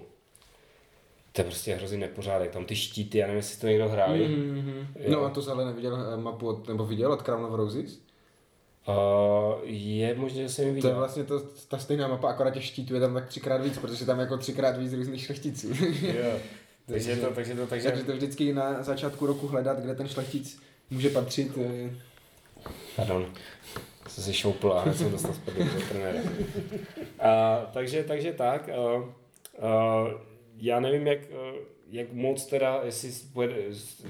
to 1.32 1.40
je 1.40 1.44
prostě 1.44 1.74
hrozný 1.74 1.98
nepořádek, 1.98 2.50
tam 2.50 2.64
ty 2.64 2.76
štíty, 2.76 3.18
já 3.18 3.26
nevím, 3.26 3.36
jestli 3.36 3.60
to 3.60 3.66
někdo 3.66 3.88
hráli. 3.88 4.28
Mm-hmm. 4.28 4.86
Jo. 5.00 5.10
No 5.10 5.24
a 5.24 5.30
to 5.30 5.42
jsi 5.42 5.50
ale 5.50 5.64
neviděl 5.64 5.96
eh, 6.14 6.16
mapu, 6.16 6.48
od, 6.48 6.68
nebo 6.68 6.86
viděl 6.86 7.12
od 7.12 7.22
Crown 7.22 7.44
of 7.44 7.54
Roses? 7.54 7.98
Uh, 8.88 8.94
je 9.64 10.14
možné, 10.14 10.42
že 10.42 10.48
jsem 10.48 10.64
ji 10.64 10.70
To 10.70 10.74
viděl. 10.74 10.90
je 10.90 10.96
vlastně 10.96 11.24
to, 11.24 11.40
ta 11.68 11.78
stejná 11.78 12.08
mapa, 12.08 12.30
akorát 12.30 12.50
těch 12.50 12.64
štítů 12.64 12.94
je 12.94 13.00
tam 13.00 13.14
tak 13.14 13.26
třikrát 13.26 13.56
víc, 13.62 13.78
protože 13.78 14.06
tam 14.06 14.18
je 14.18 14.22
jako 14.22 14.36
třikrát 14.36 14.78
víc 14.78 14.92
různých 14.92 15.24
šlechticů. 15.24 15.68
Jo. 16.02 16.38
Takže 16.86 17.16
to, 17.16 17.26
takže 17.34 17.54
to, 17.54 17.66
takže... 17.66 17.88
Takže 17.88 18.04
to 18.04 18.12
vždycky 18.12 18.52
na 18.54 18.82
začátku 18.82 19.26
roku 19.26 19.46
hledat, 19.46 19.78
kde 19.80 19.94
ten 19.94 20.08
šlechtic 20.08 20.60
může 20.90 21.10
patřit. 21.10 21.52
eh, 21.58 21.90
Pardon. 22.96 23.26
Jsem 24.16 24.24
si 24.24 24.32
šoupl 24.34 24.72
a 24.72 24.92
jsem 24.92 25.10
dostal 25.10 25.32
zpět 25.34 25.54
do 25.58 25.64
toho 25.64 25.80
trenéra. 25.88 26.18
A, 27.18 27.56
takže, 27.72 28.04
takže 28.04 28.32
tak. 28.32 28.68
A, 28.68 28.74
a, 29.66 30.04
já 30.58 30.80
nevím, 30.80 31.06
jak, 31.06 31.18
jak 31.90 32.12
moc 32.12 32.46
teda, 32.46 32.80
jestli 32.84 33.10
pojede, 33.32 33.54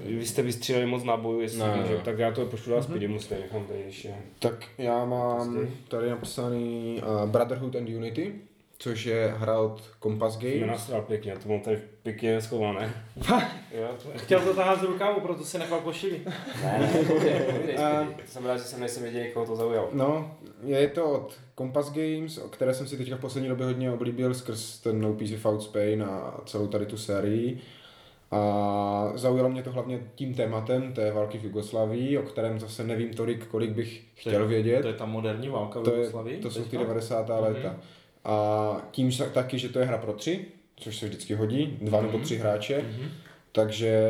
vy 0.04 0.26
jste 0.26 0.42
vystříleli 0.42 0.86
moc 0.86 1.04
nábojů, 1.04 1.40
jestli 1.40 1.58
Ne, 1.58 1.76
může, 1.76 1.94
ne. 1.94 2.00
tak 2.04 2.18
já 2.18 2.30
to 2.32 2.46
pošlu 2.46 2.72
dál 2.72 2.82
zpět, 2.82 3.08
musím 3.08 3.36
nechám 3.40 3.64
tady 3.66 3.80
ještě. 3.80 4.14
Tak 4.38 4.64
já 4.78 5.04
mám 5.04 5.68
tady 5.88 6.10
napsaný 6.10 7.02
uh, 7.24 7.30
Brotherhood 7.30 7.76
and 7.76 7.88
Unity, 7.88 8.34
což 8.78 9.04
je 9.04 9.34
hra 9.36 9.58
od 9.60 9.82
Compass 10.02 10.38
Mě 10.38 10.50
Games. 10.50 10.66
nasral 10.68 11.02
pěkně, 11.02 11.34
to 11.42 11.48
mám 11.48 11.60
tady 11.60 11.78
pěkně 12.02 12.40
schované. 12.40 12.94
jo, 13.74 13.88
to, 14.02 14.08
Chtěl 14.18 14.40
to 14.40 14.54
tahat 14.54 14.80
z 14.80 14.82
rukávu, 14.82 15.20
proto 15.20 15.44
si 15.44 15.58
nechal 15.58 15.80
košili. 15.80 16.20
ne, 16.62 16.90
ne. 17.76 18.08
Jsem 18.26 18.46
rád, 18.46 18.56
že 18.56 18.62
jsem 18.64 18.80
nejsem 18.80 19.04
jediný, 19.04 19.30
koho 19.34 19.46
to 19.46 19.56
zaujalo. 19.56 19.88
No, 19.92 20.36
je 20.64 20.88
to 20.88 21.10
od 21.10 21.34
Compass 21.58 21.92
Games, 21.92 22.38
o 22.38 22.48
které 22.48 22.74
jsem 22.74 22.86
si 22.86 22.96
teďka 22.96 23.16
v 23.16 23.20
poslední 23.20 23.48
době 23.48 23.66
hodně 23.66 23.90
oblíbil 23.92 24.34
skrz 24.34 24.78
ten 24.80 25.00
No 25.00 25.12
Peace 25.14 25.34
Without 25.34 25.62
Spain 25.62 26.02
a 26.02 26.40
celou 26.46 26.66
tady 26.66 26.86
tu 26.86 26.96
sérii. 26.96 27.60
A 28.30 29.12
zaujalo 29.14 29.48
mě 29.48 29.62
to 29.62 29.72
hlavně 29.72 30.00
tím 30.14 30.34
tématem 30.34 30.92
té 30.92 31.12
války 31.12 31.38
v 31.38 31.44
Jugoslávii, 31.44 32.18
o 32.18 32.22
kterém 32.22 32.60
zase 32.60 32.84
nevím 32.84 33.14
tolik, 33.14 33.46
kolik 33.46 33.70
bych 33.70 34.02
chtěl 34.14 34.46
vědět. 34.46 34.82
To 34.82 34.88
je 34.88 34.94
ta 34.94 35.04
moderní 35.06 35.48
válka 35.48 35.80
v 35.80 35.82
To, 35.82 35.90
je, 35.90 35.96
Jugoslavii? 35.98 36.36
to 36.40 36.50
jsou 36.50 36.62
ty 36.62 36.70
teďka? 36.70 36.82
90. 36.84 37.28
Mhm. 37.28 37.38
léta. 37.42 37.76
A 38.26 38.88
tím 38.90 39.12
sa- 39.12 39.30
taky, 39.30 39.58
že 39.58 39.68
to 39.68 39.78
je 39.78 39.84
hra 39.86 39.98
pro 39.98 40.12
tři, 40.12 40.44
což 40.76 40.98
se 40.98 41.06
vždycky 41.06 41.34
hodí, 41.34 41.78
dva 41.82 42.02
nebo 42.02 42.18
tři 42.18 42.36
hráče, 42.36 42.82
Mhm. 42.82 43.08
takže 43.52 44.08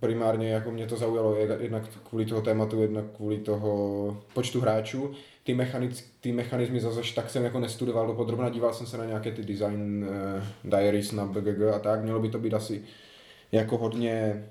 primárně 0.00 0.48
jako 0.50 0.70
mě 0.70 0.86
to 0.86 0.96
zaujalo 0.96 1.36
je- 1.36 1.58
jednak 1.60 1.82
kvůli 2.08 2.26
toho 2.26 2.40
tématu, 2.42 2.82
jednak 2.82 3.04
kvůli 3.16 3.38
toho 3.38 4.22
počtu 4.34 4.60
hráčů. 4.60 5.10
Ty, 5.44 5.54
mechanic, 5.54 6.04
ty 6.20 6.32
mechanizmy 6.32 6.80
zase 6.80 7.14
tak 7.14 7.30
jsem 7.30 7.44
jako 7.44 7.60
nestudoval 7.60 8.06
dopodrobna, 8.06 8.48
díval 8.50 8.74
jsem 8.74 8.86
se 8.86 8.98
na 8.98 9.04
nějaké 9.04 9.32
ty 9.32 9.42
design 9.42 10.04
uh, 10.08 10.70
diaries 10.70 11.12
na 11.12 11.26
BGG 11.26 11.62
a 11.74 11.78
tak, 11.78 12.02
mělo 12.02 12.20
by 12.20 12.28
to 12.28 12.38
být 12.38 12.54
asi 12.54 12.82
jako 13.52 13.78
hodně, 13.78 14.44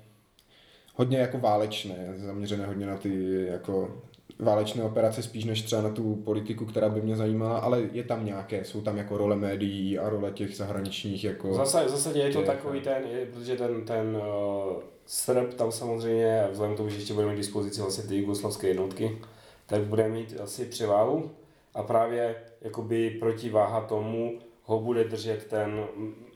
hodně 0.94 1.18
jako 1.18 1.38
válečné, 1.38 2.12
zaměřené 2.16 2.66
hodně 2.66 2.86
na 2.86 2.96
ty 2.96 3.44
jako 3.50 4.02
válečné 4.38 4.82
operace 4.82 5.22
spíš 5.22 5.44
než 5.44 5.62
třeba 5.62 5.82
na 5.82 5.90
tu 5.90 6.16
politiku, 6.16 6.66
která 6.66 6.88
by 6.88 7.00
mě 7.00 7.16
zajímala, 7.16 7.58
ale 7.58 7.82
je 7.92 8.04
tam 8.04 8.24
nějaké, 8.24 8.64
jsou 8.64 8.80
tam 8.80 8.96
jako 8.98 9.16
role 9.16 9.36
médií 9.36 9.98
a 9.98 10.08
role 10.08 10.30
těch 10.30 10.56
zahraničních 10.56 11.24
jako... 11.24 11.54
Zase, 11.54 11.84
v 11.84 11.88
zásadě 11.88 12.20
je 12.20 12.30
to 12.30 12.38
těch, 12.38 12.46
takový 12.46 12.80
ten, 12.80 13.02
je, 13.10 13.26
protože 13.26 13.56
ten, 13.56 13.84
ten 13.84 14.16
uh, 14.16 14.82
Srb 15.06 15.54
tam 15.54 15.72
samozřejmě, 15.72 16.48
vzhledem 16.50 16.74
k 16.74 16.76
tomu, 16.76 16.88
že 16.88 16.96
ještě 16.96 17.14
budeme 17.14 17.32
mít 17.32 17.38
k 17.38 17.42
dispozici 17.42 17.80
vlastně 17.80 18.04
ty 18.04 18.16
jugoslavské 18.16 18.68
jednotky, 18.68 19.18
tak 19.66 19.80
bude 19.82 20.08
mít 20.08 20.40
asi 20.40 20.64
převáhu 20.64 21.30
a 21.74 21.82
právě 21.82 22.36
jakoby 22.60 23.10
protiváha 23.10 23.80
tomu 23.80 24.38
ho 24.64 24.80
bude 24.80 25.04
držet 25.04 25.46
ten, 25.46 25.86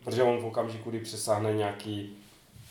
protože 0.05 0.23
on 0.23 0.39
v 0.39 0.45
okamžiku, 0.45 0.91
kdy 0.91 1.01
přesáhne 1.01 1.55
nějaký, 1.55 2.17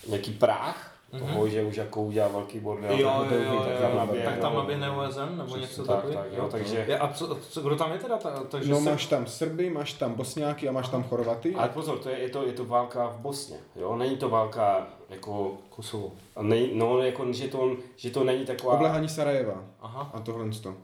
nějaký 0.07 0.31
práh, 0.31 0.98
toho, 1.19 1.49
že 1.49 1.63
už 1.63 1.75
jako 1.75 2.01
udělá 2.03 2.27
velký 2.27 2.59
bordel, 2.59 2.91
Mhm. 2.91 2.99
Jo, 2.99 3.09
tak, 3.29 3.31
jo, 3.31 3.53
jo, 3.53 3.59
tak 3.69 3.79
tam 3.79 3.91
jo, 3.91 3.97
naběhne. 3.97 4.31
tak 4.31 4.39
tam 4.39 4.55
naběhne 4.55 4.91
OSN 4.91 5.19
nebo 5.37 5.43
Přesně 5.43 5.61
něco 5.61 5.83
tak, 5.85 5.95
takového? 5.95 6.23
tak, 6.23 6.33
jo, 6.37 6.47
takže- 6.51 6.85
Je, 6.87 6.97
a 6.99 7.13
co, 7.13 7.35
co, 7.49 7.61
kdo 7.61 7.75
tam 7.75 7.91
je 7.91 7.97
teda? 7.99 8.17
Ta, 8.17 8.43
takže 8.49 8.71
No 8.71 8.77
se- 8.81 8.89
máš 8.91 9.05
tam 9.05 9.27
Srby, 9.27 9.69
máš 9.69 9.93
tam 9.93 10.13
Bosňáky 10.13 10.69
a 10.69 10.71
máš 10.71 10.89
tam 10.89 11.03
Chorvaty. 11.03 11.55
Ale 11.55 11.69
pozor, 11.69 11.97
to 11.99 12.09
je, 12.09 12.19
je, 12.19 12.29
to, 12.29 12.45
je 12.45 12.53
to 12.53 12.65
válka 12.65 13.07
v 13.07 13.17
Bosně, 13.19 13.57
jo? 13.75 13.95
Není 13.95 14.17
to 14.17 14.29
válka 14.29 14.87
jako 15.09 15.51
Kosovo. 15.69 16.11
A 16.35 16.43
Nej, 16.43 16.69
no, 16.73 17.01
jako, 17.01 17.33
že, 17.33 17.47
to, 17.47 17.75
že 17.95 18.09
to 18.09 18.23
není 18.23 18.45
taková... 18.45 18.73
Oblehání 18.73 19.09
Sarajeva 19.09 19.63
Aha. 19.81 20.11
a 20.13 20.19
tohle 20.19 20.45
to. 20.63 20.69
Uh, 20.69 20.75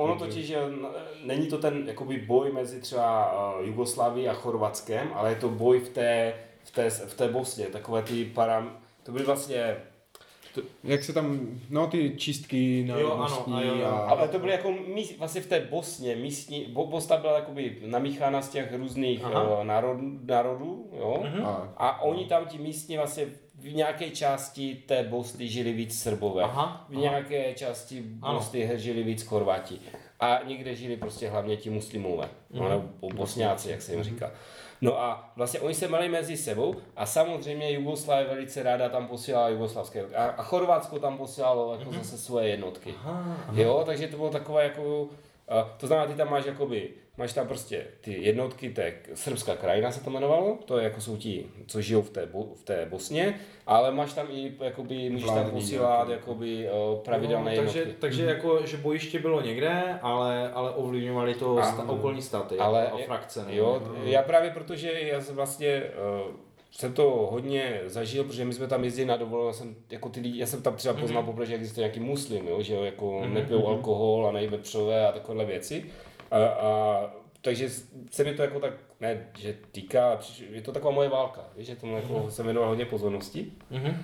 ono 0.00 0.16
totiž, 0.18 0.46
že 0.46 0.58
není 1.24 1.46
to 1.46 1.58
ten 1.58 1.82
jakoby 1.86 2.18
boj 2.18 2.52
mezi 2.52 2.80
třeba 2.80 3.32
uh, 3.58 3.66
Jugoslávií 3.66 4.28
a 4.28 4.32
Chorvatskem, 4.34 5.10
ale 5.14 5.28
je 5.28 5.36
to 5.36 5.48
boj 5.48 5.78
v 5.80 5.88
té, 5.88 6.34
v 6.64 6.70
té, 6.70 6.90
v 6.90 7.14
té 7.14 7.28
Bosně, 7.28 7.66
takové 7.66 8.02
ty 8.02 8.24
param... 8.24 8.70
To 9.10 9.14
byly 9.14 9.24
vlastně... 9.24 9.76
Jak 10.84 11.04
se 11.04 11.12
tam, 11.12 11.58
no 11.70 11.86
ty 11.86 12.14
čistky 12.16 12.84
národnostní 12.88 13.52
ano, 13.52 13.62
a 13.62 13.64
jo, 13.64 13.74
jo. 13.74 13.86
a... 13.86 13.90
Ale 13.90 14.28
to 14.28 14.38
byly 14.38 14.52
jako 14.52 14.72
míst, 14.72 15.18
vlastně 15.18 15.40
v 15.40 15.46
té 15.46 15.60
Bosně, 15.60 16.16
místní... 16.16 16.64
Bo, 16.64 16.86
Bosna 16.86 17.16
byla 17.16 17.34
jakoby 17.34 17.78
namíchána 17.86 18.42
z 18.42 18.48
těch 18.48 18.74
různých 18.74 19.24
Aha. 19.24 19.58
uh, 19.58 19.64
národ, 19.64 19.98
národů, 20.26 20.90
jo? 20.98 21.20
Mhm. 21.24 21.46
a 21.46 21.72
A 21.76 22.02
oni 22.02 22.26
tam 22.26 22.46
ti 22.46 22.58
místní 22.58 22.96
vlastně 22.96 23.26
v 23.54 23.74
nějaké 23.74 24.10
části 24.10 24.74
té 24.86 25.02
Bosny 25.02 25.48
žili 25.48 25.72
víc 25.72 26.02
Srbové. 26.02 26.42
Aha, 26.42 26.86
v 26.88 26.92
aha. 26.92 27.00
nějaké 27.00 27.54
části 27.54 28.04
Ano. 28.22 28.34
Bosny 28.34 28.70
žili 28.74 29.02
víc 29.02 29.22
Chorvati. 29.22 29.78
a 30.20 30.40
někde 30.46 30.74
žili 30.74 30.96
prostě 30.96 31.28
hlavně 31.28 31.56
ti 31.56 31.70
muslimové, 31.70 32.28
mm. 32.50 32.68
nebo 32.68 33.08
bosňáci, 33.14 33.70
jak 33.70 33.82
se 33.82 33.92
jim 33.92 34.02
říká. 34.02 34.30
No 34.80 35.00
a 35.00 35.32
vlastně 35.36 35.60
oni 35.60 35.74
se 35.74 35.88
mali 35.88 36.08
mezi 36.08 36.36
sebou 36.36 36.74
a 36.96 37.06
samozřejmě 37.06 37.72
Jugoslávie 37.72 38.28
velice 38.28 38.62
ráda 38.62 38.88
tam 38.88 39.06
posílala 39.06 39.48
jugoslavské 39.48 40.04
a, 40.16 40.24
a 40.24 40.42
Chorvatsko 40.42 40.98
tam 40.98 41.18
posílalo 41.18 41.74
jako 41.78 41.90
mm-hmm. 41.90 41.98
zase 41.98 42.18
svoje 42.18 42.48
jednotky. 42.48 42.94
Aha, 42.98 43.36
aha. 43.48 43.60
Jo, 43.60 43.82
takže 43.86 44.08
to 44.08 44.16
bylo 44.16 44.30
takové 44.30 44.64
jako, 44.64 45.08
a 45.48 45.62
to 45.76 45.86
znamená, 45.86 46.06
ty 46.06 46.14
tam 46.14 46.30
máš 46.30 46.44
jakoby 46.44 46.90
máš 47.20 47.32
tam 47.32 47.46
prostě 47.48 47.84
ty 48.00 48.22
jednotky, 48.22 48.70
té 48.70 48.92
srbská 49.14 49.56
krajina 49.56 49.92
se 49.92 50.04
to 50.04 50.10
jmenovalo, 50.10 50.58
to 50.64 50.78
je 50.78 50.84
jako 50.84 51.00
jsou 51.00 51.16
ti, 51.16 51.46
co 51.66 51.80
žijou 51.80 52.02
v 52.02 52.10
té, 52.10 52.28
v 52.54 52.62
té 52.64 52.86
Bosně, 52.90 53.40
ale 53.66 53.90
máš 53.90 54.12
tam 54.12 54.26
i, 54.30 54.52
jakoby, 54.60 55.10
můžeš 55.10 55.30
tam 55.30 55.50
posílat 55.50 56.08
jakoby, 56.08 56.68
pravidelné 57.04 57.50
no, 57.50 57.62
takže, 57.62 57.78
jednotky. 57.78 58.00
Takže 58.00 58.22
mm-hmm. 58.22 58.28
jako, 58.28 58.66
že 58.66 58.76
bojiště 58.76 59.18
bylo 59.18 59.40
někde, 59.40 59.98
ale, 60.02 60.50
ale 60.52 60.70
ovlivňovali 60.70 61.34
to 61.34 61.58
a, 61.58 61.72
sta, 61.72 61.88
okolní 61.88 62.22
státy, 62.22 62.58
ale, 62.58 62.90
a 62.90 62.96
frakce. 63.06 63.44
Ne? 63.44 63.56
Jo, 63.56 63.82
já 64.04 64.22
právě 64.22 64.50
protože 64.50 64.92
já 64.92 65.20
vlastně 65.32 65.82
uh, 66.26 66.34
jsem 66.70 66.92
to 66.92 67.28
hodně 67.30 67.80
zažil, 67.86 68.24
protože 68.24 68.44
my 68.44 68.52
jsme 68.52 68.66
tam 68.66 68.84
jezdili 68.84 69.08
na 69.08 69.16
dovolenou, 69.16 69.52
jsem, 69.52 69.76
jako 69.90 70.08
ty 70.08 70.20
lidi, 70.20 70.38
já 70.38 70.46
jsem 70.46 70.62
tam 70.62 70.76
třeba 70.76 70.94
poznal 70.94 71.22
mm-hmm. 71.22 71.26
poprvé, 71.26 71.46
že 71.46 71.54
existuje 71.54 71.84
nějaký 71.86 72.00
muslim, 72.00 72.48
jo, 72.48 72.62
že 72.62 72.74
jo, 72.74 72.82
jako 72.82 73.06
mm-hmm. 73.06 73.32
nepijou 73.32 73.66
alkohol 73.66 74.26
a 74.28 74.32
nejí 74.32 74.48
vepřové 74.48 75.08
a 75.08 75.12
takovéhle 75.12 75.44
věci. 75.44 75.84
A, 76.30 76.44
a, 76.46 77.10
takže 77.40 77.68
se 78.10 78.24
mi 78.24 78.34
to 78.34 78.42
jako 78.42 78.60
tak, 78.60 78.72
ne, 79.00 79.26
že 79.38 79.54
týká, 79.72 80.18
je 80.50 80.62
to 80.62 80.72
taková 80.72 80.92
moje 80.92 81.08
válka, 81.08 81.44
víš, 81.56 81.66
že 81.66 81.76
tomu 81.76 81.96
jako 81.96 82.18
mm. 82.18 82.30
jsem 82.30 82.44
věnoval 82.44 82.68
hodně 82.68 82.84
pozornosti. 82.84 83.52
Mm-hmm. 83.72 83.94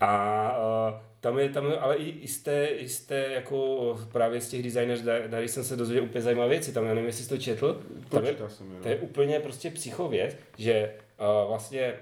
A, 0.00 0.06
a 0.06 1.02
tam 1.20 1.38
je, 1.38 1.48
tam 1.48 1.72
ale 1.80 1.96
i 1.96 2.04
jisté, 2.20 2.70
jisté 2.70 3.16
jako 3.16 3.98
právě 4.12 4.40
z 4.40 4.48
těch 4.48 4.62
designers, 4.62 5.02
tady 5.30 5.48
jsem 5.48 5.64
se 5.64 5.76
dozvěděl 5.76 6.04
úplně 6.04 6.22
zajímavé 6.22 6.48
věci, 6.48 6.72
tam 6.72 6.84
já 6.84 6.94
nevím, 6.94 7.06
jestli 7.06 7.24
jsi 7.24 7.28
to 7.28 7.38
četl, 7.38 7.82
tam 8.08 8.24
je, 8.24 8.36
to 8.82 8.88
je 8.88 8.96
úplně 8.96 9.40
prostě 9.40 9.70
psychověc, 9.70 10.36
že 10.58 10.94
uh, 11.20 11.48
vlastně 11.48 11.94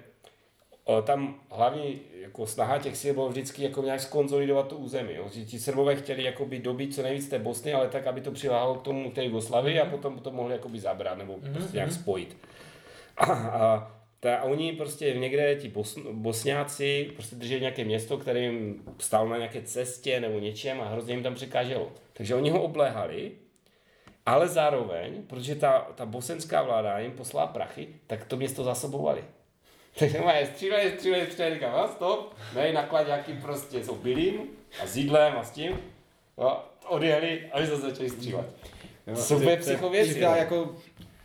tam 1.05 1.41
hlavní 1.51 2.01
jako 2.25 2.47
snaha 2.47 2.79
těch 2.79 2.97
sil 3.01 3.15
bylo 3.15 3.29
vždycky 3.29 3.63
jako 3.63 3.83
nějak 3.83 4.01
skonzolidovat 4.01 4.69
tu 4.69 4.77
území. 4.77 5.15
Jo. 5.15 5.29
Ti 5.47 5.59
Srbové 5.59 5.97
chtěli 5.97 6.23
jakoby 6.23 6.59
dobít 6.59 6.95
co 6.95 7.03
nejvíc 7.03 7.29
té 7.29 7.39
Bosny, 7.39 7.73
ale 7.73 7.89
tak, 7.89 8.07
aby 8.07 8.21
to 8.21 8.33
přiláhlo 8.33 8.75
k 8.75 8.83
tomu 8.83 9.11
té 9.11 9.25
Jugoslavii 9.25 9.81
a 9.81 9.85
potom 9.85 10.19
to 10.19 10.31
mohli 10.31 10.53
jakoby 10.53 10.81
zabrat 10.81 11.19
nebo 11.19 11.33
mm-hmm. 11.33 11.53
prostě 11.53 11.77
nějak 11.77 11.93
spojit. 11.93 12.37
A, 13.17 13.25
a, 13.33 13.93
ta, 14.21 14.37
a 14.37 14.43
oni 14.43 14.73
prostě 14.73 15.15
někde, 15.15 15.55
ti 15.55 15.69
bos, 15.69 15.99
bosňáci, 16.13 17.11
prostě 17.15 17.37
drželi 17.37 17.61
nějaké 17.61 17.85
město, 17.85 18.19
které 18.19 18.41
jim 18.41 18.83
stalo 18.99 19.29
na 19.29 19.37
nějaké 19.37 19.63
cestě 19.63 20.21
nebo 20.21 20.39
něčem 20.39 20.81
a 20.81 20.89
hrozně 20.89 21.15
jim 21.15 21.23
tam 21.23 21.35
překáželo. 21.35 21.93
Takže 22.13 22.35
oni 22.35 22.51
ho 22.51 22.63
obléhali, 22.63 23.33
ale 24.27 24.49
zároveň, 24.49 25.23
protože 25.27 25.55
ta, 25.55 25.79
ta 25.95 26.07
bosenská 26.07 26.63
vláda 26.63 26.99
jim 26.99 27.13
poslala 27.13 27.47
prachy, 27.47 27.89
tak 28.07 28.25
to 28.25 28.37
město 28.37 28.65
zasobovali. 28.65 29.25
Takže 29.99 30.21
mají 30.21 30.47
střílej, 30.47 30.91
střílej, 30.91 31.27
střílej, 31.27 31.55
říkám, 31.55 31.75
a 31.75 31.89
stop, 31.89 32.35
mají 32.55 32.73
naklad 32.73 33.07
nějaký 33.07 33.33
prostě, 33.33 33.85
jsou 33.85 33.95
bylím 33.95 34.41
a 34.83 34.87
s 34.87 34.97
jídlem 34.97 35.35
a 35.39 35.45
s 35.45 35.51
tím, 35.51 35.73
jo, 36.39 36.59
odjeli 36.89 37.41
a 37.53 37.61
my 37.61 37.67
se 37.67 37.77
začali 37.77 38.11
střílet. 38.11 38.47
Jo, 39.07 39.37
úplně 39.37 39.57
psychověci. 39.57 40.21
jako 40.21 40.75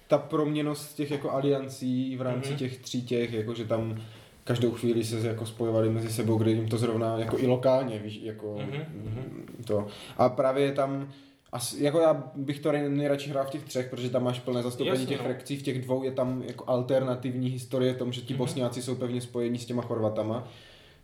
ta 0.08 0.18
proměnost 0.18 0.96
těch 0.96 1.12
jako 1.12 1.32
aliancí 1.32 2.16
v 2.18 2.22
rámci 2.22 2.50
mm-hmm. 2.50 2.58
těch 2.58 2.78
tří 2.78 3.02
těch, 3.02 3.34
jako 3.34 3.54
že 3.54 3.66
tam 3.66 4.02
každou 4.44 4.72
chvíli 4.72 5.04
se 5.04 5.28
jako 5.28 5.46
spojovali 5.46 5.90
mezi 5.90 6.14
sebou, 6.14 6.38
kde 6.38 6.52
jim 6.52 6.68
to 6.68 6.78
zrovna 6.78 7.18
jako 7.18 7.40
i 7.40 7.48
lokálně, 7.48 8.00
víš, 8.00 8.20
jako 8.24 8.56
mm-hmm. 8.56 9.66
to. 9.66 9.88
A 10.18 10.30
právě 10.30 10.72
tam 10.72 11.14
asi, 11.52 11.84
jako 11.84 12.00
já 12.00 12.24
bych 12.36 12.60
to 12.60 12.72
nejradši 12.72 13.30
hrál 13.30 13.46
v 13.46 13.50
těch 13.50 13.64
třech, 13.64 13.90
protože 13.90 14.10
tam 14.10 14.24
máš 14.24 14.40
plné 14.40 14.64
zastoupení 14.64 14.90
Jasně, 14.90 15.06
těch 15.06 15.18
no. 15.18 15.24
frakcí, 15.24 15.58
v 15.58 15.64
těch 15.64 15.82
dvou 15.82 16.04
je 16.04 16.12
tam 16.12 16.44
jako 16.48 16.64
alternativní 16.68 17.50
historie 17.50 17.94
tom, 17.94 18.14
že 18.14 18.22
ti 18.22 18.34
mm-hmm. 18.34 18.38
bosňáci 18.38 18.82
jsou 18.82 18.96
pevně 18.96 19.22
spojení 19.22 19.60
s 19.60 19.66
těma 19.66 19.82
Chorvatama, 19.82 20.48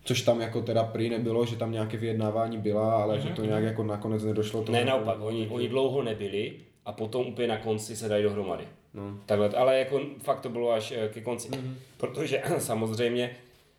což 0.03 0.21
tam 0.21 0.41
jako 0.41 0.61
teda 0.61 0.83
prý 0.83 1.09
nebylo, 1.09 1.45
že 1.45 1.55
tam 1.55 1.71
nějaké 1.71 1.97
vyjednávání 1.97 2.57
byla, 2.57 3.03
ale 3.03 3.17
mm-hmm. 3.17 3.21
že 3.21 3.29
to 3.29 3.41
mhm. 3.41 3.49
nějak 3.49 3.63
jako 3.63 3.83
nakonec 3.83 4.23
nedošlo. 4.23 4.63
To 4.63 4.71
ne, 4.71 4.85
naopak, 4.85 5.17
oni, 5.21 5.47
oni 5.47 5.69
dlouho 5.69 6.03
nebyli 6.03 6.53
a 6.85 6.91
potom 6.91 7.27
úplně 7.27 7.47
na 7.47 7.57
konci 7.57 7.95
se 7.95 8.09
dají 8.09 8.23
dohromady. 8.23 8.67
No. 8.93 9.17
Takhle, 9.25 9.49
ale 9.49 9.79
jako 9.79 10.01
fakt 10.23 10.39
to 10.39 10.49
bylo 10.49 10.71
až 10.71 10.91
eh, 10.91 11.09
ke 11.09 11.21
konci, 11.21 11.49
mm-hmm. 11.49 11.73
protože 11.97 12.41
samozřejmě 12.57 13.35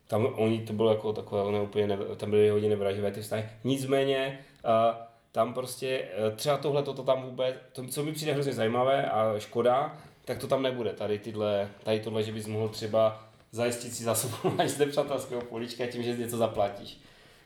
tam 0.09 0.27
oni 0.37 0.61
to 0.61 0.73
bylo 0.73 0.91
jako 0.91 1.13
takové, 1.13 1.43
ono 1.43 1.65
úplně 1.65 1.87
ne, 1.87 1.99
tam 2.17 2.31
byly 2.31 2.49
hodně 2.49 2.69
nevraživé 2.69 3.11
ty 3.11 3.21
vztahy. 3.21 3.45
Nicméně 3.65 4.39
uh, 4.65 5.06
tam 5.37 5.55
prostě 5.55 6.09
eh, 6.13 6.31
třeba 6.37 6.57
tohle 6.57 6.83
toto 6.83 7.03
tam 7.03 7.23
vůbec, 7.23 7.55
to, 7.73 7.87
co 7.87 8.03
mi 8.03 8.13
přijde 8.13 8.33
hrozně 8.33 8.53
zajímavé 8.53 9.11
a 9.11 9.39
škoda, 9.39 9.97
tak 10.25 10.39
to 10.39 10.47
tam 10.47 10.63
nebude. 10.63 10.93
Tady 10.93 11.19
tyhle, 11.19 11.69
tady 11.85 12.01
tohle, 12.01 12.23
že 12.23 12.33
bys 12.33 12.47
mohl 12.47 12.69
třeba 12.69 13.29
zajistit 13.53 13.95
si 13.95 14.05
zásobování 14.05 14.71
z 14.71 14.79
nepřátelského 14.79 15.41
polička 15.41 15.87
tím, 15.87 16.03
že 16.03 16.17
něco 16.17 16.37
zaplatíš. 16.37 17.01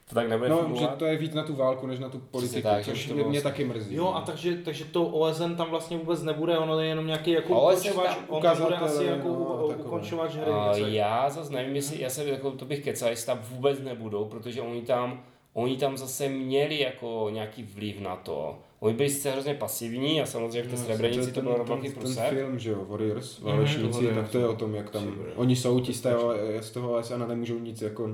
To 0.09 0.15
tak 0.15 0.29
nebude 0.29 0.51
no, 0.51 0.59
fungovat. 0.59 0.81
že 0.91 0.97
to 0.97 1.05
je 1.05 1.17
víc 1.17 1.35
na 1.35 1.43
tu 1.43 1.55
válku, 1.55 1.87
než 1.87 1.99
na 1.99 2.09
tu 2.09 2.19
politiku, 2.19 2.69
tak, 2.69 2.85
což 2.85 3.07
to 3.07 3.15
mě 3.15 3.23
vlastně... 3.23 3.43
taky 3.43 3.65
mrzí. 3.65 3.95
Jo, 3.95 4.13
a 4.15 4.21
takže, 4.21 4.57
takže 4.57 4.85
to 4.85 5.07
OSN 5.07 5.55
tam 5.55 5.71
vlastně 5.71 5.99
vůbec 5.99 6.23
nebude, 6.23 6.59
ono 6.59 6.81
je 6.81 6.89
jenom 6.89 7.07
nějaký 7.07 7.31
jako 7.31 7.61
ukončovač, 7.61 8.17
on 8.29 8.43
bude 8.63 8.77
asi 8.77 9.05
jako 9.05 9.29
no, 9.29 9.67
ukončovač 9.67 10.35
hry. 10.35 10.95
já 10.95 11.31
zase 11.31 11.53
nevím, 11.53 11.77
jestli, 11.77 12.01
já 12.01 12.11
se 12.11 12.25
jako, 12.25 12.51
to 12.51 12.65
bych 12.65 12.85
kecal, 12.85 13.09
jestli 13.09 13.27
tam 13.27 13.39
vůbec 13.51 13.81
nebudou, 13.81 14.25
protože 14.25 14.63
oni 14.63 14.83
tam 14.83 15.23
oni 15.53 15.77
tam 15.77 15.97
zase 15.97 16.29
měli 16.29 16.81
jako 16.81 17.29
nějaký 17.33 17.63
vliv 17.63 18.01
na 18.01 18.17
to. 18.17 18.59
Oni 18.81 18.95
byli 18.95 19.11
sice 19.11 19.31
hrozně 19.31 19.55
pasivní 19.55 20.21
a 20.21 20.27
samozřejmě 20.27 20.63
v 20.63 20.71
té 20.71 20.77
no, 20.77 20.85
Srebrenici 20.85 21.33
to 21.33 21.43
bylo 21.43 21.65
velký 21.65 21.91
průser. 21.91 22.29
Ten 22.29 22.39
film, 22.39 22.59
že 22.59 22.71
jo, 22.71 22.85
Warriors, 22.89 23.41
mhm, 23.41 23.51
válečníci, 23.51 24.01
mm-hmm, 24.01 24.15
tak 24.15 24.29
to 24.29 24.39
je 24.39 24.49
o 24.49 24.57
tom, 24.57 24.75
jak 24.75 24.91
tam, 24.91 25.15
oni 25.37 25.57
jsou 25.57 25.81
ti 25.81 25.93
z, 25.93 26.01
toho, 26.01 26.35
z 26.61 26.71
toho 26.71 26.93
OSN 26.93 27.23
a 27.23 27.27
nemůžou 27.27 27.59
nic, 27.59 27.83
jako 27.83 28.09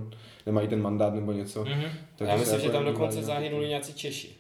nemají 0.47 0.69
ten 0.69 0.83
mandát 0.83 1.15
nebo 1.15 1.33
něco. 1.33 1.65
Mm-hmm. 1.65 1.91
Tak 2.17 2.29
Já 2.29 2.37
myslím, 2.37 2.61
že 2.61 2.71
tam 2.71 2.85
dokonce 2.85 3.23
zahynuli 3.23 3.69
nějací 3.69 3.95
Češi. 3.95 4.31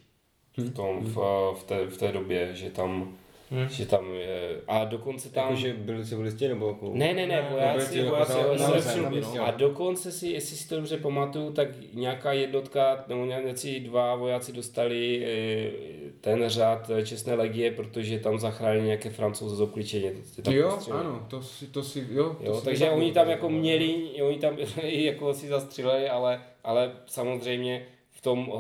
V, 0.57 0.73
tom, 0.73 1.01
v, 1.01 1.15
v, 1.61 1.65
té, 1.67 1.87
v 1.87 1.97
té 1.97 2.13
době, 2.13 2.55
že 2.55 2.71
tam 2.71 3.17
Hmm. 3.51 3.69
Že 3.69 3.87
tam 3.87 4.15
je, 4.15 4.61
a 4.69 4.85
dokonce 4.85 5.29
tam... 5.31 5.45
Jakože 5.45 5.73
byli 5.73 6.07
civilisti 6.07 6.49
nebo 6.49 6.69
jako... 6.69 6.91
Ne, 6.95 7.15
ne, 7.15 7.27
ne, 7.27 7.49
vojáci, 7.51 8.03
vojáci, 8.03 8.33
vojáci 8.33 9.39
A 9.39 9.51
dokonce 9.51 10.13
si, 10.13 10.29
jestli 10.29 10.57
si 10.57 10.69
to 10.69 10.77
dobře 10.77 10.97
pamatuju, 10.97 11.53
tak 11.53 11.69
nějaká 11.95 12.33
jednotka, 12.33 13.05
nebo 13.09 13.25
nějací 13.25 13.81
dva 13.81 14.15
vojáci 14.15 14.53
dostali 14.53 15.27
eh, 15.27 16.11
ten 16.21 16.49
řád 16.49 16.91
čestné 17.05 17.35
legie, 17.35 17.71
protože 17.71 18.19
tam 18.19 18.39
zachránili 18.39 18.87
nějaké 18.87 19.11
francouze 19.11 19.57
z 19.57 19.61
okličeně. 19.61 20.13
Jo, 20.51 20.71
postřeli. 20.71 20.99
ano, 20.99 21.27
to 21.31 21.43
si, 21.43 21.67
to 21.67 21.83
si, 21.83 22.07
jo. 22.11 22.37
jo 22.41 22.55
to 22.55 22.61
takže 22.61 22.85
si 22.85 22.91
oni 22.91 23.13
tam 23.13 23.31
jako 23.31 23.49
měli, 23.49 24.23
oni 24.23 24.39
tam 24.39 24.59
jako 24.83 25.35
si 25.35 25.49
zastřelili, 25.49 26.09
ale, 26.09 26.43
ale 26.65 26.93
samozřejmě 27.07 27.87
v 28.11 28.21
tom, 28.21 28.53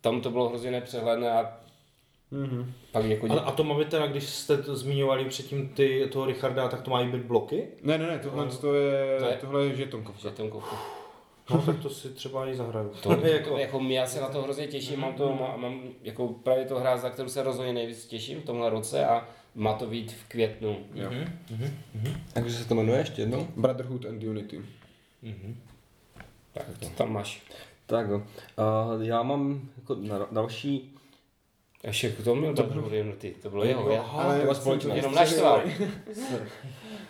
tam 0.00 0.20
to 0.20 0.30
bylo 0.30 0.48
hrozně 0.48 0.70
nepřehledné 0.70 1.30
a 1.30 1.65
Mm-hmm. 2.32 2.72
Pak 2.92 3.04
jako 3.04 3.32
a, 3.32 3.40
a 3.40 3.52
to 3.52 3.64
máme 3.64 3.84
teda, 3.84 4.06
když 4.06 4.24
jste 4.24 4.56
to 4.56 4.76
zmiňovali 4.76 5.24
předtím 5.24 5.68
ty, 5.68 6.08
toho 6.12 6.26
Richarda, 6.26 6.68
tak 6.68 6.82
to 6.82 6.90
mají 6.90 7.08
být 7.08 7.22
bloky? 7.22 7.66
Ne, 7.82 7.98
ne, 7.98 8.06
ne, 8.06 8.18
tohle, 8.18 8.44
no. 8.44 8.56
to 8.56 8.74
je, 8.74 9.18
to 9.18 9.24
je, 9.24 9.36
tohle 9.36 9.64
je 9.64 9.76
žetonkovka. 9.76 10.28
žetonkovka. 10.28 10.76
No 11.50 11.62
tak 11.62 11.78
to 11.78 11.90
si 11.90 12.08
třeba 12.08 12.48
i 12.48 12.56
zahraju. 12.56 12.88
To, 13.02 13.16
to, 13.16 13.26
jako, 13.26 13.58
jako 13.58 13.80
já 13.88 14.06
se 14.06 14.20
na 14.20 14.28
to 14.28 14.42
hrozně 14.42 14.66
těším, 14.66 15.00
mám 15.00 15.14
to, 15.14 15.32
mám, 15.34 15.60
mám 15.60 15.80
jako 16.02 16.28
právě 16.28 16.64
to 16.64 16.78
hra, 16.78 16.96
za 16.96 17.10
kterou 17.10 17.28
se 17.28 17.42
rozhodně 17.42 17.72
nejvíc 17.72 18.06
těším 18.06 18.40
v 18.40 18.44
tomhle 18.44 18.70
roce 18.70 19.06
a 19.06 19.28
má 19.54 19.74
to 19.74 19.86
být 19.86 20.12
v 20.12 20.28
květnu. 20.28 20.78
Jo. 20.94 21.10
Mm-hmm. 21.10 21.28
Mm-hmm. 21.96 22.16
Takže 22.32 22.56
se 22.56 22.68
to 22.68 22.74
jmenuje 22.74 22.98
ještě 22.98 23.22
jednou? 23.22 23.48
Brotherhood 23.56 24.04
and 24.04 24.22
Unity. 24.22 24.60
Mm-hmm. 25.24 25.54
Tak 26.52 26.66
to 26.80 26.88
tam 26.88 27.12
máš. 27.12 27.42
Tak 27.86 28.08
jo. 28.08 28.16
Uh, 28.16 29.02
já 29.02 29.22
mám 29.22 29.68
jako 29.76 29.94
na 29.94 30.26
další 30.32 30.95
ještě 31.86 32.10
k 32.10 32.24
tomu 32.24 32.40
měl 32.40 32.54
dobrou 32.54 32.90
jednoty, 32.90 33.34
to 33.42 33.50
bylo 33.50 33.64
jeho, 33.64 33.90
já, 33.90 34.02
ale 34.02 34.40
to 34.40 34.54
společnost. 34.54 34.96
Jenom 34.96 35.14
naštval. 35.14 35.62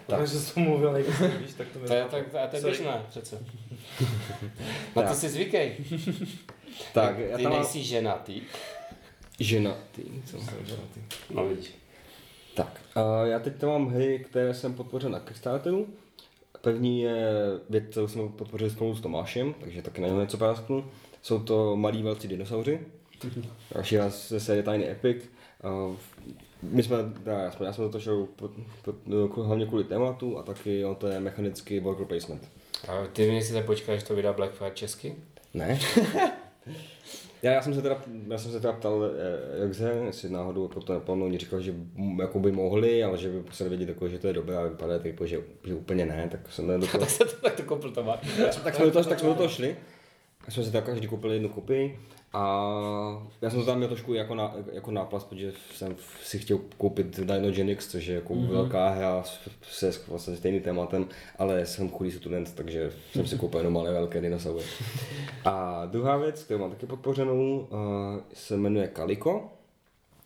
tak. 0.07 0.19
Takže 0.19 0.41
jsem 0.41 0.63
mluvil 0.63 0.93
nejvíc, 0.93 1.21
víš, 1.41 1.55
tak 1.59 1.69
to 1.69 1.79
mi 1.79 1.87
to 1.87 1.95
je, 1.95 2.05
tak, 2.11 2.35
a 2.35 2.47
to 2.47 2.57
je 2.57 2.63
běžné 2.63 3.03
přece. 3.09 3.39
Na 4.97 5.03
to 5.03 5.15
si 5.15 5.29
zvykej. 5.29 5.77
tak, 6.93 7.19
já 7.19 7.37
Ty 7.37 7.47
nejsi 7.47 7.83
ženatý. 7.83 8.41
Ženatý, 9.41 10.03
co 10.27 10.39
jsem 10.39 10.67
ženatý. 10.67 11.01
No 11.31 11.49
vidíš. 11.49 11.71
Tak, 12.55 12.81
uh, 12.97 13.29
já 13.29 13.39
teď 13.39 13.57
tam 13.57 13.71
mám 13.71 13.89
hry, 13.89 14.25
které 14.31 14.55
jsem 14.55 14.75
podpořil 14.75 15.11
na 15.11 15.21
Kickstarteru. 15.21 15.87
První 16.61 17.03
je 17.03 17.33
věc, 17.71 17.85
kterou 17.91 18.09
jsme 18.09 18.29
podpořili 18.29 18.71
spolu 18.71 18.95
s 18.95 19.01
Tomášem, 19.01 19.55
takže 19.61 19.83
taky 19.83 20.01
na 20.01 20.09
něm 20.09 20.21
něco 20.21 20.39
prásknu. 20.39 20.91
Jsou 21.23 21.39
to 21.39 21.77
malí 21.77 22.03
velcí 22.03 22.29
dinosauři. 22.29 22.81
Další 23.75 23.97
raz 23.97 24.29
ze 24.29 24.41
série 24.41 24.63
Tiny 24.63 24.91
Epic. 24.91 25.25
My 26.63 26.83
jsme, 26.83 26.97
já, 27.27 27.53
já 27.65 27.73
jsem 27.73 27.91
to 27.91 28.01
šel 28.01 28.29
hlavně 29.37 29.67
kvůli 29.67 29.85
tématu 29.85 30.39
a 30.39 30.43
taky 30.43 30.85
o 30.85 30.95
to 30.95 31.07
je 31.07 31.21
mechanický 31.21 31.81
worker 31.81 32.07
placement. 32.07 32.49
A 32.89 33.07
ty 33.13 33.31
mi 33.31 33.43
si 33.43 33.63
počkáš, 33.63 34.03
to 34.03 34.15
vydá 34.15 34.33
Blackfire 34.33 34.71
česky? 34.71 35.15
Ne. 35.55 35.79
Já, 37.43 37.53
já, 37.53 37.63
jsem 37.63 37.75
se 37.75 37.83
teda, 37.83 38.03
já 38.29 38.39
jsem 38.39 38.53
se 38.53 38.61
teda 38.61 38.73
ptal 38.73 39.05
eh, 39.05 39.63
Joxe, 39.63 40.03
jestli 40.07 40.31
náhodou 40.31 40.63
jako 40.63 40.81
to 40.81 40.93
napadlo, 40.93 41.27
oni 41.27 41.39
říkal, 41.39 41.61
že 41.61 41.75
jako 42.21 42.41
by 42.41 42.53
mohli, 42.53 43.05
ale 43.05 43.19
že 43.19 43.29
by 43.29 43.43
museli 43.43 43.71
vědět, 43.71 43.89
jako, 43.89 44.09
že 44.09 44.19
to 44.19 44.27
je 44.27 44.33
dobré 44.33 44.57
a 44.57 44.63
vypadá 44.63 44.95
jako, 45.05 45.27
že, 45.27 45.41
že 45.65 45.75
úplně 45.75 46.07
ne, 46.07 46.29
tak 46.31 46.41
jsme 46.53 46.79
do 46.79 46.87
toho, 46.87 46.99
tak 46.99 47.11
se 47.11 47.25
to 47.25 47.37
tak 47.37 47.55
to 47.55 47.63
kompletovat. 47.63 48.21
tak 48.65 48.75
jsme 48.75 48.85
do 48.85 48.91
toho, 48.91 49.05
tak 49.05 49.19
jsme 49.19 49.29
do 49.29 49.35
toho 49.35 49.49
šli. 49.49 49.77
Tak 50.45 50.55
jsme 50.55 50.65
si 50.65 50.73
tak 50.73 50.85
každý 50.85 51.09
koupili 51.09 51.35
jednu 51.35 51.49
kopii 51.49 51.99
a 52.33 52.73
já 53.43 53.51
jsem 53.51 53.61
to 53.61 53.67
tam 53.67 53.77
měl 53.77 53.89
trošku 53.89 54.15
jako, 54.15 54.35
na, 54.35 54.55
jako 54.73 54.91
náplast, 54.91 55.29
protože 55.29 55.53
jsem 55.75 55.97
si 56.23 56.39
chtěl 56.39 56.61
koupit 56.79 57.21
Dinogenix, 57.21 57.89
což 57.89 58.07
je 58.07 58.15
jako 58.15 58.35
mm-hmm. 58.35 58.49
velká 58.49 58.89
hra 58.89 59.23
se 59.63 59.91
vlastně 60.09 60.37
stejným 60.37 60.63
tématem, 60.63 61.09
ale 61.39 61.67
jsem 61.67 61.91
chudý 61.91 62.11
student, 62.11 62.55
takže 62.55 62.93
jsem 63.13 63.27
si 63.27 63.39
koupil 63.39 63.61
jenom 63.61 63.73
malé 63.73 63.93
velké 63.93 64.21
dinosaury. 64.21 64.65
A 65.45 65.87
druhá 65.87 66.17
věc, 66.17 66.43
kterou 66.43 66.61
mám 66.61 66.71
taky 66.71 66.87
podpořenou, 66.87 67.59
uh, 67.59 67.69
se 68.35 68.57
jmenuje 68.57 68.91
Calico. 68.97 69.49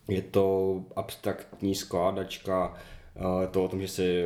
Je 0.07 0.21
to 0.21 0.75
abstraktní 0.95 1.75
skládačka, 1.75 2.73
uh, 3.15 3.45
to 3.51 3.63
o 3.63 3.67
tom, 3.67 3.81
že 3.81 3.87
si 3.87 4.23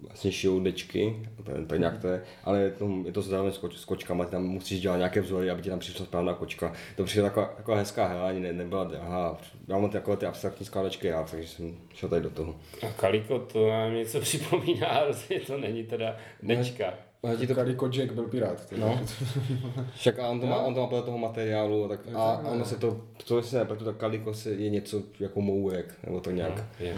vlastně 0.00 0.32
šijou 0.32 0.60
dečky, 0.60 1.16
to 1.44 1.50
je, 1.50 1.66
tak 1.66 1.78
nějak 1.78 1.98
to 1.98 2.08
je, 2.08 2.22
ale 2.44 2.60
je 2.60 2.70
to, 2.70 2.90
je 3.04 3.12
to 3.12 3.22
zároveň 3.22 3.52
s, 3.52 3.58
koč, 3.58 3.76
s 3.76 3.84
kočkama, 3.84 4.24
tam 4.24 4.42
musíš 4.42 4.80
dělat 4.80 4.96
nějaké 4.96 5.20
vzory, 5.20 5.50
aby 5.50 5.62
ti 5.62 5.70
tam 5.70 5.78
přišla 5.78 6.06
správná 6.06 6.34
kočka. 6.34 6.72
To 6.96 7.04
přijde 7.04 7.22
taková, 7.22 7.46
taková 7.46 7.76
hezká 7.76 8.06
hra, 8.06 8.28
ani 8.28 8.40
ne, 8.40 8.52
nebyla 8.52 8.84
drahá. 8.84 9.38
Já 9.68 9.78
mám 9.78 9.90
takové 9.90 10.16
ty 10.16 10.26
abstraktní 10.26 10.66
skládačky 10.66 11.10
rád, 11.10 11.30
takže 11.30 11.48
jsem 11.48 11.76
šel 11.94 12.08
tady 12.08 12.22
do 12.22 12.30
toho. 12.30 12.56
A 12.86 12.92
Kaliko 12.92 13.38
to 13.38 13.68
nám 13.68 13.94
něco 13.94 14.20
připomíná, 14.20 15.04
rozhodně 15.06 15.40
to 15.40 15.58
není 15.58 15.84
teda 15.84 16.16
nečka. 16.42 16.94
Ale 17.22 17.36
ti 17.36 17.46
to 17.46 17.54
Kaliko 17.54 17.86
Jack 17.88 18.12
byl 18.12 18.24
pirát. 18.24 18.72
No. 18.78 19.00
Však 19.94 20.18
a 20.18 20.28
on 20.28 20.40
to 20.40 20.46
má, 20.46 20.56
on 20.62 20.74
to 20.74 20.80
má 20.80 20.86
podle 20.86 21.02
toho 21.02 21.18
materiálu, 21.18 21.88
tak, 21.88 22.00
a, 22.14 22.30
a 22.32 22.48
ono 22.50 22.64
se 22.64 22.76
to, 22.76 23.00
to 23.26 23.42
se 23.42 23.58
nepletu, 23.58 23.84
tak 23.84 23.96
kaliko 23.96 24.34
se 24.34 24.50
je 24.50 24.70
něco 24.70 25.02
jako 25.20 25.40
mouek, 25.40 25.94
nebo 26.06 26.20
to 26.20 26.30
nějak. 26.30 26.64
Je. 26.80 26.94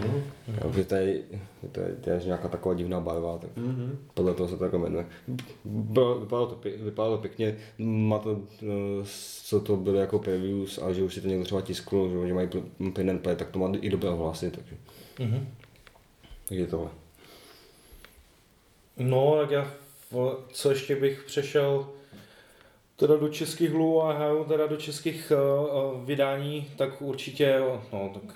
Jo, 0.63 0.71
že 0.73 0.83
to 0.83 0.95
je, 0.95 1.21
to 1.71 1.79
je, 1.79 1.95
to 2.01 2.09
je 2.09 2.21
nějaká 2.25 2.47
taková 2.47 2.75
divná 2.75 2.99
barva, 2.99 3.37
tak 3.37 3.49
mm-hmm. 3.57 3.89
podle 4.13 4.33
toho 4.33 4.49
se 4.49 4.57
to 4.57 4.63
jako 4.63 4.79
jmenuje. 4.79 5.05
Vypadalo 6.19 6.47
to, 6.47 6.69
vypadalo 6.83 7.15
to 7.17 7.21
pěkně, 7.21 7.57
má 7.77 8.19
to, 8.19 8.41
eh, 8.63 8.67
co 9.43 9.59
to 9.59 9.77
bylo 9.77 9.99
jako 9.99 10.19
previews 10.19 10.77
a 10.77 10.93
že 10.93 11.03
už 11.03 11.13
si 11.13 11.21
to 11.21 11.27
někdo 11.27 11.43
třeba 11.45 11.61
tiskl, 11.61 12.25
že, 12.27 12.33
mají 12.33 12.49
pin 12.93 13.09
and 13.09 13.21
play, 13.21 13.35
tak 13.35 13.49
to 13.49 13.59
má 13.59 13.71
i 13.81 13.89
dobré 13.89 14.09
hlasy, 14.09 14.51
takže, 14.51 14.75
Mhm. 15.19 15.47
takže 16.47 16.67
tohle. 16.67 16.89
No, 18.97 19.37
tak 19.41 19.51
já, 19.51 19.71
co 20.51 20.69
ještě 20.69 20.95
bych 20.95 21.23
přešel 21.23 21.89
teda 22.95 23.15
do 23.15 23.29
českých 23.29 23.71
hlů 23.71 24.03
a 24.03 24.45
teda 24.47 24.67
do 24.67 24.77
českých 24.77 25.31
uh, 25.93 26.05
vydání, 26.05 26.71
tak 26.77 27.01
určitě, 27.01 27.59
no 27.93 28.11
tak 28.13 28.35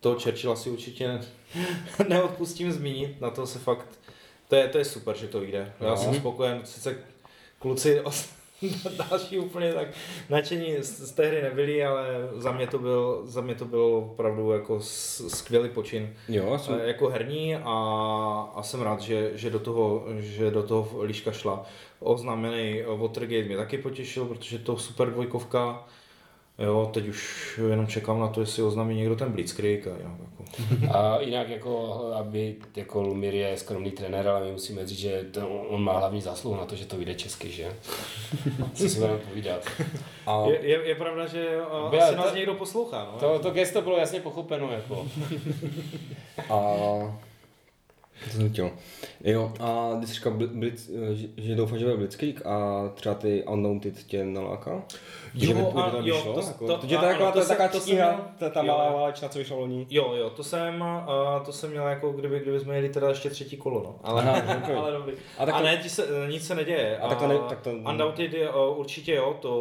toho 0.00 0.18
Churchilla 0.20 0.56
si 0.56 0.70
určitě 0.70 1.08
ne, 1.08 1.20
neodpustím 2.08 2.72
zmínit, 2.72 3.20
na 3.20 3.30
to 3.30 3.46
se 3.46 3.58
fakt, 3.58 3.88
to 4.48 4.56
je, 4.56 4.68
to 4.68 4.78
je 4.78 4.84
super, 4.84 5.16
že 5.16 5.28
to 5.28 5.40
vyjde. 5.40 5.72
Já 5.80 5.90
No. 5.90 5.96
jsem 5.96 6.14
spokojen, 6.14 6.60
sice 6.64 6.98
kluci 7.58 8.00
os- 8.00 8.28
další 9.10 9.38
úplně 9.38 9.72
tak 9.72 9.88
nadšení 10.30 10.76
z, 10.80 11.08
z 11.08 11.12
té 11.12 11.26
hry 11.26 11.42
nebyli, 11.42 11.84
ale 11.84 12.06
za 12.36 12.52
mě 12.52 12.66
to 12.66 12.78
byl, 12.78 13.20
za 13.24 13.40
mě 13.40 13.54
to 13.54 13.64
byl 13.64 13.80
opravdu 13.80 14.52
jako 14.52 14.80
skvělý 14.80 15.68
počin. 15.68 16.14
Jo, 16.28 16.58
jsem, 16.58 16.80
jako 16.84 17.08
herní 17.08 17.56
a, 17.56 17.74
a 18.54 18.62
jsem 18.62 18.82
rád, 18.82 19.00
že, 19.00 19.30
že, 19.34 19.50
do 19.50 19.58
toho, 19.58 20.04
že 20.18 20.50
do 20.50 20.62
toho 20.62 21.02
Líška 21.02 21.32
šla. 21.32 21.66
Oznámený 22.00 22.82
Watergate 22.96 23.44
mě 23.44 23.56
taky 23.56 23.78
potěšil, 23.78 24.24
protože 24.24 24.58
to 24.58 24.76
super 24.76 25.10
dvojkovka. 25.10 25.84
Jo, 26.58 26.90
teď 26.94 27.08
už 27.08 27.60
jenom 27.70 27.86
čekám 27.86 28.20
na 28.20 28.28
to, 28.28 28.40
jestli 28.40 28.62
oznámí 28.62 28.94
někdo 28.96 29.16
ten 29.16 29.32
Blitzkrieg. 29.32 29.86
A 29.86 29.90
jinak 29.90 30.08
jako. 30.20 30.36
A 30.98 31.20
jinak 31.20 31.48
jako, 31.48 31.94
aby 32.14 32.56
jako 32.76 33.02
Lumír 33.02 33.34
je 33.34 33.56
skromný 33.56 33.90
trenér, 33.90 34.28
ale 34.28 34.44
my 34.46 34.52
musíme 34.52 34.86
říct, 34.86 34.98
že 34.98 35.24
to, 35.32 35.48
on 35.48 35.82
má 35.82 35.98
hlavní 35.98 36.20
zásluhu 36.20 36.56
na 36.56 36.64
to, 36.66 36.76
že 36.76 36.86
to 36.86 36.96
vyjde 36.96 37.14
česky, 37.14 37.50
že? 37.50 37.72
Co 38.74 38.88
si 38.88 38.98
budeme 38.98 39.18
povídat. 39.18 39.66
a, 40.26 40.44
Je, 40.46 40.66
je, 40.68 40.88
je, 40.88 40.94
pravda, 40.94 41.26
že 41.26 41.46
uh, 41.84 41.90
Byla 41.90 42.04
asi 42.04 42.14
to- 42.16 42.20
nás 42.22 42.34
někdo 42.34 42.54
poslouchá. 42.54 43.08
No? 43.12 43.18
To, 43.18 43.38
to 43.38 43.50
gesto 43.50 43.82
bylo 43.82 43.96
jasně 43.98 44.20
pochopeno, 44.20 44.70
jako. 44.72 45.06
A 46.50 46.58
to 48.24 48.30
jsem 48.30 48.52
chtěl. 48.52 48.70
Jo, 49.24 49.52
a 49.60 49.90
ty 50.00 50.06
jsi 50.06 50.14
říkal, 50.14 50.32
blitz, 50.32 50.90
že, 51.12 51.28
že 51.36 51.54
doufáš, 51.54 51.78
že 51.78 51.84
bude 51.84 51.96
Blitzkrieg 51.96 52.46
a 52.46 52.88
třeba 52.94 53.14
ty 53.14 53.44
Undaunted 53.44 53.94
tě 54.02 54.24
naláká? 54.24 54.70
Jo, 55.34 55.46
že 55.46 55.54
by, 55.54 55.60
a- 55.60 55.90
to 55.90 55.98
jo, 56.02 56.22
to- 56.34 56.40
jako, 56.40 56.66
to- 56.66 56.66
to, 56.66 56.74
a- 56.74 57.00
to, 57.00 57.06
taková, 57.06 57.32
to 57.32 57.44
taková 57.48 57.68
to 57.68 57.72
jsem 57.80 57.82
čtíha, 57.82 58.06
měl- 58.12 58.20
ta, 58.38 58.50
ta 58.50 58.62
malá 58.62 58.92
válečna, 58.92 59.28
co 59.28 59.38
vyšla 59.38 59.56
loni. 59.56 59.86
Jo, 59.90 60.12
jo, 60.14 60.30
to 60.30 60.44
jsem, 60.44 60.80
uh, 60.80 61.44
to 61.46 61.52
jsem 61.52 61.70
měl 61.70 61.86
jako 61.86 62.12
kdyby, 62.12 62.40
kdyby 62.40 62.60
jsme 62.60 62.74
jeli 62.74 62.88
teda 62.88 63.08
ještě 63.08 63.30
třetí 63.30 63.56
kolo, 63.56 63.82
no. 63.84 63.94
Ale, 64.04 64.22
Aha, 64.22 64.42
ale 64.78 64.92
dobrý. 64.92 65.12
A 65.38 65.42
A, 65.42 65.46
tak 65.46 65.54
a 65.54 65.58
to- 65.58 65.64
ne, 65.64 65.76
ti 65.76 65.88
se, 65.88 66.06
nic 66.30 66.46
se 66.46 66.54
neděje. 66.54 66.98
A 66.98 67.08
tak 67.08 67.18
to 67.18 67.26
ne- 67.28 67.38
tak 67.48 67.60
to- 67.60 67.70
Undoubted 67.70 68.32
je, 68.32 68.50
uh, 68.50 68.78
určitě 68.78 69.14
jo, 69.14 69.36
to 69.40 69.58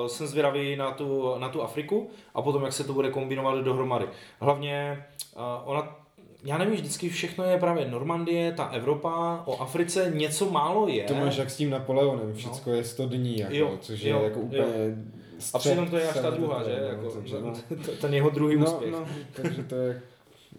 uh, 0.00 0.06
jsem 0.06 0.26
zvědavý 0.26 0.76
na 0.76 0.90
tu, 0.90 1.34
na 1.38 1.48
tu 1.48 1.62
Afriku 1.62 2.10
a 2.34 2.42
potom 2.42 2.62
jak 2.64 2.72
se 2.72 2.84
to 2.84 2.92
bude 2.92 3.10
kombinovat 3.10 3.58
dohromady. 3.58 4.06
Hlavně 4.40 5.06
uh, 5.36 5.42
ona 5.64 5.96
já 6.44 6.58
nevím, 6.58 6.74
vždycky 6.74 7.08
všechno 7.08 7.44
je 7.44 7.58
právě 7.58 7.90
Normandie, 7.90 8.52
ta 8.52 8.64
Evropa, 8.64 9.42
o 9.46 9.56
Africe 9.60 10.12
něco 10.14 10.50
málo 10.50 10.88
je. 10.88 11.04
To 11.04 11.14
máš 11.14 11.36
jak 11.36 11.50
s 11.50 11.56
tím 11.56 11.70
Napoleonem, 11.70 12.34
všecko 12.34 12.70
je 12.72 12.84
100 12.84 13.06
dní, 13.06 13.38
jako, 13.38 13.54
Jo, 13.54 13.78
což 13.80 14.02
jo, 14.02 14.18
je 14.18 14.24
jako 14.24 14.40
úplně... 14.40 14.62
A 15.54 15.58
přitom 15.58 15.88
to 15.90 15.96
je 15.96 16.08
až 16.08 16.14
ta 16.22 16.30
druhá, 16.30 16.62
že? 16.62 16.78
no, 16.80 16.86
Jako, 16.86 17.10
takže, 17.10 17.36
no. 17.40 17.52
ten 18.00 18.14
jeho 18.14 18.30
druhý 18.30 18.56
No, 18.56 18.66
úspěch. 18.66 18.92
no, 18.92 19.06
takže 19.42 19.62
to 19.62 19.74
je 19.74 20.02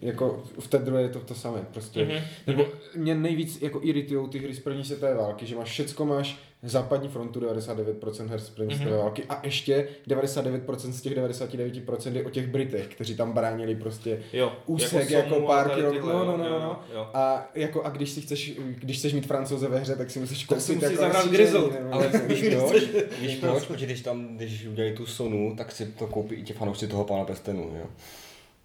jako 0.00 0.42
v 0.58 0.68
té 0.68 0.78
druhé 0.78 1.02
je 1.02 1.08
to 1.08 1.20
to 1.20 1.34
samé, 1.34 1.64
prostě. 1.72 2.04
Mhm. 2.04 2.24
Nebo 2.46 2.66
mě 2.96 3.14
nejvíc 3.14 3.62
jako 3.62 3.80
iritují 3.82 4.28
ty 4.28 4.38
hry 4.38 4.54
z 4.54 4.60
první 4.60 4.84
světové 4.84 5.14
války, 5.14 5.46
že 5.46 5.56
máš 5.56 5.68
všecko 5.70 6.04
máš 6.06 6.38
západní 6.62 7.08
frontu 7.08 7.40
99% 7.40 8.26
her 8.26 8.40
z 8.40 8.50
první 8.50 8.74
světové 8.74 8.98
války 8.98 9.24
a 9.28 9.40
ještě 9.42 9.88
99% 10.08 10.90
z 10.90 11.00
těch 11.00 11.18
99% 11.18 12.16
je 12.16 12.24
o 12.24 12.30
těch 12.30 12.46
Britech, 12.46 12.86
kteří 12.86 13.16
tam 13.16 13.32
bránili 13.32 13.74
prostě 13.74 14.22
Jo, 14.32 14.52
úsek 14.66 15.10
jako 15.10 15.34
jako, 15.34 15.46
pár 15.46 15.70
kilometrů. 15.70 16.08
No, 16.08 16.24
no, 16.24 16.32
jo, 16.32 16.38
no, 16.38 16.44
jo, 16.44 16.60
no. 16.60 16.80
jo. 16.94 17.08
A 17.14 17.50
jako 17.54 17.82
a 17.82 17.90
když 17.90 18.10
si 18.10 18.20
chceš, 18.20 18.52
když 18.58 18.98
chceš 18.98 19.12
mít 19.12 19.26
francouze 19.26 19.68
ve 19.68 19.78
hře, 19.78 19.96
tak 19.96 20.10
si 20.10 20.20
musíš 20.20 20.44
koupit 20.44 20.82
jako 20.82 20.96
zahrát 20.96 21.30
nebo 21.30 21.72
Ale 21.90 22.08
víš 22.26 22.54
proč? 22.54 22.82
Víš 23.20 23.36
proč? 23.36 23.66
Protože 23.66 23.86
když 23.86 24.00
tam, 24.00 24.36
když 24.36 24.66
udělají 24.66 24.94
tu 24.94 25.06
Sonu, 25.06 25.54
tak 25.56 25.72
si 25.72 25.86
to 25.86 26.06
koupí 26.06 26.34
i 26.34 26.42
ti 26.42 26.52
fanoušci 26.52 26.88
toho 26.88 27.04
pána 27.04 27.24
prstenů, 27.24 27.76
jo. 27.78 27.86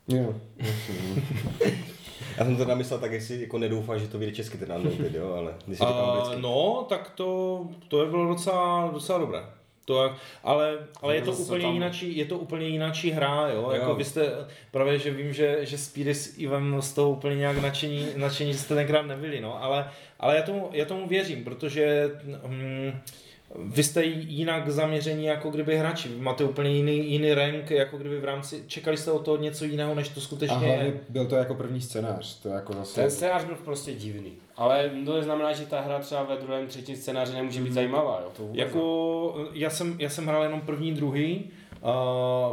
Jo. 0.08 0.36
Já 2.38 2.46
jsem 2.46 2.58
teda 2.58 2.76
myslel 2.76 3.00
tak, 3.00 3.12
jestli 3.12 3.42
jako 3.42 3.58
nedoufáš, 3.58 4.02
že 4.02 4.08
to 4.08 4.18
vyjde 4.20 4.36
česky 4.36 4.58
ten 4.58 4.72
Undaunted, 4.72 5.16
jo, 5.16 5.34
ale 5.34 5.54
když 5.66 5.80
Uh, 5.80 5.88
vždycky. 6.18 6.42
no, 6.42 6.86
tak 6.90 7.10
to, 7.16 7.62
to 7.88 8.04
je 8.04 8.10
bylo 8.10 8.28
docela, 8.28 8.90
docela 8.94 9.20
dobré. 9.20 9.40
To, 9.86 10.04
je- 10.04 10.10
ale, 10.44 10.78
ale 11.02 11.16
je 11.16 11.22
to 11.22 11.32
úplně 11.32 11.62
tam- 11.64 11.74
jináčí, 11.74 12.18
je 12.18 12.26
to 12.26 12.38
úplně 12.38 12.68
jináčí 12.68 13.12
hra, 13.12 13.48
jo? 13.50 13.62
Jo. 13.62 13.72
Jako 13.72 13.96
vy 13.96 14.04
jste, 14.04 14.32
právě, 14.72 15.00
že 15.00 15.12
vím, 15.12 15.34
že, 15.34 15.58
že 15.62 15.78
Speedy 15.78 16.16
s 16.16 16.38
Ivem 16.38 16.78
z 16.82 16.94
toho 16.94 17.10
úplně 17.10 17.36
nějak 17.36 17.62
nadšení, 17.62 18.08
nadšení 18.16 18.54
že 18.54 18.60
jste 18.60 18.76
tenkrát 18.76 19.02
nebyli, 19.06 19.42
no, 19.42 19.64
ale, 19.64 19.92
ale 20.20 20.36
já, 20.36 20.42
tomu, 20.42 20.70
já 20.74 20.86
tomu 20.86 21.08
věřím, 21.08 21.44
protože 21.44 22.12
hm, 22.48 22.92
vy 23.60 23.84
jste 23.84 24.04
jinak 24.06 24.70
zaměření 24.72 25.26
jako 25.26 25.50
kdyby 25.50 25.78
hráči, 25.78 26.10
vy 26.10 26.22
máte 26.22 26.44
úplně 26.44 26.70
jiný, 26.70 27.12
jiný 27.12 27.34
rank, 27.34 27.72
jako 27.72 27.98
kdyby 27.98 28.20
v 28.20 28.26
rámci, 28.26 28.64
čekali 28.68 28.98
jste 28.98 29.12
o 29.12 29.20
to 29.20 29.38
něco 29.38 29.66
jiného, 29.66 29.96
než 29.96 30.10
to 30.10 30.20
A 30.20 30.24
skutečně 30.24 30.56
hlavně 30.58 30.86
je. 30.86 30.94
byl 31.10 31.26
to 31.26 31.36
jako 31.36 31.54
první 31.56 31.82
scénář, 31.82 32.40
to 32.40 32.50
jako 32.50 32.74
zase... 32.74 33.02
Ten 33.02 33.12
scénář 33.12 33.44
byl 33.44 33.56
prostě 33.56 33.94
divný. 33.94 34.34
Ale 34.58 34.92
to 35.06 35.16
neznamená, 35.16 35.54
že 35.54 35.66
ta 35.66 35.82
hra 35.82 36.00
třeba 36.00 36.24
ve 36.24 36.36
druhém, 36.38 36.68
třetím 36.68 36.96
scénáři 36.96 37.34
nemůže 37.34 37.62
být 37.62 37.74
zajímavá. 37.74 38.20
Jo? 38.24 38.32
To 38.38 38.44
vůbec 38.44 38.58
ne. 38.58 38.64
Jako, 38.66 39.48
já 39.54 39.70
jsem, 39.70 39.96
já 40.00 40.10
jsem 40.10 40.28
hrál 40.28 40.44
jenom 40.44 40.62
první, 40.62 40.94
druhý 40.94 41.50
uh, 41.82 41.90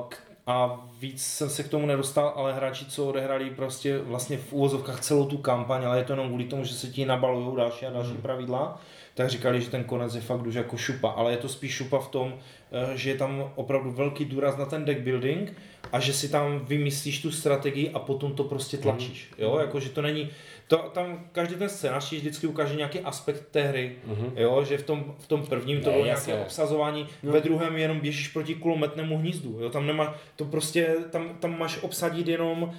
k- 0.08 0.16
a 0.46 0.86
víc 1.00 1.22
jsem 1.22 1.48
se 1.50 1.62
k 1.62 1.68
tomu 1.68 1.86
nedostal, 1.86 2.32
ale 2.36 2.52
hráči, 2.52 2.84
co 2.86 3.06
odehráli 3.06 3.50
prostě 3.50 3.98
vlastně 3.98 4.36
v 4.36 4.52
úvozovkách 4.52 5.00
celou 5.00 5.26
tu 5.26 5.36
kampaň, 5.38 5.84
ale 5.86 5.98
je 5.98 6.04
to 6.04 6.12
jenom 6.12 6.28
kvůli 6.28 6.44
tomu, 6.44 6.64
že 6.64 6.74
se 6.74 6.86
ti 6.86 7.04
nabalují 7.04 7.56
další 7.56 7.86
a 7.86 7.90
další 7.90 8.12
pravidla, 8.12 8.80
tak 9.14 9.30
říkali, 9.30 9.60
že 9.60 9.70
ten 9.70 9.84
konec 9.84 10.14
je 10.14 10.20
fakt 10.20 10.46
už 10.46 10.54
jako 10.54 10.76
šupa, 10.76 11.10
ale 11.10 11.30
je 11.30 11.36
to 11.36 11.48
spíš 11.48 11.74
šupa 11.74 11.98
v 11.98 12.08
tom, 12.08 12.34
eh, 12.72 12.96
že 12.96 13.10
je 13.10 13.16
tam 13.16 13.52
opravdu 13.54 13.90
velký 13.90 14.24
důraz 14.24 14.56
na 14.56 14.64
ten 14.64 14.84
deck 14.84 15.00
building 15.00 15.56
a 15.92 16.00
že 16.00 16.12
si 16.12 16.28
tam 16.28 16.60
vymyslíš 16.64 17.22
tu 17.22 17.30
strategii 17.30 17.90
a 17.90 17.98
potom 17.98 18.32
to 18.32 18.44
prostě 18.44 18.76
tlačíš, 18.76 19.30
jo, 19.38 19.58
jako 19.58 19.80
že 19.80 19.88
to 19.88 20.02
není, 20.02 20.30
to, 20.76 20.90
tam 20.92 21.24
každý 21.32 21.54
ten 21.54 21.68
scénář 21.68 22.08
ti 22.08 22.16
vždycky 22.16 22.46
ukáže 22.46 22.74
nějaký 22.76 23.00
aspekt 23.00 23.44
té 23.50 23.62
hry, 23.62 23.96
jo, 24.36 24.64
že 24.64 24.78
v 24.78 24.82
tom, 24.86 25.14
v 25.18 25.26
tom 25.26 25.46
prvním 25.46 25.80
to 25.80 25.86
Ne, 25.86 25.92
bylo 25.92 26.04
nějaké 26.04 26.34
obsazování, 26.42 27.06
ve 27.22 27.40
druhém 27.40 27.76
jenom 27.76 28.00
běžíš 28.00 28.28
proti 28.28 28.54
kulometnému 28.54 29.18
hnízdu, 29.18 29.56
jo, 29.60 29.70
tam 29.70 29.86
nemá, 29.86 30.14
to 30.36 30.44
prostě, 30.44 30.94
tam, 31.10 31.28
tam 31.40 31.58
máš 31.58 31.78
obsadit 31.82 32.28
jenom, 32.28 32.62
uh, 32.62 32.70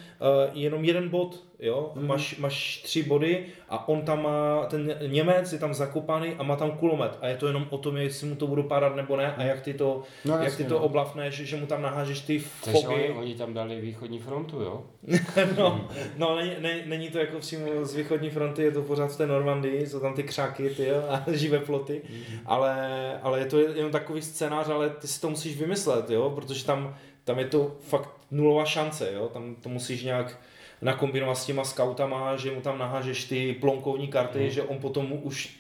jenom 0.54 0.84
jeden 0.84 1.10
bod, 1.10 1.44
jo, 1.60 1.92
Mhm. 1.96 2.08
máš, 2.08 2.38
máš 2.38 2.78
tři 2.84 3.04
body 3.04 3.46
a 3.70 3.88
on 3.88 4.02
tam 4.02 4.24
má, 4.24 4.66
ten 4.66 4.96
Němec 5.08 5.54
je 5.54 5.60
tam 5.60 5.74
zakopaný 5.74 6.34
a 6.38 6.44
má 6.44 6.56
tam 6.56 6.72
kulomet 6.72 7.18
a 7.22 7.28
je 7.28 7.38
to 7.38 7.48
jenom 7.48 7.68
o 7.70 7.78
tom, 7.78 7.98
jestli 7.98 8.28
mu 8.28 8.36
to 8.36 8.48
budou 8.48 8.64
pádat 8.64 8.96
nebo 8.96 9.18
ne 9.18 9.36
a 9.36 9.44
jak 9.44 9.62
ty 9.62 9.74
to, 9.74 10.02
No, 10.26 10.34
jak 10.34 10.44
jasně, 10.44 10.64
ty 10.66 10.70
to 10.70 10.76
no. 10.80 10.84
oblafneš, 10.86 11.34
že 11.36 11.56
mu 11.58 11.66
tam 11.66 11.82
nahážeš 11.82 12.20
ty 12.20 12.44
Takže 12.66 12.88
oni, 12.88 13.08
fogy. 13.08 13.20
oni 13.20 13.36
tam 13.36 13.54
dali 13.54 13.82
východní 13.82 14.20
frontu, 14.20 14.62
jo? 14.62 14.84
No, 15.58 15.88
no 16.18 16.36
není, 16.36 16.52
ne, 16.60 16.84
není, 16.86 17.10
to 17.10 17.18
jako 17.18 17.40
přímo 17.40 17.86
z 17.86 17.96
východní 17.96 18.30
fronty, 18.30 18.64
je 18.64 18.72
to 18.72 18.82
pořád 18.82 19.12
v 19.12 19.18
té 19.18 19.28
Normandii, 19.28 19.88
jsou 19.88 20.00
tam 20.00 20.14
ty 20.14 20.24
křáky 20.24 20.70
ty 20.70 20.86
jo, 20.86 21.04
a 21.10 21.24
živé 21.32 21.60
ploty, 21.60 22.02
ale, 22.46 23.20
ale 23.22 23.40
je 23.40 23.46
to 23.46 23.60
jenom 23.60 23.92
takový 23.92 24.22
scénář, 24.22 24.70
ale 24.70 24.90
ty 24.90 25.08
si 25.08 25.22
to 25.22 25.30
musíš 25.30 25.58
vymyslet, 25.58 26.10
jo, 26.10 26.32
protože 26.36 26.66
tam, 26.66 26.98
tam 27.24 27.40
je 27.40 27.46
to 27.46 27.76
fakt 27.82 28.10
nulová 28.32 28.66
šance, 28.66 29.12
jo, 29.14 29.30
tam 29.34 29.56
to 29.56 29.70
musíš 29.70 30.04
nějak 30.04 30.40
nakombinovat 30.82 31.38
s 31.38 31.46
těma 31.46 31.64
scoutama, 31.64 32.36
že 32.36 32.52
mu 32.52 32.62
tam 32.62 32.80
nahážeš 32.80 33.26
ty 33.26 33.54
plonkovní 33.54 34.08
karty, 34.08 34.52
že 34.52 34.64
on 34.64 34.78
potom 34.78 35.08
mu 35.08 35.22
už 35.22 35.60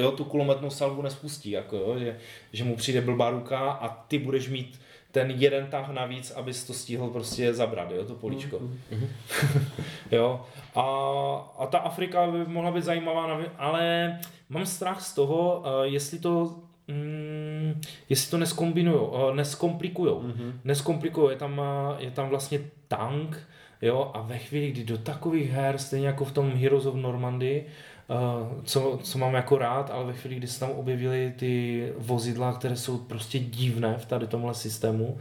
jo, 0.00 0.10
tu 0.10 0.24
kulometnou 0.24 0.70
salvu 0.70 1.02
nespustí, 1.02 1.50
jako 1.50 1.76
jo, 1.76 1.98
že, 1.98 2.18
že 2.52 2.64
mu 2.64 2.76
přijde 2.76 3.00
blbá 3.00 3.30
ruka 3.30 3.58
a 3.58 3.88
ty 3.88 4.18
budeš 4.18 4.48
mít 4.48 4.80
ten 5.12 5.30
jeden 5.30 5.66
tah 5.66 5.88
navíc, 5.88 6.30
abys 6.30 6.64
to 6.64 6.72
stihl 6.72 7.08
prostě 7.08 7.54
zabrat, 7.54 7.90
jo, 7.90 8.04
to 8.04 8.14
políčko. 8.14 8.60
jo, 10.10 10.44
a, 10.74 10.82
a 11.58 11.66
ta 11.66 11.78
Afrika 11.78 12.30
by 12.30 12.44
mohla 12.46 12.70
být 12.70 12.84
zajímavá, 12.84 13.40
ale 13.58 14.18
mám 14.48 14.66
strach 14.66 15.00
z 15.02 15.14
toho, 15.14 15.62
eh, 15.66 15.88
jestli 15.88 16.18
to 16.18 16.56
Mm, 16.90 17.80
jestli 18.08 18.30
to 18.30 18.38
neskombinujou, 18.38 19.14
eh, 19.16 19.34
neskomplikujou. 19.34 20.22
Mm-hmm. 20.22 20.52
Neskomplikujou, 20.64 21.28
je 21.28 21.36
tam, 21.36 21.62
eh, 21.64 22.04
je 22.04 22.10
tam 22.10 22.28
vlastně 22.28 22.60
tank, 22.88 23.48
jo, 23.82 24.10
a 24.14 24.22
ve 24.22 24.38
chvíli, 24.38 24.70
kdy 24.70 24.84
do 24.84 24.98
takových 24.98 25.50
her, 25.50 25.78
stejně 25.78 26.06
jako 26.06 26.24
v 26.24 26.32
tom 26.32 26.52
Heroes 26.52 26.86
of 26.86 26.94
Normandy, 26.94 27.64
uh, 27.66 27.72
co, 28.64 28.98
co 29.02 29.18
mám 29.18 29.34
jako 29.34 29.58
rád, 29.58 29.90
ale 29.90 30.04
ve 30.04 30.12
chvíli, 30.12 30.36
kdy 30.36 30.46
se 30.46 30.60
tam 30.60 30.70
objevily 30.70 31.34
ty 31.36 31.92
vozidla, 31.98 32.52
které 32.52 32.76
jsou 32.76 32.98
prostě 32.98 33.38
divné 33.38 33.98
v 33.98 34.06
tady 34.06 34.26
tomhle 34.26 34.54
systému, 34.54 35.18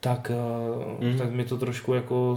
tak, 0.00 0.32
mm. 1.00 1.18
tak 1.18 1.32
mi 1.32 1.44
to 1.44 1.58
trošku 1.58 1.94
jako 1.94 2.36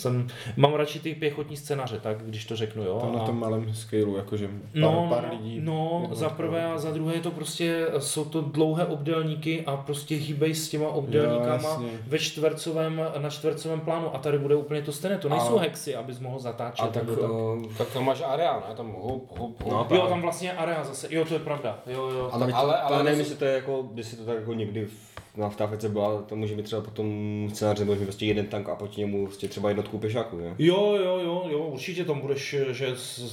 jsem, 0.00 0.26
mám 0.56 0.74
radši 0.74 1.00
ty 1.00 1.14
pěchotní 1.14 1.56
scénáře, 1.56 2.00
tak 2.00 2.18
když 2.22 2.44
to 2.44 2.56
řeknu, 2.56 2.82
jo. 2.84 2.98
Tam 3.00 3.12
na 3.12 3.20
a- 3.20 3.26
tom 3.26 3.38
malém 3.40 3.74
scaleu, 3.74 4.16
jakože 4.16 4.46
pár, 4.48 4.56
No, 4.74 5.06
pár 5.10 5.24
no, 5.32 5.38
lidí. 5.38 5.60
no 5.60 6.08
za 6.12 6.28
prvé 6.28 6.64
a 6.64 6.78
za 6.78 6.90
druhé 6.90 7.14
je 7.14 7.20
to 7.20 7.30
prostě, 7.30 7.86
jsou 7.98 8.24
to 8.24 8.40
dlouhé 8.40 8.86
obdélníky 8.86 9.64
a 9.66 9.76
prostě 9.76 10.14
hýbej 10.14 10.54
s 10.54 10.68
těma 10.68 10.88
obdélníkama 10.88 11.52
Jo, 11.68 11.68
jasně. 11.70 11.88
ve 12.06 12.18
čtvercovém, 12.18 13.00
na 13.18 13.30
čtvercovém 13.30 13.80
plánu 13.80 14.14
a 14.14 14.18
tady 14.18 14.38
bude 14.38 14.54
úplně 14.56 14.82
to 14.82 14.92
stejné, 14.92 15.18
to 15.18 15.28
nejsou 15.28 15.58
A- 15.58 15.60
hexy, 15.60 15.94
abys 15.96 16.18
mohl 16.20 16.38
zatáčet. 16.38 16.84
A 16.84 16.88
tak, 16.88 17.02
tak. 17.06 17.18
uh, 17.30 17.62
tak 17.78 17.88
tam 17.92 18.04
máš 18.04 18.22
areál, 18.26 18.62
ne? 18.68 18.74
Tam 18.74 18.92
hop, 18.98 19.38
hop, 19.38 19.62
hop. 19.62 19.90
No, 19.90 19.96
Jo, 19.96 20.06
tam 20.08 20.22
vlastně 20.22 20.52
area 20.52 20.84
zase, 20.84 21.06
jo, 21.10 21.24
to 21.24 21.34
je 21.34 21.40
pravda, 21.40 21.78
jo, 21.86 22.08
jo. 22.08 22.28
Ale, 22.32 22.44
ale, 22.44 22.52
ale- 22.52 22.78
ale 22.80 22.94
ale 22.96 23.04
nevím, 23.04 23.18
to- 23.18 23.22
jestli 23.22 23.36
to 23.36 23.44
je 23.44 23.52
jako, 23.54 23.88
si 24.02 24.16
to 24.16 24.24
tak 24.24 24.34
jako 24.36 24.54
někdy 24.54 24.84
v, 24.84 25.13
na 25.36 25.48
vtávce 25.48 25.88
byla, 25.88 26.22
to 26.22 26.36
může 26.36 26.56
být 26.56 26.62
třeba 26.62 26.82
potom 26.82 27.06
scénář, 27.54 27.78
nebo 27.78 27.92
může 27.92 28.04
prostě 28.04 28.26
jeden 28.26 28.46
tank 28.46 28.68
a 28.68 28.74
proti 28.74 29.00
němu 29.00 29.26
prostě 29.26 29.48
třeba 29.48 29.68
jednotku 29.68 29.98
pěšáků, 29.98 30.36
ne? 30.36 30.54
Jo, 30.58 30.96
jo, 31.04 31.18
jo, 31.24 31.44
jo, 31.48 31.58
určitě 31.58 32.04
tam 32.04 32.20
budeš, 32.20 32.56
že 32.70 32.86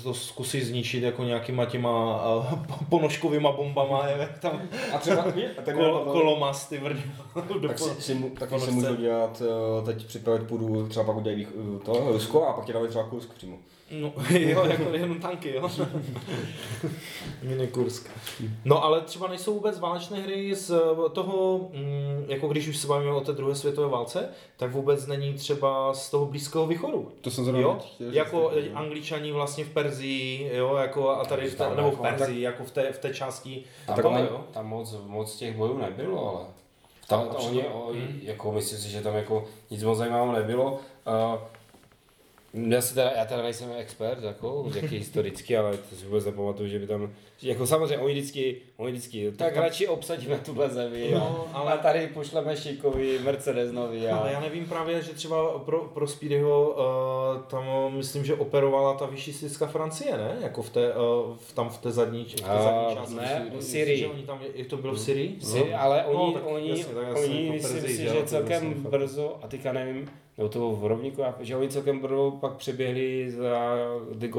to 0.04 0.14
zkusí 0.14 0.62
zničit 0.62 1.04
jako 1.04 1.24
nějakýma 1.24 1.66
těma 1.66 2.24
uh, 2.38 2.46
ponožkovýma 2.90 3.52
bombama, 3.52 4.08
jak 4.08 4.40
tam 4.40 4.62
A 4.94 4.98
třeba, 4.98 5.22
a 5.58 5.62
tak 5.66 5.76
kol, 5.76 6.00
kolomas, 6.12 6.70
ty 6.70 6.78
vrdy. 6.78 7.02
tak 7.68 7.80
si, 7.80 8.02
si, 8.02 8.16
taky 8.40 8.60
si 8.60 8.72
můžu 8.72 8.96
dělat, 8.96 9.42
eh, 9.82 9.86
teď 9.86 10.06
připravit 10.06 10.48
půdu, 10.48 10.88
třeba 10.88 11.06
pak 11.06 11.16
udělají 11.16 11.40
vých- 11.40 11.54
to, 11.86 11.94
Rusko 12.12 12.48
a 12.48 12.54
pak 12.54 12.66
tě 12.66 12.74
dávají 12.74 12.90
třeba 12.90 13.04
Kursk 13.10 13.34
přímo. 13.34 13.58
No, 13.92 14.14
jo, 14.40 14.66
jako 14.66 14.84
jenom 14.94 15.20
tanky, 15.20 15.54
jo. 15.56 15.70
Mini 17.42 17.68
Kursk. 17.68 18.10
No 18.66 18.84
ale 18.84 19.02
třeba 19.02 19.28
nejsou 19.28 19.54
vůbec 19.54 19.80
válečné 19.80 20.20
hry 20.20 20.56
z 20.56 20.74
toho, 21.12 21.70
mm, 21.74 22.26
jako 22.28 22.48
když 22.48 22.68
už 22.68 22.78
se 22.78 22.88
bavíme 22.88 23.12
o 23.12 23.22
té 23.22 23.32
druhé 23.34 23.56
světové 23.56 23.88
válce, 23.88 24.30
tak 24.58 24.72
vůbec 24.72 25.08
není 25.08 25.34
třeba 25.34 25.94
z 25.94 26.12
toho 26.12 26.26
Blízkého 26.26 26.68
východu. 26.68 27.12
To 27.22 27.32
jsem 27.32 27.44
zrovna 27.46 27.62
Jo, 27.62 27.78
chtěl 27.96 28.14
jako 28.14 28.50
taky, 28.50 28.70
no. 28.74 28.80
angličani 28.80 29.32
vlastně 29.32 29.66
v 29.66 29.70
Perzii, 29.70 30.52
jo, 30.56 30.76
jako 30.76 31.10
a 31.10 31.26
tady 31.26 31.50
v 31.50 31.56
té, 31.56 31.70
nebo 31.76 31.90
v 31.90 31.92
jako- 31.92 32.04
Perzii, 32.04 32.42
jako 32.42 32.64
v 32.64 32.72
té, 32.72 32.92
v 32.92 32.98
té 32.98 33.14
části 33.14 33.64
Tam, 33.88 34.02
tam, 34.02 34.18
jo. 34.18 34.44
tam 34.54 34.66
moc, 34.68 34.96
moc 35.06 35.36
těch 35.36 35.56
bojů 35.58 35.78
nebylo, 35.78 36.30
ale 36.38 36.46
tam, 37.08 37.28
tam 37.28 37.36
oni, 37.46 37.64
oni, 37.68 38.08
jako 38.22 38.52
myslím 38.52 38.80
si, 38.80 38.90
že 38.90 39.02
tam 39.02 39.16
jako 39.16 39.46
nic 39.72 39.84
moc 39.84 39.98
zajímavého 39.98 40.32
nebylo. 40.34 40.72
Uh, 40.74 41.40
já, 42.54 42.82
si 42.82 42.94
teda, 42.96 43.12
já 43.18 43.26
teda 43.26 43.42
nejsem 43.44 43.70
expert, 43.78 44.24
jako, 44.24 44.72
jaký 44.76 44.98
historický, 44.98 45.58
ale 45.58 45.78
to 45.78 45.96
si 45.96 46.06
vůbec 46.06 46.26
nepamatuju, 46.26 46.70
že 46.70 46.80
by 46.80 46.88
tam, 46.88 47.14
že 47.38 47.50
jako 47.50 47.68
samozřejmě 47.68 47.98
oni 47.98 48.14
vždycky, 48.14 48.56
oni 48.78 48.92
vždycky, 48.92 49.32
tak 49.32 49.56
radši 49.58 49.88
obsadíme 49.88 50.38
tuhle 50.46 50.70
zemi, 50.70 51.08
No, 51.12 51.18
jo, 51.18 51.48
ale- 51.54 51.74
a 51.74 51.78
tady 51.78 52.08
pošleme 52.08 52.58
Šikovi 52.58 53.20
Mercedes 53.20 53.72
nový 53.72 54.08
a... 54.08 54.18
Ale 54.18 54.32
já 54.32 54.40
nevím 54.40 54.66
právě, 54.66 55.02
že 55.02 55.12
třeba 55.14 55.60
pro, 55.60 55.80
pro 55.82 56.08
Speedyho 56.08 56.70
uh, 57.38 57.42
tam 57.44 57.94
myslím, 57.98 58.26
že 58.26 58.34
operovala 58.36 58.94
ta 58.94 59.06
vyššistická 59.06 59.66
Francie, 59.68 60.18
ne? 60.18 60.38
Jako 60.42 60.62
v 60.62 60.70
té, 60.70 60.94
uh, 60.94 61.36
v, 61.38 61.54
tam 61.54 61.70
v 61.70 61.78
té 61.78 61.92
zadní, 61.92 62.26
v 62.26 62.36
té 62.36 62.44
A, 62.44 62.62
zadní 62.64 62.96
části. 62.96 63.16
ne, 63.16 63.46
v 63.52 63.56
že 63.56 63.62
Syrii. 63.62 64.06
oni 64.08 64.24
tam, 64.24 64.40
je 64.54 64.66
to 64.66 64.78
bylo 64.78 64.94
v 64.94 65.00
Syrii? 65.00 65.38
Si, 65.42 65.74
ale 65.74 66.06
No, 66.14 66.22
oni, 66.24 66.34
tak 66.34 66.44
oni, 66.46 66.70
jasně, 66.70 66.94
tak 66.94 67.18
oni 67.18 67.42
jako 67.46 67.54
myslím 67.54 67.82
si, 67.82 67.98
že 67.98 68.24
celkem 68.26 68.74
vlastně 68.74 68.90
brzo, 68.90 69.40
a 69.42 69.48
teďka 69.48 69.74
nevím, 69.74 70.10
nebo 70.38 70.50
to 70.50 70.60
bylo 70.60 70.76
v 70.76 70.86
rovníku, 70.86 71.22
že 71.40 71.56
oni 71.56 71.70
celkem 71.70 72.00
brzo 72.00 72.32
pak 72.32 72.54
přeběhli 72.54 73.32
za 73.32 73.76
de 74.14 74.30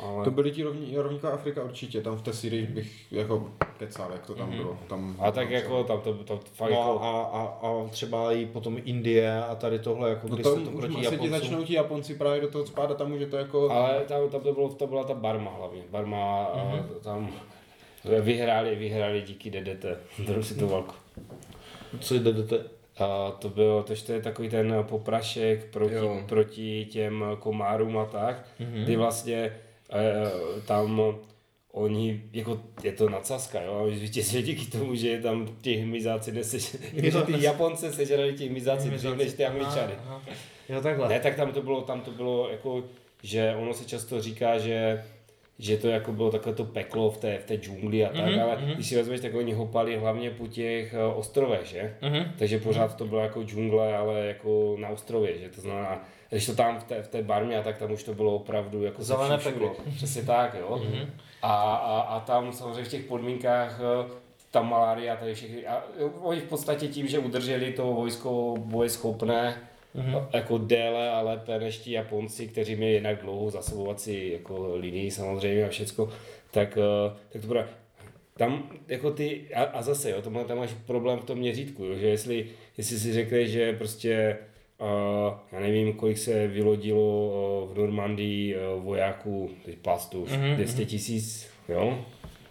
ale... 0.00 0.24
To 0.24 0.30
byly 0.30 0.50
ti 0.50 0.62
rovní, 0.62 0.96
rovníková 0.96 1.32
Afrika 1.32 1.64
určitě, 1.64 2.00
tam 2.00 2.16
v 2.16 2.22
té 2.22 2.32
Syrii 2.32 2.66
bych 2.66 3.12
jako 3.12 3.50
kecal, 3.78 4.12
jak 4.12 4.26
to 4.26 4.34
tam 4.34 4.50
bylo. 4.56 4.78
Tam, 4.88 5.16
A 5.18 5.30
tak 5.30 5.50
jako 5.50 5.84
tam 5.84 6.00
to, 6.00 6.14
to 6.14 6.40
fakt 6.54 6.70
No 6.70 6.76
jako... 6.76 7.00
a, 7.00 7.22
a, 7.22 7.42
a, 7.42 7.88
třeba 7.90 8.32
i 8.32 8.46
potom 8.46 8.78
Indie 8.84 9.42
a 9.44 9.54
tady 9.54 9.78
tohle, 9.78 10.10
jako 10.10 10.28
No 10.28 10.34
když 10.34 10.44
to 10.44 10.56
se 10.56 10.60
to 10.60 10.70
už 10.70 10.76
proti 10.76 10.94
asi 10.94 11.00
ti 11.00 11.04
Japoncům. 11.14 11.30
začnou 11.30 11.64
ti 11.64 11.74
Japonci 11.74 12.14
právě 12.14 12.40
do 12.40 12.48
toho 12.48 12.66
spát 12.66 12.90
a 12.90 12.94
tam 12.94 13.10
může 13.10 13.26
to 13.26 13.36
jako... 13.36 13.70
Ale 13.70 14.00
tam, 14.08 14.28
tam 14.28 14.40
to, 14.40 14.52
bylo, 14.52 14.68
to 14.68 14.86
byla 14.86 15.04
ta 15.04 15.14
Barma 15.14 15.50
hlavně. 15.50 15.82
Barma 15.90 16.50
mm-hmm. 16.54 16.84
tam 17.02 17.30
vyhráli, 18.20 18.76
vyhráli 18.76 19.22
díky 19.22 19.50
DDT, 19.50 19.84
druhou 20.26 20.42
světovou 20.42 20.72
válku. 20.72 20.94
Co 22.00 22.14
je 22.14 22.20
DDT? 22.20 22.79
A 23.00 23.30
to 23.30 23.48
bylo, 23.48 23.82
tož 23.82 24.02
to 24.02 24.12
je 24.12 24.20
takový 24.22 24.48
ten 24.48 24.74
poprašek 24.88 25.64
proti, 25.70 25.94
Jo. 25.94 26.22
proti 26.28 26.84
těm 26.90 27.24
komárům 27.38 27.98
a 27.98 28.04
tak, 28.06 28.46
Mhm. 28.58 28.72
mm-hmm. 28.74 28.84
kdy 28.84 28.96
vlastně 28.96 29.36
e, 29.92 30.60
tam 30.66 31.02
oni, 31.72 32.22
jako 32.32 32.60
je 32.82 32.92
to 32.92 33.08
nadsazka, 33.08 33.62
jo, 33.62 33.86
zvítězili 33.94 34.42
díky 34.42 34.66
tomu, 34.66 34.94
že 34.94 35.20
tam 35.22 35.48
ti 35.62 35.74
hmyzáci 35.76 36.32
nesež, 36.32 36.62
že 37.02 37.22
ty 37.22 37.44
Japonce 37.44 37.92
sežrali 37.92 38.32
ti 38.32 38.48
hmyzáci 38.48 38.90
dřív 38.90 39.16
než 39.16 39.32
ty 39.32 39.46
Angličany. 39.46 39.92
Jo, 40.68 40.80
takhle. 40.80 41.08
Ne, 41.08 41.20
tak 41.20 41.34
tam 41.36 41.52
to 41.52 41.62
bylo, 41.62 41.80
tam 41.82 42.00
to 42.00 42.10
bylo 42.10 42.48
jako, 42.50 42.84
že 43.22 43.54
ono 43.58 43.74
se 43.74 43.84
často 43.84 44.20
říká, 44.22 44.58
že 44.58 45.04
že 45.60 45.76
to 45.76 45.88
jako 45.88 46.12
bylo 46.12 46.30
takové 46.30 46.54
to 46.54 46.64
peklo 46.64 47.10
v 47.10 47.16
té, 47.16 47.38
v 47.38 47.44
té 47.44 47.56
džungli 47.56 48.04
a 48.04 48.08
tak, 48.08 48.16
Mhm, 48.16 48.28
mm-hmm. 48.28 48.42
ale 48.42 48.56
mhm. 48.56 48.70
když 48.72 48.86
si 48.86 48.96
vezmeš, 48.96 49.20
tak 49.20 49.34
oni 49.34 49.52
hopali 49.52 49.96
hlavně 49.96 50.30
po 50.30 50.46
těch 50.46 50.94
eh, 50.94 51.14
ostrovech, 51.14 51.64
že? 51.66 51.96
Mhm. 52.02 52.24
Takže 52.38 52.58
pořád 52.58 52.96
to 52.96 53.04
bylo 53.04 53.20
jako 53.20 53.42
džungle, 53.44 53.96
ale 53.96 54.26
jako 54.26 54.76
na 54.78 54.88
ostrově, 54.88 55.38
že 55.38 55.48
to 55.48 55.60
znamená, 55.60 56.04
když 56.30 56.46
to 56.46 56.54
tam 56.54 56.78
v 56.78 56.84
té, 56.84 57.02
v 57.02 57.08
té 57.08 57.22
barmě 57.22 57.58
a 57.58 57.62
tak 57.62 57.78
tam 57.78 57.92
už 57.92 58.02
to 58.02 58.14
bylo 58.14 58.34
opravdu 58.34 58.82
jako 58.84 59.02
Zelené 59.02 59.38
peklo. 59.38 59.76
Přesně 59.96 60.22
tak, 60.22 60.56
jo. 60.60 60.82
A, 61.42 61.52
a, 61.74 62.00
a, 62.00 62.20
tam 62.20 62.52
samozřejmě 62.52 62.84
v 62.84 62.88
těch 62.88 63.04
podmínkách 63.04 63.80
eh, 63.80 64.10
ta 64.50 64.62
malária, 64.62 65.16
tady 65.16 65.34
všechny, 65.34 65.66
a 65.66 65.84
oni 66.22 66.40
v 66.40 66.48
podstatě 66.48 66.88
tím, 66.88 67.06
že 67.06 67.18
udrželi 67.18 67.72
to 67.72 67.84
vojsko 67.92 68.54
bojeschopné, 68.58 69.56
mm-hmm. 69.96 70.26
jako 70.32 70.58
déle 70.58 71.10
a 71.10 71.20
lépe 71.20 71.58
než 71.58 71.78
ti 71.78 71.92
Japonci, 71.92 72.46
kteří 72.46 72.76
měli 72.76 72.92
jinak 72.92 73.22
dlouhou 73.22 73.50
zasobovací 73.50 74.32
jako 74.32 74.76
linii 74.76 75.10
samozřejmě 75.10 75.64
a 75.64 75.68
všecko, 75.68 76.08
tak, 76.50 76.78
eh, 76.78 77.16
tak 77.32 77.42
to 77.42 77.48
bude. 77.48 77.68
Tam 78.36 78.70
jako 78.88 79.10
ty, 79.10 79.40
a, 79.54 79.62
a 79.62 79.82
zase 79.82 80.10
jo, 80.10 80.22
tam, 80.22 80.44
tam 80.44 80.58
máš 80.58 80.70
problém 80.86 81.18
v 81.18 81.24
tom 81.24 81.38
měřítku, 81.38 81.84
jo, 81.84 81.94
že 81.94 82.06
jestli, 82.06 82.46
jestli 82.78 82.98
si 82.98 83.12
řekneš, 83.12 83.50
že 83.50 83.72
prostě 83.72 84.38
Uh, 84.80 85.34
já 85.52 85.60
nevím, 85.60 85.92
kolik 85.92 86.18
se 86.18 86.48
vylodilo 86.48 87.28
uh, 87.62 87.74
v 87.74 87.78
Normandii 87.78 88.56
uh, 88.56 88.84
vojáků, 88.84 89.50
teď 89.64 89.78
plastu, 89.78 90.26
Mhm, 90.30 90.54
200 90.54 90.84
tisíc, 90.84 91.48
jo? 91.68 92.04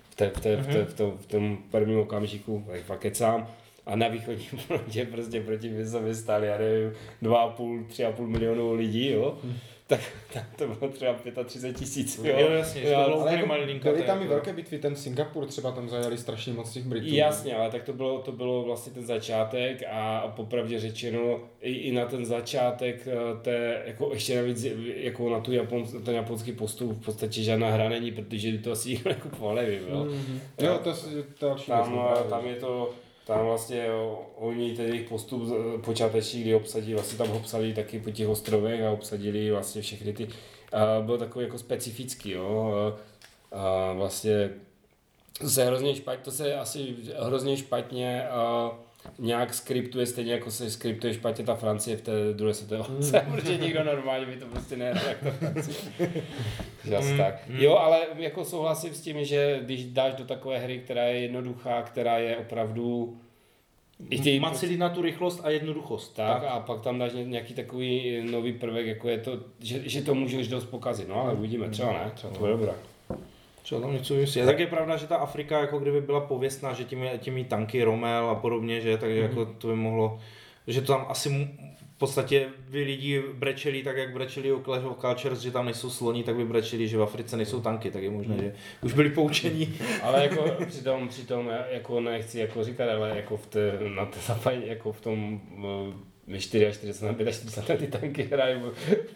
V, 0.10 0.16
té, 0.16 0.30
v, 0.30 0.42
té, 0.42 0.56
v, 0.56 0.68
té, 0.68 0.86
v, 0.86 0.94
tom, 0.94 1.18
v 1.18 1.26
tom 1.26 1.58
prvním 1.72 2.00
okamžiku, 2.00 2.64
tak 2.68 2.82
fakt 2.82 3.00
kecám. 3.00 3.48
A 3.86 3.96
na 3.96 4.08
východním 4.08 4.60
frontě 4.68 5.06
prostě 5.06 5.42
proti 5.42 5.70
mě 5.70 5.86
se 5.86 6.16
stáli, 6.16 6.48
já 6.48 6.58
nevím, 6.58 6.92
2,5, 7.24 7.86
3,5 7.88 8.28
milionů 8.28 8.74
lidí, 8.74 9.12
jo? 9.12 9.38
tak, 9.88 10.00
tak 10.34 10.44
to 10.56 10.68
bylo 10.68 10.92
třeba 10.92 11.16
35 11.46 11.76
tisíc. 11.78 12.22
Jo, 12.24 12.50
jasně, 12.50 12.82
že 12.82 12.88
to 12.88 12.96
bylo 12.96 13.22
Ale 13.22 13.44
úplně 13.44 13.74
jako 13.74 13.90
byly 13.90 14.02
tam 14.04 14.18
i 14.18 14.22
jako- 14.22 14.34
velké 14.34 14.54
bitvy, 14.54 14.78
ten 14.80 14.96
Singapur 14.96 15.46
třeba 15.46 15.72
tam 15.72 15.90
zajali 15.90 16.18
strašně 16.18 16.54
moc 16.54 16.72
těch 16.72 16.84
Britů. 16.84 17.08
Jasně, 17.10 17.56
ale 17.56 17.72
tak 17.72 17.84
to 17.84 17.94
bylo, 17.94 18.20
to 18.20 18.32
bylo 18.32 18.64
vlastně 18.64 18.94
ten 18.94 19.06
začátek 19.06 19.84
a 19.92 20.28
popravdě 20.36 20.80
řečeno 20.80 21.40
i, 21.62 21.74
i 21.74 21.92
na 21.92 22.06
ten 22.06 22.26
začátek 22.26 23.08
eh, 23.08 23.42
té, 23.42 23.82
jako 23.86 24.10
ještě 24.14 24.36
navíc, 24.36 24.66
jako 24.96 25.30
na 25.30 25.40
tu 25.40 25.52
Japon, 25.52 25.84
ten 26.06 26.16
japonský 26.16 26.52
postup 26.52 26.92
v 27.02 27.06
podstatě 27.06 27.44
žádná 27.44 27.70
hra 27.70 27.90
není, 27.90 28.12
protože 28.12 28.58
to 28.58 28.72
asi 28.72 28.90
nikdo 28.90 29.10
nekupoval, 29.10 29.56
nevím, 29.56 29.82
jo. 29.90 30.06
Mm-hmm. 30.06 30.66
Jo, 30.66 30.80
to 30.84 30.90
je 30.90 30.96
další 31.42 31.66
Tam, 31.66 31.96
no, 31.96 32.08
právě. 32.14 32.30
tam 32.30 32.46
je 32.48 32.56
to, 32.56 32.94
tam 33.30 33.46
vlastně 33.46 33.88
oni 34.36 34.76
ten 34.76 34.86
jejich 34.88 35.10
postup 35.10 35.44
z- 35.46 35.82
počáteční, 35.86 36.42
kdy 36.42 36.56
obsadili, 36.56 36.94
vlastně 36.94 37.18
tam 37.18 37.32
obsadili 37.32 37.74
taky 37.74 38.00
po 38.00 38.12
těch 38.12 38.28
ostrovech 38.28 38.82
a 38.84 38.92
obsadili 38.92 39.52
vlastně 39.52 39.82
všechny 39.82 40.14
ty, 40.14 40.28
a 40.74 41.02
byl 41.02 41.18
takový 41.18 41.46
jako 41.46 41.58
specifický, 41.58 42.32
jo. 42.32 42.72
A, 43.52 43.94
vlastně 43.94 44.50
se 45.48 45.66
hrozně 45.66 45.96
špatně, 45.96 46.24
to 46.24 46.32
se 46.32 46.56
asi 46.56 46.96
hrozně 47.20 47.58
špatně 47.58 48.30
a 48.30 48.72
nějak 49.20 49.54
skriptuje, 49.54 50.06
stejně 50.06 50.34
jako 50.34 50.52
se 50.52 50.70
skriptuje 50.72 51.14
špatně 51.14 51.46
ta 51.46 51.56
Francie 51.56 51.98
v 51.98 52.02
té 52.02 52.12
druhé 52.34 52.54
světové 52.54 52.82
válce, 52.82 53.26
protože 53.36 53.58
nikdo 53.58 53.84
normálně 53.84 54.26
by 54.26 54.36
to 54.36 54.46
prostě 54.46 54.78
nehrál 54.78 55.06
jak 55.08 55.20
ta 55.20 55.32
Francie. 55.32 55.78
Že 56.86 56.96
Asi 56.98 57.18
tak. 57.18 57.36
Jo, 57.50 57.76
ale 57.78 58.00
jako 58.18 58.46
souhlasím 58.46 58.94
s 58.94 59.02
tím, 59.02 59.26
že 59.26 59.60
když 59.64 59.86
dáš 59.86 60.14
do 60.14 60.26
takové 60.26 60.58
hry, 60.60 60.80
která 60.80 61.04
je 61.04 61.20
jednoduchá, 61.20 61.82
která 61.82 62.18
je 62.18 62.38
opravdu 62.38 63.18
Má 64.40 64.52
cílit 64.52 64.80
na 64.80 64.90
tu 64.90 65.02
rychlost 65.02 65.42
a 65.44 65.50
jednoduchost. 65.50 66.16
tak, 66.16 66.44
a 66.48 66.60
pak 66.60 66.82
tam 66.82 67.00
dáš 67.00 67.14
ně- 67.14 67.24
nějaký 67.26 67.54
takový 67.54 68.22
nový 68.32 68.54
prvek, 68.54 68.86
jako 68.88 69.10
je 69.10 69.18
to, 69.18 69.40
že, 69.60 69.90
že 69.90 70.02
to 70.02 70.16
můžeš 70.16 70.48
dost 70.48 70.66
pokazit, 70.66 71.08
no 71.10 71.16
ale 71.22 71.34
uvidíme, 71.34 71.70
třeba 71.70 71.94
ne, 71.94 72.12
třeba 72.16 72.34
to 72.34 72.40
bude 72.40 72.52
dobré. 72.52 72.72
Čo 73.64 73.82
tam 73.82 73.94
něco 73.94 74.14
myslí. 74.14 74.42
Tak 74.42 74.60
je 74.60 74.68
pravda, 74.68 74.98
že 74.98 75.08
ta 75.08 75.16
Afrika 75.16 75.60
jako 75.60 75.80
kdyby 75.80 76.02
byla 76.02 76.20
pověstná, 76.20 76.74
že 76.74 76.84
těmi, 76.84 77.12
těmi 77.20 77.44
tanky 77.44 77.84
Romel 77.84 78.30
a 78.30 78.36
podobně, 78.36 78.82
že 78.82 78.98
takže 78.98 79.20
jako 79.20 79.46
to 79.46 79.68
by 79.68 79.76
mohlo, 79.76 80.20
že 80.68 80.82
to 80.82 80.88
tam 80.88 81.06
asi 81.10 81.30
v 81.96 82.00
podstatě 82.00 82.48
by 82.70 82.84
lidi 82.84 83.24
brečeli 83.34 83.84
tak, 83.84 83.98
jak 83.98 84.14
brečeli 84.14 84.52
o 84.52 84.60
Clash 84.60 84.86
of 84.86 84.98
Cultures, 84.98 85.40
že 85.40 85.52
tam 85.52 85.66
nejsou 85.66 85.90
sloni, 85.90 86.24
tak 86.24 86.36
by 86.36 86.46
brečeli, 86.46 86.88
že 86.88 86.98
v 86.98 87.04
Africe 87.04 87.38
nejsou 87.38 87.62
tanky, 87.62 87.92
tak 87.92 88.04
je 88.04 88.10
možné, 88.10 88.38
že 88.38 88.54
už 88.82 88.94
byli 88.94 89.10
poučení. 89.10 89.74
Ale 90.04 90.24
jako 90.24 90.66
přitom, 90.66 91.08
přitom 91.08 91.52
jako 91.72 92.00
nechci 92.00 92.40
jako 92.40 92.64
říkat, 92.64 92.90
ale 92.90 93.10
jako 93.16 93.38
v 93.38 93.48
té, 93.48 93.80
na 93.96 94.06
té 94.06 94.20
západě, 94.20 94.62
jako 94.66 94.92
v 94.92 95.02
tom 95.02 95.42
uh, 96.30 96.38
44 96.38 97.06
na 97.06 97.32
45 97.32 97.78
ty 97.80 97.88
tanky 97.88 98.24
hrají 98.24 98.62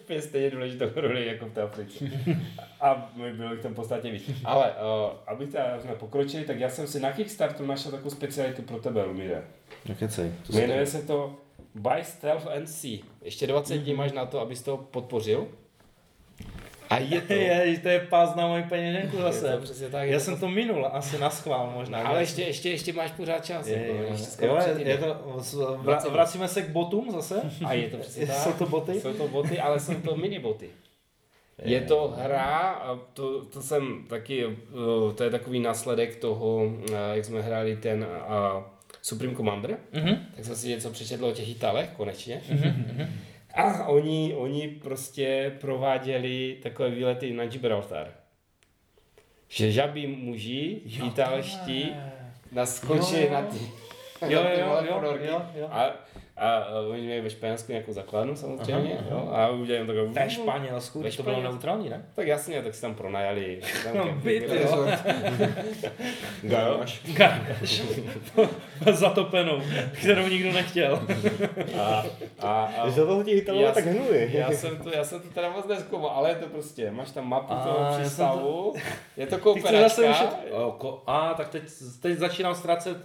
úplně 0.02 0.22
stejně 0.22 0.50
důležitou 0.50 0.86
roli 0.94 1.26
jako 1.26 1.46
v 1.46 1.52
té 1.52 1.62
Africe. 1.62 2.04
A 2.80 3.12
my 3.16 3.32
bylo 3.32 3.52
jich 3.52 3.62
tam 3.62 3.74
podstatně 3.74 4.10
víc. 4.10 4.30
Ale 4.44 4.70
uh, 4.70 5.10
aby 5.26 5.46
teda 5.46 5.80
jsme 5.80 5.94
pokročili, 5.94 6.44
tak 6.44 6.60
já 6.60 6.70
jsem 6.70 6.86
si 6.86 7.00
na 7.00 7.12
Kickstarteru 7.12 7.66
našel 7.66 7.90
takovou 7.90 8.10
specialitu 8.10 8.62
pro 8.62 8.78
tebe, 8.78 9.02
Lumire. 9.02 9.42
Nekecej. 9.88 10.32
Jmenuje 10.50 10.86
se 10.86 11.02
to 11.02 11.36
Buy 11.74 12.04
Stealth 12.04 12.46
and 12.46 12.66
See. 12.66 12.98
Ještě 13.22 13.46
20 13.46 13.78
dní 13.78 13.94
máš 13.94 14.12
na 14.12 14.26
to, 14.26 14.40
abys 14.40 14.62
to 14.62 14.76
podpořil. 14.76 15.48
A 16.90 16.98
je 16.98 17.20
to... 17.20 17.32
je, 17.32 17.78
to 17.82 17.88
je 17.88 18.00
pás 18.00 18.34
na 18.34 18.46
moji 18.46 18.62
peněženku 18.62 19.16
Je 19.16 19.22
zase. 19.22 19.52
to 19.52 19.58
přesně 19.62 19.88
tak. 19.88 20.08
Já 20.08 20.18
to 20.18 20.24
jsem 20.24 20.40
to 20.40 20.48
minul, 20.48 20.86
asi 20.92 21.18
na 21.18 21.30
schvál 21.30 21.72
možná. 21.74 21.98
Ale 22.02 22.20
ještě, 22.20 22.42
ještě, 22.42 22.70
ještě 22.70 22.92
máš 22.92 23.10
pořád 23.10 23.44
čas. 23.44 23.66
je, 23.66 23.78
jako, 23.78 23.94
je, 24.02 24.08
ještě 24.10 24.44
je, 24.44 24.48
jo, 24.48 24.58
je, 24.78 24.98
to, 24.98 25.78
vra, 25.82 25.98
vracíme 26.10 26.48
se 26.48 26.62
k 26.62 26.68
botům 26.68 27.10
zase? 27.10 27.40
A 27.64 27.72
je 27.72 27.90
to 27.90 27.96
přesně 27.96 28.26
tak. 28.26 28.36
Jsou 28.36 28.52
to 28.52 28.66
boty? 28.66 29.00
Jsou 29.00 29.12
to 29.12 29.28
boty, 29.28 29.58
ale 29.60 29.80
jsou 29.80 29.94
to 29.94 30.16
mini 30.16 30.38
boty. 30.38 30.70
Je 31.64 31.80
to 31.80 32.14
hra, 32.18 32.70
a 32.70 32.98
to, 33.12 33.44
to 33.44 33.62
jsem 33.62 34.04
taky, 34.08 34.46
uh, 34.46 34.54
to 35.14 35.24
je 35.24 35.30
takový 35.30 35.60
následek 35.60 36.16
toho, 36.16 36.64
uh, 36.64 36.72
jak 37.12 37.24
jsme 37.24 37.42
hráli 37.42 37.76
ten 37.76 38.06
uh, 38.28 38.62
Supreme 39.02 39.34
Commander, 39.34 39.76
Mhm. 39.92 40.26
tak 40.36 40.44
jsem 40.44 40.56
si 40.56 40.68
něco 40.68 40.90
přečetl 40.90 41.24
o 41.24 41.32
těch 41.32 41.48
Italech, 41.50 41.88
konečně. 41.96 42.40
A 43.54 43.86
oni, 43.86 44.34
oni 44.34 44.68
prostě 44.68 45.56
prováděli 45.60 46.58
takové 46.62 46.90
výlety 46.90 47.32
na 47.32 47.46
Gibraltar. 47.46 48.12
Že 49.48 49.72
žabí 49.72 50.06
muži, 50.06 50.80
italští, 51.06 51.94
naskočili 52.52 53.30
na 53.32 53.42
ty, 53.42 53.58
Jo, 54.28 54.42
jo, 54.58 54.76
jo, 54.88 55.16
jo, 55.20 55.42
jo. 55.54 55.68
A, 55.70 55.90
a, 56.36 56.56
a 56.56 56.80
oni 56.80 57.02
měli 57.02 57.20
ve 57.20 57.30
Španělsku 57.30 57.72
nějakou 57.72 57.92
základnu 57.92 58.36
samozřejmě, 58.36 58.98
Aha, 58.98 59.06
jo, 59.10 59.28
a 59.32 59.48
udělali 59.48 59.86
takové... 59.86 60.12
To 60.12 60.18
je 60.18 60.30
Španělsku, 60.30 61.02
Ve 61.02 61.10
to 61.10 61.22
bylo 61.22 61.42
neutrální, 61.42 61.88
ne? 61.88 62.04
Tak 62.14 62.26
jasně, 62.26 62.62
tak 62.62 62.74
si 62.74 62.80
tam 62.82 62.94
pronajali. 62.94 63.60
Tam 63.84 63.96
No, 63.96 64.12
byty, 64.12 64.46
jo. 64.56 64.60
jo. 64.62 64.86
Garáž. 66.42 67.00
Garáž. 67.12 67.82
Zatopenou, 68.92 69.62
kterou 69.92 70.28
nikdo 70.28 70.52
nechtěl. 70.52 71.02
A, 71.80 72.04
a, 72.40 72.64
a, 72.78 72.90
Za 72.90 73.06
toho 73.06 73.22
ti 73.24 73.30
Italové 73.30 73.64
Já 73.64 73.72
tak 73.72 73.84
hnuli. 73.86 74.30
já 74.32 74.50
jsem 74.52 74.76
to, 74.78 74.90
já 74.90 75.04
jsem 75.04 75.20
to 75.20 75.28
teda 75.28 75.50
moc 75.50 75.66
neskoumal, 75.66 76.10
ale 76.10 76.28
je 76.28 76.34
to 76.34 76.46
prostě, 76.46 76.90
máš 76.90 77.10
tam 77.10 77.28
mapu 77.28 77.52
A, 77.52 77.56
toho 77.56 77.98
přístavu, 78.00 78.74
je 79.16 79.26
to 79.26 79.54
Ty 79.54 79.60
chceš 79.60 79.80
zase. 79.80 80.08
O, 80.50 80.72
ko... 80.72 81.02
A, 81.06 81.34
tak 81.34 81.48
teď, 81.48 81.62
teď 82.00 82.18
začínám 82.18 82.54
ztrácet 82.54 82.96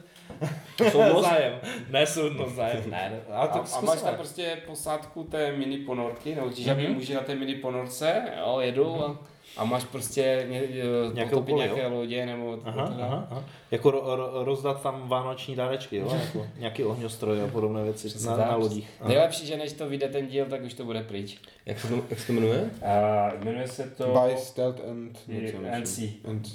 Soudnost? 0.91 1.21
zájem. 1.29 1.53
Ne, 1.89 2.05
soudnost, 2.07 2.55
zájem. 2.55 2.83
Ne, 2.89 3.09
ne. 3.27 3.33
A, 3.35 3.39
a, 3.41 3.47
tak 3.47 3.61
a 3.61 3.65
zkusme. 3.65 3.87
máš 3.87 4.01
tam 4.01 4.15
prostě 4.15 4.57
posádku 4.67 5.23
té 5.23 5.51
mini 5.51 5.77
ponorky, 5.77 6.35
nebo 6.35 6.49
ti 6.49 6.63
žabí 6.63 6.83
Mhm. 6.83 6.93
muži 6.93 7.13
na 7.13 7.21
té 7.21 7.35
mini 7.35 7.55
ponorce, 7.55 8.21
jo, 8.39 8.57
jedou 8.59 9.01
a, 9.03 9.17
a 9.57 9.65
máš 9.65 9.83
prostě 9.83 10.45
ně, 10.49 10.59
Nějaké 10.59 11.13
nějaké, 11.13 11.29
potopit 11.29 11.53
úkoly, 11.53 11.65
nějaké 11.69 11.87
lodě, 11.87 12.25
nebo 12.25 12.57
Aha, 12.65 12.87
teda. 12.87 13.05
aha, 13.05 13.27
aha. 13.31 13.43
Jako 13.71 13.91
ro, 13.91 14.15
ro, 14.15 14.43
rozdat 14.43 14.81
tam 14.83 15.07
vánoční 15.09 15.55
dárečky, 15.55 15.97
jo? 15.97 16.17
Jako 16.25 16.47
nějaký 16.57 16.83
ohňostroj 16.83 17.43
a 17.43 17.47
podobné 17.47 17.83
věci 17.83 18.07
Přesně 18.07 18.29
na, 18.29 18.37
tak. 18.37 18.47
na 18.49 18.55
lodích. 18.55 18.89
Aha. 18.99 19.09
Nejlepší, 19.09 19.45
že 19.47 19.57
než 19.57 19.73
to 19.73 19.89
vyjde 19.89 20.07
ten 20.07 20.27
díl, 20.27 20.45
tak 20.45 20.61
už 20.63 20.73
to 20.73 20.85
bude 20.85 21.03
pryč. 21.03 21.37
Jak 21.65 21.79
se 21.79 21.87
to, 21.87 21.95
jak 22.09 22.19
se 22.19 22.27
to 22.27 22.33
jmenuje? 22.33 22.69
A 22.85 23.31
jmenuje 23.43 23.67
se 23.67 23.83
to... 23.89 24.03
By 24.27 24.37
Stealth 24.37 24.79
and... 24.89 25.17
And. 25.75 25.87
See. 25.87 26.09
And. 26.27 26.47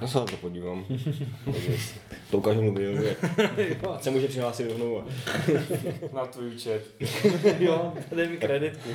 Já 0.00 0.06
se 0.06 0.18
na 0.18 0.24
to 0.24 0.36
podívám. 0.36 0.84
to 2.30 2.38
ukážu 2.38 2.62
mobilově. 2.62 3.16
Ať 3.94 4.02
se 4.02 4.10
může 4.10 4.28
přihlásit 4.28 4.68
rovnou. 4.68 5.00
a- 5.00 5.04
Na 6.12 6.26
tvůj 6.26 6.48
účet. 6.54 6.84
jo, 7.58 7.92
dej 8.16 8.28
mi 8.28 8.36
kreditku. 8.36 8.88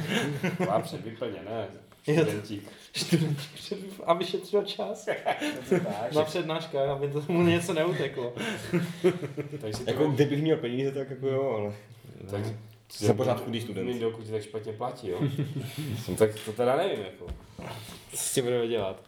Má 0.67 0.79
před 0.79 1.05
vyplněné. 1.05 1.67
Jo. 2.07 2.25
Studentík. 2.25 2.69
aby 4.05 4.25
šetřil 4.25 4.63
čas 4.63 5.05
na 6.15 6.23
přednáškách, 6.23 6.89
aby 6.89 7.07
to 7.07 7.23
mu 7.27 7.41
něco 7.43 7.73
neuteklo. 7.73 8.33
takže 9.61 9.83
Jako 9.87 10.07
kdybych 10.07 10.41
měl 10.41 10.57
peníze, 10.57 10.91
tak 10.91 11.09
jako 11.09 11.27
jo, 11.27 11.55
ale... 11.59 11.73
tak, 12.31 12.41
Za 12.97 13.13
pořád 13.13 13.43
chudý 13.45 13.61
student. 13.61 14.01
Dokud 14.01 14.25
ti 14.25 14.31
tak 14.31 14.41
špatně 14.43 14.73
platí, 14.73 15.09
jo. 15.09 15.19
tak 16.17 16.29
to 16.45 16.51
teda 16.53 16.75
nevím, 16.75 16.99
jako. 16.99 17.25
Co 18.11 18.17
s 18.17 18.33
tím 18.33 18.43
budeme 18.43 18.67
dělat? 18.67 19.03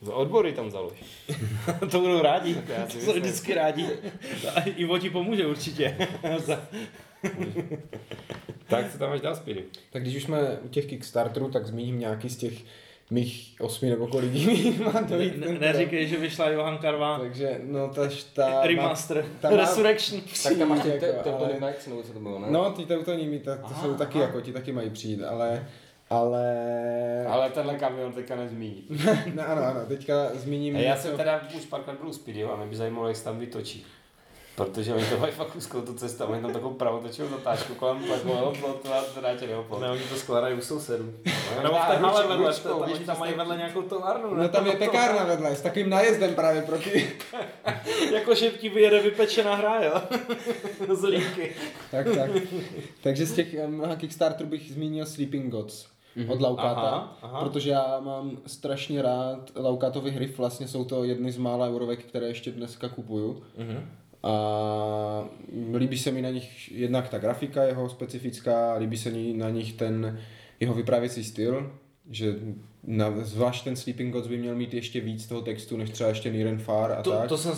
Za 0.00 0.14
odbory 0.14 0.52
tam 0.52 0.70
založ. 0.70 0.92
to 1.90 2.00
budou 2.00 2.22
rádi. 2.22 2.56
Já 2.68 2.88
si 2.88 2.98
To 2.98 3.04
jsou 3.04 3.12
vždycky 3.12 3.54
rádi. 3.54 3.86
A 4.54 4.60
Ivo 4.60 4.98
ti 4.98 5.10
pomůže 5.10 5.46
určitě. 5.46 5.96
Tak 8.66 8.92
co 8.92 8.98
tam 8.98 9.10
máš 9.10 9.20
dál, 9.20 9.36
Speedy? 9.36 9.64
Tak 9.92 10.02
když 10.02 10.16
už 10.16 10.22
jsme 10.22 10.58
u 10.62 10.68
těch 10.68 10.86
Kickstarterů, 10.86 11.50
tak 11.50 11.66
zmíním 11.66 11.98
nějaký 11.98 12.28
z 12.30 12.36
těch 12.36 12.52
mých 13.10 13.54
osmi 13.60 13.90
nebo 13.90 14.06
kolik 14.06 14.30
dní 14.30 14.78
má 14.84 15.02
to 15.08 15.18
jít 15.20 15.36
ne, 15.36 15.46
neříkej, 15.58 16.08
že 16.08 16.16
vyšla 16.16 16.48
Johan 16.48 16.78
Karva 16.78 17.18
Takže, 17.18 17.60
no 17.64 17.88
ta, 17.88 18.08
ta 18.34 18.66
remaster, 18.66 19.24
ta 19.40 19.50
má- 19.50 19.56
Resurrection. 19.56 20.20
tak 20.42 20.58
tam 20.58 20.68
máš 20.68 20.84
jako, 20.84 21.00
Teutonic 21.06 21.36
ale, 21.40 21.52
Knights, 21.58 21.86
nebo 21.86 22.02
co 22.02 22.12
to 22.12 22.20
bylo, 22.20 22.38
ne? 22.38 22.46
No, 22.50 22.70
ty 22.70 22.84
teutonimi, 22.86 23.38
to, 23.38 23.50
to 23.56 23.60
Aha, 23.64 23.82
jsou 23.82 23.94
taky 23.94 24.18
jako, 24.18 24.40
ti 24.40 24.52
taky 24.52 24.72
mají 24.72 24.90
přijít, 24.90 25.22
ale, 25.22 25.66
ale, 26.10 26.46
Ale 27.28 27.50
tenhle 27.50 27.74
kamion 27.74 28.12
teďka 28.12 28.36
nezmíní. 28.36 28.84
ne, 29.34 29.46
ano, 29.46 29.62
ano, 29.62 29.80
teďka 29.88 30.30
zmíním 30.34 30.76
A 30.76 30.78
já 30.78 30.94
něco- 30.94 31.08
jsem 31.08 31.16
teda 31.16 31.40
už 31.56 31.64
párkrát 31.64 31.98
byl 31.98 32.08
u 32.08 32.12
Speedyho 32.12 32.52
a 32.52 32.56
mě 32.56 32.66
by 32.66 32.76
zajímalo, 32.76 33.08
jak 33.08 33.16
se 33.16 33.24
tam 33.24 33.38
vytočí. 33.38 33.86
Protože 34.56 34.94
oni 34.94 35.04
to 35.06 35.18
mají 35.18 35.32
fakt 35.32 35.56
úzkou 35.56 35.80
tu 35.80 35.94
cestu, 35.94 36.24
mají 36.28 36.42
tam 36.42 36.52
takovou 36.52 36.74
pravotočivou 36.74 37.28
zatáčku 37.28 37.74
kolem 37.74 38.04
takového 38.04 38.52
plotu 38.60 38.92
a 38.92 39.20
drátěného 39.20 39.64
plotu. 39.64 39.82
Ne, 39.82 39.90
oni 39.90 40.00
to 40.00 40.14
skládají 40.16 40.54
u 40.54 40.60
sousedů. 40.60 41.14
No, 41.56 41.62
Nebo 41.62 41.74
v 41.74 41.86
té 41.86 41.92
ručkou, 41.98 42.06
hale 42.06 42.26
vedle, 42.26 42.54
tam, 42.54 42.82
víš, 42.86 42.96
oni 42.96 43.04
tam 43.04 43.18
mají 43.18 43.34
vedle 43.34 43.56
nějakou 43.56 43.82
továrnu. 43.82 44.34
No 44.34 44.48
tam 44.48 44.66
je 44.66 44.72
pekárna 44.72 45.24
vedle, 45.24 45.56
s 45.56 45.60
takovým 45.60 45.90
nájezdem 45.90 46.34
právě 46.34 46.62
pro 46.62 46.78
ty. 46.78 47.12
Jakože 48.12 48.50
ti 48.50 48.68
vyjede 48.68 49.00
vypečená 49.00 49.54
hra, 49.54 49.82
jo? 49.84 50.02
Z 50.94 51.04
líky. 51.04 51.52
tak, 51.90 52.06
tak. 52.14 52.30
Takže 53.02 53.26
z 53.26 53.32
těch 53.32 53.46
um, 53.66 53.82
Kickstarterů 53.96 54.48
bych 54.48 54.72
zmínil 54.72 55.06
Sleeping 55.06 55.52
Gods 55.52 55.86
od 56.28 56.40
Laukáta, 56.40 56.80
Aha, 56.80 57.18
aha. 57.22 57.40
protože 57.40 57.70
já 57.70 58.00
mám 58.00 58.38
strašně 58.46 59.02
rád 59.02 59.50
Laukátovy 59.56 60.10
hry, 60.10 60.26
vlastně 60.26 60.68
jsou 60.68 60.84
to 60.84 61.04
jedny 61.04 61.32
z 61.32 61.38
mála 61.38 61.66
eurovek, 61.68 62.04
které 62.04 62.26
ještě 62.26 62.50
dneska 62.50 62.88
kupuju. 62.88 63.42
A 64.22 64.32
líbí 65.76 65.98
se 65.98 66.10
mi 66.10 66.22
na 66.22 66.30
nich 66.30 66.72
jednak 66.72 67.08
ta 67.08 67.18
grafika 67.18 67.62
jeho 67.62 67.88
specifická, 67.88 68.74
líbí 68.74 68.96
se 68.98 69.10
mi 69.10 69.32
na 69.36 69.50
nich 69.50 69.72
ten 69.72 70.20
jeho 70.60 70.74
vyprávěcí 70.74 71.24
styl, 71.24 71.72
že 72.10 72.34
na, 72.84 73.12
zvlášť 73.20 73.64
ten 73.64 73.76
Sleeping 73.76 74.12
Gods 74.12 74.28
by 74.28 74.38
měl 74.38 74.54
mít 74.54 74.74
ještě 74.74 75.00
víc 75.00 75.26
toho 75.26 75.40
textu, 75.40 75.76
než 75.76 75.90
třeba 75.90 76.08
ještě 76.08 76.30
Niren 76.30 76.58
Far 76.58 76.92
a 76.92 77.02
To, 77.02 77.10
tak. 77.10 77.28
to 77.28 77.38
jsem, 77.38 77.52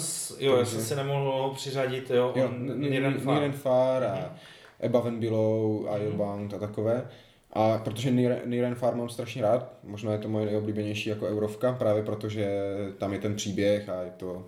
jo, 0.47 0.53
já 0.53 0.59
Takže- 0.59 0.71
jsem 0.77 0.85
si 0.85 0.97
nemohl 0.97 1.53
přiřadit, 1.55 2.11
jo, 2.11 2.33
jo, 2.37 2.51
Niren 2.77 3.15
Far. 3.21 3.35
Niren 3.35 3.53
Far 3.53 4.05
a 4.05 4.37
Above 4.87 5.09
and 5.09 5.21
Below, 5.21 5.87
Ironbound 5.97 6.55
a 6.55 6.59
takové. 6.59 7.09
A 7.53 7.79
protože 7.79 8.11
Niren, 8.11 8.39
Niren 8.45 8.75
Far 8.75 8.95
mám 8.95 9.09
strašně 9.09 9.43
rád, 9.43 9.73
možná 9.85 10.13
je 10.13 10.19
to 10.19 10.29
moje 10.29 10.47
nejoblíbenější 10.47 11.09
jako 11.09 11.27
Eurovka, 11.27 11.73
právě 11.73 12.03
protože 12.03 12.49
tam 12.99 13.13
je 13.13 13.19
ten 13.19 13.37
příběh 13.37 13.89
a 13.89 14.03
je 14.03 14.11
to 14.17 14.47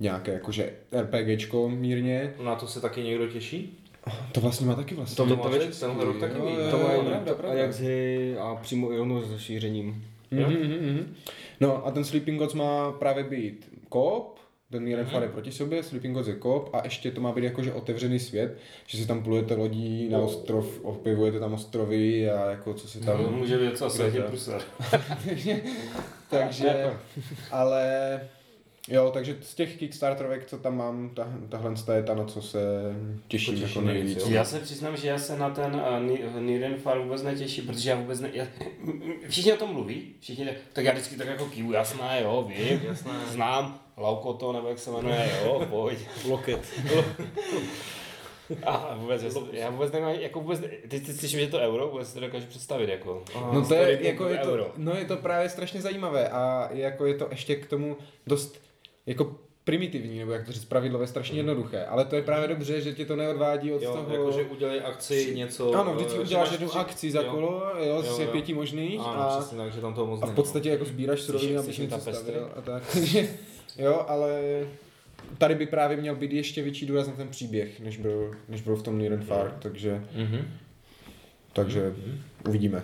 nějaké 0.00 0.32
jakože 0.32 0.72
RPGčko 1.00 1.68
mírně. 1.68 2.34
Na 2.44 2.54
to 2.54 2.66
se 2.66 2.80
taky 2.80 3.02
někdo 3.02 3.26
těší? 3.28 3.78
To 4.32 4.40
vlastně 4.40 4.66
má 4.66 4.74
taky 4.74 4.94
vlastně. 4.94 5.16
To, 5.16 5.26
to, 5.26 5.36
to 5.36 5.42
to, 5.42 5.48
věc- 5.58 5.80
tenhle 5.80 6.04
rok 6.04 6.20
taky 6.20 6.38
jo, 6.38 6.44
To 6.70 6.78
pravda, 6.78 7.20
pravda. 7.24 7.48
a 7.50 7.54
jak 7.54 7.72
z 7.72 7.80
hry 7.80 8.36
a 8.38 8.54
přímo 8.54 8.92
i 8.92 9.00
ono 9.00 9.22
s 9.22 9.30
rozšířením. 9.32 10.04
Jo? 10.30 10.46
Mhm, 10.50 10.58
mhm, 10.62 10.86
mhm. 10.92 11.14
No 11.60 11.86
a 11.86 11.90
ten 11.90 12.04
Sleeping 12.04 12.38
Gods 12.38 12.54
má 12.54 12.92
právě 12.92 13.24
být 13.24 13.68
koop, 13.88 14.38
Mhm. 14.70 15.06
Far 15.06 15.22
je 15.22 15.28
proti 15.28 15.52
sobě, 15.52 15.82
Sleeping 15.82 16.14
Gods 16.14 16.28
je 16.28 16.34
koop 16.34 16.70
a 16.74 16.80
ještě 16.84 17.10
to 17.10 17.20
má 17.20 17.32
být 17.32 17.44
jakože 17.44 17.72
otevřený 17.72 18.18
svět, 18.18 18.58
že 18.86 18.98
si 18.98 19.06
tam 19.06 19.22
plujete 19.22 19.54
lodí 19.54 20.08
na 20.08 20.18
ostrov, 20.18 20.80
objevujete 20.82 21.40
tam 21.40 21.54
ostrovy 21.54 22.30
a 22.30 22.50
jako 22.50 22.74
co 22.74 22.88
se 22.88 23.00
tam... 23.00 23.22
No, 23.22 23.30
může 23.30 23.58
být 23.58 23.78
co 23.78 23.88
Kde? 23.88 24.20
prusar. 24.22 24.62
takže, 26.30 26.86
ale 27.50 28.20
jo, 28.88 29.10
takže 29.14 29.36
z 29.40 29.54
těch 29.54 29.76
Kickstarterovek, 29.76 30.46
co 30.46 30.58
tam 30.58 30.76
mám, 30.76 31.10
ta, 31.14 31.32
tahle 31.48 31.74
je 31.94 32.02
ta, 32.02 32.14
na 32.14 32.24
co 32.24 32.42
se 32.42 32.58
těším 33.28 33.54
Potěší 33.54 33.74
jako 33.74 33.86
nejvíc, 33.86 34.18
jo. 34.18 34.26
Já 34.30 34.44
se 34.44 34.58
přiznám, 34.60 34.96
že 34.96 35.08
já 35.08 35.18
se 35.18 35.38
na 35.38 35.50
ten 35.50 35.74
uh, 35.74 36.00
Ni- 36.02 36.24
Niren 36.40 36.74
Far 36.74 36.98
vůbec 36.98 37.22
netěším, 37.22 37.66
protože 37.66 37.90
já 37.90 37.96
vůbec 37.96 38.20
ne... 38.20 38.30
Já, 38.32 38.46
všichni 39.28 39.52
o 39.52 39.56
tom 39.56 39.72
mluví, 39.72 40.14
všichni, 40.20 40.48
tak- 40.72 40.84
já 40.84 40.92
vždycky 40.92 41.16
tak 41.16 41.26
jako 41.26 41.46
kývu, 41.46 41.72
jasné, 41.72 42.20
jo, 42.22 42.48
vím, 42.48 42.80
Jasné. 42.88 43.12
znám, 43.30 43.80
Laukoto, 43.98 44.52
nebo 44.52 44.68
jak 44.68 44.78
se 44.78 44.90
jmenuje, 44.90 45.30
jo, 45.44 45.66
pojď. 45.70 45.98
Loket. 46.28 46.60
A 48.66 48.94
vůbec, 48.96 49.22
já, 49.22 49.30
já 49.52 49.70
vůbec 49.70 49.92
nevím, 49.92 50.08
jako 50.20 50.40
vůbec, 50.40 50.60
teď 50.88 51.06
teď 51.06 51.16
slyším, 51.16 51.38
že 51.38 51.44
je 51.44 51.48
to 51.50 51.58
euro, 51.58 51.88
vůbec 51.88 52.08
si 52.08 52.14
to 52.14 52.20
dokážu 52.20 52.46
představit, 52.46 52.88
jako. 52.88 53.22
No 53.52 53.66
to 53.68 53.74
je, 53.74 54.06
jako 54.06 54.28
je 54.28 54.38
to, 54.38 54.50
euro. 54.52 54.70
no 54.76 54.94
je 54.94 55.04
to 55.04 55.16
právě 55.16 55.48
strašně 55.48 55.80
zajímavé 55.82 56.28
a 56.28 56.68
jako 56.72 57.06
je 57.06 57.14
to 57.14 57.26
ještě 57.30 57.56
k 57.56 57.66
tomu 57.66 57.96
dost 58.26 58.60
jako 59.06 59.34
primitivní, 59.64 60.18
nebo 60.18 60.32
jak 60.32 60.46
to 60.46 60.52
říct, 60.52 60.64
pravidlové, 60.64 61.06
strašně 61.06 61.38
jednoduché, 61.38 61.84
ale 61.86 62.04
to 62.04 62.16
je 62.16 62.22
právě 62.22 62.48
dobře, 62.48 62.80
že 62.80 62.94
tě 62.94 63.04
to 63.06 63.16
neodvádí 63.16 63.72
od 63.72 63.82
Jo, 63.82 63.92
toho... 63.92 64.12
jakože 64.12 64.44
udělej 64.44 64.80
akci, 64.84 65.34
něco... 65.36 65.72
ano, 65.74 65.94
vždycky 65.94 66.18
eh, 66.18 66.20
uděláš 66.22 66.48
že 66.48 66.54
jednu 66.54 66.68
tři- 66.68 66.78
akci 66.80 67.10
za 67.10 67.22
jo. 67.22 67.30
kolo, 67.30 67.62
jo, 67.78 67.84
Jo, 67.96 68.02
z 68.02 68.18
jo. 68.20 68.26
pěti 68.32 68.54
možných 68.54 69.00
Ano, 69.00 69.20
a, 69.30 69.38
přesně 69.38 69.58
tak, 69.58 69.72
že 69.72 69.80
tam 69.80 69.94
toho 69.94 70.06
moc 70.06 70.22
a 70.22 70.26
v 70.26 70.34
podstatě 70.34 70.68
jako 70.70 70.84
sbíráš 70.84 71.20
suroviny, 71.20 71.56
abys 71.56 71.78
něco 71.78 71.98
tapestry? 71.98 72.14
stavil 72.32 72.50
a 72.56 72.60
tak. 72.60 72.96
jo, 73.78 74.04
ale 74.08 74.40
tady 75.38 75.54
by 75.54 75.66
právě 75.66 75.96
měl 75.96 76.14
být 76.16 76.32
ještě 76.32 76.62
větší 76.62 76.86
důraz 76.86 77.06
na 77.06 77.12
ten 77.12 77.28
příběh, 77.28 77.80
než 77.80 77.96
byl, 77.96 78.30
než 78.48 78.60
byl 78.60 78.76
v 78.76 78.82
tom 78.82 78.98
Niren 78.98 79.22
Far, 79.22 79.56
takže, 79.62 80.04
Mhm. 80.14 80.48
takže 81.52 81.94
uvidíme. 82.48 82.82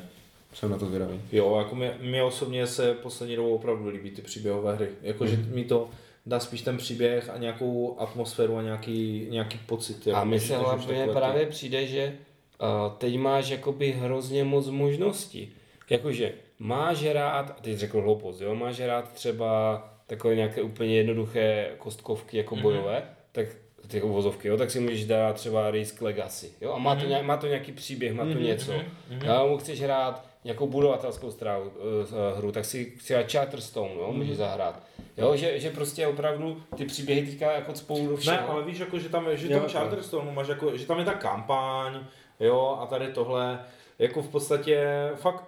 Jsem 0.53 0.71
na 0.71 0.79
to 0.79 0.87
zvědavý. 0.87 1.21
Jo, 1.33 1.57
jako 1.59 1.75
mě, 1.75 1.95
mě 2.01 2.23
osobně 2.23 2.67
se 2.67 2.95
poslední 2.95 3.37
dobou 3.37 3.55
opravdu 3.55 3.89
líbí 3.89 4.11
ty 4.11 4.23
příběhové 4.23 4.75
hry. 4.77 4.89
Jakože 5.03 5.37
Mhm. 5.37 5.55
mi 5.55 5.65
to 5.65 5.91
dá 6.27 6.41
spíš 6.41 6.63
ten 6.63 6.77
příběh 6.77 7.31
a 7.31 7.39
nějakou 7.39 7.97
atmosféru 8.01 8.57
a 8.57 8.63
nějaký, 8.63 9.27
nějaký 9.31 9.59
pocit. 9.67 10.07
A 10.07 10.11
jako, 10.11 10.25
mi 10.25 10.31
než- 10.31 10.43
se 10.47 10.57
hlavně 10.57 11.05
ty- 11.07 11.13
právě 11.13 11.47
přijde, 11.47 11.87
že 11.87 12.13
uh, 12.61 12.93
teď 12.99 13.19
máš 13.19 13.49
jakoby 13.49 13.93
hrozně 13.93 14.45
moc 14.45 14.69
možností. 14.69 15.53
Jakože 15.91 16.33
máš 16.59 17.05
rád, 17.05 17.51
a 17.51 17.57
teď 17.63 17.77
řekl 17.79 18.01
hloupost, 18.01 18.41
jo, 18.41 18.55
máš 18.55 18.81
rád 18.81 19.13
třeba 19.13 19.79
takové 20.07 20.35
nějaké 20.35 20.63
úplně 20.63 20.97
jednoduché 20.97 21.71
kostkovky 21.79 22.37
jako 22.37 22.55
Mhm. 22.55 22.63
bojové, 22.63 23.03
tak 23.33 23.47
ty 23.89 24.03
uvozovky, 24.03 24.49
jo, 24.49 24.57
tak 24.57 24.71
si 24.71 24.81
můžeš 24.81 25.05
dát 25.07 25.33
třeba 25.37 25.71
Risk 25.71 26.03
Legacy, 26.03 26.51
jo, 26.61 26.73
a 26.73 26.79
má, 26.79 26.97
to, 26.97 27.07
nějak, 27.07 27.25
má 27.25 27.37
to 27.37 27.47
nějaký 27.47 27.73
příběh, 27.73 28.13
má 28.15 28.23
to 28.25 28.31
Mhm, 28.31 28.43
něco. 28.45 28.73
mhm, 28.73 28.83
mhm. 29.11 29.21
Já 29.25 29.45
mu 29.45 29.59
chceš 29.59 29.81
hrát 29.83 30.25
nějakou 30.45 30.67
budovatelskou 30.67 31.31
strávu, 31.31 31.65
uh, 31.65 32.39
hru, 32.39 32.53
tak 32.53 32.65
si 32.65 32.85
třeba 32.99 33.23
Charterstone, 33.33 33.95
jo, 33.95 34.07
Mhm. 34.09 34.17
můžeš 34.19 34.37
zahrát. 34.37 34.83
Jo, 35.17 35.37
že, 35.37 35.59
že 35.61 35.71
prostě 35.71 36.07
opravdu 36.07 36.63
ty 36.77 36.85
příběhy 36.85 37.23
teďka 37.27 37.53
jako 37.53 37.75
spolu 37.75 38.07
do 38.09 38.17
všeho. 38.17 38.37
Ne, 38.37 38.43
ale 38.43 38.65
víš, 38.65 38.79
jako, 38.79 38.99
že 38.99 39.09
tam, 39.09 39.27
že 39.35 39.49
tam 39.49 39.69
Charterstone 39.69 40.33
máš, 40.33 40.49
jako, 40.49 40.77
že 40.77 40.87
tam 40.87 40.99
je 40.99 41.05
ta 41.05 41.15
kampaň, 41.15 42.01
jo, 42.41 42.79
a 42.81 42.87
tady 42.87 43.07
tohle, 43.09 43.61
jako 43.99 44.23
v 44.23 44.29
podstatě 44.29 44.87
fakt 45.15 45.45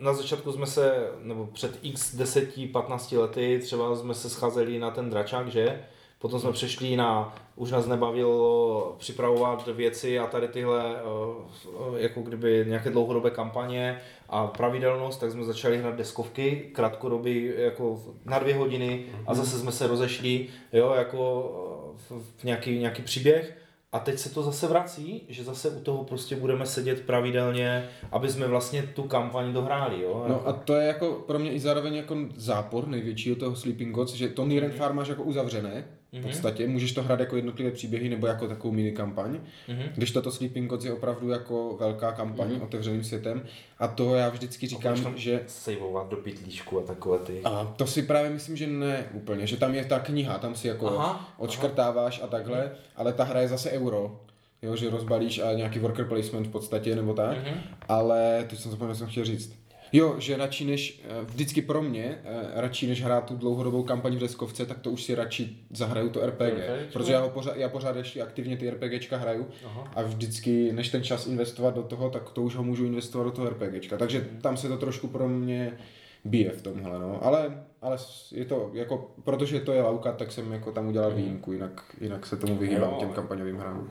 na 0.00 0.12
začátku 0.12 0.52
jsme 0.52 0.66
se, 0.66 1.08
nebo 1.22 1.46
před 1.46 1.78
x 1.82 2.14
10-15 2.14 3.20
lety 3.20 3.60
třeba 3.62 3.96
jsme 3.96 4.14
se 4.14 4.30
scházeli 4.30 4.78
na 4.78 4.90
ten 4.90 5.10
dračák, 5.10 5.48
že? 5.48 5.80
Potom 6.18 6.40
jsme 6.40 6.52
přešli 6.52 6.96
na, 6.96 7.34
už 7.56 7.70
nás 7.70 7.86
nebavilo 7.86 8.96
připravovat 8.98 9.66
věci 9.66 10.18
a 10.18 10.26
tady 10.26 10.48
tyhle, 10.48 10.96
eh, 10.96 12.02
jako 12.02 12.20
kdyby 12.20 12.64
nějaké 12.68 12.90
dlouhodobé 12.90 13.30
kampaně 13.30 14.00
a 14.28 14.46
pravidelnost, 14.46 15.20
tak 15.20 15.30
jsme 15.30 15.44
začali 15.44 15.78
hrát 15.78 15.96
deskovky, 15.96 16.70
krátkodobý, 16.72 17.52
jako 17.56 18.02
na 18.24 18.38
dvě 18.38 18.54
hodiny 18.54 19.06
a 19.26 19.34
zase 19.34 19.58
jsme 19.58 19.72
se 19.72 19.86
rozešli, 19.86 20.46
jo, 20.72 20.94
jako 20.98 21.52
eh, 21.96 22.14
v, 22.14 22.22
v 22.36 22.44
nějaký, 22.44 22.78
nějaký 22.78 23.02
příběh 23.02 23.56
a 23.92 23.98
teď 23.98 24.18
se 24.18 24.34
to 24.34 24.42
zase 24.42 24.66
vrací, 24.66 25.22
že 25.28 25.44
zase 25.44 25.70
u 25.70 25.80
toho 25.80 26.04
prostě 26.04 26.36
budeme 26.36 26.66
sedět 26.66 27.00
pravidelně, 27.00 27.88
aby 28.12 28.28
jsme 28.28 28.46
vlastně 28.46 28.82
tu 28.82 29.02
kampaň 29.02 29.52
dohráli, 29.52 30.02
jo. 30.02 30.24
No 30.28 30.48
a 30.48 30.52
to 30.52 30.74
je 30.74 30.86
jako 30.86 31.24
pro 31.26 31.38
mě 31.38 31.52
i 31.52 31.60
zároveň 31.60 31.94
jako 31.94 32.16
zápor 32.36 32.88
největšího 32.88 33.36
toho 33.36 33.56
Sleeping 33.56 33.94
Gods, 33.94 34.12
že 34.12 34.28
to 34.28 34.46
Niren 34.46 34.72
Far 34.72 34.92
máš 34.92 35.08
jako 35.08 35.22
uzavřené, 35.22 35.84
v 36.12 36.22
podstatě, 36.22 36.68
můžeš 36.68 36.92
to 36.92 37.02
hrát 37.02 37.20
jako 37.20 37.36
jednotlivé 37.36 37.70
příběhy 37.70 38.08
nebo 38.08 38.26
jako 38.26 38.48
takovou 38.48 38.74
mini 38.74 38.92
kampaň, 38.92 39.40
Mhm. 39.68 39.82
když 39.94 40.10
toto 40.10 40.32
Sleeping 40.32 40.70
Gods 40.70 40.84
je 40.84 40.92
opravdu 40.92 41.28
jako 41.30 41.76
velká 41.80 42.12
kampaň 42.12 42.58
otevřeným 42.62 43.04
světem 43.04 43.42
a 43.78 43.88
to 43.88 44.14
já 44.14 44.28
vždycky 44.28 44.66
říkám, 44.66 45.02
tam 45.02 45.16
že 45.16 45.40
Sejvovat 45.46 46.08
do 46.10 46.16
pytlíčku 46.16 46.78
a 46.80 46.82
takové 46.82 47.18
ty. 47.18 47.40
a 47.44 47.74
to 47.76 47.86
si 47.86 48.02
právě 48.02 48.30
myslím, 48.30 48.56
že 48.56 48.66
ne 48.66 49.04
úplně, 49.12 49.46
že 49.46 49.56
tam 49.56 49.74
je 49.74 49.84
ta 49.84 49.98
kniha, 49.98 50.38
tam 50.38 50.54
si 50.54 50.68
jako 50.68 50.98
Aha, 50.98 51.34
odškrtáváš 51.38 52.20
a 52.22 52.26
takhle, 52.26 52.70
ale 52.96 53.12
ta 53.12 53.24
hra 53.24 53.40
je 53.40 53.48
zase 53.48 53.70
euro. 53.70 54.20
Jo, 54.62 54.76
že 54.76 54.90
rozbalíš 54.90 55.38
a 55.38 55.52
nějaký 55.52 55.78
worker 55.78 56.04
placement 56.04 56.46
v 56.46 56.50
podstatě 56.50 56.96
nebo 56.96 57.14
tak, 57.14 57.36
Mhm. 57.38 57.60
ale 57.88 58.44
teď 58.50 58.58
jsem 58.58 58.70
zapomněl, 58.70 58.94
co 58.94 58.98
jsem 58.98 59.08
chtěl 59.08 59.24
říct. 59.24 59.54
Jo, 59.92 60.14
že 60.18 60.36
radši 60.36 60.64
než, 60.64 61.02
eh, 61.04 61.24
vždycky 61.24 61.62
pro 61.62 61.82
mě, 61.82 62.18
eh, 62.24 62.60
radši 62.60 62.86
než 62.86 63.02
hrát 63.02 63.24
tu 63.24 63.36
dlouhodobou 63.36 63.82
kampaň 63.82 64.16
v 64.16 64.20
deskovce, 64.20 64.66
tak 64.66 64.78
to 64.78 64.90
už 64.90 65.02
si 65.02 65.14
radši 65.14 65.56
zahraju 65.70 66.08
to 66.08 66.20
RPG, 66.20 66.52
RPGčko? 66.52 66.92
protože 66.92 67.12
já, 67.12 67.20
ho 67.20 67.28
pořád, 67.28 67.56
já 67.56 67.68
pořád 67.68 67.96
ještě 67.96 68.22
aktivně 68.22 68.56
ty 68.56 68.70
RPGčka 68.70 69.16
hraju 69.16 69.46
Aha. 69.66 69.92
a 69.96 70.02
vždycky, 70.02 70.72
než 70.72 70.88
ten 70.88 71.02
čas 71.02 71.26
investovat 71.26 71.74
do 71.74 71.82
toho, 71.82 72.10
tak 72.10 72.30
to 72.30 72.42
už 72.42 72.56
ho 72.56 72.62
můžu 72.62 72.84
investovat 72.84 73.24
do 73.24 73.30
toho 73.30 73.50
RPGčka, 73.50 73.96
takže 73.96 74.28
tam 74.42 74.56
se 74.56 74.68
to 74.68 74.76
trošku 74.76 75.08
pro 75.08 75.28
mě 75.28 75.78
bije 76.24 76.50
v 76.50 76.62
tomhle, 76.62 76.98
no, 76.98 77.24
ale, 77.24 77.64
ale 77.82 77.96
je 78.32 78.44
to, 78.44 78.70
jako, 78.74 79.10
protože 79.24 79.60
to 79.60 79.72
je 79.72 79.82
lauka, 79.82 80.12
tak 80.12 80.32
jsem 80.32 80.52
jako 80.52 80.72
tam 80.72 80.88
udělal 80.88 81.10
výjimku, 81.10 81.52
jinak, 81.52 81.82
jinak 82.00 82.26
se 82.26 82.36
tomu 82.36 82.56
vyhýbám 82.56 82.94
těm 82.98 83.08
kampaňovým 83.08 83.56
hrám. 83.56 83.90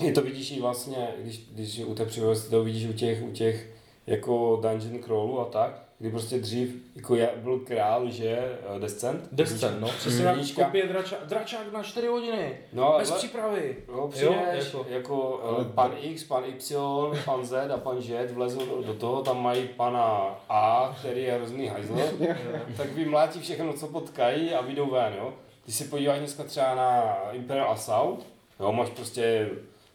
Je 0.00 0.12
to 0.12 0.22
vidíš 0.22 0.50
i 0.50 0.60
vlastně, 0.60 1.08
když, 1.22 1.48
když 1.52 1.78
u 1.78 1.94
té 1.94 2.04
příležitosti 2.04 2.50
to 2.50 2.64
vidíš 2.64 2.86
u 2.86 2.92
těch, 2.92 3.22
u 3.22 3.30
těch 3.30 3.73
jako 4.06 4.60
dungeon 4.62 4.98
crawlů 5.02 5.40
a 5.40 5.44
tak, 5.44 5.82
kdy 5.98 6.10
prostě 6.10 6.38
dřív 6.38 6.82
jako 6.96 7.14
já 7.14 7.28
byl 7.36 7.58
král, 7.58 8.10
že 8.10 8.58
eh, 8.76 8.80
Descent. 8.80 9.28
Descent, 9.32 9.80
no. 9.80 9.88
Přesně 9.88 10.24
jak 10.24 10.36
Jednička. 10.36 10.64
kopie 10.64 10.86
drača, 10.86 11.16
dračák 11.24 11.72
na 11.72 11.82
4 11.82 12.06
hodiny. 12.06 12.58
No, 12.72 12.94
Bez 12.98 13.10
ale- 13.10 13.18
přípravy. 13.18 13.76
Jo, 13.88 14.08
přijdeš, 14.08 14.32
Jo, 14.34 14.40
jako, 14.42 14.86
jako- 14.88 14.90
jako 14.90 15.40
ale 15.44 15.64
pan 15.64 15.92
X, 16.00 16.24
pan 16.24 16.44
Y, 16.44 16.76
pan 17.24 17.44
Z 17.46 17.70
a 17.70 17.76
pan 17.78 18.02
Z 18.02 18.32
vlezou 18.32 18.66
do, 18.66 18.82
do 18.82 18.94
toho, 18.94 19.22
tam 19.22 19.42
mají 19.42 19.68
pana 19.68 20.36
A, 20.48 20.96
který 20.98 21.22
je 21.22 21.32
hrozný 21.32 21.66
hajzl, 21.66 21.94
tak 22.76 22.92
vymlátí 22.92 23.40
všechno, 23.40 23.72
co 23.72 23.86
potkají 23.86 24.50
a 24.54 24.60
vyjdou 24.60 24.90
ven, 24.90 25.12
jo. 25.18 25.32
Když 25.64 25.76
se 25.76 25.84
podíváš 25.84 26.18
dneska 26.18 26.44
třeba 26.44 26.74
na 26.74 27.14
Imperial 27.32 27.70
Assault, 27.70 28.26
jo, 28.60 28.72
máš 28.72 28.88
prostě, 28.90 29.50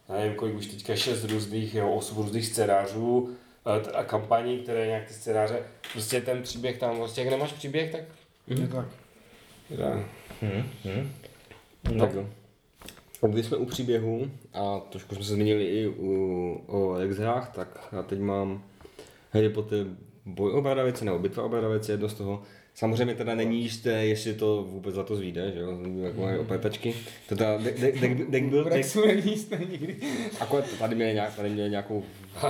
já 0.08 0.14
nevím, 0.14 0.34
kolik 0.34 0.54
už 0.56 0.66
teďka, 0.66 0.96
šest 0.96 1.24
různých, 1.24 1.74
jo, 1.74 1.92
osm 1.94 2.16
různých 2.16 2.46
scénářů 2.46 3.30
eh, 3.32 3.39
a 3.72 4.04
kampaní, 4.04 4.58
které 4.58 4.86
nějak 4.86 5.04
ty 5.04 5.14
scénáře, 5.14 5.62
prostě 5.92 6.20
ten 6.20 6.42
příběh 6.42 6.78
tam, 6.78 6.96
prostě 6.96 7.20
jak 7.20 7.30
nemáš 7.30 7.52
příběh, 7.52 7.92
tak... 7.92 8.00
Je 8.46 8.68
tak. 8.68 8.86
tak. 9.76 9.98
No. 11.92 12.06
Tak 12.06 12.14
jo. 12.14 12.26
A 13.22 13.26
Když 13.26 13.46
jsme 13.46 13.56
u 13.56 13.64
příběhu, 13.64 14.30
a 14.54 14.80
trošku 14.80 15.14
jsme 15.14 15.24
se 15.24 15.32
zmínili 15.32 15.64
i 15.64 15.88
u, 15.88 16.64
o 16.66 16.94
ex-hrách, 16.94 17.52
tak 17.54 17.88
já 17.92 18.02
teď 18.02 18.20
mám 18.20 18.62
Harry 19.30 19.48
Potter 19.48 19.86
boj 20.26 20.52
o 20.52 20.62
bradavice, 20.62 21.04
nebo 21.04 21.18
bitva 21.18 21.42
o 21.42 21.48
bradavice, 21.48 21.92
jedno 21.92 22.08
z 22.08 22.14
toho. 22.14 22.42
Samozřejmě 22.74 23.14
teda 23.14 23.34
není 23.34 23.62
jisté, 23.62 24.06
jestli 24.06 24.34
to 24.34 24.62
vůbec 24.62 24.94
za 24.94 25.04
to 25.04 25.16
zvíde, 25.16 25.52
že 25.54 25.60
jo, 25.60 25.78
jako 26.02 26.20
mají 26.20 26.38
opětačky. 26.38 26.94
To 27.28 27.36
teda 27.36 27.58
deck, 27.58 27.80
deck, 27.80 28.00
deck, 28.00 28.30
deck 28.30 28.46
byl, 28.46 28.64
deck, 28.64 28.96
není 29.06 29.30
jistý 29.30 29.56
nikdy. 29.70 29.96
akorát 30.40 30.64
tady 30.78 30.94
měli, 30.94 31.14
nějak, 31.14 31.36
tady 31.36 31.50
měli 31.50 31.70
nějakou 31.70 32.04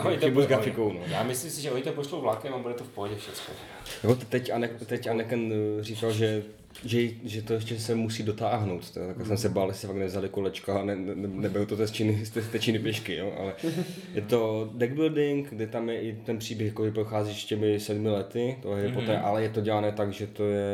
Oni 0.04 0.18
to 0.18 0.26
chybu 0.26 0.42
s 0.42 0.46
grafikou, 0.46 0.92
no. 0.92 1.00
Já 1.06 1.22
myslím 1.22 1.50
si, 1.50 1.62
že 1.62 1.70
oni 1.70 1.82
to 1.82 1.92
pošlou 1.92 2.20
vlakem 2.20 2.54
a 2.54 2.58
bude 2.58 2.74
to 2.74 2.84
v 2.84 2.88
pohodě 2.88 3.14
všechno. 3.14 3.54
Jako 4.02 4.14
teď, 4.14 4.50
Ane, 4.50 4.68
teď 4.68 5.06
Aneken 5.06 5.52
eh, 5.52 5.84
říkal, 5.84 6.12
že, 6.12 6.42
že, 6.84 7.08
že, 7.24 7.42
to 7.42 7.52
ještě 7.52 7.78
se 7.78 7.94
musí 7.94 8.22
dotáhnout. 8.22 8.90
Tak 8.90 9.26
jsem 9.26 9.36
se 9.36 9.48
bál, 9.48 9.68
jestli 9.68 9.88
fakt 9.88 9.96
nevzali 9.96 10.28
kolečka 10.28 10.80
a 10.80 10.84
ne, 10.84 10.96
ne, 10.96 11.14
nebyl 11.28 11.66
to 11.66 11.86
z 11.86 11.90
Číny, 11.90 12.24
z 12.24 12.30
té 12.30 12.58
Číny 12.58 12.78
pěšky, 12.78 13.16
jo? 13.16 13.32
ale 13.38 13.54
je 14.14 14.22
to 14.22 14.70
deck 14.74 14.92
building, 14.92 15.48
kde 15.48 15.66
tam 15.66 15.88
je 15.88 16.00
i 16.00 16.12
ten 16.12 16.38
příběh, 16.38 16.68
jako 16.68 16.90
prochází 16.90 17.34
s 17.34 17.44
těmi 17.44 17.80
sedmi 17.80 18.08
lety, 18.08 18.56
toho 18.62 18.74
Harry 18.74 18.92
Potter, 18.92 19.20
ale 19.24 19.42
je 19.42 19.48
to 19.48 19.60
dělané 19.60 19.92
tak, 19.92 20.12
že 20.12 20.26
to 20.26 20.44
je 20.44 20.70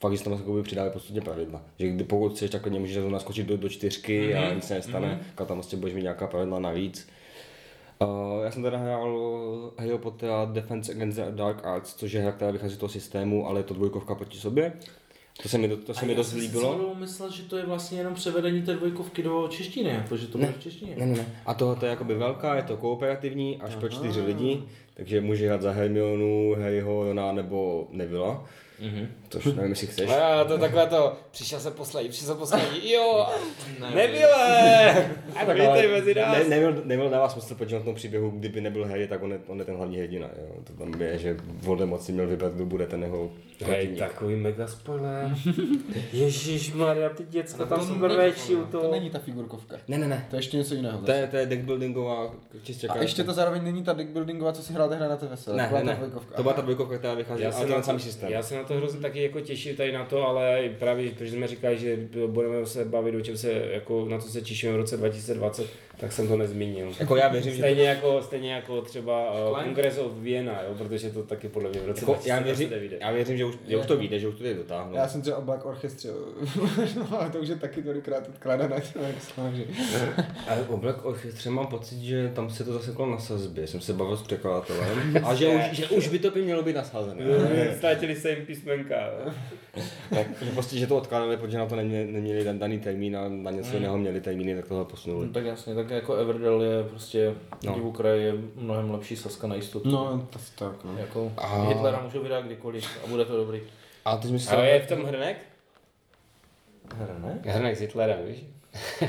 fakt, 0.00 0.12
že 0.12 0.18
se 0.18 0.24
tam 0.24 0.62
přidávají 0.62 0.92
postupně 0.92 1.20
pravidla. 1.20 1.62
Že 1.78 1.88
kdy 1.88 2.04
pokud 2.04 2.32
chceš, 2.32 2.50
tak 2.50 2.62
klidně 2.62 2.80
můžeš 2.80 2.96
naskočit 3.08 3.46
do, 3.46 3.56
do 3.56 3.68
čtyřky 3.68 4.34
a 4.34 4.54
nic 4.54 4.64
se 4.64 4.74
nestane, 4.74 5.20
mm-hmm. 5.36 5.46
tam 5.46 5.56
prostě 5.56 5.76
budeš 5.76 5.94
mít 5.94 6.02
nějaká 6.02 6.26
pravidla 6.26 6.58
navíc. 6.58 7.08
Uh, 8.02 8.44
já 8.44 8.50
jsem 8.50 8.62
teda 8.62 8.78
hrál 8.78 9.18
Harry 9.78 9.98
Potter 9.98 10.30
Defense 10.52 10.92
Against 10.92 11.18
the 11.18 11.24
Dark 11.30 11.64
Arts, 11.66 11.94
což 11.94 12.12
je 12.12 12.20
hra, 12.20 12.32
která 12.32 12.50
vychází 12.50 12.74
z 12.74 12.78
toho 12.78 12.90
systému, 12.90 13.46
ale 13.48 13.60
je 13.60 13.64
to 13.64 13.74
dvojkovka 13.74 14.14
proti 14.14 14.38
sobě. 14.38 14.72
To 15.42 15.48
se 15.48 15.58
mi, 15.58 15.68
do- 15.68 15.76
to 15.76 15.94
se 15.94 16.06
mi 16.06 16.14
dost 16.14 16.32
líbilo. 16.32 16.94
myslel, 16.94 17.30
že 17.30 17.42
to 17.42 17.56
je 17.56 17.66
vlastně 17.66 17.98
jenom 17.98 18.14
převedení 18.14 18.62
té 18.62 18.74
dvojkovky 18.74 19.22
do 19.22 19.48
češtiny, 19.50 19.90
jako 19.90 20.16
že 20.16 20.26
to 20.26 20.38
Ne. 20.38 20.46
bude 20.46 20.58
v 20.58 20.62
češtině. 20.62 20.94
Ne, 20.96 21.06
ne, 21.06 21.16
ne. 21.16 21.26
A 21.46 21.54
tohle 21.54 21.76
je 21.82 21.88
jakoby 21.90 22.14
velká, 22.14 22.56
je 22.56 22.62
to 22.62 22.76
kooperativní, 22.76 23.56
až 23.60 23.74
pro 23.76 23.88
čtyři 23.88 24.20
lidi, 24.20 24.62
takže 24.94 25.20
může 25.20 25.46
hrát 25.46 25.62
za 25.62 25.70
Hermionu, 25.72 26.54
Harryho, 26.58 27.04
Rona 27.04 27.32
nebo 27.32 27.86
Nevilla. 27.90 28.44
Mhm. 28.80 29.08
Což 29.28 29.44
nevím, 29.44 29.70
jestli 29.70 29.86
chceš. 29.86 30.10
A 30.10 30.44
to 30.44 30.58
takové 30.58 30.86
to, 30.86 31.16
přišel 31.30 31.60
se 31.60 31.70
poslední, 31.70 32.08
přišel 32.10 32.28
se 32.28 32.34
poslední, 32.34 32.92
jo, 32.92 33.26
nebyle, 33.94 34.92
a 35.36 35.52
vítej 35.52 35.88
mezi 35.92 36.14
nás. 36.14 36.36
Ne, 36.38 36.44
Neville, 36.44 36.76
Neville 36.84 37.10
dává 37.10 37.28
smysl, 37.28 37.54
protože 37.54 37.76
na 37.76 37.82
tom 37.82 37.94
příběhu, 37.94 38.30
kdyby 38.30 38.60
nebyl 38.60 38.84
Harry, 38.88 39.08
tak 39.08 39.22
on 39.22 39.32
je, 39.32 39.40
on 39.46 39.58
je 39.58 39.64
ten 39.64 39.76
hlavní 39.76 39.98
hrdina. 39.98 40.26
Jo. 40.38 40.54
To 40.64 40.72
tam 40.72 41.00
je, 41.02 41.18
že 41.18 41.36
Voldemort 41.44 42.02
si 42.02 42.12
měl 42.12 42.26
vybrat, 42.26 42.52
kdo 42.52 42.66
bude 42.66 42.86
ten 42.86 43.02
jeho 43.02 43.30
Hej, 43.64 43.86
takový 43.96 44.36
mega 44.36 44.66
spoiler. 44.66 45.30
Ježíš 46.12 46.72
Maria, 46.72 47.08
ty 47.08 47.24
děcka 47.24 47.64
To 47.66 47.74
tam 47.76 47.88
není- 47.88 48.00
brvečí 48.00 48.54
u 48.54 48.64
To 48.66 48.78
toho. 48.80 48.92
není 48.92 49.10
ta 49.10 49.18
figurkovka. 49.18 49.76
Ne, 49.88 49.98
ne, 49.98 50.08
ne. 50.08 50.26
To 50.30 50.36
je 50.36 50.38
ještě 50.38 50.56
něco 50.56 50.74
jiného. 50.74 50.98
To 50.98 51.10
je, 51.12 51.26
to 51.26 51.36
je 51.36 51.46
deckbuildingová 51.46 52.30
čistě 52.62 52.88
A 52.88 52.98
ještě 52.98 53.24
to 53.24 53.32
zároveň 53.32 53.64
není 53.64 53.82
ta 53.84 53.92
deckbuildingová, 53.92 54.52
co 54.52 54.62
si 54.62 54.72
hráte 54.72 54.94
hra 54.96 55.08
na 55.08 55.16
TVS. 55.16 55.46
Ne, 55.46 55.52
ne, 55.54 55.68
ta 55.72 55.82
ne. 55.82 55.98
To 56.36 56.42
byla 56.42 56.54
ta 56.54 56.60
dvojkovka, 56.62 56.98
která 56.98 57.14
vychází, 57.14 57.42
Já 57.42 57.50
to 57.50 57.56
na 57.58 57.66
je 57.66 57.74
to, 57.74 57.82
samý 57.82 58.00
systém. 58.00 58.32
já 58.32 58.42
se 58.42 58.56
na 58.56 58.64
to 58.68 58.74
hrozně 58.74 59.00
taky 59.00 59.22
jako 59.22 59.40
těším 59.40 59.76
tady 59.76 59.92
na 59.92 60.04
to, 60.04 60.28
ale 60.28 60.70
právě, 60.78 61.10
protože 61.10 61.30
jsme 61.30 61.46
říkali, 61.46 61.78
že 61.78 62.08
budeme 62.26 62.66
se 62.66 62.84
bavit, 62.84 63.14
o 63.14 63.20
čem 63.20 63.36
se, 63.36 63.52
jako, 63.52 64.04
na 64.08 64.18
co 64.18 64.28
se 64.28 64.40
těšíme 64.40 64.72
v 64.72 64.76
roce 64.76 64.96
2020, 64.96 65.66
tak 65.96 66.12
jsem 66.12 66.28
to 66.28 66.36
nezmínil. 66.36 66.92
Jako 67.00 67.16
já 67.16 67.28
věřím, 67.28 67.52
že 67.52 67.58
Stejně 67.58 67.88
jako, 67.88 68.22
stejně 68.22 68.52
jako 68.52 68.82
třeba 68.82 69.32
uh, 69.32 69.50
Klein? 69.50 69.66
Congress 69.66 69.98
of 69.98 70.12
Vienna, 70.12 70.62
jo, 70.62 70.74
protože 70.78 71.10
to 71.10 71.22
taky 71.22 71.48
podle 71.48 71.70
mě 71.70 71.80
v 71.80 71.86
roce 71.86 72.00
jako, 72.00 72.12
já, 72.12 72.38
2020 72.38 72.44
věřím, 72.44 72.80
vyjde. 72.80 72.96
já 73.00 73.12
věřím, 73.12 73.36
že 73.36 73.44
už, 73.44 73.54
že 73.68 73.76
už 73.76 73.86
to 73.86 73.96
vyjde, 73.96 74.18
že 74.18 74.28
už 74.28 74.34
to 74.34 74.44
jde 74.44 74.54
dotáhnout. 74.54 74.96
Já 74.96 75.08
jsem 75.08 75.22
třeba 75.22 75.36
o 75.36 75.42
Black 75.42 75.66
Orchestra, 75.66 76.10
no, 76.96 77.20
ale 77.20 77.30
to 77.30 77.38
už 77.38 77.48
je 77.48 77.56
taky 77.56 77.82
tolikrát 77.82 78.28
odkládané, 78.28 78.82
že... 79.54 79.64
Ale 80.48 80.62
o 80.68 80.76
Black 80.76 81.04
Orchestra 81.04 81.52
mám 81.52 81.66
pocit, 81.66 82.00
že 82.00 82.32
tam 82.34 82.50
se 82.50 82.64
to 82.64 82.72
zaseklo 82.72 83.06
na 83.06 83.18
sazbě. 83.18 83.66
Jsem 83.66 83.80
se 83.80 83.92
bavil 83.92 84.16
s 84.16 84.22
překladatelem. 84.22 85.16
A 85.24 85.34
že 85.34 85.48
už, 85.48 85.62
že 85.72 85.88
už 85.88 86.08
by 86.08 86.18
to 86.18 86.30
by 86.30 86.42
mělo 86.42 86.62
být 86.62 86.76
nasazené. 86.76 87.24
Ztratili 87.76 88.16
se 88.16 88.30
jim 88.30 88.46
písmenka. 88.46 89.10
tak, 90.10 90.26
že 90.42 90.50
prostě, 90.50 90.76
že 90.78 90.86
to 90.86 90.96
odkládali, 90.96 91.36
protože 91.36 91.58
na 91.58 91.66
to 91.66 91.76
neměli, 91.76 92.12
neměli 92.12 92.44
ten 92.44 92.58
daný 92.58 92.80
termín 92.80 93.16
a 93.16 93.28
na 93.28 93.50
něco 93.50 93.74
jiného 93.74 93.98
měli 93.98 94.20
termíny, 94.20 94.56
tak 94.56 94.68
tohle 94.68 94.84
posunuli. 94.84 95.26
No, 95.26 95.32
tak 95.32 95.44
jasně, 95.44 95.74
tak 95.74 95.90
jako 95.90 96.14
Everdell 96.14 96.62
je 96.62 96.84
prostě 96.84 97.34
No. 97.64 97.74
divu 97.74 97.92
kraj 97.92 98.22
je 98.22 98.34
mnohem 98.56 98.90
lepší 98.90 99.16
saska 99.16 99.46
na 99.46 99.54
jistotu. 99.54 99.90
No, 99.90 100.26
to 100.30 100.38
tak, 100.58 100.84
no. 100.84 100.98
Jako 100.98 101.32
A- 101.36 101.62
Hitlera 101.68 102.00
můžu 102.02 102.22
vydat 102.22 102.44
kdykoliv 102.44 102.84
a 103.04 103.08
bude 103.08 103.24
to 103.24 103.36
dobrý. 103.36 103.60
A 104.04 104.16
teď 104.16 104.30
mi 104.30 104.38
se... 104.40 104.56
Ale 104.56 104.68
je 104.68 104.80
v 104.80 104.88
tom 104.88 105.04
hrnek? 105.04 105.36
Hra, 106.96 107.18
ne? 107.18 107.52
Hrnek 107.52 107.76
s 107.76 107.80
Hitlerem, 107.80 108.18
víš? 108.26 108.44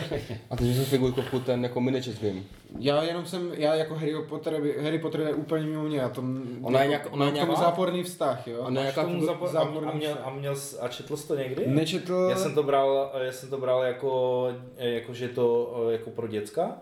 A 0.50 0.56
teď 0.56 0.76
jsem 0.76 0.86
figurkovku 0.86 1.40
ten 1.40 1.64
jako 1.64 1.82
miničes 1.82 2.20
vím. 2.22 2.46
Já 2.80 3.04
jenom 3.04 3.26
jsem, 3.26 3.52
já 3.54 3.74
jako 3.76 3.96
Harry 3.96 4.16
Potter, 4.30 4.62
Harry 4.82 5.00
Potter 5.00 5.22
je 5.22 5.34
úplně 5.34 5.66
mimo 5.66 5.84
mě, 5.84 5.98
já 5.98 6.10
tom, 6.10 6.42
Ona 6.62 6.82
je 6.82 6.88
nějak- 6.88 7.08
ona 7.12 7.26
je 7.26 7.32
mám 7.32 7.38
k 7.38 7.40
tomu 7.42 7.52
nějaká- 7.52 7.70
záporný 7.70 8.04
vztah, 8.04 8.48
jo. 8.48 8.60
Ona 8.60 8.82
je 8.82 8.86
Máš 8.88 8.96
jaká 8.96 9.08
tomu 9.08 9.22
figur- 9.22 9.28
zapo- 9.28 9.44
a, 9.46 9.48
záporný 9.48 9.90
a, 9.92 9.96
měl, 9.96 10.18
a, 10.24 10.30
měl, 10.30 10.56
a 10.82 10.88
četl 10.88 11.18
jsi 11.18 11.28
to 11.28 11.36
někdy? 11.36 11.64
Nečetl, 11.68 12.28
Já 12.30 12.36
jsem 12.38 12.56
to 12.56 12.64
bral, 12.64 13.12
já 13.22 13.32
jsem 13.32 13.50
to 13.50 13.58
bral 13.58 13.84
jako, 13.84 14.48
jako 14.78 15.14
že 15.14 15.28
to 15.28 15.76
jako 15.90 16.10
pro 16.10 16.28
děcka. 16.28 16.78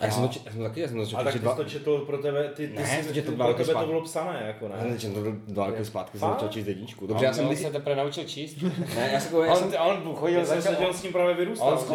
A 0.00 0.04
já 0.06 0.10
jsem 0.10 0.28
to, 0.28 0.38
já 0.46 0.52
jsem 0.52 0.62
taky, 0.62 0.80
já 0.80 0.88
jsem 0.88 0.96
to 0.96 1.02
A 1.02 1.04
začal 1.04 1.24
tak 1.24 1.32
ty 1.32 1.38
dva... 1.38 1.54
to 1.54 1.64
četl 1.64 1.98
pro 1.98 2.18
tebe, 2.18 2.48
ty, 2.56 2.68
ty 2.68 2.74
Ne, 2.74 3.02
jsi, 3.02 3.14
četl 3.14 3.32
dva 3.32 3.44
pro 3.44 3.52
roky 3.52 3.64
tebe 3.64 3.80
to 3.80 3.86
bylo 3.86 4.02
psané, 4.02 4.42
jako 4.46 4.64
Já 4.66 4.78
jsem 4.80 4.88
ne? 4.90 4.94
začal 4.94 5.10
to 5.12 5.32
dva 5.46 5.66
roky 5.66 5.84
zpátky, 5.84 6.18
jsem 6.18 6.28
začal 6.28 6.48
číst 6.48 6.66
jedničku. 6.66 7.06
Dobře, 7.06 7.24
já 7.24 7.32
jsem 7.32 7.48
on 7.48 7.56
se 7.56 7.70
teprve 7.70 7.96
naučil 7.96 8.24
číst. 8.24 8.56
Ne, 8.96 9.10
já 9.12 9.20
jsem, 9.20 9.36
já 9.44 9.52
On, 9.54 9.70
jsem, 9.70 9.80
on 9.80 10.14
chodil 10.14 10.38
Já 10.38 10.46
se 10.46 10.62
jsem 10.62 10.76
on 10.76 10.94
s 10.94 11.02
tím 11.02 11.12
právě 11.12 11.34
vyrůstal. 11.34 11.68
On 11.68 11.78
Ta 11.78 11.94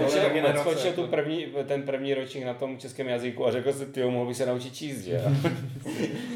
on 0.49 0.60
skočil 0.60 0.93
tu 0.93 1.02
jako. 1.02 1.12
první, 1.12 1.45
ten 1.68 1.84
první 1.84 2.14
ročník 2.14 2.45
na 2.45 2.54
tom 2.54 2.78
českém 2.78 3.08
jazyku 3.08 3.45
a 3.47 3.52
řekl 3.52 3.74
si, 3.74 3.86
ty 3.86 4.04
mohl 4.04 4.28
by 4.28 4.34
se 4.36 4.45
naučit 4.45 4.76
číst, 4.76 5.02
že? 5.02 5.22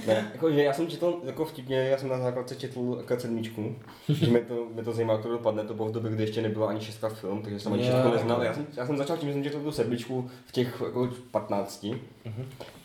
Ne, 0.07 0.29
jako, 0.33 0.51
že 0.51 0.63
já 0.63 0.73
jsem 0.73 0.87
četl 0.87 1.21
jako 1.23 1.45
vtipně, 1.45 1.77
já 1.77 1.97
jsem 1.97 2.09
na 2.09 2.19
základce 2.19 2.55
četl 2.55 2.79
K7, 3.05 3.73
že 4.09 4.27
mě 4.27 4.39
to, 4.39 4.67
mě 4.73 4.83
to 4.83 4.91
zajímá, 4.93 5.13
jak 5.13 5.21
to 5.21 5.29
dopadne, 5.31 5.63
to 5.63 5.73
bylo 5.73 5.87
v 5.87 5.91
době, 5.91 6.11
kdy 6.11 6.23
ještě 6.23 6.41
nebyla 6.41 6.67
ani 6.67 6.81
šestka 6.81 7.09
film, 7.09 7.41
takže 7.41 7.59
jsem 7.59 7.73
ani 7.73 7.83
šestku 7.83 8.09
neznal. 8.11 8.43
Já 8.43 8.53
jsem, 8.53 8.67
já 8.77 8.85
jsem 8.85 8.97
začal 8.97 9.17
tím, 9.17 9.29
že 9.29 9.33
jsem 9.33 9.43
četl 9.43 9.59
tu 9.59 9.71
sedmičku 9.71 10.29
v 10.45 10.51
těch 10.51 10.81
jako 10.85 11.09
15, 11.31 11.54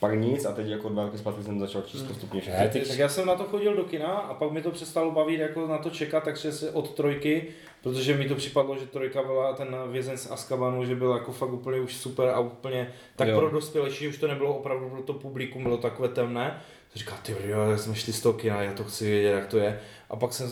pak 0.00 0.14
nic 0.14 0.44
a 0.44 0.52
teď 0.52 0.66
jako 0.66 0.88
dva 0.88 1.04
roky 1.04 1.18
zpátky 1.18 1.42
jsem 1.42 1.60
začal 1.60 1.82
číst 1.82 2.02
postupně 2.02 2.40
všechny. 2.40 2.60
Ne, 2.60 2.68
Tak, 2.88 2.98
já 2.98 3.08
jsem 3.08 3.26
na 3.26 3.34
to 3.34 3.44
chodil 3.44 3.76
do 3.76 3.84
kina 3.84 4.06
a 4.06 4.34
pak 4.34 4.50
mi 4.50 4.62
to 4.62 4.70
přestalo 4.70 5.10
bavit 5.10 5.40
jako 5.40 5.66
na 5.66 5.78
to 5.78 5.90
čekat, 5.90 6.24
takže 6.24 6.52
se 6.52 6.70
od 6.70 6.90
trojky, 6.94 7.46
protože 7.82 8.16
mi 8.16 8.28
to 8.28 8.34
připadlo, 8.34 8.78
že 8.78 8.86
trojka 8.86 9.22
byla 9.22 9.52
ten 9.52 9.76
vězen 9.90 10.16
z 10.18 10.30
Azkabanu, 10.30 10.84
že 10.84 10.94
byl 10.94 11.12
jako 11.12 11.32
fakt 11.32 11.52
úplně 11.52 11.80
už 11.80 11.96
super 11.96 12.28
a 12.28 12.38
úplně 12.40 12.92
tak 13.16 13.28
Jo. 13.28 13.38
pro 13.38 13.50
dospělejší, 13.50 14.04
že 14.04 14.08
už 14.08 14.18
to 14.18 14.28
nebylo 14.28 14.54
opravdu 14.54 14.88
pro 14.90 15.02
to 15.02 15.12
publikum, 15.14 15.62
bylo 15.62 15.76
takové 15.76 16.08
temné. 16.08 16.60
Říká, 16.94 17.18
ty 17.22 17.32
jo, 17.44 17.60
já 17.70 17.78
jsme 17.78 17.94
šli 17.94 18.12
z 18.12 18.20
toho 18.20 18.32
kina, 18.32 18.62
já 18.62 18.72
to 18.72 18.84
chci 18.84 19.04
vědět, 19.04 19.30
jak 19.30 19.46
to 19.46 19.58
je. 19.58 19.80
A 20.10 20.16
pak 20.16 20.32
jsem, 20.32 20.50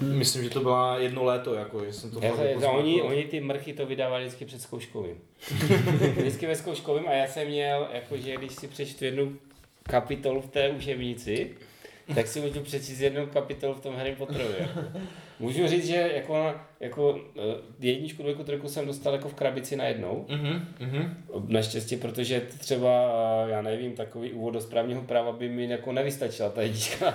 myslím, 0.00 0.44
že 0.44 0.50
to 0.50 0.60
byla 0.60 0.98
jedno 0.98 1.24
léto, 1.24 1.54
jako, 1.54 1.84
že 1.84 1.92
jsem 1.92 2.10
to 2.10 2.20
Já, 2.22 2.28
fakt 2.28 2.38
se, 2.38 2.50
jako 2.50 2.72
oni, 2.72 3.02
oni 3.02 3.24
ty 3.24 3.40
mrchy 3.40 3.72
to 3.72 3.86
vydávali 3.86 4.24
vždycky 4.24 4.44
před 4.44 4.62
zkouškovým. 4.62 5.16
vždycky 6.16 6.46
ve 6.46 6.56
zkouškovým 6.56 7.08
a 7.08 7.12
já 7.12 7.26
jsem 7.26 7.48
měl, 7.48 7.88
jakože 7.92 8.36
když 8.36 8.54
si 8.54 8.68
přečtu 8.68 9.04
jednu 9.04 9.36
kapitolu 9.82 10.40
v 10.40 10.48
té 10.48 10.70
učebnici, 10.70 11.50
tak 12.14 12.26
si 12.26 12.40
můžu 12.40 12.60
přečíst 12.60 13.00
jednu 13.00 13.26
kapitolu 13.26 13.74
v 13.74 13.80
tom 13.80 13.94
Harry 13.94 14.16
Potterovi. 14.16 14.54
Jako. 14.58 14.80
Můžu 15.40 15.66
říct, 15.66 15.86
že 15.86 16.10
jako, 16.14 16.54
jako 16.80 17.20
eh, 17.36 17.40
jedničku, 17.80 18.22
dvojku, 18.22 18.44
trojku 18.44 18.68
jsem 18.68 18.86
dostal 18.86 19.12
jako 19.12 19.28
v 19.28 19.34
krabici 19.34 19.76
najednou. 19.76 20.26
Mhm, 20.28 20.66
mhm. 20.80 21.24
Naštěstí, 21.48 21.96
protože 21.96 22.40
třeba, 22.58 22.90
já 23.46 23.62
nevím, 23.62 23.92
takový 23.92 24.32
úvod 24.32 24.54
do 24.54 24.60
správního 24.60 25.02
práva 25.02 25.32
by 25.32 25.48
mi 25.48 25.68
jako 25.68 25.92
nevystačila 25.92 26.50
ta 26.50 26.62
jednička. 26.62 27.14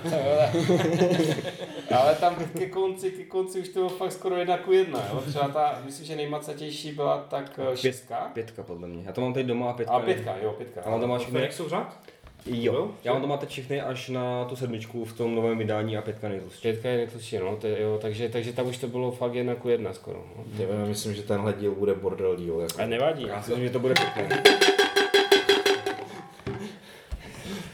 Ale 1.94 2.14
tam 2.14 2.36
ke 2.58 2.66
konci, 2.66 3.10
ke 3.10 3.24
konci 3.24 3.60
už 3.60 3.68
to 3.68 3.72
bylo 3.74 3.88
fakt 3.88 4.12
skoro 4.12 4.36
jedna 4.36 4.58
ku 4.58 4.72
jedna. 4.72 5.08
Jo? 5.12 5.22
Třeba 5.28 5.48
ta, 5.48 5.82
myslím, 5.84 6.06
že 6.06 6.16
nejmacatější 6.16 6.92
byla 6.92 7.18
tak 7.18 7.60
eh, 7.72 7.76
šestka. 7.76 8.30
Pětka 8.34 8.62
podle 8.62 8.88
mě. 8.88 9.02
Já 9.06 9.12
to 9.12 9.20
mám 9.20 9.32
tady 9.34 9.44
doma 9.44 9.70
a 9.70 9.72
pětka. 9.72 9.94
A 9.94 10.00
pětka, 10.00 10.36
jo, 10.42 10.52
pětka. 10.52 10.82
A 10.82 10.90
mám 10.90 11.00
doma 11.00 11.18
všechny. 11.18 11.40
Fenixův 11.40 11.70
řád? 11.70 12.11
Jo. 12.46 12.90
Já 13.04 13.12
mám 13.12 13.22
doma 13.22 13.36
teď 13.36 13.48
všechny 13.48 13.80
až 13.80 14.08
na 14.08 14.44
tu 14.44 14.56
sedmičku 14.56 15.04
v 15.04 15.12
tom 15.12 15.34
novém 15.34 15.58
vydání 15.58 15.96
a 15.96 16.02
pětka 16.02 16.28
nejtlustší. 16.28 16.62
Pětka 16.62 16.88
je 16.88 16.96
nejtlustší, 16.96 17.38
no, 17.38 17.56
to, 17.56 17.66
je- 17.66 17.82
jo, 17.82 17.98
takže, 18.02 18.28
takže 18.28 18.52
tam 18.52 18.66
už 18.66 18.76
to 18.78 18.88
bylo 18.88 19.10
fakt 19.12 19.34
jedna 19.34 19.54
ku 19.54 19.68
jedna 19.68 19.92
skoro. 19.92 20.24
No. 20.36 20.44
Já 20.78 20.84
myslím, 20.86 21.14
že 21.14 21.22
tenhle 21.22 21.52
díl 21.52 21.74
bude 21.74 21.94
bordel 21.94 22.36
díl. 22.36 22.60
Jako. 22.60 22.82
A 22.82 22.86
nevadí. 22.86 23.26
Já 23.28 23.42
si 23.42 23.50
myslím, 23.50 23.66
že 23.66 23.72
to 23.72 23.78
bude 23.78 23.94
pěkné. 23.94 24.42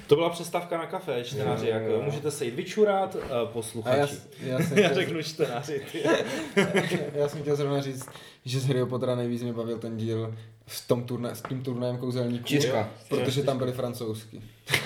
To 0.08 0.16
byla 0.16 0.30
přestávka 0.30 0.78
na 0.78 0.86
kafe, 0.86 1.24
čtenáři, 1.24 1.68
Jo, 1.68 1.78
jo. 1.92 2.02
můžete 2.02 2.30
se 2.30 2.44
jít 2.44 2.54
vyčurat, 2.54 3.16
eh, 3.22 3.32
A 3.32 3.38
já, 3.38 3.44
posluchači. 3.46 4.14
já, 4.40 4.58
jsem 4.58 4.78
Já 4.82 4.94
řeknu 4.94 5.22
čtenáři, 5.22 5.82
ty. 5.92 6.02
já 7.14 7.28
jsem 7.28 7.40
chtěl 7.42 7.56
zrovna 7.56 7.80
říct, 7.80 8.06
že 8.44 8.60
z 8.60 8.66
Harry 8.66 8.86
Pottera 8.86 9.14
nejvíc 9.14 9.42
mě 9.42 9.52
bavil 9.52 9.78
ten 9.78 9.96
díl 9.96 10.34
v 10.66 10.88
tom 10.88 11.04
turné, 11.04 11.34
s 11.34 11.42
tím 11.42 11.62
turnajem 11.62 11.98
kouzelníků. 11.98 12.44
Čtyřka. 12.44 12.88
Protože 13.08 13.42
tam 13.42 13.58
byly 13.58 13.72
francouzsky. 13.72 14.42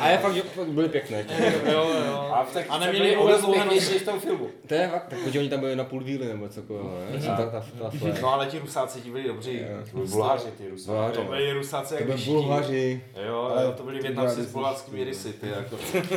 A 0.00 0.08
je 0.08 0.18
fakt, 0.18 0.34
že 0.34 0.42
fakt 0.42 0.66
byly 0.68 0.88
pěkné. 0.88 1.24
Jo, 1.72 1.90
jo. 2.06 2.30
A, 2.32 2.46
tak 2.54 2.66
A 2.68 2.78
neměli 2.78 3.16
pěknější 3.52 3.98
v 3.98 4.04
tom 4.04 4.20
filmu. 4.20 4.48
To 4.66 4.74
je 4.74 4.88
fakt, 4.88 5.08
tak 5.08 5.18
oni 5.38 5.48
tam 5.48 5.60
byli 5.60 5.76
na 5.76 5.84
půl 5.84 6.00
víly 6.04 6.26
nebo 6.26 6.48
co 6.48 6.60
ne? 6.60 7.20
Ta, 7.26 7.36
ta, 7.36 7.46
ta, 7.50 7.60
ta, 7.78 7.90
ta, 7.90 8.20
No 8.22 8.32
ale 8.32 8.46
ti 8.46 8.58
rusáci 8.58 9.00
ti 9.00 9.10
byli 9.10 9.24
dobří. 9.24 9.60
Bulháři 9.92 10.50
ty. 10.58 10.64
Bulháři. 10.86 11.16
To 11.16 11.24
byli 11.24 11.52
rusáci 11.52 11.88
to 11.88 11.94
jak 11.94 12.04
byli 12.04 12.16
vyšší. 12.16 12.30
Bulhaři. 12.30 13.04
Jo, 13.26 13.74
to 13.76 13.82
byli 13.82 14.00
Větnamci 14.00 14.42
s 14.42 14.52
bulharskými 14.52 15.04
rysy, 15.04 15.32
ty 15.32 15.46
jako. 15.48 15.76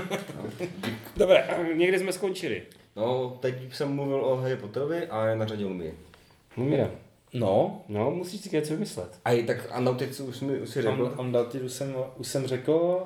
Dobré, 1.18 1.48
někde 1.76 2.00
jsme 2.00 2.14
skončili. 2.14 2.62
No, 2.96 3.38
teď 3.40 3.56
jsem 3.74 3.96
mluvil 3.96 4.26
o 4.26 4.36
Harry 4.38 4.56
Potterovi 4.56 5.08
a 5.08 5.26
je 5.26 5.36
na 5.36 5.46
řadě 5.46 5.66
Lumie. 5.66 5.92
Lumíra. 6.58 6.90
No, 7.34 7.82
No, 7.88 8.12
musíš 8.12 8.42
si 8.42 8.50
něco 8.56 8.74
vymyslet. 8.74 9.20
A 9.26 9.32
i 9.32 9.44
tak 9.44 9.58
Andauticu 9.72 10.26
už, 10.26 10.40
mi, 10.42 10.60
už 10.60 10.70
si 10.70 10.82
řekl. 10.82 11.16
Andaltidu 11.18 11.70
jsem, 11.70 11.96
už 12.18 12.28
jsem 12.28 12.48
řekl, 12.48 13.04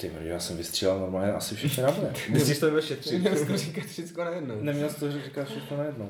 ty 0.00 0.10
já 0.22 0.38
jsem 0.40 0.56
vystřílel 0.56 0.98
normálně 0.98 1.32
asi 1.32 1.54
všechny 1.54 1.82
na 1.82 1.90
boje. 1.90 2.12
Myslíš, 2.28 2.58
to 2.58 2.66
bylo 2.68 2.82
šetřit? 2.82 3.20
Měl 3.20 3.36
jsi 3.36 3.46
to 3.46 3.56
říkat 3.56 3.84
všechno 3.84 4.24
najednou. 4.24 4.54
Neměl 4.60 4.88
jsi 4.88 5.00
to 5.00 5.12
říkat 5.12 5.48
všechno 5.48 5.76
najednou. 5.76 6.08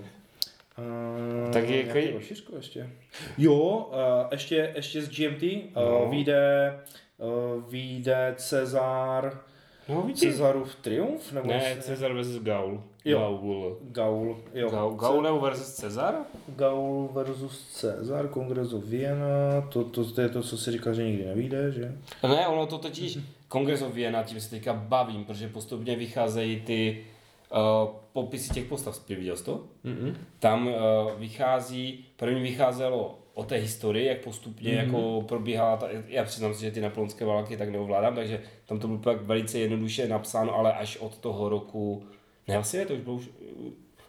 Uh, 0.79 1.53
Tak 1.53 1.63
je 1.65 1.71
nějaký 1.71 1.91
klidně- 1.91 2.13
rozšířko 2.13 2.57
ještě. 2.57 2.91
Jo, 3.39 3.55
uh, 3.55 4.29
ještě, 4.33 4.73
ještě 4.77 5.03
z 5.03 5.09
GMT 5.09 5.43
uh, 5.43 5.83
No. 5.83 6.07
vyjde, 6.11 6.75
uh, 7.19 7.71
vyjde 7.71 8.35
Cezar, 8.37 9.41
No. 9.89 10.11
Cezarův 10.15 10.75
triumf? 10.75 11.33
Nebo 11.33 11.49
Ne, 11.49 11.55
jestli- 11.69 11.83
Cezar 11.83 12.13
versus 12.13 12.43
Gaul. 12.43 12.83
Jo. 13.05 13.19
Gaul. 13.19 13.79
Gaul, 13.91 14.37
jo. 14.55 14.71
Gaul, 14.71 14.95
Gaul 14.95 15.23
nebo 15.23 15.41
versus 15.41 15.73
Cezar? 15.75 16.15
Gaul 16.57 17.09
versus 17.13 17.69
Cezar, 17.73 18.29
kongresu 18.29 18.81
Vienna, 18.81 19.61
to, 19.73 19.85
to, 19.85 20.05
to 20.05 20.21
je 20.21 20.29
to, 20.29 20.43
co 20.43 20.59
si 20.59 20.71
říkal, 20.73 20.95
že 20.95 21.05
nikdy 21.05 21.25
nevíde, 21.25 21.73
že? 21.73 21.93
Ne, 22.23 22.47
ono 22.49 22.67
to 22.67 22.79
totiž, 22.79 23.19
Kongres 23.51 23.83
of 23.83 23.95
Vienna, 23.95 24.23
tím 24.23 24.41
se 24.41 24.51
teďka 24.51 24.73
bavím, 24.73 25.25
protože 25.25 25.49
postupně 25.49 25.97
vycházejí 25.97 26.61
ty 26.61 27.05
uh, 27.53 27.91
popisy 28.13 28.55
těch 28.55 28.65
postav. 28.65 29.09
Viděl 29.09 29.37
jsi 29.37 29.45
to? 29.45 29.65
Mm-mm. 29.85 30.15
Tam 30.39 30.67
uh, 30.67 30.75
vychází, 31.19 32.05
první 32.17 32.43
vycházelo 32.43 33.19
o 33.35 33.45
té 33.45 33.57
historii, 33.57 34.07
jak 34.07 34.25
postupně 34.25 34.73
mm-hmm. 34.73 34.85
jako 34.85 35.25
probíhala, 35.29 35.77
ta, 35.77 35.89
já 36.07 36.25
přiznám 36.25 36.55
si, 36.55 36.61
že 36.61 36.71
ty 36.71 36.81
napoleonské 36.81 37.25
války 37.25 37.57
tak 37.57 37.69
neovládám, 37.69 38.15
takže 38.15 38.43
tam 38.67 38.79
to 38.79 38.87
bylo 38.87 38.99
pak 38.99 39.23
velice 39.23 39.59
jednoduše 39.59 40.09
napsáno, 40.09 40.55
ale 40.55 40.73
až 40.73 40.97
od 40.97 41.19
toho 41.19 41.49
roku, 41.49 42.07
ne 42.49 42.55
vlastně, 42.55 42.87
to 42.87 42.95
už 42.95 43.01
bylo 43.01 43.17
už, 43.17 43.31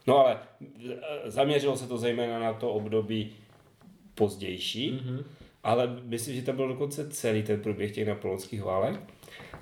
no 0.08 0.18
ale 0.18 0.38
eh, 0.90 1.32
zaměřilo 1.32 1.78
se 1.78 1.88
to 1.88 1.98
zejména 1.98 2.40
na 2.40 2.54
to 2.54 2.74
období 2.74 3.32
pozdější, 4.16 4.92
mm-hmm. 4.92 5.24
ale 5.64 6.00
myslím, 6.04 6.36
že 6.36 6.42
to 6.42 6.54
byl 6.54 6.68
dokonce 6.68 7.10
celý 7.10 7.44
ten 7.44 7.62
průběh 7.62 7.92
těch 7.92 8.08
napoleonských 8.08 8.64
válek. 8.64 9.00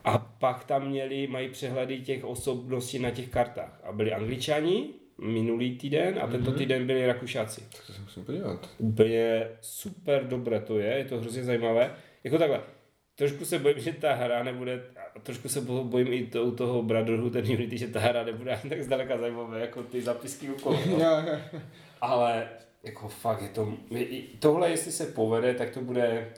A 0.03 0.17
pak 0.17 0.63
tam 0.63 0.87
měli, 0.87 1.27
mají 1.27 1.49
přehledy 1.49 1.99
těch 1.99 2.25
osobností 2.25 2.99
na 2.99 3.11
těch 3.11 3.29
kartách. 3.29 3.81
A 3.83 3.91
byli 3.91 4.13
angličani 4.13 4.89
minulý 5.17 5.77
týden 5.77 6.19
a 6.21 6.27
tento 6.27 6.51
týden 6.51 6.87
byli 6.87 7.07
rakušáci. 7.07 7.61
To 7.87 7.93
se 7.93 8.01
musím 8.01 8.25
podívat. 8.25 8.69
Úplně 8.77 9.47
super 9.61 10.27
dobré 10.27 10.59
to 10.59 10.79
je, 10.79 10.97
je 10.97 11.05
to 11.05 11.19
hrozně 11.19 11.43
zajímavé. 11.43 11.91
Jako 12.23 12.37
takhle, 12.37 12.61
trošku 13.15 13.45
se 13.45 13.59
bojím, 13.59 13.79
že 13.79 13.93
ta 13.93 14.13
hra 14.13 14.43
nebude, 14.43 14.83
a 15.15 15.19
trošku 15.19 15.49
se 15.49 15.61
bo- 15.61 15.83
bojím 15.83 16.13
i 16.13 16.25
to, 16.25 16.43
u 16.43 16.51
toho 16.51 16.83
Brotherhood 16.83 17.35
and 17.35 17.49
Unity, 17.49 17.77
že 17.77 17.87
ta 17.87 17.99
hra 17.99 18.23
nebude 18.23 18.55
ani 18.55 18.69
tak 18.69 18.83
zdaleka 18.83 19.17
zajímavé, 19.17 19.59
jako 19.59 19.83
ty 19.83 20.01
zapisky 20.01 20.49
okolo. 20.49 20.79
no. 20.99 21.25
Ale 22.01 22.47
jako 22.83 23.07
fakt 23.07 23.41
je 23.41 23.49
to, 23.49 23.73
tohle 24.39 24.69
jestli 24.69 24.91
se 24.91 25.05
povede, 25.05 25.53
tak 25.53 25.69
to 25.69 25.81
bude 25.81 26.29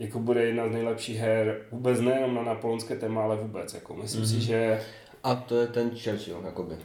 jako 0.00 0.18
bude 0.18 0.44
jedna 0.44 0.68
z 0.68 0.70
nejlepších 0.72 1.18
her, 1.18 1.66
vůbec 1.70 2.00
nejenom 2.00 2.34
na 2.34 2.42
napoleonské 2.42 2.96
téma, 2.96 3.22
ale 3.22 3.36
vůbec. 3.36 3.74
Jako. 3.74 3.94
Myslím 3.94 4.22
mm-hmm. 4.22 4.38
si, 4.38 4.40
že 4.40 4.82
A 5.24 5.34
to 5.34 5.60
je 5.60 5.66
ten 5.66 5.90
Churchill, 5.90 6.42
jakoby. 6.44 6.76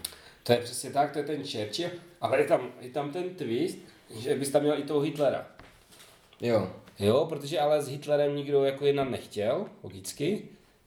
to 0.43 0.51
je 0.51 0.57
přesně 0.57 0.89
tak, 0.89 1.11
to 1.11 1.19
je 1.19 1.25
ten 1.25 1.43
Churchill, 1.43 1.89
ale 2.21 2.37
je 2.39 2.45
tam, 2.45 2.69
je 2.81 2.89
tam 2.89 3.11
ten 3.11 3.29
twist, 3.29 3.77
že 4.19 4.35
bys 4.35 4.49
tam 4.49 4.61
měl 4.61 4.79
i 4.79 4.83
toho 4.83 4.99
Hitlera. 4.99 5.47
Jo. 6.41 6.71
Jo, 6.99 7.25
protože 7.29 7.59
ale 7.59 7.81
s 7.81 7.87
Hitlerem 7.87 8.35
nikdo 8.35 8.63
jako 8.63 8.85
jednat 8.85 9.09
nechtěl, 9.09 9.65
logicky, 9.83 10.41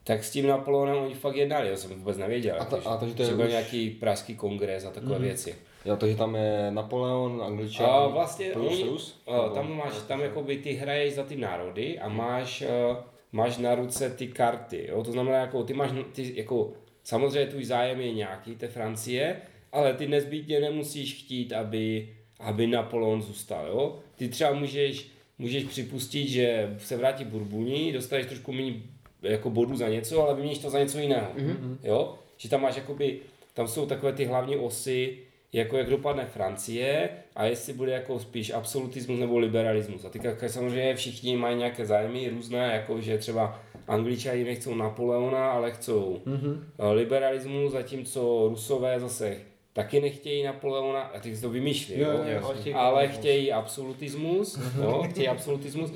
tak 0.04 0.24
s 0.24 0.30
tím 0.30 0.46
Napoleonem 0.46 0.96
oni 0.96 1.14
fakt 1.14 1.36
jednali, 1.36 1.68
já 1.68 1.76
jsem 1.76 1.90
vůbec 1.90 2.16
nevěděl. 2.16 2.56
A 2.60 2.64
to- 2.64 2.76
jako, 2.76 2.88
a 2.88 2.96
to, 2.96 3.08
že 3.08 3.14
to 3.14 3.22
je 3.22 3.34
už- 3.34 3.48
nějaký 3.50 3.90
pražský 3.90 4.36
kongres 4.36 4.84
a 4.84 4.90
takové 4.90 5.18
mm. 5.18 5.24
věci. 5.24 5.54
Jo, 5.88 5.96
takže 5.96 6.16
tam 6.16 6.36
je 6.36 6.70
Napoleon, 6.70 7.42
Angličan, 7.42 7.86
A 7.86 8.06
vlastně 8.06 8.50
plus 8.50 8.72
oni, 8.72 8.82
Rus. 8.82 9.22
a, 9.26 9.48
tam 9.48 9.76
máš, 9.76 9.92
tam 10.08 10.20
jakoby 10.20 10.56
ty 10.56 10.72
hraješ 10.72 11.14
za 11.14 11.22
ty 11.22 11.36
národy 11.36 11.98
a 11.98 12.08
máš, 12.08 12.62
a, 12.62 13.04
máš 13.32 13.58
na 13.58 13.74
ruce 13.74 14.10
ty 14.10 14.26
karty, 14.26 14.86
jo? 14.88 15.02
to 15.02 15.12
znamená 15.12 15.36
jako 15.36 15.64
ty 15.64 15.74
máš, 15.74 15.90
ty, 16.12 16.32
jako, 16.36 16.72
samozřejmě 17.04 17.46
tvůj 17.46 17.64
zájem 17.64 18.00
je 18.00 18.12
nějaký, 18.12 18.56
té 18.56 18.68
Francie, 18.68 19.36
ale 19.72 19.94
ty 19.94 20.08
nezbytně 20.08 20.60
nemusíš 20.60 21.14
chtít, 21.14 21.52
aby, 21.52 22.14
aby 22.40 22.66
Napoleon 22.66 23.22
zůstal, 23.22 23.66
jo? 23.66 23.98
Ty 24.16 24.28
třeba 24.28 24.52
můžeš, 24.52 25.08
můžeš 25.38 25.64
připustit, 25.64 26.28
že 26.28 26.76
se 26.78 26.96
vrátí 26.96 27.24
Burbuni, 27.24 27.92
dostaneš 27.92 28.26
trošku 28.26 28.52
méně 28.52 28.74
jako 29.22 29.50
bodů 29.50 29.76
za 29.76 29.88
něco, 29.88 30.22
ale 30.22 30.34
vyměníš 30.34 30.58
to 30.58 30.70
za 30.70 30.78
něco 30.78 30.98
jiného, 30.98 31.32
mm-hmm. 31.36 31.76
jo? 31.82 32.14
Že 32.36 32.48
tam 32.48 32.62
máš 32.62 32.76
jakoby, 32.76 33.18
tam 33.54 33.68
jsou 33.68 33.86
takové 33.86 34.12
ty 34.12 34.24
hlavní 34.24 34.56
osy, 34.56 35.18
jako 35.52 35.76
jak 35.76 35.90
dopadne 35.90 36.26
Francie 36.26 37.08
a 37.36 37.44
jestli 37.44 37.72
bude 37.72 37.92
jako 37.92 38.18
spíš 38.18 38.50
absolutismus 38.50 39.20
nebo 39.20 39.38
liberalismus. 39.38 40.04
A 40.04 40.08
teďka 40.08 40.48
samozřejmě 40.48 40.94
všichni 40.94 41.36
mají 41.36 41.56
nějaké 41.56 41.86
zájmy 41.86 42.28
různé, 42.28 42.72
jako 42.72 43.00
že 43.00 43.18
třeba 43.18 43.60
Angličani 43.88 44.44
nechcou 44.44 44.74
Napoleona, 44.74 45.50
ale 45.50 45.70
chcou 45.70 46.22
mm-hmm. 46.26 46.58
liberalismus, 46.92 47.72
zatímco 47.72 48.46
Rusové 48.48 49.00
zase 49.00 49.36
taky 49.72 50.00
nechtějí 50.00 50.42
Napoleona, 50.42 51.00
a 51.00 51.20
teď 51.20 51.34
si 51.34 51.42
to 51.42 51.50
vymýšlí, 51.50 52.00
Jo, 52.00 52.10
jo, 52.10 52.54
jo, 52.64 52.76
ale 52.76 53.08
chtějí 53.08 53.52
absolutismus, 53.52 54.58
jo, 54.82 55.06
chtějí 55.10 55.28
absolutismus. 55.28 55.92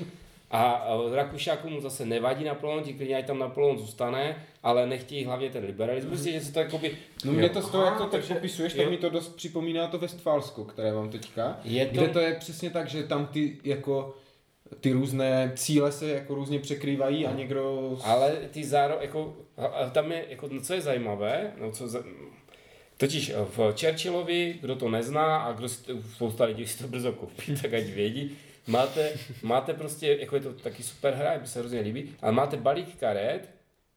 A 0.53 0.87
Rakušákům 1.13 1.81
zase 1.81 2.05
nevadí 2.05 2.43
Napoleon, 2.45 2.83
ti 2.83 2.93
klidně 2.93 3.17
ať 3.17 3.25
tam 3.27 3.39
Napoleon 3.39 3.77
zůstane, 3.77 4.35
ale 4.63 4.87
nechtějí 4.87 5.25
hlavně 5.25 5.49
ten 5.49 5.65
liberalismus, 5.65 6.19
že 6.19 6.41
se 6.41 6.53
to 6.53 6.59
jakoby... 6.59 6.97
No 7.25 7.31
mě 7.33 7.49
to 7.49 7.61
z 7.61 7.69
toho, 7.69 7.83
jak 7.85 7.97
to 7.97 8.05
teď 8.05 8.27
popisuješ, 8.27 8.73
tak 8.73 8.89
mi 8.89 8.97
to 8.97 9.09
dost 9.09 9.35
připomíná 9.35 9.87
to 9.87 9.97
Westfalsko, 9.97 10.63
které 10.65 10.93
mám 10.93 11.09
teďka. 11.09 11.59
Je 11.63 11.85
to- 11.85 11.91
Kde 11.91 12.07
to 12.07 12.19
je 12.19 12.33
přesně 12.35 12.69
tak, 12.69 12.89
že 12.89 13.03
tam 13.03 13.27
ty 13.27 13.57
jako 13.63 14.15
ty 14.79 14.91
různé 14.91 15.51
cíle 15.55 15.91
se 15.91 16.09
jako 16.09 16.35
různě 16.35 16.59
překrývají 16.59 17.25
a 17.25 17.31
někdo... 17.33 17.97
Ale 18.03 18.31
ty 18.51 18.63
zároveň, 18.63 19.01
jako, 19.05 19.35
a- 19.57 19.89
tam 19.89 20.11
je, 20.11 20.25
jako, 20.29 20.47
no, 20.51 20.61
co 20.61 20.73
je 20.73 20.81
zajímavé, 20.81 21.51
no, 21.61 21.71
co 21.71 21.87
za, 21.87 22.03
totiž 22.97 23.29
eh, 23.29 23.33
v 23.57 23.57
Churchillovi, 23.79 24.55
kdo 24.61 24.75
to 24.75 24.89
nezná 24.89 25.37
a 25.37 25.51
kdo 25.51 25.69
spousta 26.15 26.45
lidí 26.45 26.67
si 26.67 26.77
to 26.77 26.87
brzo 26.87 27.11
koupí, 27.11 27.55
tak 27.61 27.73
ať 27.73 27.83
vědí, 27.83 28.37
máte, 28.67 29.13
máte 29.41 29.73
prostě, 29.73 30.17
jako 30.19 30.35
je 30.35 30.41
to 30.41 30.53
taky 30.53 30.83
super 30.83 31.13
hra, 31.13 31.37
mi 31.37 31.47
se 31.47 31.59
hrozně 31.59 31.79
líbí, 31.79 32.15
ale 32.21 32.31
máte 32.31 32.57
balík 32.57 32.99
karet, 32.99 33.49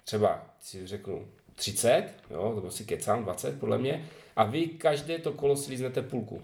třeba 0.04 0.46
si 0.60 0.86
řeknu 0.86 1.26
30, 1.54 2.10
jo, 2.30 2.60
to 2.62 2.70
si 2.70 2.84
kecám, 2.84 3.22
20 3.22 3.60
podle 3.60 3.78
mě, 3.78 4.08
a 4.36 4.44
vy 4.44 4.66
každé 4.66 5.18
to 5.18 5.32
kolo 5.32 5.56
si 5.56 5.70
líznete 5.70 6.02
půlku. 6.02 6.42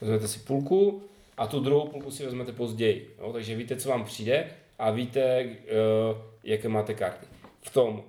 Vezmete 0.00 0.28
si 0.28 0.38
půlku 0.38 1.02
a 1.36 1.46
tu 1.46 1.60
druhou 1.60 1.88
půlku 1.88 2.10
si 2.10 2.24
vezmete 2.24 2.52
později. 2.52 3.16
Jo? 3.18 3.32
Takže 3.32 3.56
víte, 3.56 3.76
co 3.76 3.88
vám 3.88 4.04
přijde 4.04 4.50
a 4.78 4.90
víte, 4.90 5.44
uh, 5.44 6.18
jaké 6.44 6.68
máte 6.68 6.94
karty. 6.94 7.26
V 7.62 7.70
tom, 7.70 8.04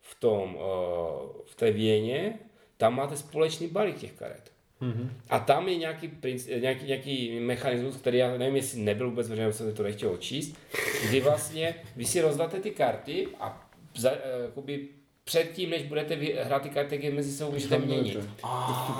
v 0.00 0.20
tom, 0.20 0.54
uh, 0.54 0.60
v 1.46 1.54
té 1.54 1.72
věně, 1.72 2.38
tam 2.76 2.94
máte 2.94 3.16
společný 3.16 3.68
balík 3.68 3.98
těch 3.98 4.12
karet. 4.12 4.52
Mm-hmm. 4.82 5.08
A 5.30 5.38
tam 5.38 5.68
je 5.68 5.76
nějaký, 5.76 6.08
princ, 6.08 6.46
nějaký, 6.60 6.86
nějaký 6.86 7.40
mechanismus, 7.40 7.96
který 7.96 8.18
já 8.18 8.36
nevím, 8.38 8.56
jestli 8.56 8.80
nebyl 8.80 9.10
vůbec, 9.10 9.28
protože 9.28 9.52
jsem 9.52 9.74
to 9.74 9.82
nechtěl 9.82 10.16
číst, 10.16 10.56
kdy 11.08 11.20
vlastně 11.20 11.74
vy 11.96 12.04
si 12.04 12.20
rozdáte 12.20 12.60
ty 12.60 12.70
karty 12.70 13.28
a 13.40 13.70
za, 13.96 14.10
uh, 14.10 14.16
jakoby 14.42 14.88
předtím, 15.24 15.70
než 15.70 15.82
budete 15.82 16.16
vy- 16.16 16.36
hrát 16.42 16.62
ty 16.62 16.68
karty, 16.68 16.90
tak 16.90 17.04
je 17.04 17.10
mezi 17.10 17.32
sebou 17.32 17.52
můžete 17.52 17.78
měnit. 17.78 18.18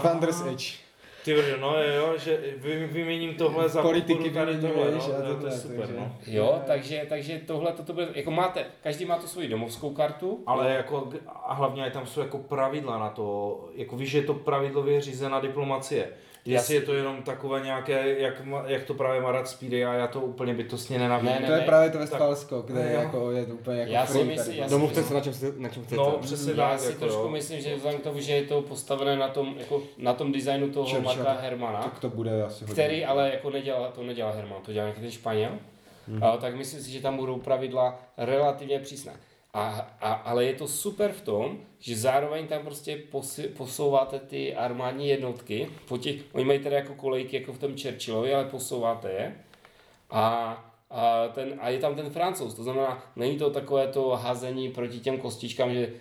Thunder's 0.02 0.40
Edge. 0.46 0.87
Ty 1.28 1.34
brdo, 1.34 1.56
no 1.60 1.82
jo, 1.82 2.18
že 2.18 2.40
vy, 2.56 2.86
vyměním 2.86 3.34
tohle 3.34 3.68
za 3.68 3.82
Politiky 3.82 4.30
tady 4.30 4.58
tohle, 4.60 4.90
no, 4.90 5.00
to, 5.00 5.40
to 5.40 5.46
je 5.46 5.52
super, 5.52 5.78
takže- 5.78 5.94
no. 6.00 6.16
Jo, 6.26 6.62
takže, 6.66 7.06
takže 7.08 7.40
tohle 7.46 7.72
toto 7.72 7.92
bude, 7.92 8.08
jako 8.14 8.30
máte, 8.30 8.64
každý 8.82 9.04
má 9.04 9.16
tu 9.18 9.26
svoji 9.26 9.48
domovskou 9.48 9.90
kartu, 9.90 10.42
Ale 10.46 10.70
jako, 10.70 11.08
a 11.44 11.54
hlavně 11.54 11.90
tam 11.90 12.06
jsou 12.06 12.20
jako 12.20 12.38
pravidla 12.38 12.98
na 12.98 13.10
to, 13.10 13.60
jako 13.74 13.96
víš, 13.96 14.10
že 14.10 14.18
je 14.18 14.24
to 14.24 14.34
pravidlově 14.34 15.00
řízená 15.00 15.40
diplomacie. 15.40 16.08
Jestli 16.52 16.74
je 16.74 16.80
to 16.80 16.94
jenom 16.94 17.22
takové 17.22 17.60
nějaké, 17.60 18.18
jak, 18.18 18.42
jak 18.66 18.84
to 18.84 18.94
právě 18.94 19.32
rád 19.32 19.48
Speedy 19.48 19.84
a 19.84 19.92
já 19.94 20.06
to 20.06 20.20
úplně 20.20 20.54
bytostně 20.54 20.98
nenávidím. 20.98 21.34
Ne, 21.34 21.40
ne, 21.40 21.46
To 21.46 21.52
je 21.52 21.58
ne. 21.58 21.64
právě 21.64 21.90
to 21.90 21.98
Westfalsko, 21.98 22.62
kde 22.62 22.92
Jo. 22.92 23.00
jako 23.00 23.30
je 23.30 23.46
to 23.46 23.54
úplně 23.54 23.80
jako 23.80 23.92
Já 23.92 24.06
si 24.06 24.12
free 24.12 24.24
myslím- 24.24 24.44
tady. 24.46 24.56
já 24.58 24.64
si 24.64 24.70
Domluvte 24.70 25.02
se 25.02 25.14
na 25.14 25.20
čem, 25.20 25.32
chcete- 25.32 25.60
na 25.60 25.68
čem 25.68 25.82
chcete. 25.82 25.96
No, 25.96 26.18
přesně 26.20 26.52
Já 26.56 26.70
tak. 26.70 26.80
si 26.80 26.86
jako, 26.86 26.98
trošku 27.00 27.20
jo. 27.22 27.28
myslím, 27.28 27.60
že 27.60 27.76
vzhledem 27.76 28.00
k 28.00 28.04
tomu, 28.04 28.20
že 28.20 28.32
je 28.32 28.42
to 28.42 28.62
postavené 28.62 29.16
na 29.16 29.28
tom, 29.28 29.54
jako, 29.58 29.82
na 29.98 30.14
tom 30.14 30.32
designu 30.32 30.68
toho 30.70 30.86
Čer, 30.86 31.00
Marka. 31.02 31.32
Hermana, 31.40 31.82
Tak 31.82 31.98
to 31.98 32.08
bude 32.08 32.42
asi 32.42 32.64
hodně. 32.64 32.72
který 32.72 33.04
ale 33.04 33.30
jako 33.30 33.50
nedělá, 33.50 33.88
to 33.88 34.02
nedělá 34.02 34.30
Herman, 34.32 34.62
to 34.62 34.72
dělá 34.72 34.84
nějaký 34.84 35.00
ten 35.00 35.10
Španěl, 35.10 35.50
a, 36.22 36.36
tak 36.36 36.54
myslím 36.56 36.80
si, 36.82 36.90
že 36.90 37.00
tam 37.02 37.16
budou 37.16 37.38
pravidla 37.38 38.00
relativně 38.16 38.78
přísná. 38.78 39.12
A, 39.54 39.96
a, 40.00 40.12
ale 40.12 40.44
je 40.44 40.54
to 40.54 40.68
super 40.68 41.12
v 41.12 41.20
tom, 41.20 41.58
že 41.78 41.96
zároveň 41.96 42.46
tam 42.46 42.62
prostě 42.62 42.96
posi, 42.96 43.42
posouváte 43.48 44.18
ty 44.18 44.54
armádní 44.54 45.08
jednotky, 45.08 45.70
po 45.88 45.98
těch, 45.98 46.16
oni 46.32 46.44
mají 46.44 46.58
teda 46.58 46.76
jako 46.76 46.94
kolejky 46.94 47.36
jako 47.36 47.52
v 47.52 47.58
tom 47.58 47.78
Churchillovi, 47.78 48.34
ale 48.34 48.44
posouváte 48.44 49.10
je. 49.10 49.34
A, 50.10 50.24
a, 50.90 51.28
ten, 51.28 51.54
a 51.60 51.68
je 51.68 51.78
tam 51.78 51.94
ten 51.94 52.10
francouz, 52.10 52.54
to 52.54 52.62
znamená, 52.62 53.12
není 53.16 53.38
to 53.38 53.50
takové 53.50 53.88
to 53.88 54.08
házení 54.10 54.70
proti 54.70 55.00
těm 55.00 55.18
kostičkám, 55.18 55.74
že 55.74 55.92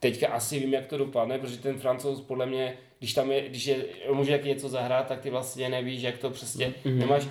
teďka 0.00 0.28
asi 0.28 0.58
vím, 0.58 0.74
jak 0.74 0.86
to 0.86 0.98
dopadne, 0.98 1.38
protože 1.38 1.58
ten 1.58 1.78
francouz 1.78 2.20
podle 2.20 2.46
mě, 2.46 2.78
když 2.98 3.14
tam 3.14 3.32
je, 3.32 3.48
když 3.48 3.66
je, 3.66 3.76
může 4.12 4.32
jak 4.32 4.44
něco 4.44 4.68
zahrát, 4.68 5.06
tak 5.06 5.20
ty 5.20 5.30
vlastně 5.30 5.68
nevíš, 5.68 6.02
jak 6.02 6.18
to 6.18 6.30
přesně, 6.30 6.74
nemáš, 6.84 7.28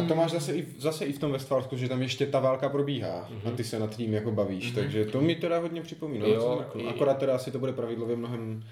A 0.00 0.08
to 0.08 0.14
máš 0.14 0.30
zase 0.30 0.54
i, 0.56 0.66
zase 0.78 1.04
i 1.04 1.12
v 1.12 1.18
tom 1.18 1.32
Westfalsku, 1.32 1.76
že 1.76 1.88
tam 1.88 2.02
ještě 2.02 2.26
ta 2.26 2.40
válka 2.40 2.68
probíhá 2.68 3.28
Mhm. 3.30 3.40
a 3.48 3.50
ty 3.56 3.64
se 3.64 3.78
nad 3.78 3.96
tím 3.96 4.14
jako 4.14 4.30
bavíš, 4.30 4.70
takže 4.70 5.04
to 5.04 5.20
mi 5.20 5.34
teda 5.34 5.58
hodně 5.58 5.82
připomíná. 5.82 6.26
Jo, 6.26 6.56
řekl. 6.58 6.80
i- 6.80 6.88
Akorát 6.88 7.18
teda 7.18 7.34
asi 7.34 7.50
to 7.50 7.58
bude 7.58 7.72
pravidlově 7.72 8.16
mnohem... 8.16 8.62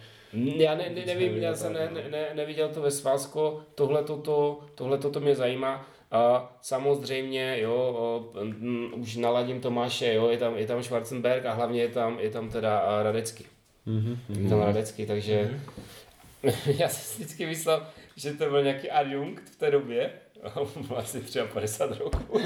Já 0.57 0.75
ne, 0.75 0.91
ne, 0.95 1.03
nevím, 1.07 1.37
já 1.37 1.55
jsem 1.55 1.73
ne, 1.73 1.79
tak, 1.79 1.93
ne, 1.95 2.03
ne, 2.11 2.27
neviděl 2.35 2.69
to 2.69 2.81
ve 2.83 2.91
Svázko, 2.91 3.61
tohle 3.75 4.05
toto, 4.05 4.61
tohle 4.75 4.99
toto 4.99 5.21
mě 5.21 5.35
zajímá. 5.35 5.87
A 6.11 6.53
samozřejmě, 6.63 7.57
jo, 7.61 7.75
o, 7.75 8.25
m, 8.41 8.89
už 8.97 9.17
naladím 9.17 9.61
Tomáše, 9.61 10.15
jo, 10.15 10.29
je 10.29 10.39
tam, 10.39 10.57
je 10.59 10.67
tam 10.67 10.83
Schwarzenberg 10.83 11.47
a 11.47 11.53
hlavně 11.53 11.81
je 11.83 11.89
tam, 11.89 12.19
je 12.21 12.31
tam 12.31 12.49
teda 12.51 12.79
a, 12.79 13.03
Radecký. 13.03 13.45
Je 14.43 14.49
tam 14.49 14.61
Radecký, 14.61 15.07
takže 15.07 15.61
já 16.79 16.89
jsem 16.89 17.03
si 17.03 17.23
vždycky 17.23 17.47
myslel, 17.47 17.87
že 18.17 18.33
to 18.33 18.51
byl 18.51 18.63
nějaký 18.63 18.91
adjunkt 18.91 19.43
v 19.51 19.57
té 19.57 19.71
době, 19.71 20.11
asi 20.97 21.21
třeba 21.21 21.47
50 21.47 21.99
roků, 21.99 22.41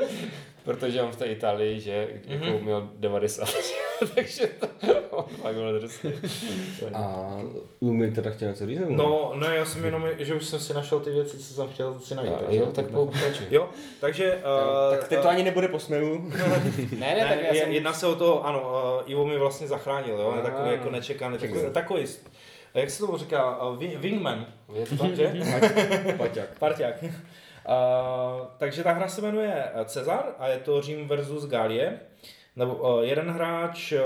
protože 0.64 1.02
on 1.02 1.12
v 1.12 1.16
té 1.16 1.24
Itálii, 1.26 1.80
že 1.80 2.08
jako 2.26 2.58
měl 2.58 2.90
90, 2.96 3.48
takže 4.14 4.46
to, 4.46 4.68
on 5.10 5.24
fakt 5.24 5.54
byl 5.54 5.80
drsný. 5.80 6.12
A 6.94 7.36
Lumi 7.82 8.10
teda 8.10 8.30
chtěl 8.30 8.48
něco 8.48 8.66
říct? 8.66 8.80
No, 8.88 9.32
ne, 9.36 9.56
já 9.56 9.64
jsem 9.64 9.84
jenom, 9.84 10.08
že 10.18 10.34
už 10.34 10.44
jsem 10.44 10.60
si 10.60 10.74
našel 10.74 11.00
ty 11.00 11.10
věci, 11.10 11.38
co 11.38 11.54
jsem 11.54 11.68
chtěl 11.68 12.00
si 12.00 12.14
najít. 12.14 12.32
Jo, 12.32 12.38
takže- 12.40 12.58
jo, 12.58 12.66
tak 12.66 12.86
pokračuj. 12.90 13.46
Jo, 13.50 13.68
takže... 14.00 14.34
Uh, 14.90 14.96
tak 14.96 15.08
teď 15.08 15.20
to 15.20 15.28
ani 15.28 15.42
nebude 15.42 15.68
po 15.68 15.78
směru. 15.78 16.30
Ne, 16.98 17.14
ne, 17.14 17.26
tak 17.28 17.42
já 17.42 17.54
jsem... 17.54 17.72
Jedná 17.72 17.92
se 17.92 18.06
o 18.06 18.14
to, 18.14 18.46
ano, 18.46 18.60
uh, 19.04 19.10
Ivo 19.10 19.26
mi 19.26 19.38
vlastně 19.38 19.66
zachránil, 19.66 20.14
jo, 20.20 20.34
je 20.36 20.42
takový 20.42 20.70
jako 20.70 20.90
nečekaný, 20.90 21.38
takový, 21.38 21.60
takový, 21.72 22.06
jak 22.74 22.90
se 22.90 22.98
tomu 23.06 23.18
říká, 23.18 23.62
uh, 23.62 23.76
wing- 23.78 23.98
wingman, 23.98 24.46
Je 24.74 24.86
to 24.86 24.96
tak, 24.98 25.16
že? 25.16 25.32
Paťák. 26.16 26.58
Parťák. 26.58 27.04
Uh, 27.68 28.46
takže 28.58 28.82
ta 28.82 28.92
hra 28.92 29.08
se 29.08 29.20
jmenuje 29.22 29.64
Cezar 29.84 30.24
a 30.38 30.48
je 30.48 30.58
to 30.58 30.82
Řím 30.82 31.08
versus 31.08 31.46
Galie. 31.46 32.00
Nebo 32.58 32.74
uh, 32.74 33.00
jeden 33.04 33.30
hráč 33.30 33.92
uh, 33.92 33.98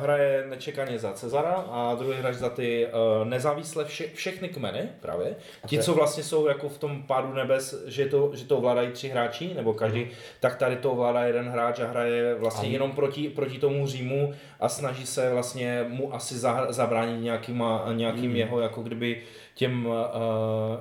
hraje 0.00 0.44
nečekaně 0.48 0.98
za 0.98 1.12
Cezara 1.12 1.64
a 1.70 1.94
druhý 1.94 2.18
hráč 2.18 2.34
za 2.34 2.48
ty 2.48 2.86
uh, 2.86 3.28
nezávislé 3.28 3.84
vše, 3.84 4.04
všechny 4.14 4.48
kmeny 4.48 4.88
právě. 5.00 5.36
Ti, 5.66 5.78
co 5.78 5.94
vlastně 5.94 6.22
jsou 6.22 6.46
jako 6.46 6.68
v 6.68 6.78
tom 6.78 7.02
pádu 7.02 7.34
nebes, 7.34 7.84
že 7.86 8.06
to, 8.06 8.30
že 8.34 8.44
to 8.44 8.58
ovládají 8.58 8.90
tři 8.90 9.08
hráči, 9.08 9.54
nebo 9.54 9.74
každý, 9.74 10.06
tak 10.40 10.56
tady 10.56 10.76
to 10.76 10.92
ovládá 10.92 11.24
jeden 11.24 11.48
hráč 11.48 11.80
a 11.80 11.86
hraje 11.86 12.34
vlastně 12.34 12.68
jenom 12.68 12.92
proti, 12.92 13.28
proti 13.28 13.58
tomu 13.58 13.86
Římu 13.86 14.34
a 14.60 14.68
snaží 14.68 15.06
se 15.06 15.30
vlastně 15.32 15.84
mu 15.88 16.14
asi 16.14 16.34
za, 16.34 16.66
zabránit 16.72 17.22
nějakýma, 17.22 17.84
nějakým 17.92 18.36
jeho 18.36 18.60
jako 18.60 18.82
kdyby 18.82 19.22
těm 19.54 19.86
uh, 19.86 19.94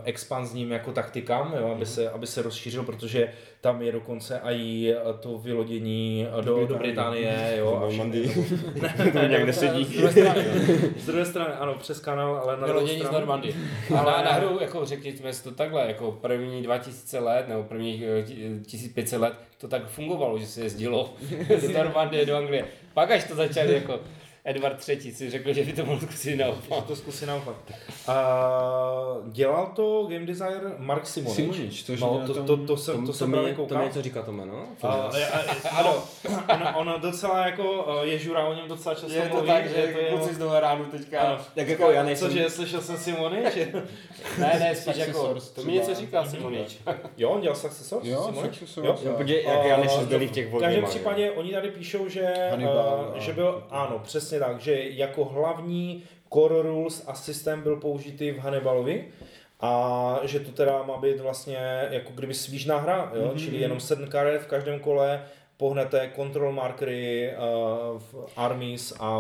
expanzním 0.03 0.72
jako 0.72 0.91
taktikám, 0.91 1.53
jo, 1.60 1.72
aby, 1.72 1.85
se, 1.85 2.10
aby 2.10 2.27
se 2.27 2.41
rozšířil, 2.41 2.84
protože 2.84 3.31
tam 3.61 3.81
je 3.81 3.91
dokonce 3.91 4.39
i 4.43 4.93
to 5.19 5.38
vylodění 5.38 6.27
do, 6.41 6.68
do 6.68 6.76
Británie, 6.76 7.56
jo, 7.57 7.76
a 7.76 7.88
všechno. 7.88 8.03
Normandii. 8.03 8.48
To 9.14 9.27
nějak 9.27 9.43
nesedí. 9.43 9.85
Z 9.85 9.98
druhé 9.98 10.11
strany, 10.11 10.45
jo. 10.45 10.89
Z 10.98 11.06
druhé 11.06 11.26
strany, 11.26 11.53
ano, 11.53 11.73
přes 11.73 11.99
kanál, 11.99 12.35
ale 12.35 12.57
na 12.57 12.68
Vylodění 12.68 12.99
z. 12.99 13.11
Normandie. 13.11 13.53
A 13.89 14.03
na, 14.03 14.22
na 14.22 14.31
hru, 14.31 14.57
jako 14.61 14.85
řekněme 14.85 15.34
si 15.34 15.43
to 15.43 15.52
takhle, 15.52 15.88
jako 15.88 16.11
první 16.11 16.61
2000 16.64 17.19
let, 17.19 17.48
nebo 17.48 17.64
prvních 17.64 18.03
eh, 18.19 18.23
ti- 18.23 18.60
1500 18.65 19.22
let, 19.22 19.34
to 19.57 19.68
tak 19.68 19.88
fungovalo, 19.88 20.39
že 20.39 20.45
se 20.48 20.61
jezdilo 20.61 21.14
z 21.57 21.69
Normandie 21.69 22.26
do 22.26 22.35
Anglie. 22.38 22.65
Pak 22.93 23.11
až 23.11 23.23
to 23.23 23.35
začali 23.35 23.73
jako 23.73 23.99
Edward 24.45 24.89
III. 24.89 25.11
si 25.13 25.30
řekl, 25.30 25.53
že 25.53 25.63
by 25.63 25.73
to 25.73 25.85
mohl 25.85 25.99
zkusit 26.01 26.35
naopak. 26.35 26.85
To 26.88 26.95
zkusím 26.95 27.27
naopak. 27.27 27.55
A 28.07 28.15
dělal 29.27 29.72
to 29.76 30.07
game 30.09 30.26
designer 30.26 30.76
Mark 30.77 31.07
Simonič. 31.07 31.35
Simonič, 31.35 31.84
což 31.84 32.01
no, 32.01 32.13
mě 32.18 32.27
to, 32.27 32.43
to, 32.43 32.57
to, 32.57 32.77
jsem, 32.77 33.01
to, 33.01 33.07
to, 33.07 33.13
jsem 33.13 33.27
mi- 33.27 33.34
právě 33.34 33.53
to 33.53 33.61
koukal. 33.61 33.84
něco 33.84 34.01
říká 34.01 34.22
to 34.22 34.31
jméno? 34.31 34.65
Ano, 35.72 36.03
on, 36.76 36.89
on 36.89 37.01
docela 37.01 37.45
jako 37.45 37.85
je 38.01 38.19
žura 38.19 38.45
o 38.47 38.53
něm 38.53 38.68
docela 38.68 38.95
často 38.95 39.13
Je 39.13 39.22
to 39.22 39.35
mluví, 39.35 39.47
tak, 39.47 39.63
že 39.69 39.76
že 39.76 39.93
to 39.93 39.99
je 39.99 40.09
kluci 40.09 40.34
z 40.35 40.39
Novoránu 40.39 40.85
teďka... 40.85 41.22
Ano. 41.22 41.38
Tak 41.55 41.68
jako 41.68 41.91
já 41.91 42.03
nejsem... 42.03 42.27
Cože, 42.30 42.49
slyšel 42.49 42.81
jsem 42.81 42.97
Simony? 42.97 43.43
Že... 43.53 43.72
Ne, 44.38 44.57
ne, 44.59 44.76
spíš 44.76 44.95
jako, 44.97 45.27
to 45.27 45.34
mi 45.34 45.39
třeba. 45.41 45.72
něco 45.72 45.95
říká 45.95 46.26
Simonič. 46.26 46.77
Jo, 47.18 47.30
on 47.30 47.41
dělal 47.41 47.55
Successors? 47.55 48.05
Jo, 48.05 48.23
Simonič? 48.26 48.55
Successors, 48.57 49.01
Jo? 49.03 49.18
jak 49.27 49.65
já 49.65 49.77
než 49.77 49.97
byli 49.97 50.27
v 50.27 50.31
těch 50.31 50.47
V 50.47 50.51
každém 50.51 50.69
vodněma, 50.72 50.88
případě 50.88 51.31
oni 51.31 51.51
tady 51.53 51.69
píšou, 51.72 52.07
že, 52.09 52.51
že 53.15 53.34
byl, 53.34 53.63
ano, 53.69 54.01
přesně 54.31 54.39
tak, 54.47 54.59
že 54.59 54.83
jako 54.89 55.25
hlavní 55.25 56.03
core 56.33 56.61
rules 56.61 57.03
a 57.07 57.13
systém 57.13 57.61
byl 57.61 57.75
použitý 57.75 58.31
v 58.31 58.39
Hannibalovi 58.39 59.07
a 59.59 60.19
že 60.23 60.39
to 60.39 60.51
teda 60.51 60.83
má 60.83 60.97
být 60.97 61.19
vlastně 61.19 61.87
jako 61.91 62.11
kdyby 62.15 62.33
svížná 62.33 62.77
hra, 62.77 63.11
jo? 63.15 63.21
Mm-hmm. 63.27 63.39
čili 63.39 63.57
jenom 63.57 63.79
sedm 63.79 64.07
karet 64.07 64.41
v 64.41 64.47
každém 64.47 64.79
kole, 64.79 65.23
pohnete 65.57 66.11
control 66.15 66.51
markery 66.51 67.33
uh, 67.33 67.99
v 67.99 68.33
armies 68.37 68.93
a, 68.99 69.17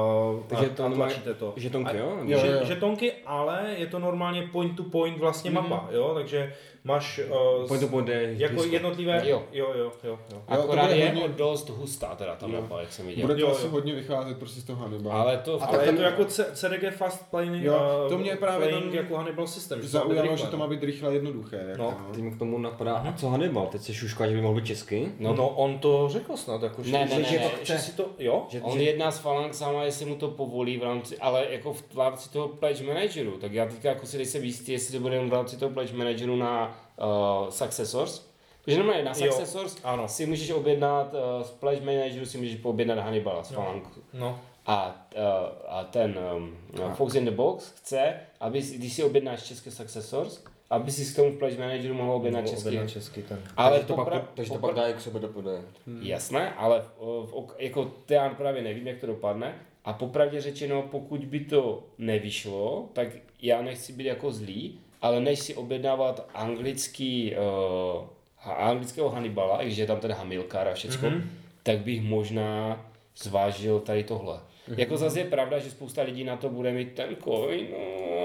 Takže 0.47 0.65
a, 0.65 0.69
to 0.69 0.85
a 0.85 0.89
tlačíte 0.89 1.33
to. 1.33 1.53
Žetonky, 1.57 1.97
jo? 1.97 2.17
Jo, 2.23 2.39
že, 2.39 2.47
jo. 2.47 2.59
žetonky, 2.65 3.13
ale 3.25 3.65
je 3.77 3.87
to 3.87 3.99
normálně 3.99 4.49
point 4.51 4.77
to 4.77 4.83
point 4.83 5.17
vlastně 5.17 5.51
Mhm. 5.51 5.69
mapa, 5.69 5.89
jo, 5.91 6.13
takže 6.13 6.53
máš 6.83 7.19
uh, 7.61 7.67
Point 7.67 7.81
to 7.83 7.87
point 7.87 8.07
je 8.09 8.33
jako 8.37 8.53
blízko. 8.55 8.73
jednotlivé, 8.73 9.21
Jo. 9.29 9.43
jo, 9.51 9.67
jo, 9.77 9.91
jo, 10.03 10.19
jo. 10.31 10.41
Akorát 10.47 10.83
bude 10.85 10.95
je 10.97 11.09
hodně- 11.09 11.27
dost 11.27 11.69
hustá 11.69 12.15
teda 12.15 12.35
ta 12.35 12.47
mapa, 12.47 12.79
jak 12.81 12.93
jsem 12.93 13.07
viděl. 13.07 13.21
Bude 13.21 13.35
to 13.35 13.41
Jo, 13.41 13.47
asi 13.51 13.65
jo. 13.65 13.71
hodně 13.71 13.93
vycházet 13.95 14.37
prostě 14.37 14.61
z 14.61 14.63
toho 14.63 14.81
Hannibal. 14.83 15.11
Ale 15.21 15.37
to... 15.37 15.59
Ale 15.63 15.85
je 15.85 15.93
to 15.93 16.01
jako 16.01 16.25
C- 16.25 16.51
CDG 16.53 16.91
Fast 16.91 17.29
Playing, 17.31 17.63
Jo, 17.63 18.01
uh, 18.03 18.09
to 18.09 18.17
mě 18.17 18.35
právě 18.35 18.67
playing 18.67 18.85
tam 18.85 18.95
jako 18.95 19.15
Hannibal 19.15 19.47
System. 19.47 19.81
Zaujalo, 19.83 20.21
rychle, 20.21 20.37
že 20.37 20.47
to 20.47 20.57
má 20.57 20.67
být 20.67 20.83
rychle 20.83 21.09
a 21.09 21.11
jednoduché. 21.11 21.65
Jako, 21.69 21.81
No. 21.81 21.97
no. 22.07 22.15
Tím 22.15 22.35
k 22.35 22.39
tomu 22.39 22.57
napadá, 22.57 22.93
a 22.95 23.13
co 23.13 23.27
Hannibal? 23.29 23.67
Teď 23.67 23.81
se 23.81 23.93
šušká, 23.93 24.27
že 24.27 24.35
by 24.35 24.41
mohl 24.41 24.55
být 24.55 24.65
česky. 24.65 25.11
No, 25.19 25.33
no, 25.35 25.49
on 25.49 25.79
to 25.79 26.07
řekl 26.11 26.37
snad, 26.37 26.63
jako, 26.63 26.83
že, 26.83 26.91
Ne, 26.91 26.99
ne, 26.99 27.07
že, 27.09 27.15
ne, 27.21 27.23
že, 27.23 27.37
ne. 27.39 27.49
že 27.63 27.77
si 27.79 27.91
to, 27.91 28.05
jo? 28.19 28.45
Že, 28.49 28.61
On 28.61 28.77
že, 28.77 28.83
jedná 28.83 29.11
s 29.11 29.19
Phalanxama, 29.19 29.83
jestli 29.83 30.05
mu 30.05 30.15
to 30.15 30.27
povolí 30.27 30.77
v 30.77 30.83
rámci, 30.83 31.17
ale 31.17 31.45
jako 31.49 31.73
v 31.73 31.83
rámci 31.97 32.29
toho 32.31 32.47
pledge 32.47 32.83
manageru, 32.83 33.31
tak 33.31 33.53
já 33.53 33.65
teďka 33.65 33.89
jako 33.89 34.05
si 34.05 34.17
nejsem 34.17 34.43
jistý, 34.43 34.71
jestli 34.71 34.93
to 34.93 34.99
bude 34.99 35.19
v 35.25 35.33
rámci 35.33 35.57
toho 35.57 35.71
pledge 35.71 35.93
manageru 35.97 36.35
na 36.35 36.70
uh, 37.01 37.49
Successors. 37.49 38.31
Takže 38.65 38.77
normálně 38.79 39.03
na 39.03 39.11
Jo, 39.11 39.31
Successors 39.31 39.77
ano. 39.83 40.07
si 40.07 40.25
můžeš 40.25 40.51
objednat, 40.51 41.13
uh, 41.13 41.43
z 41.43 41.49
pledge 41.51 41.85
manageru 41.85 42.25
si 42.25 42.37
můžeš 42.37 42.59
objednat 42.63 42.97
Hannibala 42.99 43.43
z 43.43 43.51
Phalanxu. 43.51 44.03
No, 44.13 44.39
A, 44.65 45.07
uh, 45.15 45.21
a 45.67 45.83
ten 45.83 46.19
um, 46.35 46.57
Fox 46.95 47.15
in 47.15 47.25
the 47.25 47.31
Box 47.31 47.71
chce, 47.71 48.13
aby, 48.39 48.61
si- 48.61 48.77
když 48.77 48.93
si 48.93 49.03
objednáš 49.03 49.43
české 49.43 49.71
Successors, 49.71 50.43
aby 50.69 50.91
si 50.91 51.13
k 51.13 51.15
tomu 51.15 51.31
v 51.31 51.37
pledge 51.37 51.57
manageru 51.59 51.93
mohl 51.93 52.11
objednat 52.11 52.49
český. 52.49 52.67
objednat 52.67 52.89
český 52.89 53.21
ten. 53.23 53.41
Ale 53.57 53.71
takže 53.71 53.87
to, 53.87 53.93
popra- 53.95 54.09
pak, 54.19 54.29
takže 54.33 54.51
to 54.51 54.59
pak 54.59 54.75
dá 54.75 54.93
k 54.93 55.01
sobě 55.01 55.21
dopade. 55.21 55.61
Jasné, 56.01 56.53
ale 56.53 56.81
v, 56.99 57.25
v, 57.25 57.55
jako 57.59 57.91
já 58.09 58.29
právě 58.29 58.61
nevím, 58.61 58.87
jak 58.87 58.97
to 58.97 59.07
dopadne. 59.07 59.55
A 59.85 59.93
popravdě 59.93 60.41
řečeno, 60.41 60.81
pokud 60.81 61.25
by 61.25 61.39
to 61.39 61.83
nevyšlo, 61.97 62.89
tak 62.93 63.07
já 63.41 63.61
nechci 63.61 63.93
být 63.93 64.05
jako 64.05 64.31
zlý, 64.31 64.79
ale 65.01 65.19
než 65.19 65.39
si 65.39 65.55
objednávat 65.55 66.29
anglický, 66.33 67.35
uh, 67.35 68.07
anglického 68.45 69.09
Hannibala, 69.09 69.61
i 69.61 69.65
když 69.65 69.77
je 69.77 69.87
tam 69.87 69.99
ten 69.99 70.11
Hamilkar 70.11 70.67
a 70.67 70.73
všecko, 70.73 71.05
mm-hmm. 71.05 71.23
tak 71.63 71.79
bych 71.79 72.01
možná 72.01 72.85
zvážil 73.17 73.79
tady 73.79 74.03
tohle. 74.03 74.35
Mm-hmm. 74.35 74.79
Jako 74.79 74.97
zase 74.97 75.19
je 75.19 75.25
pravda, 75.25 75.59
že 75.59 75.71
spousta 75.71 76.01
lidí 76.01 76.23
na 76.23 76.37
to 76.37 76.49
bude 76.49 76.71
mít 76.71 76.93
ten 76.93 77.15
coin, 77.23 77.67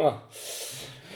no. 0.02 0.22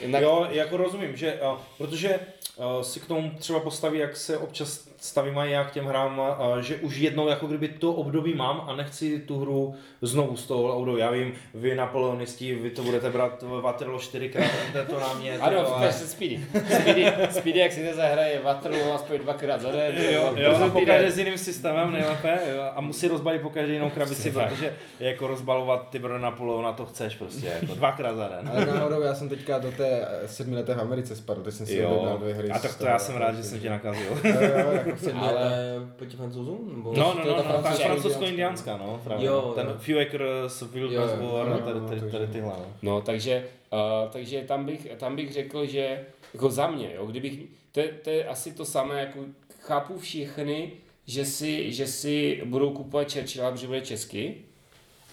Jinak, 0.01 0.21
Jo, 0.21 0.47
jako 0.49 0.77
rozumím, 0.77 1.15
že, 1.15 1.33
uh, 1.33 1.57
protože 1.77 2.19
uh, 2.55 2.81
si 2.81 2.99
k 2.99 3.07
tomu 3.07 3.31
třeba 3.39 3.59
postaví, 3.59 3.99
jak 3.99 4.17
se 4.17 4.37
občas 4.37 4.90
stavím 5.01 5.37
i 5.37 5.51
já 5.51 5.63
k 5.63 5.71
těm 5.71 5.85
hrám, 5.85 6.21
že 6.59 6.75
už 6.75 6.97
jednou 6.97 7.27
jako 7.27 7.47
kdyby 7.47 7.67
to 7.67 7.93
období 7.93 8.33
mám 8.33 8.65
a 8.67 8.75
nechci 8.75 9.19
tu 9.19 9.39
hru 9.39 9.75
znovu 10.01 10.37
z 10.37 10.47
toho 10.47 10.77
období. 10.77 10.99
Já 10.99 11.11
vím, 11.11 11.33
vy 11.53 11.75
napoleonisti, 11.75 12.55
vy 12.55 12.69
to 12.69 12.83
budete 12.83 13.09
brát 13.09 13.43
Waterloo 13.61 13.99
4 13.99 14.29
krát, 14.29 14.51
to 14.89 14.99
na 14.99 15.13
mě. 15.13 15.37
Ano, 15.37 15.59
ale... 15.59 15.67
ale... 15.67 15.93
Speedy. 15.93 16.45
Speedy. 16.81 17.13
Speedy, 17.29 17.59
jak 17.59 17.71
si 17.71 17.89
to 17.89 17.95
zahraje 17.95 18.39
Waterloo 18.43 18.93
aspoň 18.93 19.19
dvakrát 19.19 19.61
za 19.61 19.71
den. 19.71 19.95
Jo, 19.97 20.33
jo, 20.35 20.49
a 20.49 20.53
týden. 20.53 20.71
pokaždé 20.71 21.11
s 21.11 21.17
jiným 21.17 21.37
systémem 21.37 21.91
nejlépe 21.91 22.39
jo, 22.55 22.63
a 22.75 22.81
musí 22.81 23.07
rozbalit 23.07 23.41
pokaždé 23.41 23.73
jinou 23.73 23.89
krabici, 23.89 24.31
protože 24.31 24.73
jako 24.99 25.27
rozbalovat 25.27 25.89
ty 25.89 25.99
bro 25.99 26.19
Napoleona 26.19 26.73
to 26.73 26.85
chceš 26.85 27.15
prostě, 27.15 27.47
jako 27.61 27.75
dvakrát 27.75 28.15
za 28.15 28.27
den. 28.27 28.51
Ale 28.53 28.65
náhodou 28.65 29.01
já 29.01 29.15
jsem 29.15 29.29
teďka 29.29 29.59
do 29.59 29.71
té 29.71 30.07
sedmileté 30.25 30.73
v 30.73 30.79
Americe 30.79 31.15
spadl, 31.15 31.41
teď 31.41 31.53
jsem 31.53 31.65
si 31.65 31.77
Jo, 31.77 31.89
objednal 31.89 32.17
dvě 32.17 32.33
hry. 32.33 32.49
a 32.49 32.59
tak 32.59 32.75
to 32.77 32.85
já 32.85 32.99
jsem 32.99 33.15
rád, 33.15 33.35
že 33.35 33.43
jsem 33.43 33.59
tě 33.59 33.69
nakazil. 33.69 34.19
Jo, 34.23 34.33
jo, 34.41 34.90
letech. 34.91 35.15
Ale 35.15 35.51
proti 35.95 36.17
francouzům? 36.17 36.71
Nebo... 36.75 36.93
No, 36.97 37.13
no, 37.13 37.25
no, 37.25 37.33
ta 37.35 37.37
no, 37.37 37.43
ta 37.43 37.43
francouzská 37.61 37.85
francouzsko-indiánská, 37.87 38.77
no, 38.77 39.01
právě. 39.03 39.27
Jo, 39.27 39.51
Ten 39.55 39.67
jo. 39.67 39.73
Few 39.77 39.99
Acres, 39.99 40.61
Wilderness 40.71 41.11
Jo, 41.11 41.17
jo, 41.25 41.33
War, 41.33 41.49
no, 41.49 41.57
tady, 41.59 41.79
no, 41.79 41.87
tady, 41.87 42.01
tady 42.11 42.27
tyhle, 42.27 42.53
no. 42.57 42.65
No, 42.81 43.01
takže, 43.01 43.47
uh, 43.73 44.11
takže 44.11 44.41
tam, 44.41 44.65
bych, 44.65 44.87
tam 44.97 45.15
bych 45.15 45.33
řekl, 45.33 45.65
že 45.65 46.05
jako 46.33 46.49
za 46.49 46.67
mě, 46.67 46.89
jo, 46.95 47.05
kdybych, 47.05 47.39
to, 47.71 47.79
je- 47.79 47.87
to 48.03 48.09
je 48.09 48.25
asi 48.25 48.51
to 48.53 48.65
samé, 48.65 48.99
jako 48.99 49.19
chápu 49.59 49.99
všechny, 49.99 50.71
že 51.07 51.25
si, 51.25 51.71
že 51.73 51.87
si 51.87 52.41
budou 52.45 52.69
kupovat 52.71 53.13
Churchilla, 53.13 53.51
protože 53.51 53.67
bude 53.67 53.81
česky, 53.81 54.35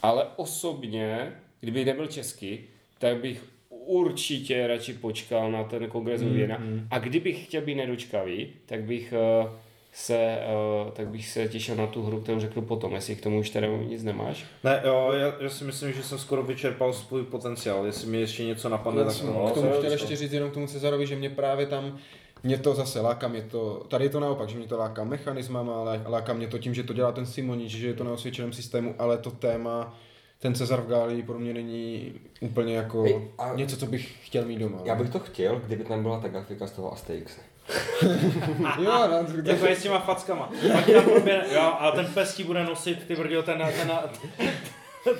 ale 0.02 0.26
osobně, 0.36 1.32
kdyby 1.60 1.84
nebyl 1.84 2.06
česky, 2.06 2.64
tak 2.98 3.16
bych 3.16 3.44
určitě 3.70 4.66
radši 4.66 4.92
počkal 4.92 5.52
na 5.52 5.64
ten 5.64 5.86
kongres 5.88 6.22
mm, 6.22 6.32
Věna. 6.32 6.62
A 6.90 6.98
kdybych 6.98 7.44
chtěl 7.44 7.62
být 7.62 7.74
nedočkavý, 7.74 8.48
tak 8.66 8.82
bych 8.84 9.14
uh, 9.44 9.50
se, 9.92 10.38
uh, 10.84 10.90
tak 10.90 11.08
bych 11.08 11.28
se 11.28 11.48
těšil 11.48 11.76
na 11.76 11.86
tu 11.86 12.02
hru, 12.02 12.20
kterou 12.20 12.40
řeknu 12.40 12.62
potom, 12.62 12.94
jestli 12.94 13.16
k 13.16 13.22
tomu 13.22 13.38
už 13.38 13.50
teda 13.50 13.66
nic 13.66 14.02
nemáš. 14.04 14.44
Ne, 14.64 14.82
jo, 14.84 15.12
já, 15.12 15.32
já, 15.40 15.50
si 15.50 15.64
myslím, 15.64 15.92
že 15.92 16.02
jsem 16.02 16.18
skoro 16.18 16.42
vyčerpal 16.42 16.92
svůj 16.92 17.22
potenciál, 17.22 17.86
jestli 17.86 18.06
mi 18.08 18.20
ještě 18.20 18.44
něco 18.44 18.68
napadne, 18.68 19.02
Já 19.02 19.08
tak 19.08 19.22
no, 19.22 19.50
k 19.50 19.54
tomu 19.54 19.70
to- 19.70 19.78
chtěl 19.78 19.92
ještě 19.92 20.16
říct 20.16 20.32
jenom 20.32 20.50
k 20.50 20.54
tomu 20.54 20.66
Cezarovi, 20.66 21.06
že 21.06 21.16
mě 21.16 21.30
právě 21.30 21.66
tam 21.66 21.98
mě 22.42 22.58
to 22.58 22.74
zase 22.74 23.00
láká, 23.00 23.28
mě 23.28 23.42
to, 23.42 23.84
tady 23.88 24.04
je 24.04 24.08
to 24.08 24.20
naopak, 24.20 24.48
že 24.48 24.58
mě 24.58 24.66
to 24.66 24.78
láká 24.78 25.04
mechanismama, 25.04 25.74
ale 25.80 26.02
láká 26.06 26.32
mě 26.32 26.46
to 26.46 26.58
tím, 26.58 26.74
že 26.74 26.82
to 26.82 26.92
dělá 26.92 27.12
ten 27.12 27.26
Simonič, 27.26 27.70
že 27.70 27.86
je 27.86 27.94
to 27.94 28.04
na 28.04 28.12
osvědčeném 28.12 28.52
systému, 28.52 28.94
ale 28.98 29.18
to 29.18 29.30
téma, 29.30 29.98
ten 30.38 30.54
Cezar 30.54 30.80
v 30.80 30.86
Gálii 30.86 31.22
pro 31.22 31.38
mě 31.38 31.54
není 31.54 32.12
úplně 32.40 32.76
jako 32.76 33.02
Hej, 33.02 33.28
a- 33.38 33.54
něco, 33.54 33.76
co 33.76 33.86
bych 33.86 34.26
chtěl 34.26 34.44
mít 34.44 34.58
doma. 34.58 34.78
Já 34.84 34.94
bych 34.94 35.10
to 35.10 35.18
chtěl, 35.18 35.60
kdyby 35.66 35.84
tam 35.84 36.02
byla 36.02 36.20
ta 36.20 36.28
grafika 36.28 36.66
z 36.66 36.72
toho 36.72 36.92
Asterix. 36.92 37.36
jo, 38.82 39.08
no, 39.10 39.42
to, 39.44 39.50
Jako 39.50 39.66
je 39.66 39.76
s 39.76 39.82
těma 39.82 39.98
fackama. 39.98 40.50
Pak 40.72 40.86
tam 40.90 41.04
proběhne, 41.04 41.46
jo, 41.54 41.60
a 41.78 41.90
ten 41.90 42.06
pes 42.14 42.34
ti 42.34 42.44
bude 42.44 42.64
nosit, 42.64 43.06
ty 43.06 43.16
brdě, 43.16 43.42
ten, 43.42 43.58
ten, 43.58 43.90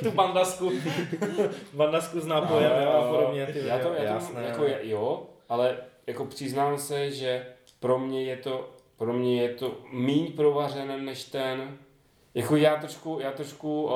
tu 0.03 0.11
bandasku, 0.11 0.73
bandasku 1.73 2.21
s 2.21 2.27
nápojem, 2.27 2.73
jo, 2.83 2.89
a 2.91 3.09
podobně, 3.13 3.47
ty 3.47 3.67
já 3.67 3.79
to, 3.79 3.89
jo, 3.89 3.95
já 3.99 4.09
to 4.09 4.15
jasné. 4.15 4.43
jako 4.43 4.65
je- 4.65 4.79
jo, 4.83 5.27
ale 5.49 5.77
jako 6.07 6.25
přiznám 6.25 6.79
se, 6.79 7.11
že 7.11 7.47
pro 7.81 7.99
mě 7.99 8.25
je 8.25 8.37
to, 8.37 8.71
pro 8.97 9.13
mě 9.13 9.43
je 9.43 9.49
to 9.49 9.79
míň 9.93 10.33
provařené 10.33 10.99
než 10.99 11.25
ten, 11.25 11.79
jako 12.35 12.57
já 12.57 12.77
trošku, 12.77 13.19
já 13.23 13.33
trošku, 13.33 13.91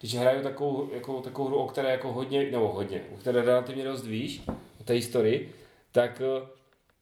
když 0.00 0.14
hraju 0.14 0.42
takovou, 0.42 0.88
jako, 0.94 1.20
takovou 1.20 1.48
hru, 1.48 1.56
o 1.56 1.66
které 1.68 1.90
jako 1.90 2.12
hodně, 2.12 2.50
nebo 2.50 2.68
hodně, 2.68 3.02
o 3.14 3.16
které 3.16 3.42
relativně 3.42 3.84
dost 3.84 4.06
víš, 4.06 4.42
o 4.80 4.84
té 4.84 4.92
historii, 4.92 5.54
tak 5.92 6.22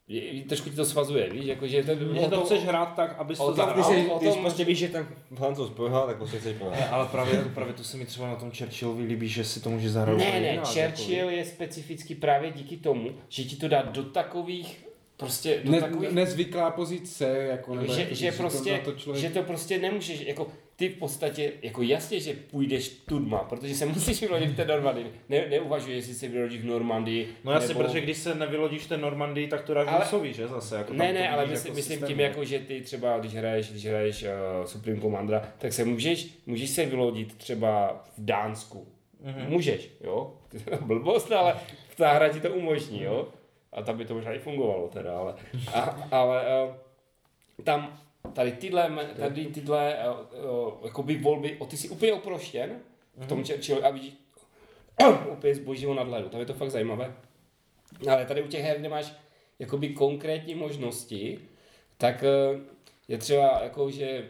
je, 0.08 0.44
trošku 0.44 0.70
ti 0.70 0.76
to 0.76 0.84
svazuje, 0.84 1.30
víš, 1.30 1.44
jako, 1.46 1.66
že 1.66 1.82
ten, 1.82 1.98
Že 2.20 2.28
to 2.28 2.44
chceš 2.44 2.64
hrát 2.64 2.86
tak, 2.86 3.18
abys 3.18 3.40
o 3.40 3.42
to 3.42 3.48
tom- 3.48 3.56
zahrál. 3.56 3.92
Když, 3.92 4.10
o 4.10 4.18
když 4.18 4.34
tom- 4.34 4.42
prostě 4.42 4.64
víš, 4.64 4.78
že 4.78 4.88
ten 4.88 5.06
francouz 5.34 5.70
prohrál, 5.70 6.06
tak 6.06 6.16
prostě 6.16 6.38
chceš 6.38 6.56
prohrát. 6.56 6.92
Ale 6.92 7.06
právě, 7.06 7.44
právě 7.54 7.74
to 7.74 7.84
se 7.84 7.96
mi 7.96 8.04
třeba 8.06 8.28
na 8.28 8.36
tom 8.36 8.50
Churchillovi 8.50 9.04
líbí, 9.04 9.28
že 9.28 9.44
si 9.44 9.60
to 9.60 9.70
může 9.70 9.90
zahrát 9.90 10.18
Ne, 10.18 10.40
ne, 10.40 10.60
Churchill 10.64 11.28
je 11.30 11.44
specifický 11.44 12.14
právě 12.14 12.50
díky 12.50 12.76
tomu, 12.76 13.10
že 13.28 13.44
ti 13.44 13.56
to 13.56 13.68
dá 13.68 13.82
do 13.82 14.02
takových, 14.02 14.86
prostě 15.16 15.60
do 15.64 15.72
ne, 15.72 15.80
takových 15.80 16.10
nezvyklá 16.10 16.70
pozice, 16.70 17.28
jako 17.28 17.74
nebo 17.74 17.94
že, 17.94 18.00
jak 18.00 18.08
to 18.08 18.14
že, 18.14 18.30
říct, 18.30 18.36
prostě, 18.38 18.80
to 18.84 18.92
člověk... 18.92 19.22
že 19.22 19.30
to 19.30 19.42
prostě 19.42 19.78
nemůžeš, 19.78 20.20
jako 20.20 20.46
ty 20.78 20.88
v 20.88 20.98
podstatě, 20.98 21.52
jako 21.62 21.82
jasně, 21.82 22.20
že 22.20 22.34
půjdeš 22.50 22.88
tudma, 22.88 23.38
protože 23.38 23.74
se 23.74 23.86
musíš 23.86 24.20
vylodit 24.20 24.50
v 24.50 24.56
té 24.56 24.64
Normandii. 24.64 25.12
Ne, 25.28 25.46
neuvažuji, 25.50 25.96
jestli 25.96 26.14
se 26.14 26.28
vylodíš 26.28 26.60
v 26.60 26.64
Normandii. 26.64 27.28
No 27.44 27.52
jasně, 27.52 27.68
nebo... 27.68 27.80
protože 27.80 28.00
když 28.00 28.16
se 28.18 28.34
nevylodíš 28.34 28.86
ten 28.86 29.00
Normandii, 29.00 29.48
tak 29.48 29.62
to 29.62 29.74
dáš 29.74 29.88
Ale- 29.88 30.00
Rusovi, 30.00 30.32
že 30.32 30.48
zase? 30.48 30.76
Jako 30.76 30.92
Ne, 30.92 31.12
ne, 31.12 31.30
ale 31.30 31.46
myslím, 31.46 31.70
jako 31.70 31.76
myslím 31.76 32.02
tím, 32.02 32.16
ne? 32.16 32.22
jako, 32.22 32.44
že 32.44 32.58
ty 32.58 32.80
třeba, 32.80 33.18
když 33.18 33.34
hraješ, 33.34 33.70
když 33.70 33.86
hraješ 33.86 34.22
uh, 34.22 34.64
Supreme 34.64 35.00
Commandera, 35.00 35.52
tak 35.58 35.72
se 35.72 35.84
můžeš, 35.84 36.28
můžeš 36.46 36.70
se 36.70 36.86
vylodit 36.86 37.34
třeba 37.34 38.04
v 38.18 38.24
Dánsku. 38.24 38.86
Mm-hmm. 39.24 39.48
Můžeš, 39.48 39.90
jo? 40.04 40.34
Blbost, 40.80 41.32
ale 41.32 41.54
ta 41.96 42.12
hra 42.12 42.28
ti 42.28 42.40
to 42.40 42.50
umožní, 42.50 43.02
jo? 43.02 43.28
A 43.72 43.82
tam 43.82 43.98
by 43.98 44.04
to 44.04 44.14
možná 44.14 44.32
i 44.32 44.38
fungovalo 44.38 44.88
teda, 44.88 45.18
ale, 45.18 45.34
a, 45.74 46.08
ale 46.10 46.42
uh, 46.64 46.74
tam 47.64 47.98
tady 48.34 48.52
tyhle, 48.52 49.08
tady 49.16 49.46
tyhle 49.46 49.96
uh, 50.34 50.66
uh, 50.66 50.72
jakoby 50.84 51.18
volby, 51.18 51.56
o 51.58 51.66
ty 51.66 51.76
jsi 51.76 51.88
úplně 51.88 52.12
oproštěn 52.12 52.80
v 53.16 53.26
tom 53.26 53.44
Churchillu 53.44 53.86
a 53.86 53.90
vidíš 53.90 54.14
úplně 55.32 55.54
z 55.54 55.58
božího 55.58 55.94
nadhledu, 55.94 56.28
tam 56.28 56.40
je 56.40 56.46
to 56.46 56.54
fakt 56.54 56.70
zajímavé. 56.70 57.14
Ale 58.10 58.24
tady 58.26 58.42
u 58.42 58.48
těch 58.48 58.62
her, 58.62 58.78
kde 58.78 58.88
máš 58.88 59.12
jakoby 59.58 59.88
konkrétní 59.88 60.54
možnosti, 60.54 61.38
tak 61.96 62.24
eh, 62.24 62.60
je 63.08 63.18
třeba 63.18 63.60
jako, 63.62 63.90
že 63.90 64.28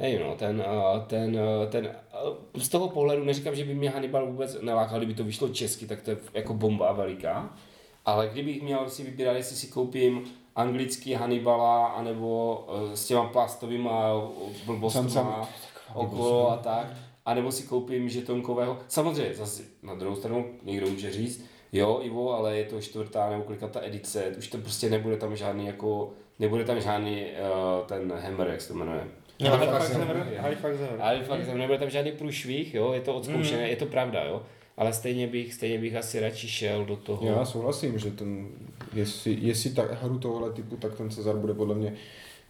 nevím, 0.00 0.20
no, 0.20 0.34
ten, 0.36 0.64
eh, 0.66 1.04
ten, 1.06 1.38
eh, 1.38 1.66
ten, 1.66 1.86
eh, 1.86 2.60
z 2.60 2.68
toho 2.68 2.88
pohledu 2.88 3.24
neříkám, 3.24 3.54
že 3.54 3.64
by 3.64 3.74
mě 3.74 3.90
Hannibal 3.90 4.26
vůbec 4.26 4.62
nelákal, 4.62 4.98
kdyby 4.98 5.14
to 5.14 5.24
vyšlo 5.24 5.48
česky, 5.48 5.86
tak 5.86 6.02
to 6.02 6.10
je 6.10 6.16
jako 6.34 6.54
bomba 6.54 6.92
veliká. 6.92 7.56
Ale 8.04 8.28
kdybych 8.32 8.62
měl 8.62 8.90
si 8.90 9.04
vybírat, 9.04 9.32
jestli 9.32 9.56
si 9.56 9.66
koupím 9.66 10.24
anglický 10.56 11.14
Hannibala, 11.14 11.86
anebo 11.86 12.66
eh, 12.92 12.96
s 12.96 13.06
těma 13.06 13.24
plastovýma 13.24 14.10
Sam, 14.10 14.66
blbostma 14.66 15.48
okolo 15.94 16.50
a 16.50 16.56
tak, 16.56 16.86
anebo 17.26 17.52
si 17.52 17.62
koupím 17.62 18.08
žetonkového. 18.08 18.78
Samozřejmě, 18.88 19.34
zase 19.34 19.62
na 19.82 19.94
druhou 19.94 20.16
stranu 20.16 20.46
někdo 20.62 20.86
může 20.86 21.12
říct, 21.12 21.44
jo 21.72 22.00
Ivo, 22.02 22.34
ale 22.34 22.56
je 22.56 22.64
to 22.64 22.80
čtvrtá 22.80 23.30
nebo 23.30 23.42
kolikata 23.42 23.80
edice, 23.82 24.34
už 24.38 24.48
to 24.48 24.58
prostě 24.58 24.90
nebude 24.90 25.16
tam 25.16 25.36
žádný 25.36 25.66
jako, 25.66 26.10
nebude 26.38 26.64
tam 26.64 26.80
žádný 26.80 27.24
uh, 27.24 27.86
ten 27.86 28.12
Hammer, 28.12 28.48
jak 28.48 28.60
se 28.60 28.68
to 28.68 28.74
jmenuje. 28.74 29.04
No, 29.40 29.50
Halifax 29.50 29.90
Halifax 30.38 30.78
Hammer. 30.78 30.98
Halifax 30.98 31.46
nebude 31.54 31.78
tam 31.78 31.90
žádný 31.90 32.12
průšvih, 32.12 32.74
jo, 32.74 32.92
je 32.92 33.00
to 33.00 33.14
odzkoušené, 33.14 33.68
je 33.68 33.76
to 33.76 33.86
pravda, 33.86 34.24
jo. 34.24 34.42
Ale 34.76 34.92
stejně 34.92 35.26
bych, 35.26 35.54
stejně 35.54 35.78
bych 35.78 35.96
asi 35.96 36.20
radši 36.20 36.48
šel 36.48 36.84
do 36.84 36.96
toho. 36.96 37.26
Já 37.26 37.44
souhlasím, 37.44 37.98
že 37.98 38.10
ten, 38.10 38.48
jestli, 38.92 39.38
jestli 39.40 39.70
tak 39.70 40.02
hru 40.02 40.18
tohohle 40.18 40.52
typu, 40.52 40.76
tak 40.76 40.94
ten 40.94 41.10
Cezar 41.10 41.36
bude 41.36 41.54
podle 41.54 41.74
mě 41.74 41.94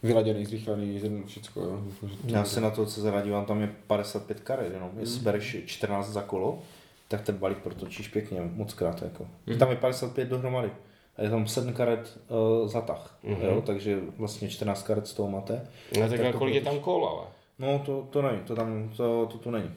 vyladěný, 0.03 0.45
zrychlený, 0.45 0.95
jeden 0.95 1.23
všecko, 1.23 1.61
jo. 1.61 1.81
Já 2.25 2.45
se 2.45 2.61
na 2.61 2.69
to, 2.69 2.85
co 2.85 3.01
se 3.01 3.21
dívám, 3.23 3.45
tam 3.45 3.61
je 3.61 3.69
55 3.87 4.39
karet 4.39 4.73
jenom. 4.73 4.89
Jestli 4.99 5.15
Hmm. 5.15 5.23
bereš 5.23 5.57
14 5.65 6.09
za 6.09 6.21
kolo, 6.21 6.59
tak 7.07 7.21
ten 7.21 7.37
balík 7.37 7.57
protočíš 7.57 8.07
pěkně, 8.07 8.41
moc 8.53 8.73
krát 8.73 9.01
jako. 9.01 9.27
Hmm. 9.47 9.59
Tam 9.59 9.69
je 9.69 9.75
55 9.75 10.29
dohromady. 10.29 10.69
A 11.17 11.21
je 11.23 11.29
tam 11.29 11.47
7 11.47 11.73
karet 11.73 12.19
uh, 12.61 12.67
za 12.67 12.81
tah, 12.81 13.17
Mhm. 13.23 13.41
jo, 13.45 13.63
takže 13.65 13.99
vlastně 14.17 14.49
14 14.49 14.83
karet 14.83 15.07
z 15.07 15.13
toho 15.13 15.31
máte. 15.31 15.67
No 15.99 16.09
tak, 16.09 16.19
Tak 16.21 16.35
kolik 16.35 16.55
je 16.55 16.61
tam 16.61 16.79
kol, 16.79 17.05
ale. 17.07 17.27
No 17.59 17.79
to, 17.85 18.07
to 18.09 18.21
není, 18.21 18.39
to 18.47 18.55
tam, 18.55 18.89
to, 18.97 19.25
to 19.31 19.37
tu 19.37 19.51
není. 19.51 19.69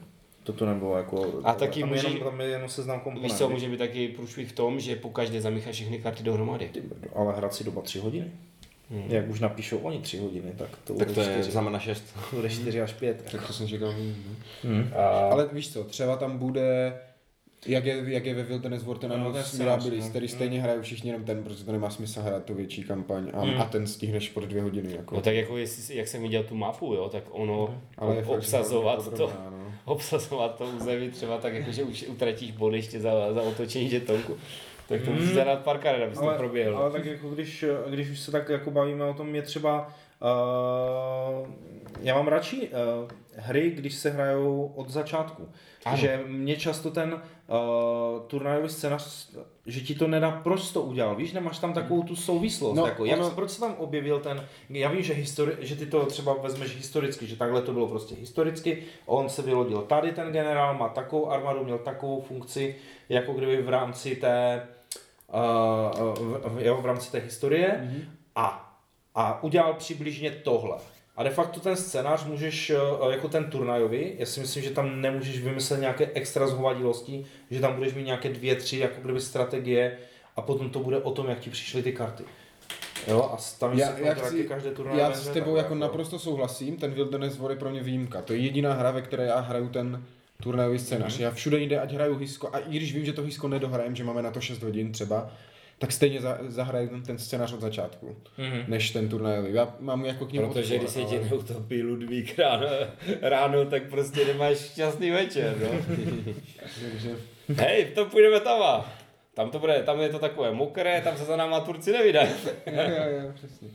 To 0.45 0.53
tu 0.53 0.65
nebylo 0.65 0.97
jako, 0.97 1.41
A 1.43 1.53
taky 1.53 1.79
tam, 1.79 1.89
může- 1.89 2.07
jenom, 2.07 2.19
tam 2.19 2.41
je 2.41 2.47
jenom 2.47 2.69
seznam 2.69 2.99
komponent. 2.99 3.31
Víš 3.31 3.37
co, 3.37 3.49
může 3.49 3.69
být 3.69 3.77
taky 3.77 4.07
průšvih 4.07 4.49
v 4.49 4.51
tom, 4.53 4.79
že 4.79 4.95
po 4.95 5.09
každé 5.09 5.41
zamícháš 5.41 5.75
všechny 5.75 5.99
karty 5.99 6.23
dohromady. 6.23 6.69
Ty 6.73 6.81
brdo, 6.81 7.07
ale 7.15 7.33
hrací 7.35 7.63
doba 7.63 7.81
3 7.81 7.99
hodiny. 7.99 8.31
Hmm. 8.89 9.03
Jak 9.07 9.29
už 9.29 9.39
napíšou 9.39 9.77
oni 9.77 9.99
3 9.99 10.17
hodiny, 10.17 10.51
tak 10.57 10.69
to 10.83 10.93
Tak 10.93 11.07
bude 11.07 11.13
to 11.13 11.29
je 11.29 11.35
4, 11.37 11.51
znamená 11.51 11.79
6. 11.79 12.03
bude 12.33 12.49
4 12.49 12.81
až 12.81 12.93
5. 12.93 13.25
Tak 13.31 13.47
to 13.47 13.53
jsem 13.53 13.67
hm. 13.67 14.35
Hmm. 14.63 14.89
A, 14.95 15.07
Ale 15.07 15.49
víš 15.51 15.73
co, 15.73 15.83
třeba 15.83 16.15
tam 16.15 16.37
bude, 16.37 16.99
jak 17.65 17.85
je, 17.85 18.03
jak 18.07 18.25
je 18.25 18.33
ve 18.33 18.43
Wilderness 18.43 18.83
War 18.83 18.97
ten 18.97 19.09
No, 19.09 19.37
je 19.37 19.43
Mirabilis, 19.57 20.03
no. 20.03 20.09
který 20.09 20.27
stejně 20.27 20.61
hraje 20.61 20.81
všichni 20.81 21.09
jenom 21.09 21.23
ten, 21.25 21.43
protože 21.43 21.65
to 21.65 21.71
nemá 21.71 21.89
smysl 21.89 22.21
hrát 22.21 22.43
tu 22.43 22.53
větší 22.53 22.83
kampaň 22.83 23.31
a, 23.33 23.45
Mm. 23.45 23.61
a 23.61 23.65
ten 23.65 23.87
stihneš 23.87 24.29
pod 24.29 24.43
dvě 24.43 24.61
hodiny. 24.61 24.93
Jako. 24.95 25.15
no 25.15 25.21
tak 25.21 25.33
jako 25.35 25.57
jestli, 25.57 25.95
jak 25.95 26.07
jsem 26.07 26.21
viděl 26.21 26.43
tu 26.43 26.55
mapu, 26.55 26.93
jo, 26.93 27.09
tak 27.09 27.23
ono 27.29 27.67
Mhm. 27.67 27.81
Ale 27.97 28.15
fakt, 28.15 28.25
že 28.25 28.31
obsazovat 28.31 28.97
hodně 28.97 29.17
to, 29.17 29.27
podrobná, 29.27 29.49
no. 29.49 29.73
obsazovat 29.85 30.57
to 30.57 30.65
území 30.65 31.09
třeba 31.09 31.37
tak, 31.37 31.53
jako, 31.53 31.71
že 31.71 31.83
už 31.83 32.05
utratíš 32.07 32.51
body 32.51 32.77
ještě 32.77 32.99
za, 32.99 33.33
za 33.33 33.41
otočení 33.41 33.89
žetonku. 33.89 34.37
Tak 34.87 35.01
to 35.01 35.11
Mm. 35.11 35.17
musíte 35.21 35.43
dát 35.45 35.63
pár 35.63 35.77
karet, 35.77 36.03
aby 36.03 36.15
to 36.15 36.33
proběhlo. 36.37 36.77
ale 36.81 36.91
tak 36.91 37.05
jako 37.05 37.29
když, 37.29 37.65
když 37.89 38.09
už 38.09 38.19
se 38.19 38.31
tak 38.31 38.49
jako 38.49 38.71
bavíme 38.71 39.05
o 39.05 39.13
tom, 39.13 39.35
je 39.35 39.41
třeba 39.41 39.93
uh, 40.21 41.47
já 42.01 42.15
mám 42.15 42.27
radši 42.27 42.57
uh, 42.69 43.09
hry, 43.35 43.69
když 43.71 43.93
se 43.95 44.09
hrajou 44.09 44.71
od 44.75 44.89
začátku. 44.89 45.47
Ano. 45.85 45.97
Že 45.97 46.23
mě 46.27 46.55
často 46.55 46.91
ten 46.91 47.13
uh, 47.13 48.21
turnajový 48.27 48.69
scénář, 48.69 49.29
že 49.65 49.81
ti 49.81 49.95
to 49.95 50.07
nedá 50.07 50.31
proč 50.31 50.71
to 50.71 50.81
udělal, 50.81 51.15
víš, 51.15 51.33
nemáš 51.33 51.59
tam 51.59 51.73
takovou 51.73 52.03
tu 52.03 52.15
souvislost, 52.15 52.75
No, 52.77 52.85
jako, 52.85 53.05
jak, 53.05 53.19
ono- 53.19 53.29
proč 53.31 53.49
se 53.51 53.59
tam 53.59 53.75
objevil 53.77 54.19
ten, 54.19 54.47
já 54.69 54.89
vím, 54.89 55.01
že, 55.03 55.13
histori, 55.13 55.51
že 55.59 55.75
ty 55.75 55.85
to 55.85 56.05
třeba 56.05 56.33
vezmeš 56.33 56.75
historicky, 56.75 57.27
že 57.27 57.35
takhle 57.35 57.61
to 57.61 57.73
bylo 57.73 57.87
prostě 57.87 58.15
historicky, 58.15 58.83
on 59.05 59.29
se 59.29 59.41
vylodil 59.41 59.81
tady, 59.81 60.11
ten 60.11 60.31
generál 60.31 60.73
má 60.77 60.89
takovou 60.89 61.31
armádu, 61.31 61.63
měl 61.63 61.77
takovou 61.77 62.21
funkci, 62.21 62.75
jako 63.09 63.33
kdyby 63.33 63.61
v 63.61 63.69
rámci 63.69 64.15
té, 64.15 64.67
uh, 65.33 66.13
v, 66.13 66.41
v, 66.55 66.65
jo, 66.65 66.77
v 66.81 66.85
rámci 66.85 67.11
té 67.11 67.19
historie 67.19 67.79
Mhm. 67.83 68.01
a, 68.35 68.75
a 69.15 69.43
udělal 69.43 69.73
přibližně 69.73 70.31
tohle. 70.31 70.77
A 71.17 71.23
de 71.23 71.29
facto 71.29 71.59
ten 71.59 71.75
scénář 71.75 72.25
můžeš, 72.25 72.69
eh, 72.69 73.11
jako 73.11 73.27
ten 73.27 73.43
turnajový, 73.43 74.13
já 74.17 74.25
si 74.25 74.39
myslím, 74.39 74.63
že 74.63 74.69
tam 74.69 75.01
nemůžeš 75.01 75.39
vymyslet 75.39 75.79
nějaké 75.79 76.09
extra 76.13 76.47
zhovadilosti, 76.47 77.25
že 77.51 77.59
tam 77.59 77.73
budeš 77.75 77.93
mít 77.93 78.03
nějaké 78.05 78.29
dvě, 78.29 78.55
tři, 78.55 78.77
jako 78.77 79.01
kdyby 79.01 79.21
strategie 79.21 79.97
a 80.35 80.41
potom 80.41 80.69
to 80.69 80.79
bude 80.79 80.97
o 80.97 81.11
tom, 81.11 81.27
jak 81.29 81.39
ti 81.39 81.49
přišly 81.49 81.83
ty 81.83 81.91
karty. 81.91 82.23
Jo, 83.07 83.29
a 83.33 83.37
tam 83.59 83.77
Já, 83.77 83.97
já, 83.99 84.13
chci, 84.13 84.43
každé 84.43 84.71
turnaj 84.71 84.99
já 84.99 85.13
s 85.13 85.23
tebou 85.23 85.33
takhle, 85.33 85.57
jako 85.59 85.75
naprosto 85.75 86.19
souhlasím, 86.19 86.77
ten 86.77 86.91
Wilderness 86.91 87.37
War 87.37 87.51
je 87.51 87.57
pro 87.57 87.69
mě 87.69 87.83
výjimka. 87.83 88.21
To 88.21 88.33
je 88.33 88.39
jediná 88.39 88.73
hra, 88.73 88.91
ve 88.91 89.01
které 89.01 89.25
já 89.25 89.39
hraju 89.39 89.69
ten 89.69 90.03
turnajový 90.43 90.79
scénář. 90.79 91.19
Já 91.19 91.31
všude 91.31 91.59
jinde, 91.59 91.79
ať 91.79 91.93
hraju 91.93 92.17
hisko, 92.17 92.49
a 92.53 92.59
i 92.59 92.77
když 92.77 92.93
vím, 92.93 93.05
že 93.05 93.13
to 93.13 93.21
hisko 93.21 93.47
nedohrajem, 93.47 93.95
že 93.95 94.03
máme 94.03 94.21
na 94.21 94.31
to 94.31 94.41
6 94.41 94.63
hodin 94.63 94.91
třeba, 94.91 95.31
tak 95.77 95.91
stejně 95.91 96.21
za, 96.21 96.37
zahraju 96.47 96.87
ten, 96.89 97.03
ten 97.03 97.17
scénář 97.17 97.53
od 97.53 97.61
začátku, 97.61 98.15
Mhm. 98.37 98.63
než 98.67 98.91
ten 98.91 99.09
turnajový. 99.09 99.53
Já 99.53 99.75
mám 99.79 100.05
jako 100.05 100.25
k 100.25 100.31
němu 100.31 100.47
Protože 100.47 100.61
odpor, 100.75 100.77
když 100.79 100.89
se 100.89 100.99
ale- 100.99 101.09
ti 101.09 101.29
neutopí 101.29 101.83
Ludvík 101.83 102.39
ráno, 102.39 102.67
ráno, 103.21 103.65
tak 103.65 103.83
prostě 103.89 104.25
nemáš 104.25 104.57
šťastný 104.57 105.11
večer, 105.11 105.55
no. 105.61 105.95
Takže, 106.91 107.09
Hej, 107.57 107.85
to 107.85 108.05
půjdeme 108.05 108.39
tam 108.39 108.61
a. 108.63 108.91
Tam 109.33 109.49
to 109.51 109.59
bude, 109.59 109.83
tam 109.83 109.99
je 110.01 110.09
to 110.09 110.19
takové 110.19 110.51
mokré, 110.51 111.01
tam 111.01 111.17
se 111.17 111.23
za 111.25 111.35
náma 111.35 111.59
Turci 111.59 111.91
nevydají. 111.91 112.29
jo, 112.65 112.73
jo, 112.75 113.19
jo, 113.23 113.31
přesně. 113.33 113.67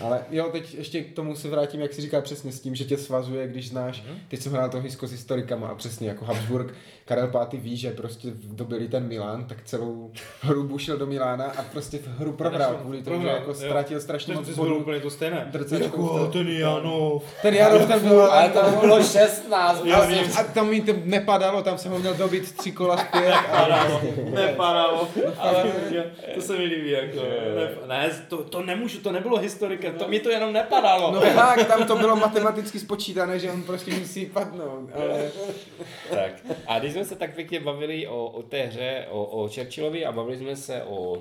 Ale 0.00 0.20
jo, 0.30 0.48
teď 0.52 0.74
ještě 0.74 1.02
k 1.04 1.12
tomu 1.14 1.36
se 1.36 1.48
vrátím, 1.48 1.80
jak 1.80 1.92
si 1.92 2.02
říká 2.02 2.20
přesně 2.20 2.52
s 2.52 2.60
tím, 2.60 2.74
že 2.74 2.84
tě 2.84 2.98
svazuje, 2.98 3.48
když 3.48 3.68
znáš, 3.68 4.04
teď 4.28 4.40
jsem 4.40 4.52
hrál 4.52 4.68
to 4.68 4.80
hisko 4.80 5.06
s 5.06 5.10
historikama 5.12 5.68
a 5.68 5.74
přesně 5.74 6.08
jako 6.08 6.24
Habsburg, 6.24 6.74
Karel 7.04 7.26
V. 7.26 7.48
ví, 7.58 7.76
že 7.76 7.90
prostě 7.90 8.28
dobili 8.34 8.88
ten 8.88 9.08
Milán, 9.08 9.44
tak 9.44 9.62
celou 9.64 10.10
hru 10.40 10.62
bušil 10.64 10.96
do 10.98 11.06
Milána 11.06 11.44
a 11.44 11.62
prostě 11.62 11.98
v 11.98 12.06
hru 12.06 12.32
prohrál 12.32 12.74
kvůli 12.74 13.02
tomu, 13.02 13.22
že 13.22 13.28
jako 13.28 13.50
jo. 13.50 13.54
ztratil 13.54 14.00
strašně 14.00 14.34
moc 14.34 14.48
bodů. 14.48 14.76
úplně 14.76 15.00
to 15.00 15.10
stejné. 15.10 15.50
To- 15.88 16.26
ten 16.32 16.48
Janov. 16.48 17.24
Ten 17.42 17.54
Janov 17.54 17.86
ten 17.88 18.00
byl, 18.00 18.22
Ale 18.22 18.48
to 18.48 18.80
bylo 18.80 19.02
16, 19.02 19.84
a, 19.92 20.40
a 20.40 20.42
tam 20.54 20.68
mi 20.68 20.80
to 20.80 20.92
nepadalo, 21.04 21.62
tam 21.62 21.78
jsem 21.78 21.92
ho 21.92 21.98
měl 21.98 22.14
dobit 22.14 22.52
tři 22.56 22.72
kola 22.72 22.96
zpět. 22.96 23.32
A, 23.32 23.62
Nepadalo, 23.62 24.00
nepadalo, 24.34 25.08
ale 25.38 25.72
to 26.34 26.40
se 26.42 26.58
mi 26.58 26.64
líbí, 26.64 26.90
jako, 26.90 27.16
ne, 27.56 27.70
ne 27.88 28.10
to, 28.28 28.44
to 28.44 28.62
nemůžu, 28.62 28.98
to 29.00 29.12
nebylo 29.12 29.38
historikem, 29.82 29.98
to 29.98 30.08
mi 30.08 30.20
to 30.20 30.30
jenom 30.30 30.52
nepadalo. 30.52 31.12
no 31.12 31.20
tak, 31.20 31.66
tam 31.66 31.86
to 31.86 31.96
bylo 31.96 32.16
matematicky 32.16 32.78
spočítané, 32.78 33.38
že 33.38 33.52
on 33.52 33.62
prostě 33.62 33.94
musí 33.94 34.26
padnout. 34.26 34.90
Ale... 34.94 35.30
Tak. 36.10 36.32
A 36.66 36.78
když 36.78 36.92
jsme 36.92 37.04
se 37.04 37.16
tak 37.16 37.34
pěkně 37.34 37.60
bavili 37.60 38.06
o, 38.06 38.26
o 38.26 38.42
té 38.42 38.62
hře, 38.62 39.06
o, 39.10 39.24
o 39.24 39.48
Churchillovi 39.48 40.06
a 40.06 40.12
bavili 40.12 40.38
jsme 40.38 40.56
se 40.56 40.82
o, 40.82 41.12
uh, 41.12 41.18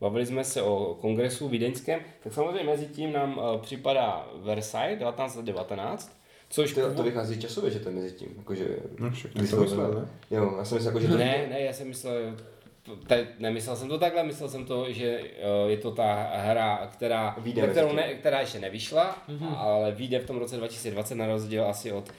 bavili 0.00 0.26
jsme 0.26 0.44
se 0.44 0.62
o 0.62 0.96
kongresu 1.00 1.48
vídeňském, 1.48 2.00
tak 2.22 2.32
samozřejmě 2.32 2.64
mezi 2.64 2.86
tím 2.86 3.12
nám 3.12 3.38
uh, 3.38 3.60
připadá 3.60 4.28
Versailles 4.34 4.98
1919, 4.98 6.16
což 6.50 6.72
To, 6.72 6.94
to 6.94 7.02
vychází 7.02 7.40
časově, 7.40 7.70
že 7.70 7.78
to 7.78 7.88
je 7.88 7.94
mezi 7.94 8.12
tím. 8.12 8.28
Jakože, 8.36 8.64
No 8.98 9.08
Když 9.08 9.50
to 9.50 9.56
to 9.56 9.62
myslel, 9.62 9.94
ne? 9.94 10.08
Jo, 10.30 10.54
já 10.58 10.64
jsem 10.64 10.76
myslel, 10.76 10.94
jako, 10.94 11.00
že 11.00 11.08
to... 11.08 11.16
Ne, 11.16 11.46
ne, 11.50 11.60
já 11.60 11.72
jsem 11.72 11.88
myslel, 11.88 12.14
te, 13.06 13.28
nemyslel 13.38 13.76
jsem 13.76 13.88
to 13.88 13.98
takhle, 13.98 14.24
myslel 14.24 14.48
jsem 14.48 14.64
to, 14.64 14.92
že 14.92 15.20
uh, 15.20 15.70
je 15.70 15.76
to 15.76 15.90
ta 15.90 16.30
hra, 16.34 16.90
která, 16.92 17.36
Vyjde 17.38 17.62
na 17.62 17.68
kterou 17.68 17.92
ne, 17.92 18.14
která 18.14 18.40
ještě 18.40 18.58
nevyšla, 18.58 19.24
mm-hmm. 19.28 19.56
ale 19.56 19.92
vyjde 19.92 20.18
v 20.18 20.26
tom 20.26 20.38
roce 20.38 20.56
2020 20.56 21.14
na 21.14 21.26
rozdíl 21.26 21.64
asi 21.64 21.92
od 21.92 22.12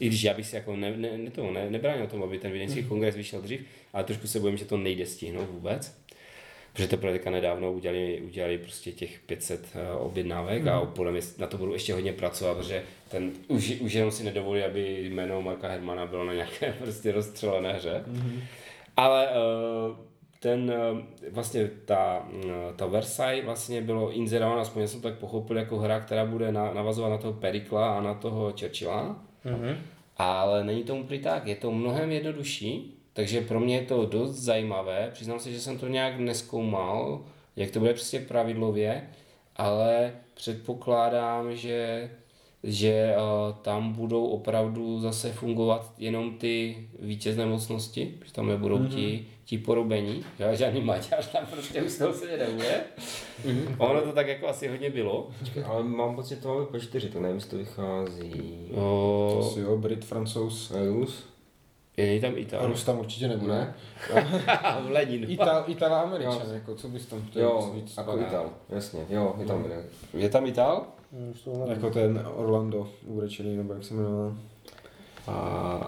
i 0.00 0.08
když 0.08 0.22
já 0.22 0.34
bych 0.34 0.46
si 0.46 0.56
jako 0.56 0.76
ne, 0.76 0.96
ne, 0.96 1.18
ne, 1.18 1.30
to, 1.30 1.50
ne, 1.50 1.70
nebránil 1.70 2.06
tomu, 2.06 2.24
aby 2.24 2.38
ten 2.38 2.52
vídeňský 2.52 2.82
mm-hmm. 2.82 2.88
kongres 2.88 3.16
vyšel 3.16 3.40
dřív, 3.40 3.60
ale 3.92 4.04
trošku 4.04 4.26
se 4.26 4.40
bojím, 4.40 4.56
že 4.56 4.64
to 4.64 4.76
nejde 4.76 5.06
stihnout 5.06 5.50
vůbec. 5.50 5.96
Protože 6.72 6.88
teprve 6.88 7.12
teďka 7.12 7.30
nedávno 7.30 7.72
udělali, 7.72 8.20
udělali 8.20 8.58
prostě 8.58 8.92
těch 8.92 9.20
500 9.20 9.60
uh, 9.74 10.06
objednávek 10.06 10.62
mm. 10.62 10.68
a 10.68 10.86
podle 10.86 11.12
mě 11.12 11.20
na 11.38 11.46
to 11.46 11.58
budu 11.58 11.72
ještě 11.72 11.92
hodně 11.92 12.12
pracovat, 12.12 12.56
protože 12.56 12.82
ten 13.08 13.32
už, 13.48 13.80
už 13.80 13.92
jenom 13.92 14.10
si 14.10 14.24
nedovolí, 14.24 14.62
aby 14.62 15.06
jméno 15.06 15.42
Marka 15.42 15.68
Hermana 15.68 16.06
bylo 16.06 16.24
na 16.24 16.34
nějaké 16.34 16.72
prostě 16.82 17.12
rozstřelené 17.12 17.72
hře. 17.72 18.04
Mm. 18.06 18.42
Ale 18.96 19.28
uh, 19.28 19.96
ten 20.40 20.72
uh, 20.92 21.00
vlastně 21.30 21.70
ta, 21.84 22.28
uh, 22.44 22.50
ta 22.76 22.86
Versailles 22.86 23.44
vlastně 23.44 23.82
bylo 23.82 24.12
inzerována, 24.12 24.60
aspoň 24.60 24.82
já 24.82 24.88
jsem 24.88 25.00
to 25.00 25.08
tak 25.08 25.18
pochopil, 25.18 25.56
jako 25.56 25.78
hra, 25.78 26.00
která 26.00 26.24
bude 26.24 26.52
na, 26.52 26.74
navazovat 26.74 27.10
na 27.10 27.18
toho 27.18 27.32
Perikla 27.32 27.98
a 27.98 28.02
na 28.02 28.14
toho 28.14 28.52
Churchilla. 28.60 29.16
Mhm. 29.44 29.76
Ale 30.16 30.64
není 30.64 30.82
tomu 30.82 31.04
prý 31.04 31.18
tak, 31.18 31.46
je 31.46 31.56
to 31.56 31.70
mnohem 31.70 32.12
jednodušší, 32.12 32.98
takže 33.12 33.40
pro 33.40 33.60
mě 33.60 33.76
je 33.76 33.82
to 33.82 34.06
dost 34.06 34.34
zajímavé. 34.34 35.10
Přiznám 35.12 35.40
se, 35.40 35.52
že 35.52 35.60
jsem 35.60 35.78
to 35.78 35.88
nějak 35.88 36.18
neskoumal, 36.18 37.24
jak 37.56 37.70
to 37.70 37.78
bude 37.78 37.94
přesně 37.94 38.20
pravidlově, 38.20 39.08
ale 39.56 40.12
předpokládám, 40.34 41.56
že, 41.56 42.10
že 42.64 43.14
uh, 43.16 43.54
tam 43.62 43.92
budou 43.92 44.26
opravdu 44.26 45.00
zase 45.00 45.32
fungovat 45.32 45.92
jenom 45.98 46.38
ty 46.38 46.76
vítězné 46.98 47.46
mocnosti, 47.46 48.14
že 48.24 48.32
tam 48.32 48.48
nebudou 48.48 48.78
mm-hmm. 48.78 48.94
ti, 48.94 49.26
ti 49.44 49.58
porobení, 49.58 50.24
že? 50.38 50.56
žádný 50.56 50.80
Maďar 50.80 51.24
tam 51.24 51.46
prostě 51.46 51.82
už 51.82 51.98
toho 51.98 52.12
se 52.12 52.38
nebude. 52.38 52.80
Mm-hmm. 53.46 53.74
Ono 53.78 54.00
to 54.00 54.12
tak 54.12 54.28
jako 54.28 54.48
asi 54.48 54.68
hodně 54.68 54.90
bylo. 54.90 55.28
Ale 55.64 55.82
mám 55.82 56.14
pocit, 56.14 56.34
že 56.34 56.40
to 56.40 56.48
máme 56.48 56.66
po 56.66 56.78
čtyři, 56.78 57.08
to 57.08 57.20
nevím, 57.20 57.40
to 57.40 57.56
vychází. 57.56 58.70
O, 58.74 59.34
To 59.36 59.50
si 59.50 59.60
jo, 59.60 59.76
Brit, 59.76 60.04
Francouz. 60.04 60.72
Rus? 60.92 61.24
je 61.96 62.20
tam 62.20 62.38
Ital. 62.38 62.66
Rus 62.66 62.84
tam 62.84 62.98
určitě 62.98 63.28
nebude. 63.28 63.74
v 64.80 64.90
Lenin. 64.90 65.30
Ital, 65.30 65.64
Ital 65.66 65.94
a 65.94 66.00
Američan, 66.00 66.50
jako 66.52 66.74
co 66.74 66.88
bys 66.88 67.06
tam 67.06 67.22
chtěl 67.22 67.42
Jo, 67.42 67.70
víc 67.74 67.96
jako? 67.96 68.18
Ital, 68.18 68.50
jasně, 68.68 69.06
jo, 69.08 69.34
je 69.38 69.46
tam 69.46 69.62
jeden. 69.62 69.84
Je 70.14 70.28
tam 70.28 70.46
Ital? 70.46 70.86
Jako 71.66 71.90
ten 71.90 72.26
Orlando 72.34 72.90
úrečený, 73.06 73.56
nebo 73.56 73.72
jak 73.72 73.84
se 73.84 73.94
jmenoval. 73.94 74.36
A, 75.26 75.32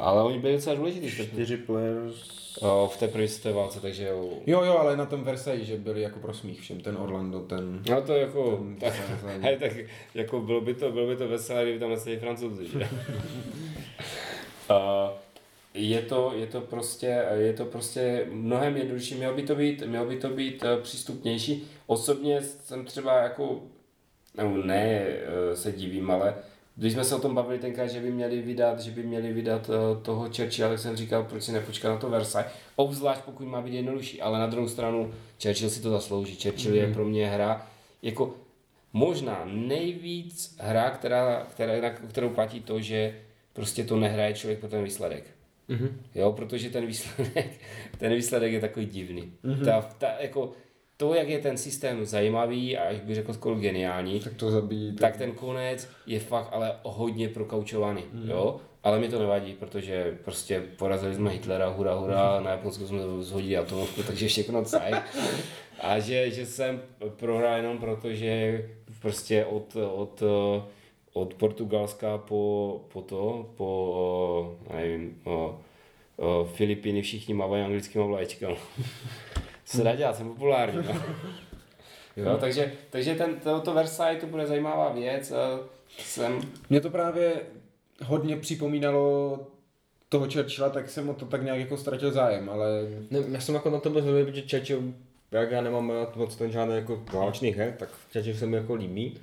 ale 0.00 0.22
oni 0.22 0.38
byli 0.38 0.52
docela 0.52 0.76
důležitý 0.76 1.10
Čtyři 1.10 1.56
players. 1.56 2.56
o, 2.60 2.90
v 2.94 2.96
té 2.96 3.08
první 3.08 3.28
světové 3.28 3.54
válce, 3.54 3.80
takže 3.80 4.06
jo. 4.06 4.28
Jo, 4.46 4.64
jo, 4.64 4.78
ale 4.78 4.96
na 4.96 5.06
tom 5.06 5.24
Versailles, 5.24 5.66
že 5.66 5.76
byli 5.76 6.02
jako 6.02 6.18
pro 6.18 6.34
smích 6.34 6.60
všem, 6.60 6.80
ten 6.80 6.96
Orlando, 6.96 7.40
ten... 7.40 7.82
No 7.90 8.02
to 8.02 8.12
jako, 8.12 8.56
ten, 8.56 8.76
tak, 8.76 8.94
ten, 9.20 9.42
hej, 9.42 9.56
tak 9.60 9.72
jako 10.14 10.40
bylo 10.40 10.60
by 10.60 10.74
to, 10.74 10.92
bylo 10.92 11.06
by 11.06 11.16
to 11.16 11.28
veselé, 11.28 11.62
kdyby 11.62 11.78
tam 11.78 11.90
neseděli 11.90 12.20
francouzi, 12.20 12.66
že? 12.68 12.88
A 14.68 15.12
je 15.74 16.02
to, 16.02 16.32
je 16.36 16.46
to 16.46 16.60
prostě, 16.60 17.24
je 17.34 17.52
to 17.52 17.64
prostě 17.64 18.26
mnohem 18.30 18.76
jednodušší, 18.76 19.14
mělo 19.14 19.34
by 19.34 19.42
to 19.42 19.54
být, 19.54 19.82
mělo 19.86 20.06
by 20.06 20.16
to 20.16 20.28
být 20.28 20.64
eh, 20.64 20.82
přístupnější. 20.82 21.66
Osobně 21.86 22.42
jsem 22.42 22.84
třeba 22.84 23.18
jako, 23.18 23.60
nebo 24.36 24.56
ne, 24.56 25.00
eh, 25.00 25.56
se 25.56 25.72
divím, 25.72 26.10
ale 26.10 26.34
když 26.76 26.92
jsme 26.92 27.04
se 27.04 27.14
o 27.14 27.20
tom 27.20 27.34
bavili 27.34 27.58
tenkrát, 27.58 27.86
že 27.86 28.00
by 28.00 28.10
měli 28.10 28.42
vydat, 28.42 28.80
že 28.80 28.90
by 28.90 29.02
měli 29.02 29.32
vydat 29.32 29.70
eh, 29.70 30.02
toho 30.02 30.24
Churchilla, 30.24 30.68
tak 30.68 30.78
jsem 30.78 30.96
říkal, 30.96 31.24
proč 31.24 31.42
si 31.42 31.52
nepočkat 31.52 31.92
na 31.92 31.98
to 31.98 32.10
Versailles. 32.10 32.52
Obzvlášť 32.76 33.20
pokud 33.20 33.44
má 33.44 33.60
být 33.60 33.74
jednodušší, 33.74 34.22
ale 34.22 34.38
na 34.38 34.46
druhou 34.46 34.68
stranu 34.68 35.12
Churchill 35.42 35.70
si 35.70 35.82
to 35.82 35.90
zaslouží. 35.90 36.36
Churchill 36.42 36.74
mm. 36.74 36.78
je 36.78 36.94
pro 36.94 37.04
mě 37.04 37.26
hra, 37.26 37.66
jako 38.02 38.34
možná 38.92 39.42
nejvíc 39.44 40.56
hra, 40.60 40.90
která, 40.90 41.46
která, 41.50 41.80
na 41.80 41.90
kterou 41.90 42.28
platí 42.28 42.60
to, 42.60 42.80
že 42.80 43.14
prostě 43.52 43.84
to 43.84 43.96
nehraje 43.96 44.34
člověk 44.34 44.58
pro 44.60 44.68
ten 44.68 44.84
výsledek. 44.84 45.24
Mhm. 45.68 46.00
Jo, 46.14 46.32
protože 46.32 46.70
ten 46.70 46.86
výsledek, 46.86 47.50
ten 47.98 48.14
výsledek 48.14 48.52
je 48.52 48.60
takový 48.60 48.86
divný. 48.86 49.32
Mm-hmm. 49.44 49.64
Ta, 49.64 49.80
ta, 49.98 50.08
jako, 50.20 50.52
to, 50.96 51.14
jak 51.14 51.28
je 51.28 51.38
ten 51.38 51.56
systém 51.56 52.06
zajímavý 52.06 52.76
a 52.76 52.88
až 52.88 53.00
bych 53.00 53.14
řekl 53.14 53.32
skoro 53.32 53.54
geniální, 53.54 54.20
Tak 54.20 54.34
to 54.34 54.50
zabíjí. 54.50 54.96
tak 54.96 55.16
ten 55.16 55.32
konec 55.32 55.88
je 56.06 56.20
fakt 56.20 56.48
ale 56.52 56.72
hodně 56.82 57.28
prokaučovaný, 57.28 58.02
mm. 58.12 58.30
jo. 58.30 58.60
Ale 58.82 58.98
mi 59.00 59.08
to 59.08 59.18
nevadí, 59.18 59.52
protože 59.54 60.18
prostě 60.24 60.62
porazili 60.78 61.14
jsme 61.14 61.30
Hitlera, 61.30 61.68
hurá, 61.68 61.94
hurá, 61.94 62.40
na 62.40 62.50
Japonsku 62.50 62.86
jsme 62.86 62.98
zhodili 63.20 63.56
atomovku, 63.56 64.02
takže 64.02 64.28
všechno 64.28 64.64
caj. 64.64 64.92
A 65.80 65.98
že, 65.98 66.30
že 66.30 66.46
jsem 66.46 66.82
prohrál 67.16 67.56
jenom 67.56 67.78
proto, 67.78 68.12
že 68.14 68.64
prostě 69.00 69.44
od, 69.44 69.76
od, 69.76 70.22
od 71.12 71.34
Portugalska 71.34 72.18
po, 72.18 72.80
po 72.92 73.02
to, 73.02 73.50
po, 73.56 74.56
nevím, 74.74 75.18
o, 75.24 75.60
o 76.16 76.44
Filipíny 76.44 77.02
všichni 77.02 77.34
mávají 77.34 77.64
anglickýma 77.64 78.04
vlaječkama. 78.04 78.56
Co 79.66 79.76
se 79.76 79.84
dá 79.84 79.94
dělat, 79.94 80.16
jsem 80.16 80.28
populární. 80.28 80.82
No. 80.86 81.02
Jo, 82.16 82.36
takže, 82.40 82.72
takže 82.90 83.14
ten, 83.14 83.40
to, 83.64 83.74
Versailles 83.74 84.20
to 84.20 84.26
bude 84.26 84.46
zajímavá 84.46 84.92
věc. 84.92 85.32
a 85.32 85.60
Jsem... 85.98 86.40
Mě 86.70 86.80
to 86.80 86.90
právě 86.90 87.32
hodně 88.04 88.36
připomínalo 88.36 89.38
toho 90.08 90.26
Churchilla, 90.32 90.70
tak 90.70 90.90
jsem 90.90 91.08
o 91.08 91.14
to 91.14 91.26
tak 91.26 91.42
nějak 91.42 91.58
jako 91.58 91.76
ztratil 91.76 92.12
zájem, 92.12 92.50
ale... 92.50 92.66
Ne, 93.10 93.18
já 93.28 93.40
jsem 93.40 93.54
jako 93.54 93.70
na 93.70 93.80
to 93.80 93.90
byl 93.90 94.00
zvědavý, 94.00 94.24
protože 94.24 94.42
Churchill, 94.50 94.82
jak 95.30 95.50
já 95.50 95.60
nemám 95.60 95.90
rád 95.90 96.16
moc 96.16 96.36
ten 96.36 96.50
žádný 96.52 96.74
jako 96.74 97.02
válečný 97.12 97.50
her, 97.50 97.74
tak 97.78 97.88
Churchill 98.12 98.36
se 98.36 98.46
mi 98.46 98.56
jako 98.56 98.74
líbí. 98.74 99.20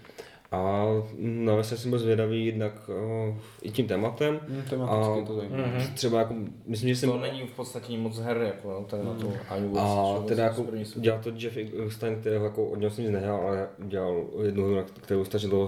A 0.54 0.86
na 1.18 1.56
Vese 1.56 1.78
jsem 1.78 1.90
byl 1.90 2.00
zvědavý 2.00 2.46
jednak 2.46 2.90
uh, 2.90 3.36
i 3.62 3.72
tím 3.72 3.88
tématem. 3.88 4.40
Tematicky 4.70 5.22
A- 5.22 5.26
to 5.28 5.36
zajímá. 5.36 5.58
Mhm. 5.58 5.94
Třeba 5.94 6.20
jako, 6.20 6.36
myslím, 6.66 6.90
že 6.90 6.96
jsem... 6.96 7.10
To 7.10 7.18
není 7.18 7.48
v 7.48 7.52
podstatě 7.52 7.98
moc 7.98 8.20
her, 8.20 8.38
jako 8.38 8.72
no, 8.72 8.84
tady 8.84 9.04
na 9.04 9.14
to 9.14 9.34
ani 9.50 9.68
vůbec. 9.68 9.84
A 9.84 10.24
teda 10.28 10.44
jako 10.44 10.66
dělal 10.96 11.22
to 11.24 11.30
Jeff 11.38 11.58
Stein, 11.90 12.20
kterého 12.20 12.46
jako 12.46 12.66
od 12.66 12.80
něho 12.80 12.92
jsem 12.92 13.04
nic 13.04 13.14
nehrál, 13.14 13.48
ale 13.48 13.68
dělal 13.80 14.24
jednu 14.44 14.66
hru, 14.66 14.86
kterou 15.02 15.26
strašně 15.26 15.50
dlouho 15.50 15.68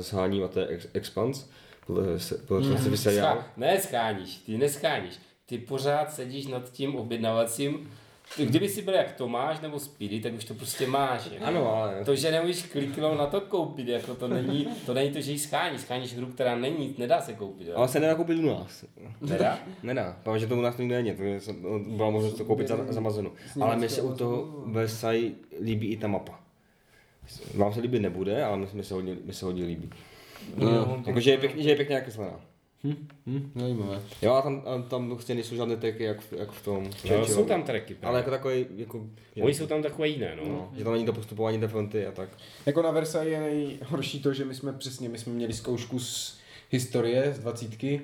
sháním 0.00 0.44
a 0.44 0.48
to 0.48 0.60
je 0.60 0.66
Ex- 0.66 0.88
Expanse. 0.92 1.46
Podle, 1.86 2.18
se, 2.18 2.38
podle 2.38 2.68
mm. 2.68 2.78
se 2.78 2.96
seriál. 2.96 3.36
Schá... 3.36 3.46
Ne, 3.56 3.80
scháníš, 3.80 4.36
ty 4.36 4.58
nescháníš. 4.58 5.14
Ty 5.46 5.58
pořád 5.58 6.12
sedíš 6.12 6.46
nad 6.46 6.72
tím 6.72 6.96
objednavacím. 6.96 7.90
Kdyby 8.36 8.68
si 8.68 8.82
byl 8.82 8.94
jak 8.94 9.12
Tomáš 9.12 9.60
nebo 9.60 9.78
Speedy, 9.78 10.20
tak 10.20 10.34
už 10.34 10.44
to 10.44 10.54
prostě 10.54 10.86
máš. 10.86 11.28
Jako. 11.32 11.44
Ano, 11.44 11.76
ale 11.76 12.04
To, 12.04 12.16
že 12.16 12.30
nemůžeš 12.30 12.62
kliknout 12.62 13.18
na 13.18 13.26
to 13.26 13.40
koupit, 13.40 13.88
jako 13.88 14.14
to 14.14 14.28
není, 14.28 14.66
to 14.86 14.94
není 14.94 15.10
to, 15.10 15.20
že 15.20 15.32
ji 15.32 15.38
scháníš, 15.38 15.80
scháníš 15.80 16.14
hru, 16.16 16.26
která 16.26 16.56
není, 16.56 16.94
nedá 16.98 17.20
se 17.20 17.32
koupit. 17.32 17.66
Jo? 17.68 17.74
ale 17.76 17.88
se 17.88 18.00
nedá 18.00 18.14
koupit 18.14 18.38
u 18.38 18.42
nás. 18.46 18.84
Nedá? 19.20 19.58
Nedá, 19.82 20.16
protože 20.22 20.38
že 20.38 20.46
to 20.46 20.56
u 20.56 20.60
nás 20.60 20.76
nikdy 20.76 20.94
není, 20.94 21.12
takže 21.14 21.40
jsem- 21.40 21.96
byla 21.96 22.10
možnost 22.10 22.34
to 22.34 22.44
koupit 22.44 22.68
za, 22.68 22.76
za 22.88 23.00
Amazonu. 23.00 23.32
Ale 23.60 23.76
mi 23.76 23.88
se 23.88 24.02
u 24.02 24.14
toho 24.14 24.46
Versailles 24.66 25.32
líbí 25.62 25.86
i 25.86 25.96
ta 25.96 26.08
mapa. 26.08 26.40
Vám 27.54 27.72
se 27.72 27.80
líbit 27.80 28.00
nebude, 28.02 28.44
ale 28.44 28.56
mi, 28.56 28.66
mi, 28.72 28.84
se, 28.84 28.94
hodně, 28.94 29.16
mi 29.24 29.32
se 29.32 29.44
hodně 29.46 29.64
líbí. 29.64 29.90
No, 30.56 31.02
Jako, 31.06 31.20
že 31.20 31.30
je 31.30 31.38
pěkně, 31.38 31.62
že 31.62 31.70
je 31.70 31.76
pěkně 31.76 31.94
nakreslená. 31.94 32.40
Hm, 32.84 33.52
zajímavé. 33.54 34.02
Jo, 34.22 34.32
a 34.34 34.42
tam, 34.42 34.62
a 34.66 34.82
tam 34.82 35.08
prostě 35.10 35.34
nejsou 35.34 35.56
žádné 35.56 35.76
teky, 35.76 36.04
jak, 36.04 36.20
v- 36.20 36.32
jak 36.32 36.50
v 36.52 36.64
tom. 36.64 36.90
No, 37.10 37.26
jsou 37.26 37.44
tam 37.44 37.62
tracky. 37.62 37.96
Ale 38.02 38.18
jako 38.18 38.30
takový, 38.30 38.66
jako, 38.76 39.06
Oni 39.42 39.54
jsou 39.54 39.66
tam 39.66 39.82
takové 39.82 40.08
jiné, 40.08 40.36
no. 40.36 40.48
no, 40.48 40.72
že 40.76 40.84
tam 40.84 40.92
není 40.92 41.06
to 41.06 41.12
postupování 41.12 41.60
té 41.60 41.68
fronty 41.68 42.06
a 42.06 42.12
tak. 42.12 42.28
Jako 42.66 42.82
na 42.82 42.90
Versailles 42.90 43.32
je 43.32 43.40
nejhorší 43.40 44.22
to, 44.22 44.32
že 44.32 44.44
my 44.44 44.54
jsme 44.54 44.72
přesně, 44.72 45.08
my 45.08 45.18
jsme 45.18 45.32
měli 45.32 45.52
zkoušku 45.52 45.98
z 46.00 46.38
historie, 46.70 47.32
z 47.34 47.38
dvacítky 47.38 48.00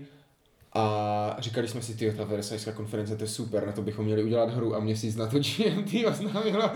a 0.74 1.36
říkali 1.38 1.68
jsme 1.68 1.82
si, 1.82 1.94
ty 1.96 2.12
ta 2.12 2.24
Versailleská 2.24 2.72
konference, 2.72 3.16
to 3.16 3.24
je 3.24 3.28
super, 3.28 3.66
na 3.66 3.72
to 3.72 3.82
bychom 3.82 4.04
měli 4.04 4.24
udělat 4.24 4.50
hru 4.50 4.74
a 4.74 4.80
měsíc 4.80 5.16
na 5.16 5.26
to 5.26 5.38
GMT 5.38 5.90
oznámilo 6.08 6.70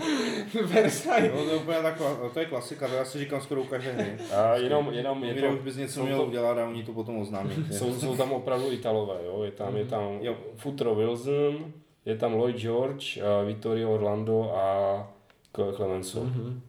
Versailles. 0.65 1.31
No, 1.35 1.43
to 1.43 1.49
je 1.49 1.55
úplně 1.55 1.77
taková, 1.77 2.29
to 2.33 2.39
je 2.39 2.45
klasika, 2.45 2.87
to 2.87 2.93
já 2.93 3.05
si 3.05 3.19
říkám 3.19 3.41
skoro 3.41 3.61
u 3.61 3.65
každé 3.65 3.91
hry. 3.91 4.11
A 4.35 4.55
jenom, 4.55 4.89
jenom 4.93 5.23
je 5.23 5.33
to, 5.33 5.47
už 5.47 5.59
bys 5.59 5.75
něco 5.75 6.05
měl 6.05 6.17
to- 6.17 6.25
udělat 6.25 6.57
a 6.57 6.65
oni 6.67 6.83
to 6.83 6.93
potom 6.93 7.17
oznámí. 7.17 7.51
jsou, 7.71 7.93
jsou 7.99 8.17
tam 8.17 8.31
opravdu 8.31 8.71
Italové, 8.71 9.15
jo. 9.25 9.43
Je 9.43 9.51
tam, 9.51 9.77
je 9.77 9.85
tam 9.85 10.17
Jo. 10.21 10.35
Futro 10.55 10.95
Wilson, 10.95 11.71
je 12.05 12.17
tam 12.17 12.33
Lloyd 12.33 12.57
George, 12.57 13.17
a 13.21 13.43
Vittorio 13.43 13.91
Orlando 13.93 14.51
a 14.55 15.07
Cle- 15.53 15.75
Clemenceau. 15.75 16.23
Mhm. 16.23 16.61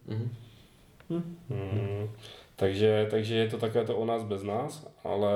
Mm. 1.08 2.08
Takže, 2.56 3.06
takže 3.10 3.34
je 3.34 3.48
to 3.48 3.58
takové 3.58 3.84
to 3.84 3.96
o 3.96 4.04
nás 4.04 4.22
bez 4.22 4.42
nás, 4.42 4.86
ale 5.04 5.30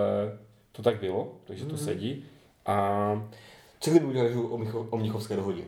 to 0.73 0.83
tak 0.83 1.01
bylo, 1.01 1.33
takže 1.45 1.67
to 1.67 1.77
sedí. 1.77 2.25
A, 2.67 3.29
Co 3.81 3.91
kdyby 3.91 4.07
udělali 4.07 4.35
o, 4.35 4.59
Micho, 4.59 4.87
o 4.91 4.97
Mnichovské 4.97 5.37
dohodě? 5.37 5.63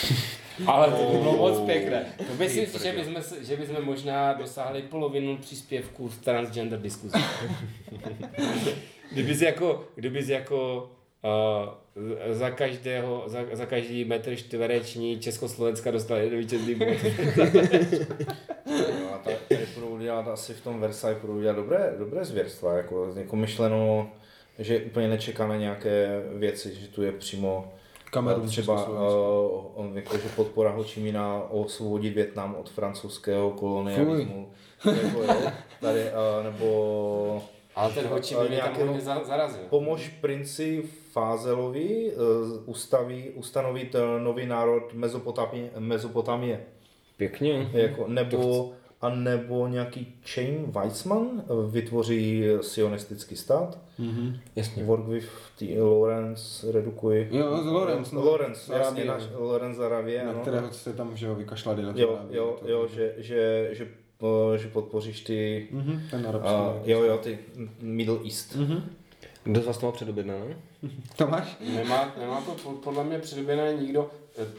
ale 0.66 0.90
to 0.90 1.12
by 1.12 1.18
bylo 1.18 1.36
moc 1.36 1.60
pěkné. 1.60 2.06
To 2.18 2.34
myslím 2.38 2.66
si, 2.66 2.78
že 2.82 2.92
bychom, 2.92 3.22
že 3.40 3.56
bychom 3.56 3.84
možná 3.84 4.32
dosáhli 4.32 4.82
polovinu 4.82 5.36
příspěvků 5.36 6.08
v 6.08 6.18
transgender 6.18 6.80
diskuzi. 6.80 7.18
kdybys 9.12 9.40
jako, 9.40 9.84
kdybys 9.94 10.28
jako 10.28 10.90
uh, 11.24 12.34
za 12.34 12.50
každého, 12.50 13.22
za, 13.26 13.38
za 13.52 13.66
každý 13.66 14.04
metr 14.04 14.36
čtvereční 14.36 15.20
Československa 15.20 15.90
dostal 15.90 16.16
jeden 16.16 16.38
vítězný 16.38 16.74
bod. 16.74 16.88
A 19.14 19.18
tady, 19.18 19.36
tady 19.48 19.66
budou 19.74 19.98
dělat 19.98 20.28
asi 20.28 20.54
v 20.54 20.60
tom 20.60 20.80
Versailles 20.80 21.20
budou 21.20 21.40
dělat 21.40 21.56
dobré, 21.56 21.94
dobré 21.98 22.24
zvěrstva, 22.24 22.76
jako, 22.76 23.12
jako 23.16 23.36
myšleno, 23.36 24.10
že 24.58 24.78
úplně 24.78 25.08
nečekáme 25.08 25.58
nějaké 25.58 26.22
věci, 26.34 26.74
že 26.74 26.88
tu 26.88 27.02
je 27.02 27.12
přímo 27.12 27.72
Kamerun, 28.10 28.48
třeba 28.48 28.74
Československo. 28.76 29.72
uh, 29.74 29.86
on, 29.86 29.92
jako, 29.96 30.18
že 30.18 30.28
podpora 30.36 30.70
Ho 30.70 30.82
Chi 30.84 31.00
Mina 31.00 31.42
osvobodit 31.50 32.14
Větnam 32.14 32.56
od 32.60 32.70
francouzského 32.70 33.50
kolonialismu. 33.50 34.50
Jako, 35.02 35.22
jo, 35.22 35.52
tady, 35.80 36.00
uh, 36.00 36.44
nebo 36.44 37.42
Ale 37.74 37.92
ten 37.92 38.06
Ho 38.06 38.20
Chi 38.20 38.34
Minh 38.36 38.60
tam 38.60 39.00
za- 39.00 39.24
zarazil. 39.24 39.62
Pomož 39.70 40.08
princi 40.20 40.82
Fázelovi 41.12 42.12
uh, 42.12 42.62
ustaví, 42.66 43.30
ustanovit 43.30 43.94
uh, 43.94 44.00
nový 44.22 44.46
národ 44.46 44.92
Mezopotamie, 44.92 45.70
Mezopotamie. 45.78 46.60
Pěkně. 47.16 47.70
Jako, 47.72 48.04
nebo, 48.08 48.72
a 49.00 49.08
nebo 49.14 49.68
nějaký 49.68 50.14
Chain 50.24 50.64
Weizmann 50.66 51.26
uh, 51.48 51.70
vytvoří 51.70 52.44
sionistický 52.60 53.36
stát. 53.36 53.78
Mhm. 53.98 54.36
Jasně. 54.56 54.84
Work 54.84 55.06
with 55.08 55.28
the 55.58 55.80
Lawrence 55.82 56.72
redukuje. 56.72 57.28
Jo, 57.30 57.62
z 57.62 57.66
Lorenz, 57.66 58.12
no. 58.12 58.24
Lawrence, 58.24 58.60
Z 58.60 58.68
jasně, 58.68 59.04
náš 59.04 59.22
Lawrence 59.38 59.86
Arabie, 59.86 60.24
Na 60.24 60.30
ano. 60.30 60.40
kterého 60.40 60.72
se 60.72 60.92
tam, 60.92 61.16
že 61.16 61.26
jo, 61.26 61.34
vykašlali 61.34 61.82
na 61.82 61.92
Jo, 61.96 62.12
Arabie, 62.16 62.38
jo, 62.38 62.56
to- 62.60 62.68
jo, 62.70 62.88
že, 62.94 63.14
že, 63.16 63.68
že, 63.72 63.88
uh, 64.20 64.54
že 64.56 64.68
podpoříš 64.68 65.20
ty, 65.20 65.68
Mhm, 65.70 66.00
ten 66.10 66.26
arabský. 66.26 66.52
uh, 66.54 66.88
jo, 66.90 67.02
jo, 67.02 67.18
ty 67.18 67.38
Middle 67.80 68.18
East. 68.24 68.56
Mhm. 68.56 68.82
Kdo 69.44 69.60
z 69.62 69.66
vás 69.66 69.78
to 69.78 69.86
má 69.86 69.92
předobjednané? 69.92 70.56
Tomáš? 71.16 71.56
Nemá, 71.74 72.14
nemá 72.20 72.40
to 72.40 72.52
po- 72.62 72.70
podle 72.72 73.04
mě 73.04 73.18
předobědnané 73.18 73.74
nikdo. 73.74 74.10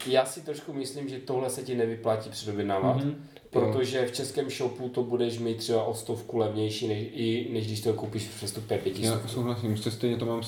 Já 0.06 0.24
si 0.24 0.40
trošku 0.40 0.72
myslím, 0.72 1.08
že 1.08 1.18
tohle 1.18 1.50
se 1.50 1.62
ti 1.62 1.74
nevyplatí 1.74 2.30
předobědnávat, 2.30 2.96
Mhm. 2.96 3.08
mm-hmm. 3.10 3.14
Protože 3.50 4.06
v 4.06 4.12
českém 4.12 4.50
shopu 4.50 4.88
to 4.88 5.02
budeš 5.02 5.38
mít 5.38 5.56
třeba 5.56 5.84
o 5.84 5.94
stovku 5.94 6.38
levnější, 6.38 6.88
než, 6.88 6.98
i, 7.12 7.48
než 7.52 7.66
když 7.66 7.80
to 7.80 7.92
koupíš 7.94 8.22
v 8.28 8.36
přestupě 8.36 8.78
pěti 8.78 9.06
Já 9.06 9.20
souhlasím, 9.28 9.76
že 9.76 9.90
stejně 9.90 10.16
to 10.16 10.26
mám 10.26 10.42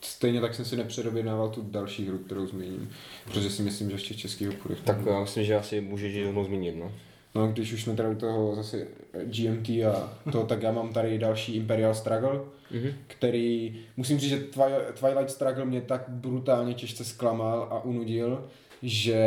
Stejně 0.00 0.40
tak 0.40 0.54
jsem 0.54 0.64
si 0.64 0.76
nepředobědnával 0.76 1.48
tu 1.48 1.62
další 1.70 2.08
hru, 2.08 2.18
kterou 2.18 2.46
zmíním, 2.46 2.90
protože 3.24 3.50
si 3.50 3.62
myslím, 3.62 3.88
že 3.90 3.94
ještě 3.94 4.14
českých 4.14 4.48
obchodech. 4.50 4.78
Tak 4.84 4.96
já 5.06 5.20
myslím, 5.20 5.44
že 5.44 5.56
asi 5.56 5.80
můžeš 5.80 6.24
rovnou 6.24 6.44
zmínit, 6.44 6.76
no. 6.76 6.92
No, 7.34 7.46
když 7.48 7.72
už 7.72 7.82
jsme 7.84 7.96
tady 7.96 8.08
u 8.08 8.14
toho 8.14 8.54
zase 8.54 8.86
GMT 9.24 9.68
a 9.68 10.12
to, 10.32 10.44
tak 10.44 10.62
já 10.62 10.72
mám 10.72 10.92
tady 10.92 11.18
další 11.18 11.54
Imperial 11.56 11.94
Struggle, 11.94 12.40
Mhm. 12.70 12.90
který, 13.06 13.78
musím 13.96 14.18
říct, 14.18 14.30
že 14.30 14.36
Twi- 14.38 14.92
Twilight 15.00 15.30
Struggle 15.30 15.64
mě 15.64 15.80
tak 15.80 16.04
brutálně 16.08 16.74
těžce 16.74 17.04
zklamal 17.04 17.68
a 17.70 17.84
unudil, 17.84 18.48
že 18.82 19.24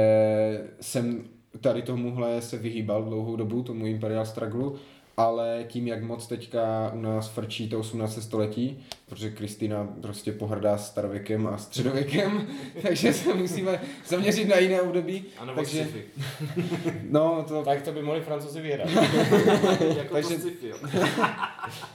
jsem 0.82 1.24
tady 1.62 1.82
tomuhle 1.82 2.42
se 2.42 2.58
vyhýbal 2.58 3.04
dlouhou 3.04 3.36
dobu, 3.36 3.64
tomu 3.64 3.86
Imperial 3.86 4.26
Struggle, 4.26 4.72
ale 5.18 5.66
tím, 5.68 5.88
jak 5.88 6.04
moc 6.04 6.28
teďka 6.28 6.92
u 6.96 7.02
nás 7.02 7.30
frčí 7.30 7.70
to 7.70 7.80
18. 7.80 8.22
století, 8.24 8.84
protože 9.10 9.30
Kristýna 9.32 9.88
prostě 10.02 10.32
pohrdá 10.32 10.78
starověkem 10.78 11.48
a 11.48 11.58
středověkem, 11.58 12.48
takže 12.82 13.14
se 13.14 13.34
musíme 13.34 13.82
zaměřit 14.08 14.46
na 14.46 14.58
jiné 14.58 14.82
období. 14.82 15.24
A 15.38 15.46
nebo 15.46 15.56
takže, 15.56 15.84
sci-fi. 15.84 16.04
no, 17.10 17.46
to, 17.48 17.64
Tak 17.64 17.82
to 17.82 17.92
by 17.92 18.02
mohli 18.02 18.22
francouzi 18.22 18.62
vyhrát. 18.62 18.90
jako 19.98 20.14
Takže- 20.14 20.40
sci-fi, 20.40 20.72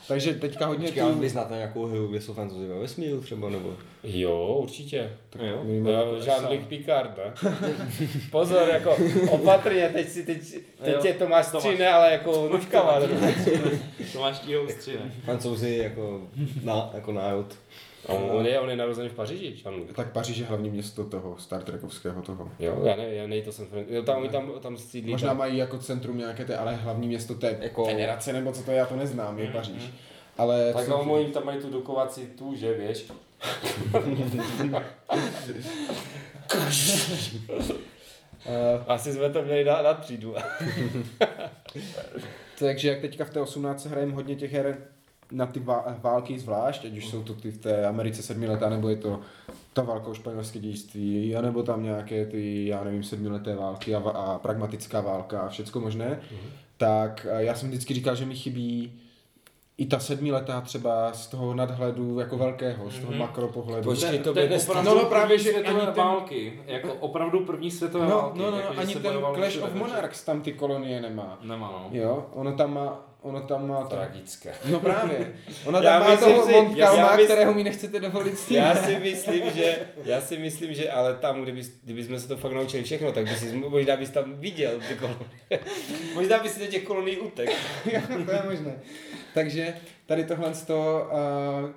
takže 0.08 0.34
teďka 0.34 0.66
hodně 0.66 0.86
Počkej, 0.86 1.02
ale 1.02 1.12
tu... 1.12 1.18
vy 1.18 1.28
znáte 1.28 1.54
nějakou 1.54 1.86
hru, 1.86 2.08
kde 2.08 2.20
jsou 2.20 2.34
francouzi 2.34 2.66
ve 2.66 2.78
vesmíru 2.78 3.20
třeba, 3.20 3.50
nebo? 3.50 3.76
Jo, 4.04 4.58
určitě. 4.62 5.12
Jo. 5.40 5.62
Jo, 5.92 6.16
Jean-Luc 6.20 6.66
Picard, 6.68 7.10
ne? 7.16 7.50
Pozor, 8.30 8.68
jako 8.68 8.96
opatrně, 9.30 9.88
teď 9.92 10.08
si, 10.08 10.22
teď, 10.26 10.38
teď 10.82 10.94
Jo. 10.94 10.98
tě 11.02 11.12
Tomáš 11.12 11.46
stříne, 11.46 11.88
ale 11.88 12.12
jako 12.12 12.48
nuškava. 12.52 13.00
To 14.12 14.20
máš 14.20 14.38
tího 14.38 14.68
střine. 14.68 15.12
Francouzi 15.24 15.76
jako, 15.82 16.20
na, 16.64 16.90
jako 16.94 17.12
národ. 17.12 17.46
A 18.08 18.12
on 18.12 18.46
je, 18.46 18.60
on 18.60 18.70
je 18.70 18.76
narozený 18.76 19.08
v 19.08 19.14
Paříži, 19.14 19.54
Jean-Luc. 19.64 19.86
Tak 19.94 20.12
Paříž 20.12 20.38
je 20.38 20.44
hlavní 20.46 20.70
město 20.70 21.04
toho 21.04 21.38
Star 21.38 21.62
Trekovského 21.62 22.22
toho. 22.22 22.50
Jo, 22.58 22.80
já 22.84 22.96
ne, 22.96 23.14
já 23.14 23.26
nej, 23.26 23.42
to 23.42 23.52
jsem, 23.52 23.66
jo, 23.88 24.02
tam, 24.02 24.18
oni 24.20 24.28
tam, 24.28 24.52
tam 24.60 24.76
sídlí. 24.78 25.10
Možná 25.12 25.28
tam. 25.28 25.36
mají 25.38 25.56
jako 25.56 25.78
centrum 25.78 26.18
nějaké 26.18 26.44
té, 26.44 26.56
ale 26.56 26.74
hlavní 26.74 27.08
město 27.08 27.34
té 27.34 27.56
Jako- 27.60 27.84
federace, 27.84 28.32
nebo 28.32 28.52
co 28.52 28.62
to 28.62 28.70
je, 28.70 28.76
já 28.76 28.86
to 28.86 28.96
neznám, 28.96 29.38
je 29.38 29.46
Paříž. 29.46 29.82
Ale 30.38 30.72
Tak 30.72 30.84
co- 30.84 30.90
no, 30.90 31.12
oni 31.12 31.26
tam 31.26 31.44
mají 31.44 31.58
tu 31.60 31.70
dokovací 31.70 32.26
tu, 32.38 32.54
že 32.54 32.74
víš. 32.74 33.04
Asi 38.86 39.12
jsme 39.12 39.30
to 39.30 39.42
měli 39.42 39.64
dát 39.64 39.82
na 39.82 39.94
třídu. 39.94 40.34
takže 42.58 42.88
jak 42.88 43.00
teďka 43.00 43.24
v 43.24 43.30
té 43.30 43.40
18 43.40 43.86
hrajeme 43.86 44.14
hodně 44.14 44.36
těch 44.36 44.52
her 44.52 44.76
na 45.32 45.46
ty 45.46 45.60
vá- 45.60 46.00
války 46.00 46.38
zvlášť, 46.38 46.84
ať 46.84 46.96
už 46.96 47.08
jsou 47.08 47.22
to 47.22 47.34
ty 47.34 47.50
v 47.50 47.58
té 47.58 47.86
Americe 47.86 48.22
sedmiletá, 48.22 48.68
nebo 48.68 48.88
je 48.88 48.96
to 48.96 49.20
ta 49.72 49.82
válka 49.82 50.06
o 50.06 50.14
španělské 50.14 50.58
dějství, 50.58 51.36
anebo 51.36 51.62
tam 51.62 51.82
nějaké 51.82 52.26
ty, 52.26 52.66
já 52.66 52.84
nevím, 52.84 53.02
sedmileté 53.02 53.56
války 53.56 53.94
a, 53.94 53.98
a 53.98 54.38
pragmatická 54.38 55.00
válka 55.00 55.40
a 55.40 55.48
všecko 55.48 55.80
možné, 55.80 56.20
tak 56.76 57.26
eh, 57.30 57.44
já 57.44 57.54
jsem 57.54 57.68
vždycky 57.68 57.94
říkal, 57.94 58.16
že 58.16 58.26
mi 58.26 58.34
chybí 58.34 59.00
i 59.78 59.86
ta 59.86 59.98
sedmiletá 59.98 60.60
třeba 60.60 61.12
z 61.12 61.26
toho 61.26 61.54
nadhledu 61.54 62.18
jako 62.20 62.36
velkého, 62.36 62.90
z 62.90 62.98
toho 62.98 63.10
Mhm. 63.10 63.20
makropohledu. 63.20 63.82
Počkej, 63.84 64.18
to 64.18 64.32
bude 64.32 64.58
opravdu 64.68 64.90
No, 64.90 64.94
no, 64.94 65.04
právě, 65.04 65.26
první 65.36 65.44
že 65.44 65.50
světové 65.50 65.80
ani 65.80 65.86
ten- 65.86 66.04
války. 66.04 66.60
Jako 66.66 66.94
opravdu 66.94 67.40
první 67.44 67.70
světové 67.70 68.04
No, 68.06 68.10
války. 68.16 68.38
no, 68.38 68.50
no, 68.50 68.56
jako, 68.58 68.74
ani 68.80 68.94
ten 68.94 69.12
Clash 69.34 69.56
of 69.62 69.74
Monarchs 69.74 70.24
tam 70.24 70.40
ty 70.42 70.52
kolonie 70.52 71.00
nemá. 71.00 71.38
Nemá, 71.42 71.68
no. 71.92 71.98
Jo, 71.98 72.26
ono 72.32 72.52
tam 72.52 72.74
má, 72.74 73.06
ono 73.22 73.40
tam 73.40 73.68
má... 73.68 73.82
To... 73.82 73.88
tragické. 73.96 74.52
No 74.70 74.80
právě. 74.80 75.34
Ona 75.64 75.80
Já 75.82 75.90
tam 75.90 76.02
má 76.02 76.10
myslím 76.10 76.34
toho 76.36 76.72
já- 76.76 76.94
já 76.96 77.16
mys- 77.16 77.24
kterého 77.24 77.54
mi 77.54 77.64
nechcete 77.64 78.00
dovolit 78.00 78.38
s 78.38 78.46
tím. 78.46 78.56
Já 78.56 78.74
si 78.74 78.98
myslím, 78.98 79.42
že, 79.54 79.78
já 80.04 80.20
si 80.20 80.38
myslím, 80.38 80.74
že 80.74 80.90
ale 80.90 81.14
tam, 81.14 81.42
kdyby, 81.42 81.62
kdyby 81.84 82.04
jsme 82.04 82.20
se 82.20 82.28
to 82.28 82.36
fakt 82.36 82.52
naučili 82.52 82.82
všechno, 82.82 83.12
tak 83.12 83.24
bys, 83.24 83.44
možná 83.68 83.96
bys 83.96 84.10
tam 84.10 84.32
viděl 84.34 84.72
ty 84.88 84.94
kolonie. 84.94 85.28
možná 86.14 86.38
bys 86.38 86.58
do 86.58 86.66
těch 86.66 86.82
kolonií 86.84 87.16
utek. 87.16 87.50
Jo, 87.92 88.00
to 88.26 88.32
je 88.32 88.42
možné. 88.50 88.78
Takže 89.36 89.74
tady 90.06 90.24
tohle 90.24 90.54
z 90.54 90.62
toho 90.62 91.06
uh, 91.64 91.70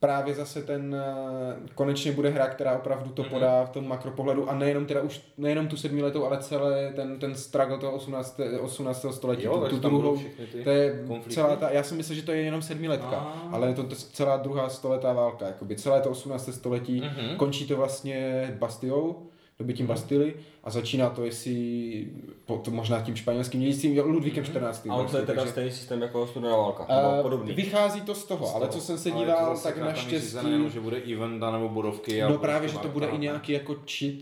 právě 0.00 0.34
zase 0.34 0.62
ten 0.62 0.94
uh, 0.94 1.66
konečně 1.74 2.12
bude 2.12 2.28
hra, 2.28 2.46
která 2.46 2.76
opravdu 2.78 3.10
to 3.10 3.22
Mhm. 3.22 3.30
podá 3.30 3.64
v 3.64 3.70
tom 3.70 3.88
makropohledu 3.88 4.50
a 4.50 4.54
nejenom 4.54 4.86
teda 4.86 5.00
už, 5.02 5.20
nejenom 5.38 5.68
tu 5.68 5.76
sedmiletou, 5.76 6.24
ale 6.26 6.38
celé 6.38 6.92
ten, 6.96 7.18
ten 7.18 7.34
struggle 7.34 7.78
toho 7.78 7.92
18. 7.92 8.40
18. 8.60 9.06
století, 9.12 9.42
Jo, 9.44 9.58
tu, 9.60 9.76
tu 9.80 9.88
druhou, 9.88 10.18
to 10.64 10.70
je 10.70 11.04
konflikty. 11.06 11.34
celá 11.34 11.56
ta, 11.56 11.70
já 11.70 11.82
si 11.82 11.94
myslím, 11.94 12.16
že 12.16 12.22
to 12.22 12.32
je 12.32 12.42
jenom 12.42 12.62
sedmiletka, 12.62 13.16
Ah. 13.16 13.54
ale 13.54 13.68
je 13.68 13.74
to 13.74 13.82
t- 13.82 13.96
celá 13.96 14.36
druhá 14.36 14.68
stoletá 14.68 15.12
válka, 15.12 15.46
jakoby 15.46 15.76
celé 15.76 16.00
to 16.00 16.10
18. 16.10 16.52
století, 16.52 17.00
Mhm. 17.00 17.36
končí 17.36 17.66
to 17.66 17.76
vlastně 17.76 18.50
Bastiou, 18.58 19.26
dobytím 19.58 19.86
Bastily 19.86 20.34
a 20.64 20.70
začíná 20.70 21.10
to, 21.10 21.24
jestli 21.24 22.06
po, 22.44 22.56
to 22.56 22.70
možná 22.70 23.00
tím 23.00 23.16
španělským 23.16 23.60
dědictvím, 23.60 23.98
Ludvíkem 24.04 24.44
14. 24.44 24.86
A 24.90 24.94
on 24.94 24.96
to 24.96 25.00
je 25.00 25.02
vlastně, 25.02 25.20
teda 25.26 25.40
takže- 25.42 25.52
stejný 25.52 25.70
systém 25.70 26.02
jako 26.02 26.26
studená 26.26 26.56
válka, 26.56 26.86
nebo 26.88 27.22
podobný. 27.22 27.54
Vychází 27.54 28.00
to 28.00 28.14
z 28.14 28.24
toho, 28.24 28.46
Z 28.46 28.50
ale 28.54 28.66
toho. 28.66 28.80
co 28.80 28.86
jsem 28.86 28.98
se 28.98 29.10
Ale 29.10 29.20
je 29.20 29.26
díval, 29.26 29.58
tak 29.58 29.78
naštěstí... 29.78 30.36
Jenom, 30.50 30.70
že 30.70 30.80
bude 30.80 30.96
event 30.96 31.40
nebo 31.52 31.68
bodovky. 31.68 32.22
a 32.22 32.28
No 32.28 32.38
právě, 32.38 32.68
že 32.68 32.78
to 32.78 32.88
bude 32.88 33.06
i 33.06 33.18
nějaký 33.18 33.52
jako 33.52 33.76
cheat, 33.90 34.18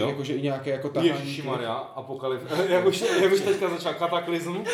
Jo? 0.00 0.08
jako, 0.08 0.24
že 0.24 0.34
i 0.34 0.42
nějaké 0.42 0.70
jako 0.70 0.88
tahání. 0.88 1.08
Ježišimaria, 1.10 1.72
apokalyp. 1.72 2.40
jak, 2.68 2.86
už, 2.86 3.04
jak 3.22 3.32
už 3.32 3.40
teďka 3.40 3.68
začal 3.70 3.94
kataklizm. 3.94 4.56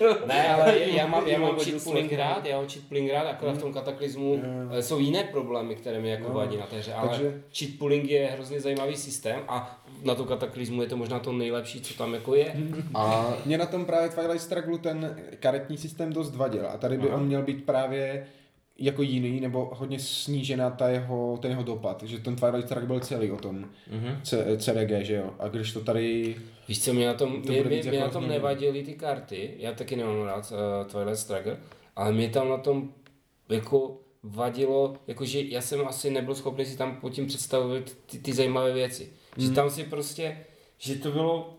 Ne, 0.26 0.48
ale 0.54 0.78
já 0.78 1.06
mám, 1.06 1.26
já 1.28 1.38
mám 1.38 1.58
cheat 1.58 1.84
pooling 1.84 2.12
rád, 2.12 2.46
já 2.46 2.56
mám 2.56 2.68
cheat 2.68 2.84
pooling 2.88 3.10
rád, 3.12 3.26
akorát 3.26 3.56
v 3.56 3.60
tom 3.60 3.72
kataklizmu 3.72 4.34
Jo. 4.34 4.40
eh, 4.78 4.82
jsou 4.82 4.98
jiné 4.98 5.24
problémy, 5.24 5.74
které 5.74 6.00
mi 6.00 6.10
jako 6.10 6.28
No. 6.28 6.34
vadí 6.34 6.56
na 6.56 6.66
té 6.66 6.76
hře, 6.78 6.92
ale 6.94 7.08
Takže- 7.08 7.42
cheat 7.58 7.70
pooling 7.78 8.10
je 8.10 8.26
hrozně 8.26 8.60
zajímavý 8.60 8.96
systém 8.96 9.40
a 9.48 9.80
na 10.02 10.14
tom 10.14 10.26
kataklizmu 10.26 10.82
je 10.82 10.88
to 10.88 10.96
možná 10.96 11.18
to 11.18 11.32
nejlepší, 11.32 11.80
co 11.80 11.94
tam 11.94 12.14
jako 12.14 12.34
je. 12.34 12.54
A 12.94 13.34
mě 13.46 13.58
na 13.58 13.66
tom 13.66 13.84
právě 13.84 14.08
Twilight 14.08 14.40
Struggle 14.42 14.78
ten 14.78 15.16
karetní 15.40 15.78
systém 15.78 16.12
dost 16.12 16.36
vadil 16.36 16.66
a 16.74 16.76
tady 16.76 16.98
by 16.98 17.08
Aha. 17.08 17.16
on 17.16 17.26
měl 17.26 17.42
být 17.42 17.64
právě 17.66 18.26
jako 18.80 19.02
jiný, 19.02 19.40
nebo 19.40 19.70
hodně 19.74 19.98
snížená 19.98 20.70
ta 20.70 20.88
jeho, 20.88 21.38
ten 21.42 21.50
jeho 21.50 21.62
dopad, 21.62 22.02
že 22.02 22.18
ten 22.18 22.36
Twilight 22.36 22.66
Struggle 22.66 22.86
byl 22.86 23.00
celý 23.00 23.30
o 23.30 23.36
tom 23.36 23.64
Mhm. 23.90 24.20
C, 24.22 24.56
CDG, 24.58 25.04
že 25.04 25.14
jo, 25.14 25.34
a 25.38 25.48
když 25.48 25.72
to 25.72 25.80
tady, 25.80 26.36
Víš 26.68 26.84
co, 26.84 26.94
mě 26.94 27.06
na 27.06 27.14
tom, 27.14 27.42
To 27.42 27.52
mě, 27.52 27.62
mě, 27.62 27.82
mě 27.82 27.98
jako 27.98 28.06
na 28.06 28.08
tom 28.08 28.28
nevadily 28.28 28.82
ty 28.82 28.94
karty, 28.94 29.54
já 29.58 29.72
taky 29.72 29.96
nemám 29.96 30.22
rád 30.22 30.52
uh, 30.52 30.90
Twilight 30.90 31.18
Struggle, 31.18 31.56
ale 31.96 32.12
mě 32.12 32.28
tam 32.28 32.48
na 32.48 32.56
tom 32.58 32.92
jako 33.48 34.00
vadilo, 34.22 34.96
jakože 35.06 35.40
já 35.40 35.60
jsem 35.60 35.86
asi 35.86 36.10
nebyl 36.10 36.34
schopný 36.34 36.64
si 36.64 36.76
tam 36.76 36.96
pod 36.96 37.12
tím 37.12 37.26
představit 37.26 37.98
ty, 38.06 38.18
ty 38.18 38.32
zajímavé 38.32 38.72
věci. 38.72 39.08
Hmm. 39.36 39.46
Že 39.46 39.52
tam 39.52 39.70
si 39.70 39.84
prostě, 39.84 40.36
že 40.78 40.94
to 40.94 41.10
bylo, 41.10 41.56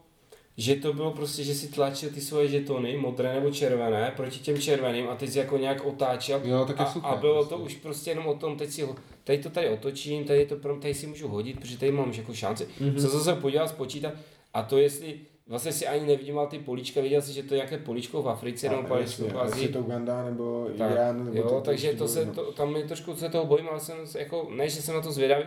že 0.62 0.76
to 0.76 0.94
bylo 0.94 1.12
prostě, 1.12 1.44
že 1.44 1.56
si 1.56 1.68
tlačil 1.68 2.10
ty 2.10 2.22
svoje 2.22 2.48
žetony, 2.48 2.98
modré 2.98 3.34
nebo 3.34 3.52
červené, 3.52 4.14
proti 4.16 4.40
těm 4.40 4.58
červeným 4.62 5.10
a 5.10 5.16
teď 5.16 5.30
si 5.30 5.40
jako 5.40 5.58
nějak 5.58 5.86
otáčel 5.86 6.42
jo, 6.44 6.66
tak 6.66 6.80
a, 6.80 6.86
super. 6.86 7.12
a 7.12 7.16
bylo 7.16 7.36
prostě. 7.36 7.56
to 7.56 7.62
už 7.62 7.76
prostě 7.76 8.12
jenom 8.12 8.28
o 8.28 8.34
tom, 8.34 8.58
teď 8.58 8.70
si 8.70 8.82
ho, 8.82 8.96
tady 9.24 9.38
to 9.38 9.50
tady 9.50 9.70
otočím, 9.70 10.24
tady 10.24 10.46
to 10.46 10.56
tady 10.56 10.94
si 10.94 11.08
můžu 11.08 11.28
hodit, 11.28 11.60
protože 11.60 11.78
tady 11.78 11.92
mám 11.92 12.10
už 12.10 12.18
jako 12.18 12.34
šanci. 12.34 12.68
Mhm. 12.80 12.90
Mm-hmm. 12.90 13.00
Se 13.02 13.08
zase 13.08 13.36
podíval, 13.36 13.68
spočítat 13.68 14.14
a 14.54 14.62
to 14.64 14.78
jestli, 14.78 15.20
vlastně 15.48 15.72
si 15.72 15.88
ani 15.88 16.08
nevnímal 16.08 16.48
ty 16.48 16.60
políčka, 16.60 17.02
viděl 17.02 17.22
si, 17.22 17.34
že 17.34 17.44
to 17.44 17.54
je 17.54 17.58
nějaké 17.58 17.78
políčko 17.78 18.22
v 18.22 18.30
Africe 18.30 18.70
nebo 18.70 18.82
A, 18.82 18.86
políčko 18.86 19.24
jasně, 19.24 19.34
v 19.34 19.40
ať 19.40 19.48
je 19.48 19.54
Azii. 19.54 19.68
to 19.68 19.80
Uganda 19.80 20.26
nebo 20.26 20.68
Tak, 20.78 20.92
Irán, 20.92 21.26
nebo 21.26 21.38
jo, 21.38 21.50
to, 21.50 21.62
takže 21.62 21.94
to 21.94 22.08
se, 22.08 22.26
no. 22.26 22.34
to, 22.34 22.52
tam 22.52 22.76
je 22.76 22.84
trošku 22.84 23.16
se 23.16 23.30
toho 23.30 23.46
bojím, 23.46 23.70
ale 23.70 23.80
jsem 23.80 24.08
se 24.08 24.20
jako, 24.20 24.48
ne, 24.56 24.70
že 24.70 24.82
jsem 24.82 24.96
na 24.96 25.02
to 25.02 25.12
zvědavý, 25.12 25.44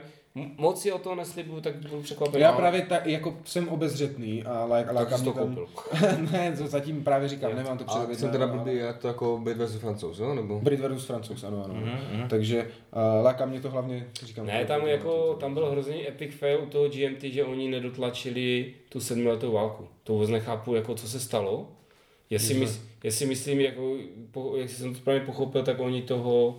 moc 0.57 0.81
si 0.83 0.93
o 0.93 0.99
toho 0.99 1.15
neslibuju, 1.17 1.61
tak 1.61 1.77
budu 1.77 2.03
překvapený. 2.03 2.43
Já 2.43 2.49
ale- 2.49 2.57
právě 2.59 2.83
tak, 2.83 3.07
jako 3.07 3.37
jsem 3.45 3.69
obezřetný 3.69 4.43
a 4.43 4.65
like, 4.65 4.87
tak 4.87 4.95
láká 4.95 5.17
jsi 5.19 5.23
mě 5.23 5.33
to 5.33 5.39
tam... 5.39 5.49
koupil. 5.55 5.69
ne, 6.33 6.55
to 6.59 6.67
zatím 6.67 7.05
právě 7.05 7.29
říkám, 7.29 7.51
Jo. 7.51 7.57
nemám 7.57 7.79
to 7.79 7.85
A 7.85 7.87
předobjednané, 7.87 8.19
jsem 8.21 8.31
teda 8.31 8.45
ale- 8.45 8.59
blbý, 8.59 8.77
jak 8.77 8.99
to 8.99 9.09
jako 9.09 9.41
Brit 9.43 9.57
vs. 9.59 9.75
Francouz, 9.77 10.19
jo? 10.19 10.35
Nebo? 10.35 10.61
Brit 10.61 10.81
versus 10.81 11.05
Francouz, 11.07 11.45
ano, 11.45 11.65
ano. 11.65 11.75
Mhm, 11.75 11.99
mhm. 12.13 12.29
Takže 12.29 12.63
uh, 12.63 13.25
láká 13.25 13.47
mě 13.47 13.61
to 13.61 13.71
hlavně, 13.71 14.07
říkám. 14.23 14.47
Ne, 14.47 14.65
tam 14.65 14.87
jako, 14.87 15.35
tam 15.41 15.55
byl 15.55 15.71
hrozný 15.71 16.09
epic 16.09 16.35
fail 16.35 16.61
u 16.63 16.67
toho 16.67 16.89
GMT, 16.89 17.23
že 17.23 17.45
oni 17.45 17.69
nedotlačili 17.71 18.75
tu 18.89 19.01
sedmiletou 19.01 19.53
válku. 19.53 19.85
To 20.05 20.13
vůbec 20.13 20.31
nechápu, 20.31 20.75
jako 20.75 20.95
co 20.95 21.09
se 21.09 21.21
stalo. 21.21 21.69
Já 22.31 22.39
si, 22.39 22.55
mys, 22.55 22.81
já 23.05 23.11
si 23.11 23.27
myslím, 23.27 23.61
jako, 23.61 23.97
po, 24.31 24.57
jak 24.57 24.71
jsem 24.71 24.93
to 24.95 24.99
správně 25.01 25.21
pochopil, 25.27 25.63
tak 25.63 25.81
oni 25.81 26.03
toho, 26.03 26.59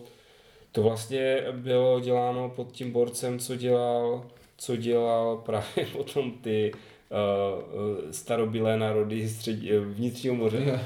to 0.75 0.81
vlastně 0.83 1.43
bylo 1.51 1.99
děláno 1.99 2.49
pod 2.49 2.71
tím 2.71 2.91
borcem, 2.91 3.39
co 3.39 3.55
dělal, 3.55 4.23
co 4.57 4.75
dělal 4.75 5.37
právě 5.37 5.85
potom 5.97 6.31
ty 6.31 6.71
uh, 6.73 7.79
uh, 7.79 8.11
starobylé 8.11 8.77
národy 8.77 9.29
střed, 9.29 9.59
eh, 9.71 9.79
vnitřního 9.79 10.35
moře. 10.35 10.79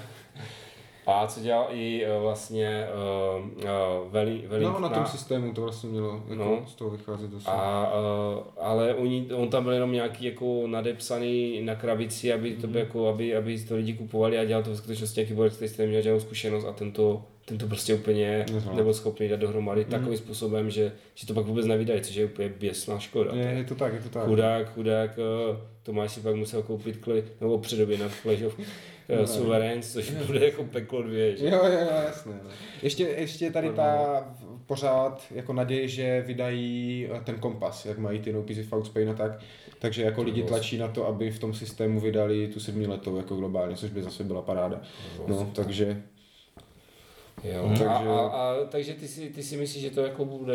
A 1.08 1.28
co 1.28 1.40
dělal 1.40 1.68
i 1.72 2.06
vlastně 2.22 2.88
uh, 3.40 3.48
uh, 3.48 4.12
Veli, 4.12 4.44
Veli, 4.48 4.66
No, 4.66 4.80
na 4.80 4.90
tom 4.90 5.06
systému 5.06 5.54
to 5.54 5.62
vlastně 5.62 5.90
mělo 5.90 6.24
jako 6.30 6.44
No. 6.44 6.64
z 6.68 6.76
toho 6.76 6.90
vycházet 6.90 7.32
dost. 7.32 7.48
a, 7.48 7.92
uh, 8.38 8.44
ale 8.58 8.96
oni, 8.96 9.28
on 9.36 9.50
tam 9.50 9.64
byl 9.64 9.74
jenom 9.74 9.92
nějaký 9.92 10.26
jako 10.26 10.68
nadepsaný 10.68 11.62
na 11.62 11.76
krabici, 11.76 12.34
aby 12.34 12.56
to 12.56 12.68
bylo 12.68 12.80
jako, 12.80 13.08
aby, 13.08 13.36
aby 13.36 13.60
to 13.60 13.76
lidi 13.76 13.94
kupovali 13.94 14.38
a 14.40 14.46
dělal 14.46 14.64
to 14.64 14.72
v 14.72 14.78
skutečnosti 14.78 15.20
nějaký 15.20 15.34
borec, 15.34 15.56
který 15.56 15.70
jste 15.70 15.88
měl 15.88 16.02
žádnou 16.02 16.20
zkušenost 16.20 16.66
a 16.66 16.72
tento, 16.74 17.22
tento 17.50 17.68
prostě 17.68 17.94
úplně 17.94 18.46
Nezvládl. 18.54 18.78
nebyl 18.78 18.94
schopný 18.94 19.28
dát 19.28 19.40
dohromady 19.40 19.86
takovým 19.86 20.18
způsobem, 20.18 20.70
že, 20.70 20.92
že 21.16 21.28
to 21.28 21.34
pak 21.34 21.46
vůbec 21.46 21.66
nevydají, 21.66 22.02
což 22.02 22.16
je 22.16 22.26
úplně 22.26 22.50
běsná 22.50 23.00
škoda. 23.00 23.32
je, 23.34 23.46
je 23.46 23.64
to 23.64 23.76
tak, 23.76 23.94
je 23.94 24.00
to 24.00 24.10
tak. 24.10 24.26
Chudák, 24.26 24.74
chudák, 24.74 25.18
uh, 25.18 25.58
Tomáš 25.84 26.12
si 26.12 26.20
pak 26.20 26.36
musel 26.36 26.62
koupit 26.62 26.98
kli, 26.98 27.24
nebo 27.42 27.58
předobě 27.58 27.98
na 27.98 28.10
Clash 28.22 28.44
of 28.44 28.60
uh, 28.60 29.26
Sovereigns, 29.26 29.94
což 29.94 30.12
bude 30.12 30.46
jako 30.46 30.64
peklo 30.64 31.02
dvě, 31.02 31.38
že? 31.38 31.46
Jo, 31.46 31.62
jo, 31.66 31.88
jasné. 32.06 32.40
No. 32.44 32.50
Ještě, 32.82 33.04
ještě 33.04 33.52
tady 33.52 33.70
ta 33.70 34.24
pořád 34.66 35.24
jako 35.32 35.54
naděje, 35.54 35.88
že 35.88 36.24
vydají 36.28 37.08
eh, 37.12 37.22
ten 37.24 37.36
kompas, 37.36 37.86
jak 37.86 37.98
mají 37.98 38.20
ty 38.20 38.34
no 38.34 38.42
pieces 38.42 38.72
of 38.72 38.88
Spain 38.88 39.10
a 39.10 39.14
tak. 39.14 39.40
Takže 39.80 40.04
jako 40.04 40.24
lidi 40.24 40.44
tlačí 40.44 40.78
na 40.78 40.88
to, 40.88 41.08
aby 41.08 41.32
v 41.32 41.40
tom 41.40 41.54
systému 41.54 42.00
vydali 42.00 42.48
tu 42.48 42.60
sedmiletou 42.60 43.18
jako 43.18 43.36
globálně, 43.36 43.76
což 43.76 43.92
by 43.92 44.04
zase 44.04 44.24
byla 44.24 44.42
paráda. 44.42 44.82
No, 45.28 45.52
takže 45.56 46.04
Jo, 47.44 47.64
Mhm. 47.68 47.74
a, 47.74 47.78
Takže- 47.78 48.10
a, 48.10 48.20
a, 48.20 48.56
takže 48.70 48.94
ty 48.94 49.08
si, 49.08 49.30
ty 49.30 49.44
si 49.44 49.58
myslíš, 49.58 49.84
že 49.84 49.90
to 49.92 50.02
jako 50.02 50.26
bude, 50.26 50.54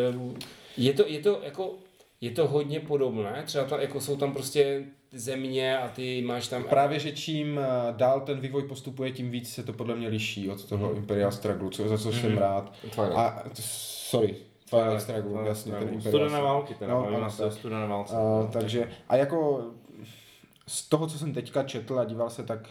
je 0.76 0.92
to, 0.92 1.04
je 1.06 1.18
to 1.20 1.40
jako, 1.44 1.74
je 2.20 2.30
to 2.30 2.48
hodně 2.48 2.80
podobné, 2.80 3.42
třeba 3.46 3.64
ta, 3.64 3.80
jako 3.80 4.00
jsou 4.00 4.16
tam 4.16 4.32
prostě 4.32 4.84
země 5.12 5.78
a 5.78 5.88
ty 5.88 6.22
máš 6.22 6.48
tam, 6.48 6.64
právě, 6.64 6.98
že 6.98 7.12
čím 7.12 7.58
eh, 7.58 7.92
dál 7.96 8.20
ten 8.20 8.40
vývoj 8.40 8.62
postupuje, 8.68 9.10
tím 9.10 9.30
víc 9.30 9.54
se 9.54 9.62
to 9.62 9.72
podle 9.72 9.96
mě 9.96 10.08
liší 10.08 10.50
od 10.50 10.64
toho 10.64 10.94
Imperial 10.94 11.32
Struggle, 11.32 11.70
co, 11.70 11.88
za 11.88 11.98
co 11.98 12.12
jsem 12.12 12.38
rád. 12.38 12.72
Twilight. 12.80 13.16
A, 13.18 13.42
sorry, 13.60 14.36
Twilight 14.70 15.00
Struggle, 15.02 15.46
jasně, 15.48 15.72
ten 15.72 15.82
Imperial 15.82 16.00
Studené 16.28 16.40
války, 16.42 16.74
teda, 16.74 16.92
No, 16.94 17.06
ano, 17.06 17.30
se 17.30 17.50
studené 17.50 17.86
válce. 17.86 18.14
A, 18.16 18.48
takže, 18.52 18.90
a 19.08 19.16
jako 19.16 19.64
z 20.66 20.88
toho, 20.88 21.06
co 21.06 21.18
jsem 21.18 21.34
teďka 21.34 21.62
četl 21.62 21.98
a 21.98 22.04
díval 22.04 22.30
se, 22.30 22.42
tak 22.42 22.68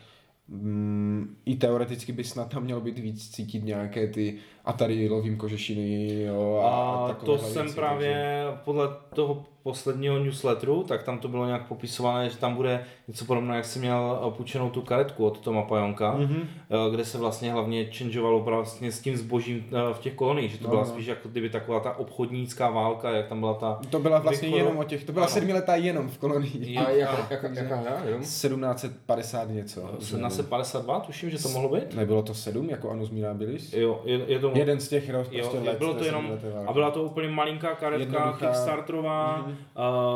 mm, 0.54 1.36
i 1.46 1.56
teoreticky 1.56 2.12
by 2.12 2.24
snad 2.24 2.50
tam 2.50 2.64
mělo 2.64 2.82
být 2.82 3.00
víc 3.00 3.30
cítit 3.30 3.64
nějaké 3.64 4.08
ty 4.08 4.38
a 4.66 4.74
tady 4.74 5.10
lovím 5.10 5.38
kožešiny, 5.38 6.22
jo, 6.24 6.62
a, 6.66 6.70
A 7.10 7.14
to 7.14 7.38
jsem 7.38 7.62
věci, 7.64 7.76
právě 7.76 8.44
podle 8.66 8.88
toho 9.16 9.46
posledního 9.64 10.20
newsletteru, 10.20 10.84
tak 10.84 11.04
tam 11.04 11.20
to 11.20 11.28
bylo 11.28 11.46
nějak 11.46 11.68
popisované, 11.68 12.30
že 12.30 12.38
tam 12.38 12.56
bude 12.56 12.84
něco 13.08 13.26
podobného, 13.26 13.56
jak 13.56 13.66
jsem 13.66 13.82
měl 13.82 14.20
eh, 14.28 14.32
půjčenou 14.32 14.70
tu 14.70 14.82
karetku 14.82 15.26
od 15.26 15.40
Toma 15.40 15.62
Pajonka, 15.62 16.12
Mhm. 16.14 16.28
mm-hmm. 16.70 16.92
kde 16.92 17.06
se 17.06 17.18
vlastně 17.18 17.52
hlavně 17.52 17.86
changeovalo 17.98 18.40
vlastně 18.40 18.92
s 18.92 19.00
tím 19.00 19.18
zbožím 19.18 19.66
eh, 19.72 19.94
v 19.94 20.00
těch 20.00 20.14
koloniích, 20.14 20.52
že 20.52 20.58
to 20.58 20.64
No, 20.64 20.70
byla 20.70 20.82
no. 20.82 20.88
spíš 20.90 21.06
jako 21.06 21.30
kdyby 21.30 21.50
taková 21.50 21.80
ta 21.80 21.98
obchodnícká 21.98 22.70
válka, 22.70 23.10
jak 23.12 23.28
tam 23.28 23.40
byla 23.40 23.54
ta... 23.54 23.80
To 23.90 24.00
byla 24.00 24.20
vlastně 24.20 24.48
Východu- 24.50 24.58
jenom 24.58 24.78
o 24.78 24.84
těch, 24.84 25.04
to 25.04 25.12
byla 25.12 25.26
Ano. 25.26 25.34
sedmiletá 25.34 25.76
jenom 25.76 26.10
v 26.10 26.18
kolonii. 26.18 26.74
Jo, 26.76 26.82
A 26.88 26.90
jak, 26.90 27.10
ano. 27.10 27.26
jak, 27.30 27.44
jaká 27.56 27.76
hra, 27.76 28.02
jenom? 28.06 28.22
1750 28.22 29.50
něco. 29.50 29.90
Na 30.18 30.30
se 30.30 30.44
52, 30.44 31.00
tuším, 31.00 31.30
že 31.30 31.44
to 31.44 31.50
mohlo 31.50 31.70
být? 31.76 31.96
Nebylo 31.96 32.24
to 32.24 32.34
sedm, 32.34 32.70
jako 32.70 32.90
Anus 32.90 33.10
Mirabilis? 33.10 33.74
Jo, 33.74 34.02
je, 34.06 34.20
je 34.28 34.40
to... 34.40 34.53
Jeden 34.60 34.80
z 34.80 34.88
těch 34.90 35.10
roz, 35.10 35.28
Jo, 35.32 35.40
prostě 35.42 35.58
jo, 35.58 35.64
let 35.64 35.78
bylo 35.78 35.94
to 35.94 36.04
jenom, 36.04 36.40
a 36.68 36.74
byla 36.74 36.92
to 36.92 37.04
úplně 37.04 37.28
malinká 37.28 37.76
karetka, 37.76 38.04
Jednoduchá. 38.18 38.48
kickstarterová, 38.48 39.38
Mhm. 39.38 39.52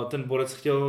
uh, 0.03 0.09
ten 0.09 0.23
borec 0.23 0.53
chtěl, 0.53 0.79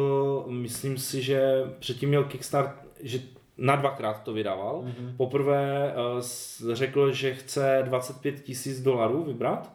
myslím 0.48 0.98
si, 0.98 1.22
že 1.22 1.64
předtím 1.78 2.08
měl 2.08 2.24
kickstart, 2.24 2.70
že 3.02 3.18
na 3.58 3.76
dvakrát 3.76 4.22
to 4.22 4.32
vydával. 4.32 4.82
Mm-hmm. 4.84 5.16
Poprvé 5.16 5.94
uh, 6.14 6.74
řekl, 6.74 7.12
že 7.12 7.34
chce 7.34 7.82
25 7.84 8.40
tisíc 8.40 8.80
dolarů 8.80 9.24
vybrat 9.24 9.72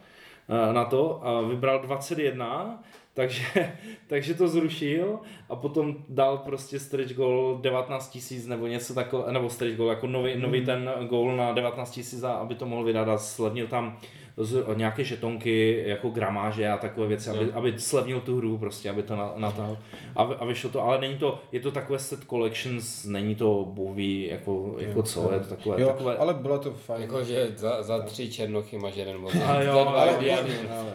uh, 0.67 0.73
na 0.73 0.85
to 0.85 1.27
a 1.27 1.41
vybral 1.41 1.79
21, 1.79 2.83
takže, 3.13 3.43
takže 4.07 4.33
to 4.33 4.47
zrušil 4.47 5.19
a 5.53 5.55
potom 5.55 5.95
dal 6.09 6.37
prostě 6.37 6.79
stretch 6.79 7.13
goal 7.13 7.57
19 7.61 8.09
tisíc 8.09 8.47
nebo 8.47 8.67
něco 8.67 8.93
takového, 8.93 9.31
nebo 9.31 9.49
stretch 9.49 9.77
goal 9.77 9.89
jako 9.89 10.07
nový, 10.07 10.35
nový 10.39 10.65
ten 10.65 10.91
goal 11.09 11.35
na 11.37 11.51
19 11.51 11.91
tisíc, 11.91 12.23
aby 12.23 12.55
to 12.55 12.65
mohl 12.65 12.83
vydat 12.83 13.07
a 13.07 13.17
slevnil 13.17 13.67
tam 13.67 13.97
z, 14.37 14.63
nějaké 14.75 15.03
žetonky 15.03 15.83
jako 15.87 16.09
gramáže 16.09 16.69
a 16.69 16.77
takové 16.77 17.07
věci, 17.07 17.29
aby, 17.29 17.51
aby 17.53 17.79
slevnil 17.79 18.21
tu 18.21 18.37
hru 18.37 18.57
prostě, 18.57 18.89
aby 18.89 19.03
to 19.03 19.15
na- 19.15 19.33
natáhl 19.35 19.77
a, 20.15 20.23
a 20.23 20.45
vyšlo 20.45 20.69
to, 20.69 20.81
ale 20.83 21.01
není 21.01 21.17
to, 21.17 21.39
je 21.51 21.59
to 21.59 21.71
takové 21.71 21.99
set 21.99 22.19
collections, 22.29 23.05
není 23.05 23.35
to 23.35 23.65
boví 23.69 24.27
jako, 24.31 24.75
jako 24.77 25.03
co, 25.03 25.33
je 25.33 25.39
to 25.39 25.45
takové, 25.55 25.81
Jo, 25.81 25.87
takové 25.87 26.17
ale 26.17 26.33
bylo 26.33 26.59
to 26.59 26.71
fajn. 26.71 27.01
Jakože 27.01 27.51
za, 27.57 27.83
za 27.83 27.99
tři 27.99 28.31
černochy 28.31 28.77
máš 28.77 28.95
jeden 28.95 29.21
bod. 29.21 29.33
A 29.47 29.61
jo, 29.61 29.79
ale-. 29.87 30.37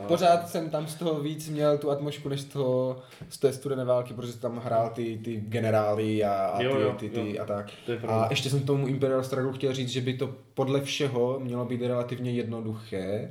Pořád 0.09 0.48
jsem 0.48 0.70
tam 0.70 0.86
z 0.86 0.94
toho 0.94 1.20
víc 1.20 1.48
měl 1.48 1.78
tu 1.78 1.90
atmosféru 1.90 2.28
než 2.30 2.40
z 2.40 2.44
toho, 2.44 2.97
z 3.28 3.39
té 3.39 3.52
studené 3.52 3.85
války, 3.85 4.14
protože 4.14 4.39
tam 4.39 4.48
hrál 4.57 4.91
ty, 4.95 5.19
ty 5.25 5.37
generály 5.37 6.25
a, 6.25 6.33
a 6.33 6.59
ty, 6.59 6.65
Jo, 6.65 6.81
jo, 6.81 6.93
ty, 6.99 7.09
ty 7.11 7.35
jo. 7.35 7.43
a 7.43 7.47
tak. 7.47 7.70
To 7.87 7.93
je 7.93 7.99
pravda. 7.99 8.23
a 8.23 8.31
ještě 8.31 8.51
jsem 8.51 8.61
tomu 8.61 8.87
Imperial 8.87 9.25
Struggle 9.25 9.53
chtěl 9.53 9.75
říct, 9.75 9.89
že 9.89 10.01
by 10.01 10.15
to 10.15 10.35
podle 10.55 10.81
všeho 10.81 11.41
mělo 11.41 11.65
být 11.65 11.83
relativně 11.83 12.31
jednoduché, 12.31 13.31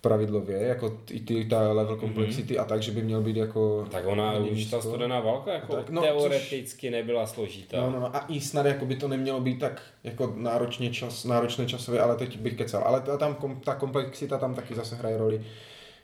pravidlově, 0.00 0.58
jako 0.58 0.90
ty, 0.90 1.20
ty 1.20 1.44
ta 1.44 1.72
level 1.72 1.96
complexity 1.96 2.58
a 2.58 2.64
tak, 2.64 2.82
že 2.82 2.92
by 2.92 3.02
měl 3.02 3.22
být 3.22 3.36
jako... 3.36 3.86
Tak 3.90 4.06
ona 4.06 4.38
už 4.38 4.64
ta 4.64 4.80
studená 4.80 5.20
válka 5.20 5.52
jako 5.52 5.76
Tak, 5.76 5.90
no, 5.90 6.02
teoreticky 6.02 6.90
nebyla 6.90 7.26
složitá. 7.26 7.76
No, 7.80 7.90
no, 7.90 8.00
no, 8.00 8.16
a 8.16 8.24
i 8.28 8.40
snad 8.40 8.66
jako 8.66 8.86
by 8.86 8.96
to 8.96 9.08
nemělo 9.08 9.40
být 9.40 9.58
tak 9.58 9.82
jako 10.04 10.34
náročně 10.36 10.90
čas, 10.90 11.24
náročné 11.24 11.66
časově, 11.66 12.00
ale 12.00 12.16
teď 12.16 12.38
bych 12.38 12.56
kecal. 12.56 12.82
Ale 12.84 13.00
ta, 13.00 13.16
tam, 13.16 13.60
ta 13.64 13.74
komplexita 13.74 14.38
tam 14.38 14.54
taky 14.54 14.74
zase 14.74 14.96
hraje 14.96 15.16
roli, 15.18 15.42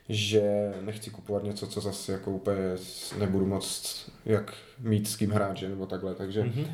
že 0.09 0.73
nechci 0.81 1.09
kupovat 1.09 1.43
něco, 1.43 1.67
co 1.67 1.81
zase 1.81 2.11
jako 2.11 2.31
úplně 2.31 2.57
nebudu 3.17 3.45
moc 3.45 3.95
jak 4.25 4.53
mít 4.79 5.07
s 5.09 5.15
kým 5.15 5.31
hrát, 5.31 5.57
že, 5.57 5.69
nebo 5.69 5.85
takhle, 5.85 6.15
takže, 6.15 6.43
Mhm. 6.43 6.51
mm-hmm. 6.51 6.71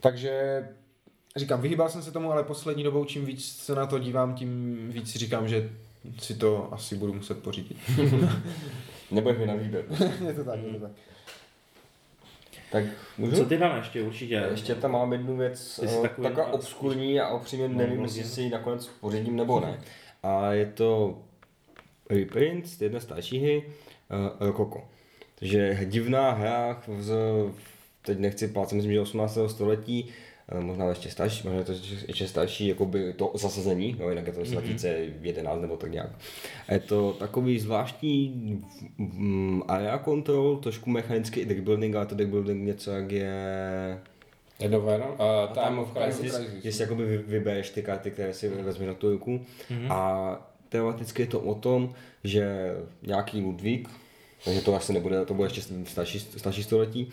takže 0.00 0.64
říkám, 1.36 1.60
vyhýbal 1.60 1.88
jsem 1.88 2.02
se 2.02 2.12
tomu, 2.12 2.32
ale 2.32 2.44
poslední 2.44 2.82
dobou 2.82 3.04
čím 3.04 3.24
víc 3.24 3.56
se 3.56 3.74
na 3.74 3.86
to 3.86 3.98
dívám, 3.98 4.34
tím 4.34 4.76
víc 4.92 5.12
si 5.12 5.18
říkám, 5.18 5.48
že 5.48 5.70
si 6.18 6.34
to 6.34 6.68
asi 6.72 6.94
budu 6.96 7.12
muset 7.14 7.42
pořídit. 7.42 7.76
Nebudeš 9.10 9.38
mi 9.38 9.46
na 9.46 9.54
výběr. 9.54 9.84
je 10.26 10.34
to 10.34 10.44
tak, 10.44 10.60
je 10.62 10.72
to 10.72 10.80
tak. 10.80 10.92
Tak 12.72 12.84
můžu? 13.18 13.36
Co 13.36 13.44
ty 13.44 13.58
dáme 13.58 13.78
ještě 13.78 14.02
určitě? 14.02 14.46
Ještě 14.50 14.74
tam 14.74 14.92
mám 14.92 15.12
jednu 15.12 15.36
věc, 15.36 15.80
eh, 15.82 16.08
taková 16.22 16.52
obskurní 16.52 17.20
a 17.20 17.34
upřímně 17.34 17.68
nevím, 17.68 17.96
no, 17.96 18.02
jestli 18.02 18.22
no. 18.22 18.28
si 18.28 18.42
ji 18.42 18.50
nakonec 18.50 18.86
pořídím 18.86 19.36
nebo 19.36 19.60
ne. 19.60 19.80
A 20.22 20.52
je 20.52 20.66
to 20.66 21.18
reprint 22.10 22.66
z 22.66 22.82
jedné 22.82 23.00
starší 23.00 23.38
hry, 23.38 23.62
uh, 24.40 24.46
Rokoko. 24.46 24.88
Takže 25.38 25.78
divná 25.84 26.30
hra, 26.30 26.82
z, 26.98 27.12
teď 28.02 28.18
nechci 28.18 28.48
plácat, 28.48 28.72
myslím, 28.72 28.92
že 28.92 29.00
18. 29.00 29.38
století, 29.48 30.08
eh, 30.48 30.60
možná 30.60 30.88
ještě 30.88 31.10
starší, 31.10 31.42
možná 31.44 31.58
je 31.58 31.64
to 31.64 31.72
ještě- 32.08 32.28
starší, 32.28 32.66
jakoby 32.68 33.12
to 33.12 33.32
zasazení, 33.34 33.96
jo, 34.00 34.08
jinak 34.08 34.26
je 34.26 34.32
to 34.32 34.44
z 34.44 34.50
2011 34.50 35.60
nebo 35.60 35.76
tak 35.76 35.92
nějak. 35.92 36.10
A 36.68 36.72
je 36.74 36.80
to 36.80 37.12
takový 37.12 37.58
zvláštní 37.58 38.28
mm, 38.98 39.62
area 39.68 39.98
control, 39.98 40.56
trošku 40.56 40.90
mechanický 40.90 41.44
deckbuilding, 41.44 41.94
ale 41.96 42.06
to 42.06 42.14
deckbuilding 42.14 42.64
něco 42.66 42.90
jak 42.90 43.12
je 43.12 43.32
Je 44.60 44.68
nové, 44.68 44.98
no? 44.98 45.22
A 45.22 45.46
Time 45.46 45.78
of 45.78 45.92
Crisis. 45.92 46.34
Crisis. 46.36 46.64
Jestli 46.64 46.82
jakoby 46.82 47.04
vy- 47.04 47.18
vybereš 47.18 47.70
ty 47.70 47.82
karty, 47.82 48.10
které 48.10 48.34
si 48.34 48.48
vezmeš 48.48 48.86
na 48.88 48.94
tu 48.94 49.10
ruku. 49.10 49.40
A 49.88 50.49
teoreticky 50.70 51.22
je 51.22 51.26
to 51.26 51.40
o 51.40 51.54
tom, 51.54 51.94
že 52.24 52.74
nějaký 53.02 53.40
Ludvík, 53.40 53.88
takže 54.44 54.60
to 54.60 54.74
asi 54.74 54.92
nebude, 54.92 55.24
to 55.24 55.34
bude 55.34 55.46
ještě 55.46 55.62
starší, 55.84 56.20
starší 56.20 56.62
století, 56.62 57.12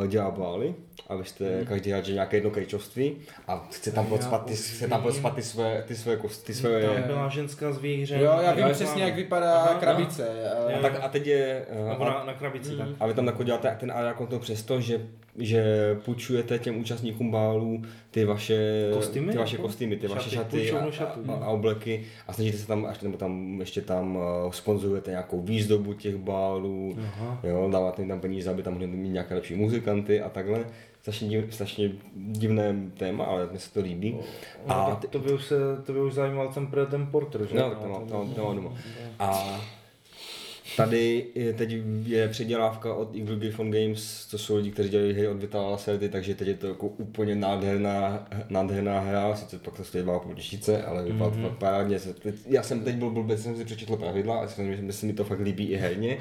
uh, 0.00 0.06
dělá 0.06 0.30
bály 0.30 0.74
a 1.08 1.16
vy 1.16 1.24
jste 1.24 1.64
každý 1.68 1.90
hráč 1.90 2.08
nějaké 2.08 2.36
jedno 2.36 2.50
krejčovství 2.50 3.16
a 3.48 3.66
chce 3.70 3.92
tam 3.92 4.06
procpat 4.06 4.46
ty, 4.46 4.56
chce 4.56 4.88
tam 4.88 5.02
procpat 5.02 5.34
ty 5.34 5.42
své, 5.42 5.84
ty 5.88 5.96
své, 5.96 6.16
kost, 6.16 6.46
ty 6.46 6.54
své 6.54 6.82
Tam 6.82 7.02
byla 7.02 7.28
ženská 7.28 7.72
z 7.72 7.78
výhře. 7.78 8.18
Jo, 8.20 8.38
já 8.42 8.52
vím 8.52 8.66
přesně, 8.72 9.02
jak 9.02 9.14
vypadá 9.14 9.54
Aha, 9.54 9.74
krabice. 9.80 10.52
ale- 10.58 10.74
a, 10.74 10.78
tak, 10.78 10.98
a 11.02 11.08
teď 11.08 11.26
je, 11.26 11.66
uh, 11.82 11.88
Nebo 11.88 12.04
a, 12.04 12.10
na, 12.10 12.24
na 12.24 12.34
krabici, 12.34 12.76
tak. 12.76 12.88
a 13.00 13.06
vy 13.06 13.14
tam 13.14 13.26
jako 13.26 13.42
děláte 13.42 13.76
ten 13.80 13.92
area 13.92 14.14
control 14.14 14.40
přesto, 14.40 14.80
že, 14.80 15.00
že 15.36 15.64
půjčujete 16.04 16.58
těm 16.58 16.80
účastníkům 16.80 17.30
bálů 17.30 17.82
ty 18.10 18.24
vaše 18.24 18.90
Kostýmy, 18.92 19.32
ty 19.32 19.38
vaše 19.38 19.56
jako? 19.56 19.66
kostýmy, 19.66 19.96
ty 19.96 20.06
vaše 20.06 20.30
Šaty, 20.30 20.66
šaty 20.90 21.20
a, 21.28 21.32
a, 21.32 21.44
a, 21.44 21.48
obleky 21.48 22.04
a 22.28 22.32
snažíte 22.32 22.58
se 22.58 22.66
tam, 22.66 22.86
až 22.86 23.00
nebo 23.00 23.16
tam 23.16 23.60
ještě 23.60 23.80
tam 23.80 24.16
uh, 24.16 24.22
sponzorujete 24.50 25.10
nějakou 25.10 25.40
výzdobu 25.40 25.94
těch 25.94 26.16
bálů, 26.16 26.96
Aha. 26.98 27.40
jo, 27.42 27.68
dáváte 27.72 28.02
jim 28.02 28.08
tam 28.08 28.20
peníze, 28.20 28.50
aby 28.50 28.62
tam 28.62 28.72
mohli 28.72 28.86
mít 28.86 29.08
nějaké 29.08 29.34
lepší 29.34 29.54
muzikanty 29.68 30.20
a 30.20 30.28
takhle. 30.28 30.64
Strašně, 31.00 31.28
div, 31.28 31.54
strašně 31.54 31.90
divné 32.16 32.74
téma, 32.96 33.24
ale 33.24 33.46
mně 33.50 33.58
se 33.58 33.72
to 33.72 33.80
líbí. 33.80 34.16
A 34.66 34.74
A 34.74 34.94
tak 34.94 35.10
to 35.10 35.18
by 35.18 35.32
už, 35.32 35.44
se, 35.44 35.56
to 35.86 35.92
by 35.92 36.00
už 36.00 36.14
zajímal 36.14 36.48
ten, 36.48 36.68
ten 36.90 37.06
porter, 37.06 37.46
že? 37.46 37.54
No, 37.54 37.74
to 37.74 37.88
mám, 37.88 38.06
to 38.08 38.14
mám, 38.14 38.34
to 38.34 38.44
mám 38.44 38.56
doma. 38.56 38.72
A 39.18 39.60
tady 40.76 41.26
je, 41.34 41.52
teď 41.52 41.70
je 42.06 42.28
předělávka 42.28 42.94
od 42.94 43.16
Eagle 43.16 43.36
Griffon 43.36 43.70
Games, 43.70 44.26
to 44.26 44.38
jsou 44.38 44.56
lidi, 44.56 44.70
kteří 44.70 44.88
dělají 44.88 45.12
hry 45.12 45.28
od 45.28 45.36
Vitala 45.36 45.70
Lacerty, 45.70 46.08
takže 46.08 46.34
teď 46.34 46.48
je 46.48 46.54
to 46.54 46.66
jako 46.66 46.86
úplně 46.86 47.34
nádherná, 47.34 48.28
nádherná 48.48 49.00
hra, 49.00 49.36
sice 49.36 49.58
pak 49.58 49.76
to 49.76 49.84
stojí 49.84 50.04
2,5 50.04 50.34
tisíce, 50.34 50.82
ale 50.82 51.04
vypadá 51.04 51.30
to 51.30 51.42
fakt 51.42 51.58
parádně. 51.58 51.98
Já 52.46 52.62
jsem 52.62 52.80
teď 52.80 52.96
byl 52.96 53.10
blbec, 53.10 53.42
jsem 53.42 53.56
si 53.56 53.64
přečetl 53.64 53.96
pravidla 53.96 54.40
a 54.40 54.48
jsem, 54.48 54.76
že 54.76 54.92
se 54.92 55.06
mi 55.06 55.12
to 55.12 55.24
fakt 55.24 55.40
líbí 55.40 55.64
i 55.64 55.76
herně, 55.76 56.18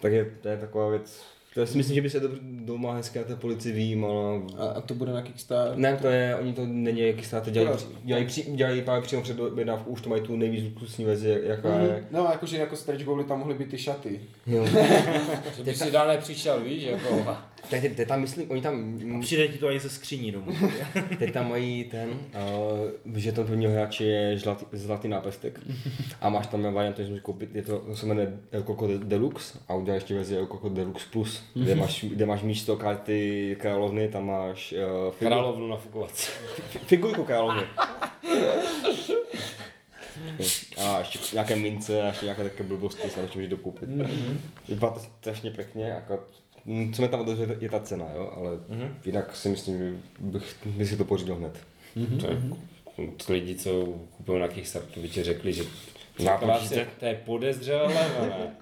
takže 0.00 0.30
to 0.40 0.48
je 0.48 0.56
taková 0.56 0.88
věc, 0.88 1.22
to 1.54 1.66
si 1.66 1.76
myslím, 1.76 1.94
že 1.94 2.02
by 2.02 2.10
se 2.10 2.20
to 2.20 2.28
doma 2.42 2.94
hezky 2.94 3.18
na 3.18 3.24
té 3.24 3.36
policii 3.36 3.72
výjímala. 3.72 4.42
A, 4.58 4.66
a 4.66 4.80
to 4.80 4.94
bude 4.94 5.12
na 5.12 5.22
Kickstarter? 5.22 5.78
Ne, 5.78 5.96
to 5.96 6.08
je, 6.08 6.36
oni 6.36 6.52
to 6.52 6.66
není 6.66 7.12
Kickstarter, 7.12 7.52
dělají, 7.52 7.78
dělají, 8.04 8.26
při, 8.26 8.42
dělají 8.42 8.82
právě 8.82 9.02
přímo 9.02 9.22
před 9.22 9.40
objednávku, 9.40 9.90
už 9.90 10.00
to 10.00 10.10
mají 10.10 10.22
tu 10.22 10.36
nejvíc 10.36 10.64
luxusní 10.64 11.04
verzi, 11.04 11.40
jaká 11.44 11.78
je. 11.78 12.04
No, 12.10 12.28
jakože 12.32 12.58
jako 12.58 12.76
stretch 12.76 13.04
goaly 13.04 13.24
tam 13.24 13.38
mohly 13.38 13.54
být 13.54 13.70
ty 13.70 13.78
šaty. 13.78 14.20
Jo. 14.46 14.66
Že 15.56 15.62
by 15.64 15.74
si 15.74 15.90
dál 15.90 16.08
nepřišel, 16.08 16.60
víš, 16.60 16.82
jako... 16.82 17.36
Teď, 17.70 17.82
teď, 17.82 17.96
teď 17.96 18.08
tam 18.08 18.20
myslím, 18.20 18.50
oni 18.50 18.62
tam, 18.62 19.00
Přijde 19.20 19.48
ti 19.48 19.58
to 19.58 19.70
i 19.70 19.80
ze 19.80 19.88
skříní 19.88 20.32
domů. 20.32 20.52
teď 21.18 21.32
tam 21.32 21.48
mají 21.48 21.84
ten, 21.84 22.08
uh, 23.06 23.16
že 23.16 23.32
to 23.32 23.44
prvního 23.44 23.72
hráče 23.72 24.04
je 24.04 24.38
zlatý, 24.38 24.64
zlatý 24.72 25.08
nápestek 25.08 25.60
a 26.20 26.28
máš 26.28 26.46
tam 26.46 26.74
variantu, 26.74 27.02
že 27.02 27.08
můžeš 27.08 27.22
koupit, 27.22 27.54
je 27.54 27.62
to, 27.62 27.78
to 27.78 27.96
se 27.96 28.06
jmenuje 28.06 28.38
El 28.52 28.62
Coco 28.62 28.88
Deluxe 28.98 29.58
a 29.68 29.74
uděláš 29.74 30.02
ještě 30.02 30.14
verzi 30.14 30.36
El 30.36 30.46
Coco 30.46 30.68
Deluxe 30.68 31.06
Plus, 31.12 31.43
kde 31.54 31.74
máš, 31.74 32.04
kde 32.04 32.26
máš 32.26 32.42
místo 32.42 32.76
karty 32.76 33.56
královny, 33.60 34.08
tam 34.08 34.26
máš 34.26 34.72
uh, 34.72 35.12
figu, 35.12 35.28
Královnu 35.30 35.68
nafukovací. 35.68 36.30
figurku 36.86 37.24
královny. 37.24 37.62
A 40.76 40.98
ještě 40.98 41.18
nějaké 41.32 41.56
mince 41.56 42.02
a 42.02 42.06
ještě 42.06 42.24
nějaké 42.26 42.42
také 42.42 42.62
blbosti 42.62 43.10
se 43.10 43.20
můžeš 43.34 43.48
dokoupit. 43.48 43.88
Vypadá 44.68 44.92
to 44.92 45.00
strašně 45.20 45.50
pěkně, 45.50 45.84
jako, 45.84 46.18
mm, 46.64 46.92
co 46.92 47.02
mi 47.02 47.08
tam 47.08 47.20
održuje, 47.20 47.56
je 47.60 47.68
ta 47.70 47.80
cena, 47.80 48.06
jo, 48.16 48.32
ale 48.36 48.50
jinak 49.04 49.36
si 49.36 49.48
myslím, 49.48 49.78
že 49.78 49.92
bych, 50.20 50.56
bych 50.66 50.88
si 50.88 50.96
to 50.96 51.04
pořídil 51.04 51.34
hned. 51.36 51.58
To 52.20 52.26
je- 52.26 52.42
to 53.26 53.32
lidi, 53.32 53.54
co 53.54 53.84
kupují 54.16 54.40
na 54.40 54.48
Kickstarteru, 54.48 55.02
by 55.02 55.08
ti 55.08 55.22
řekli, 55.22 55.52
že 55.52 55.62
Na 56.24 56.38
to, 56.38 56.46
to 57.00 57.06
je 57.06 57.14
podezřelé 57.24 57.94
ne? 57.94 58.56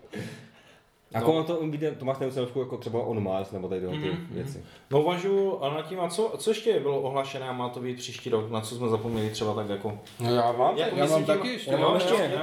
Jako 1.14 1.32
no. 1.32 1.44
to, 1.44 1.58
to 1.98 2.04
máš 2.04 2.18
neustále 2.18 2.48
jako 2.58 2.76
třeba 2.76 3.02
on 3.02 3.22
Mars 3.22 3.52
nebo 3.52 3.68
tady 3.68 3.80
tyhle 3.80 3.96
ty 3.98 4.16
věci. 4.30 4.64
No 4.90 5.02
uvažuji 5.02 5.58
a 5.64 5.74
nad 5.74 5.82
tím, 5.88 6.00
a 6.00 6.08
co, 6.08 6.32
co 6.38 6.50
ještě 6.50 6.80
bylo 6.80 7.00
ohlašené 7.00 7.48
a 7.48 7.52
má 7.52 7.68
to 7.68 7.80
být 7.80 7.96
příští 7.96 8.30
rok, 8.30 8.50
na 8.50 8.60
co 8.60 8.74
jsme 8.74 8.88
zapomněli 8.88 9.30
třeba 9.30 9.54
tak 9.54 9.68
jako... 9.68 9.98
No 10.20 10.34
já 10.34 10.52
mám. 10.52 10.76
Já 10.76 10.86
myslím 10.86 11.10
mám 11.10 11.18
tím- 11.18 11.26
taky 11.26 11.48
ještě, 11.48 11.70
Jo, 11.70 11.78
mám 11.78 11.94
ještě, 11.94 12.38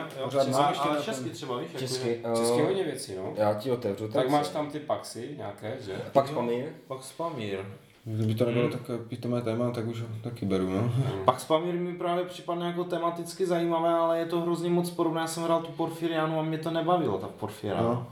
ale 0.79 0.95
na 0.95 1.01
česky 1.01 1.23
ten- 1.23 1.33
třeba, 1.33 1.57
víš? 1.57 1.67
jako 1.67 1.79
Česky. 1.79 2.21
Česky 2.37 2.61
eh, 2.61 2.63
hodně 2.63 2.83
věcí, 2.83 3.15
no. 3.15 3.33
Já 3.35 3.53
ti 3.53 3.71
otevřu. 3.71 4.07
Tak 4.07 4.29
máš 4.29 4.47
tam 4.47 4.71
ty 4.71 4.79
paxy 4.79 5.33
nějaké, 5.37 5.77
že? 5.85 6.01
Pak 6.13 6.27
Spamir. 6.27 6.65
Pak 6.87 7.03
Spamír. 7.03 7.59
Kdyby 8.03 8.35
to 8.35 8.45
nebylo 8.45 8.69
takové 8.69 8.97
pitomé 8.97 9.41
téma, 9.41 9.71
tak 9.71 9.87
už 9.87 10.01
ho 10.01 10.07
taky 10.23 10.45
beru, 10.45 10.69
no. 10.69 10.93
Pak 11.25 11.39
Spamír 11.39 11.75
mi 11.75 11.93
právě 11.93 12.25
připadne 12.25 12.67
jako 12.67 12.83
tematicky 12.83 13.45
zajímavé, 13.45 13.89
ale 13.89 14.19
je 14.19 14.25
to 14.25 14.41
hrozně 14.41 14.69
moc 14.69 14.89
podobné. 14.89 15.21
Já 15.21 15.27
jsem 15.27 15.43
hrál 15.43 15.61
tu 15.61 15.71
Porfirianu 15.71 16.39
a 16.39 16.43
mě 16.43 16.57
to 16.57 16.71
nebavilo, 16.71 17.17
ta 17.17 17.27
Porfiriana. 17.27 17.81
No. 17.81 18.07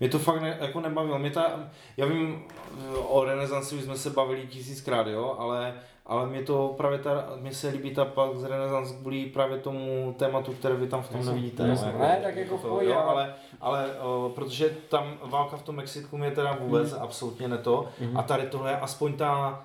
Mě 0.00 0.08
to 0.08 0.18
fakt 0.18 0.42
ne, 0.42 0.58
jako 0.60 0.80
nebavilo. 0.80 1.18
Mě 1.18 1.30
ta, 1.30 1.60
já 1.96 2.06
vím, 2.06 2.42
o 3.08 3.24
renesanci 3.24 3.76
už 3.76 3.82
jsme 3.82 3.96
se 3.96 4.10
bavili 4.10 4.46
tisíckrát, 4.46 5.06
jo, 5.06 5.36
ale, 5.38 5.74
ale 6.06 6.26
mě 6.28 6.42
to 6.42 6.74
právě 6.76 6.98
ta, 6.98 7.24
mě 7.40 7.54
se 7.54 7.68
líbí 7.68 7.90
ta 7.94 8.04
pak 8.04 8.36
z 8.36 8.44
renesance 8.44 8.94
kvůli 9.00 9.26
právě 9.26 9.58
tomu 9.58 10.14
tématu, 10.18 10.52
které 10.52 10.74
vy 10.74 10.86
tam 10.86 11.02
v 11.02 11.08
tom 11.08 11.26
nevidíte. 11.26 11.68
jasně. 11.68 11.90
jo, 11.92 11.98
Ne, 11.98 12.20
tak 12.22 12.36
jako 12.36 12.58
v 12.58 12.62
to, 12.62 12.68
pohodě, 12.68 12.88
jo, 12.90 12.98
ale- 13.06 13.34
ale, 13.60 13.86
o, 14.00 14.32
protože 14.34 14.70
tam 14.88 15.14
válka 15.24 15.56
v 15.56 15.62
tom 15.62 15.76
Mexiku 15.76 16.18
mě 16.18 16.30
teda 16.30 16.56
vůbec 16.60 16.92
Hmm. 16.92 17.02
absolutně 17.02 17.48
ne 17.48 17.58
to. 17.58 17.86
A 18.14 18.22
tady 18.22 18.42
tohle 18.46 18.70
je 18.70 18.76
aspoň 18.76 19.12
ta, 19.12 19.62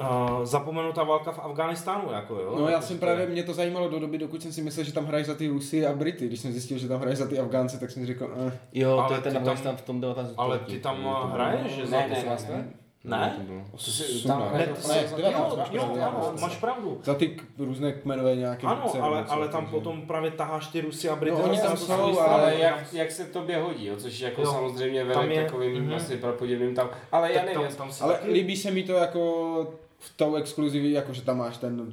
uh, 0.00 0.44
zapomenutá 0.44 1.02
válka 1.02 1.32
v 1.32 1.38
Afghánistánu, 1.38 2.12
jako 2.12 2.34
jo. 2.34 2.54
No 2.58 2.64
já 2.66 2.70
Jako, 2.70 2.86
jsem 2.86 2.98
právě, 2.98 3.26
mě 3.26 3.42
to 3.42 3.54
zajímalo 3.54 3.88
do 3.88 3.98
doby, 4.00 4.18
dokud 4.18 4.42
jsem 4.42 4.52
si 4.52 4.62
myslel, 4.62 4.84
že 4.86 4.92
tam 4.92 5.04
hrají 5.06 5.24
za 5.24 5.34
ty 5.34 5.48
Rusy 5.48 5.86
a 5.86 5.92
Brity. 5.92 6.26
Když 6.26 6.40
jsem 6.40 6.52
zjistil, 6.52 6.78
že 6.78 6.88
tam 6.88 7.00
hrají 7.00 7.16
za 7.16 7.26
ty 7.26 7.38
Afgánce, 7.38 7.78
tak 7.80 7.90
jsem 7.90 8.02
si 8.02 8.06
řekl, 8.06 8.30
eh. 8.48 8.58
Jo, 8.72 8.96
to 8.96 9.02
Ale 9.04 9.14
je 9.14 9.20
ten 9.20 9.32
ty 9.32 9.34
tam- 9.34 9.42
Afganistán 9.42 9.76
v 9.76 9.82
tom 9.82 10.00
19. 10.00 10.34
Ale 10.36 10.58
ty 10.58 10.78
tam 10.80 10.96
To 11.02 11.26
hraješ, 11.26 11.72
že 11.72 11.86
za 11.86 11.96
Ne, 11.96 12.08
ne, 12.08 12.36
to- 12.46 12.52
ne, 12.52 12.68
ne. 13.04 13.18
Ne? 13.18 13.34
To 13.36 13.42
bylo. 13.42 13.60
To 13.70 13.78
si, 13.78 14.02
Osmnáct. 14.02 14.50
tam, 14.50 14.58
Ne, 14.58 14.66
to 14.66 14.88
ne, 14.88 15.02
jo, 15.10 15.16
19, 15.16 15.56
máš 15.56 15.68
jo, 15.72 15.82
pravdu, 15.82 16.02
ano, 16.02 16.34
máš 16.40 16.56
pravdu. 16.56 17.00
Za 17.04 17.14
ty 17.14 17.36
různé 17.58 17.92
kmenové 17.92 18.36
nějaké 18.36 18.66
Ano, 18.66 18.80
ruce 18.84 18.98
ale, 18.98 19.24
ale 19.28 19.48
tam 19.48 19.66
potom 19.66 20.02
právě 20.02 20.30
taháš 20.30 20.66
ty 20.66 20.80
Rusy 20.80 21.08
a 21.08 21.16
Brity. 21.16 21.36
No, 21.36 21.44
oni 21.44 21.58
tam 21.58 21.76
jsou, 21.76 22.20
ale 22.20 22.54
jak, 22.58 22.92
jak 22.92 23.10
se 23.10 23.24
tobě 23.24 23.58
hodí, 23.58 23.86
jo, 23.86 23.96
což 23.96 24.20
jako 24.20 24.42
Jo. 24.42 24.52
samozřejmě 24.52 25.04
vede 25.04 25.34
je- 25.34 25.42
k 25.42 25.44
takovým 25.44 25.74
mhm. 25.80 25.88
vlastně 25.88 26.16
prapodivným 26.16 26.74
tam, 26.74 26.90
ale 27.12 27.32
já 27.32 27.42
nevím, 27.44 27.62
tam, 27.62 27.76
tam 27.76 27.92
si 27.92 28.04
Ale 28.04 28.18
líbí 28.32 28.56
se 28.56 28.70
mi 28.70 28.82
to 28.82 28.92
jako 28.92 29.74
v 29.98 30.16
tou 30.16 30.34
exkluziví, 30.34 30.92
jako 30.92 31.12
že 31.12 31.22
tam 31.22 31.38
máš 31.38 31.56
ten 31.56 31.92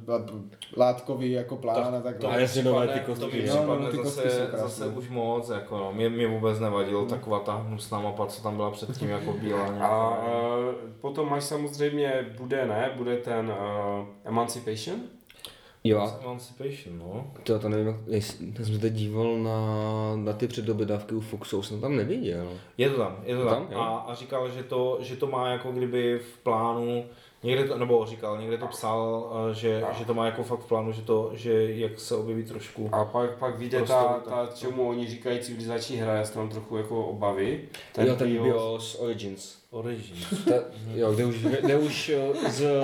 látkový 0.76 1.30
jako 1.30 1.56
plán 1.56 1.94
a 1.94 2.00
tak 2.00 2.16
To 2.18 2.28
A 2.30 2.36
jasně, 2.36 2.62
nové 2.62 2.86
ty 2.88 2.92
připadne- 3.00 3.20
to 3.20 3.26
mi 3.26 3.32
kostky. 3.32 3.48
No, 3.48 3.54
no, 3.54 3.60
připadne 3.60 3.90
ty 3.90 3.96
kostky 3.96 4.28
zase, 4.28 4.38
jsou 4.40 4.46
krásné. 4.50 4.68
zase 4.68 4.86
už 4.86 5.08
moc, 5.08 5.48
jako 5.48 5.78
no, 5.78 5.92
mě, 5.92 6.08
mě 6.08 6.26
vůbec 6.26 6.60
nevadilo 6.60 7.06
taková 7.06 7.40
ta 7.40 7.54
hnusná 7.56 8.00
mapa, 8.00 8.26
co 8.26 8.42
tam 8.42 8.56
byla 8.56 8.70
předtím, 8.70 9.08
jako 9.08 9.32
bílá 9.32 9.64
A 9.66 9.70
nějaká. 9.72 10.10
uh, 10.18 10.74
potom 11.00 11.30
máš 11.30 11.44
samozřejmě, 11.44 12.34
bude 12.38 12.66
ne, 12.66 12.92
bude 12.96 13.16
ten 13.16 13.46
uh, 14.00 14.06
Emancipation, 14.24 15.00
Jo, 15.84 15.98
a 16.00 16.18
Emancipation, 16.24 16.98
no. 16.98 17.32
to, 17.42 17.58
to 17.58 17.68
nevím, 17.68 18.04
já 18.06 18.20
jsem 18.20 18.52
se 18.74 18.78
teď 18.78 18.92
díval 18.92 19.38
na, 19.38 19.56
na 20.16 20.32
ty 20.32 20.48
předobědávky 20.48 21.14
u 21.14 21.20
Foxu, 21.20 21.62
jsem 21.62 21.80
tam 21.80 21.96
neviděl. 21.96 22.48
Je 22.78 22.90
to 22.90 22.96
tam, 22.96 23.16
je 23.24 23.36
to 23.36 23.42
Je 23.42 23.48
tam. 23.48 23.66
tam. 23.66 23.80
A, 23.80 23.96
a 23.98 24.14
říkal, 24.14 24.50
že 24.50 24.62
to, 24.62 24.98
že 25.00 25.16
to 25.16 25.26
má 25.26 25.48
jako 25.48 25.72
kdyby 25.72 26.18
v 26.18 26.38
plánu, 26.38 27.04
někde 27.42 27.64
to, 27.64 27.78
nebo 27.78 28.06
říkal, 28.06 28.38
někde 28.38 28.58
to 28.58 28.66
psal, 28.66 29.32
eh, 29.50 29.54
že, 29.54 29.84
že 29.98 30.04
to 30.04 30.14
má 30.14 30.26
jako 30.26 30.42
fakt 30.42 30.60
v 30.60 30.68
plánu, 30.68 30.92
že 30.92 31.02
to, 31.02 31.30
že 31.34 31.74
jak 31.74 32.00
se 32.00 32.16
objeví 32.16 32.44
trošku. 32.44 32.88
A 32.92 33.04
pak, 33.04 33.38
pak 33.38 33.58
vyjde 33.58 33.82
ta, 33.82 34.22
ta, 34.28 34.48
čemu 34.54 34.88
oni 34.88 35.06
říkají 35.06 35.40
civilizační 35.40 35.96
hra, 35.96 36.14
já 36.14 36.24
jsem 36.24 36.34
tam 36.34 36.48
trochu 36.48 36.76
jako 36.76 37.06
obavy. 37.06 37.68
Ten 37.92 38.06
jo, 38.06 38.16
ten 38.16 38.28
BIOS. 38.28 38.44
BIOS 38.44 38.94
Origins. 39.00 39.56
Origins. 39.70 40.44
Ta, 40.44 40.54
jo, 40.94 41.12
kde 41.12 41.24
už, 41.24 41.36
kde 41.36 41.78
už 41.78 42.08
eh, 42.08 42.50
z, 42.50 42.82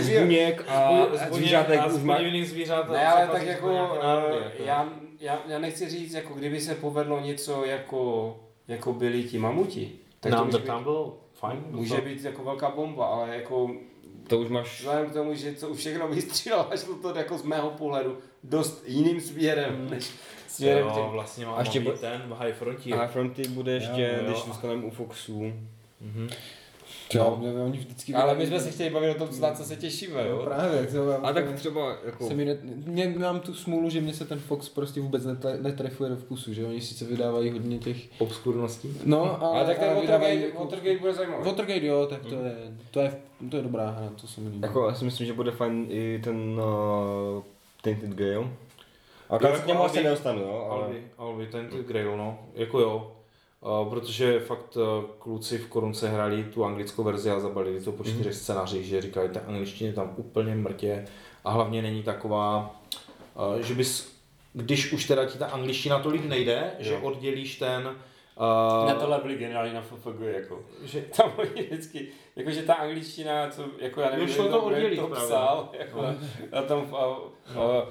z 0.00 0.20
buněk 0.20 0.64
a, 0.68 0.88
a 1.04 1.34
zvířátek 1.34 1.80
a 1.80 1.86
už 1.86 1.92
z 1.92 2.48
zvířat. 2.48 2.90
Ne, 2.90 3.06
ale 3.06 3.26
tak 3.26 3.46
jako, 3.46 3.68
národy, 4.02 4.36
uh, 4.36 4.42
jako. 4.44 4.62
já, 4.62 4.88
já, 5.20 5.38
já 5.48 5.58
nechci 5.58 5.88
říct, 5.88 6.14
jako 6.14 6.34
kdyby 6.34 6.60
se 6.60 6.74
povedlo 6.74 7.20
něco 7.20 7.64
jako, 7.64 8.36
jako 8.68 8.92
byli 8.92 9.22
ti 9.22 9.38
mamuti. 9.38 9.92
Tak 10.20 10.32
Nám 10.32 10.50
to 10.50 10.58
tam 10.58 10.82
bylo 10.82 11.18
fajn. 11.32 11.64
může 11.70 12.00
být 12.00 12.24
jako 12.24 12.44
velká 12.44 12.70
bomba, 12.70 13.06
ale 13.06 13.36
jako 13.36 13.70
To 14.30 14.38
už 14.38 14.48
máš... 14.48 14.78
vzhledem 14.80 15.10
k 15.10 15.12
tomu, 15.12 15.34
že 15.34 15.52
to 15.52 15.68
už 15.68 15.78
všechno 15.78 16.08
vystřílelo, 16.08 16.72
až 16.72 16.80
to 17.02 17.18
jako 17.18 17.38
z 17.38 17.42
mého 17.42 17.70
pohledu 17.70 18.18
dost 18.44 18.82
jiným 18.86 19.20
směrem, 19.20 19.90
než 19.90 20.10
směrem 20.48 20.86
jo, 20.86 20.92
těm 20.94 21.04
vlastně 21.04 21.46
má, 21.46 21.52
A 21.54 21.60
ještě 21.60 21.80
má 21.80 21.84
bu- 21.84 21.92
být 21.92 22.00
ten 22.00 22.22
v 22.28 22.32
High 22.32 22.52
Frontier. 22.52 22.98
A 23.00 23.06
Fronty 23.06 23.48
bude 23.48 23.72
ještě, 23.72 24.00
Jo, 24.00 24.18
jo. 24.24 24.30
když 24.30 24.42
zůstaneme 24.44 24.84
u 24.84 24.90
Foxů. 24.90 25.52
Jo, 27.14 27.36
mě, 27.40 27.52
oni 27.52 27.78
vždycky 27.78 28.14
Ale 28.14 28.34
my 28.34 28.46
jsme 28.46 28.60
se 28.60 28.70
chtěli 28.70 28.90
bavit 28.90 29.10
o 29.10 29.14
tom, 29.26 29.40
na 29.40 29.52
co 29.52 29.64
se 29.64 29.76
těšíme, 29.76 30.24
No, 30.24 30.30
jo? 30.30 30.42
právě, 30.44 30.86
to 30.86 31.26
A 31.26 31.32
tak 31.32 31.52
třeba 31.54 31.96
jako... 32.04 32.28
se 32.28 32.34
mi 32.34 32.44
ne, 32.44 32.58
mě, 32.86 33.14
mám 33.18 33.40
tu 33.40 33.54
smůlu, 33.54 33.90
že 33.90 34.00
mě 34.00 34.14
se 34.14 34.24
ten 34.24 34.38
Fox 34.38 34.68
prostě 34.68 35.00
vůbec 35.00 35.24
netle, 35.24 35.58
netrefuje 35.60 36.10
do 36.10 36.16
vkusu, 36.16 36.54
že 36.54 36.66
oni 36.66 36.80
sice 36.80 37.04
vydávají 37.04 37.50
hodně 37.50 37.78
těch... 37.78 38.20
Obskurností. 38.20 38.98
No, 39.04 39.42
ale, 39.44 39.58
Ale 39.58 39.66
tak 39.66 39.78
ten 39.78 40.00
vydávají 40.00 40.38
Watergate, 40.38 40.64
Watergate 40.64 40.98
bude 40.98 41.14
zajímavý. 41.14 41.44
Watergate, 41.44 41.86
jo, 41.86 42.06
tak 42.06 42.22
to 42.26 42.34
je, 42.34 42.54
to 42.90 43.00
je, 43.00 43.16
to 43.50 43.56
je 43.56 43.62
dobrá 43.62 43.90
hra, 43.90 44.10
to 44.20 44.26
se 44.26 44.40
mi 44.40 44.48
líbí. 44.48 44.62
Jako 44.62 44.88
já 44.88 44.94
si 44.94 45.04
myslím, 45.04 45.26
že 45.26 45.32
bude 45.32 45.50
fajn 45.50 45.86
i 45.88 46.20
ten 46.24 46.60
uh, 46.60 47.42
Tainted 47.82 48.10
Grail. 48.10 48.50
A 49.30 49.38
k 49.38 49.66
němu 49.66 49.84
asi 49.84 50.02
nedostanu, 50.02 50.40
jo, 50.40 50.68
ale... 50.70 50.84
Albi, 50.84 51.02
Albi, 51.18 51.46
ten 51.46 51.68
ty 51.68 51.76
Grail, 51.82 52.16
no. 52.16 52.38
Jako 52.54 52.80
jo. 52.80 53.12
Protože 53.90 54.40
fakt 54.40 54.76
uh, 54.76 55.04
kluci 55.18 55.58
v 55.58 55.66
korunce 55.68 56.08
hráli 56.08 56.44
tu 56.44 56.64
anglickou 56.64 57.02
verzi 57.04 57.30
a 57.30 57.40
zabalili 57.40 57.80
to 57.80 57.92
po 57.92 58.02
Mhm. 58.02 58.12
čtyřech 58.12 58.34
scénářích, 58.34 58.86
že 58.86 59.00
říkali, 59.02 59.28
ta 59.28 59.40
angličtina 59.46 59.88
je 59.88 59.94
tam 59.94 60.14
úplně 60.16 60.54
mrtě 60.54 61.04
a 61.44 61.50
hlavně 61.50 61.82
není 61.82 62.02
taková, 62.02 62.76
uh, 63.54 63.60
že 63.62 63.74
bys, 63.74 64.12
když 64.52 64.92
už 64.92 65.04
teda 65.06 65.24
ti 65.24 65.38
ta 65.38 65.46
angličtina 65.46 65.98
tolik 65.98 66.24
nejde, 66.24 66.70
že 66.78 66.96
oddělíš 66.96 67.58
ten 67.58 67.90
Uh, 68.36 68.88
Na 68.88 68.94
tohle 68.94 69.18
byli 69.22 69.34
generální 69.36 69.74
na 69.74 69.80
FFG, 69.82 70.20
jako. 70.20 70.60
že, 70.84 71.00
Tam 71.16 71.32
oni 71.36 71.62
vždycky, 71.62 72.08
jakože 72.36 72.62
ta 72.62 72.74
angličtina, 72.74 73.50
co, 73.50 73.64
jako 73.78 74.00
já 74.00 74.10
nevím, 74.10 74.28
šlo 74.28 74.44
kdo- 74.44 74.52
to 74.52 74.58
kdo 74.60 74.76
oddělit 74.76 74.96
to 74.96 75.06
psal, 75.08 75.68
jako, 75.78 76.02
na 76.52 76.62
tom, 76.62 76.94
a, 76.94 77.04
a, 77.60 77.86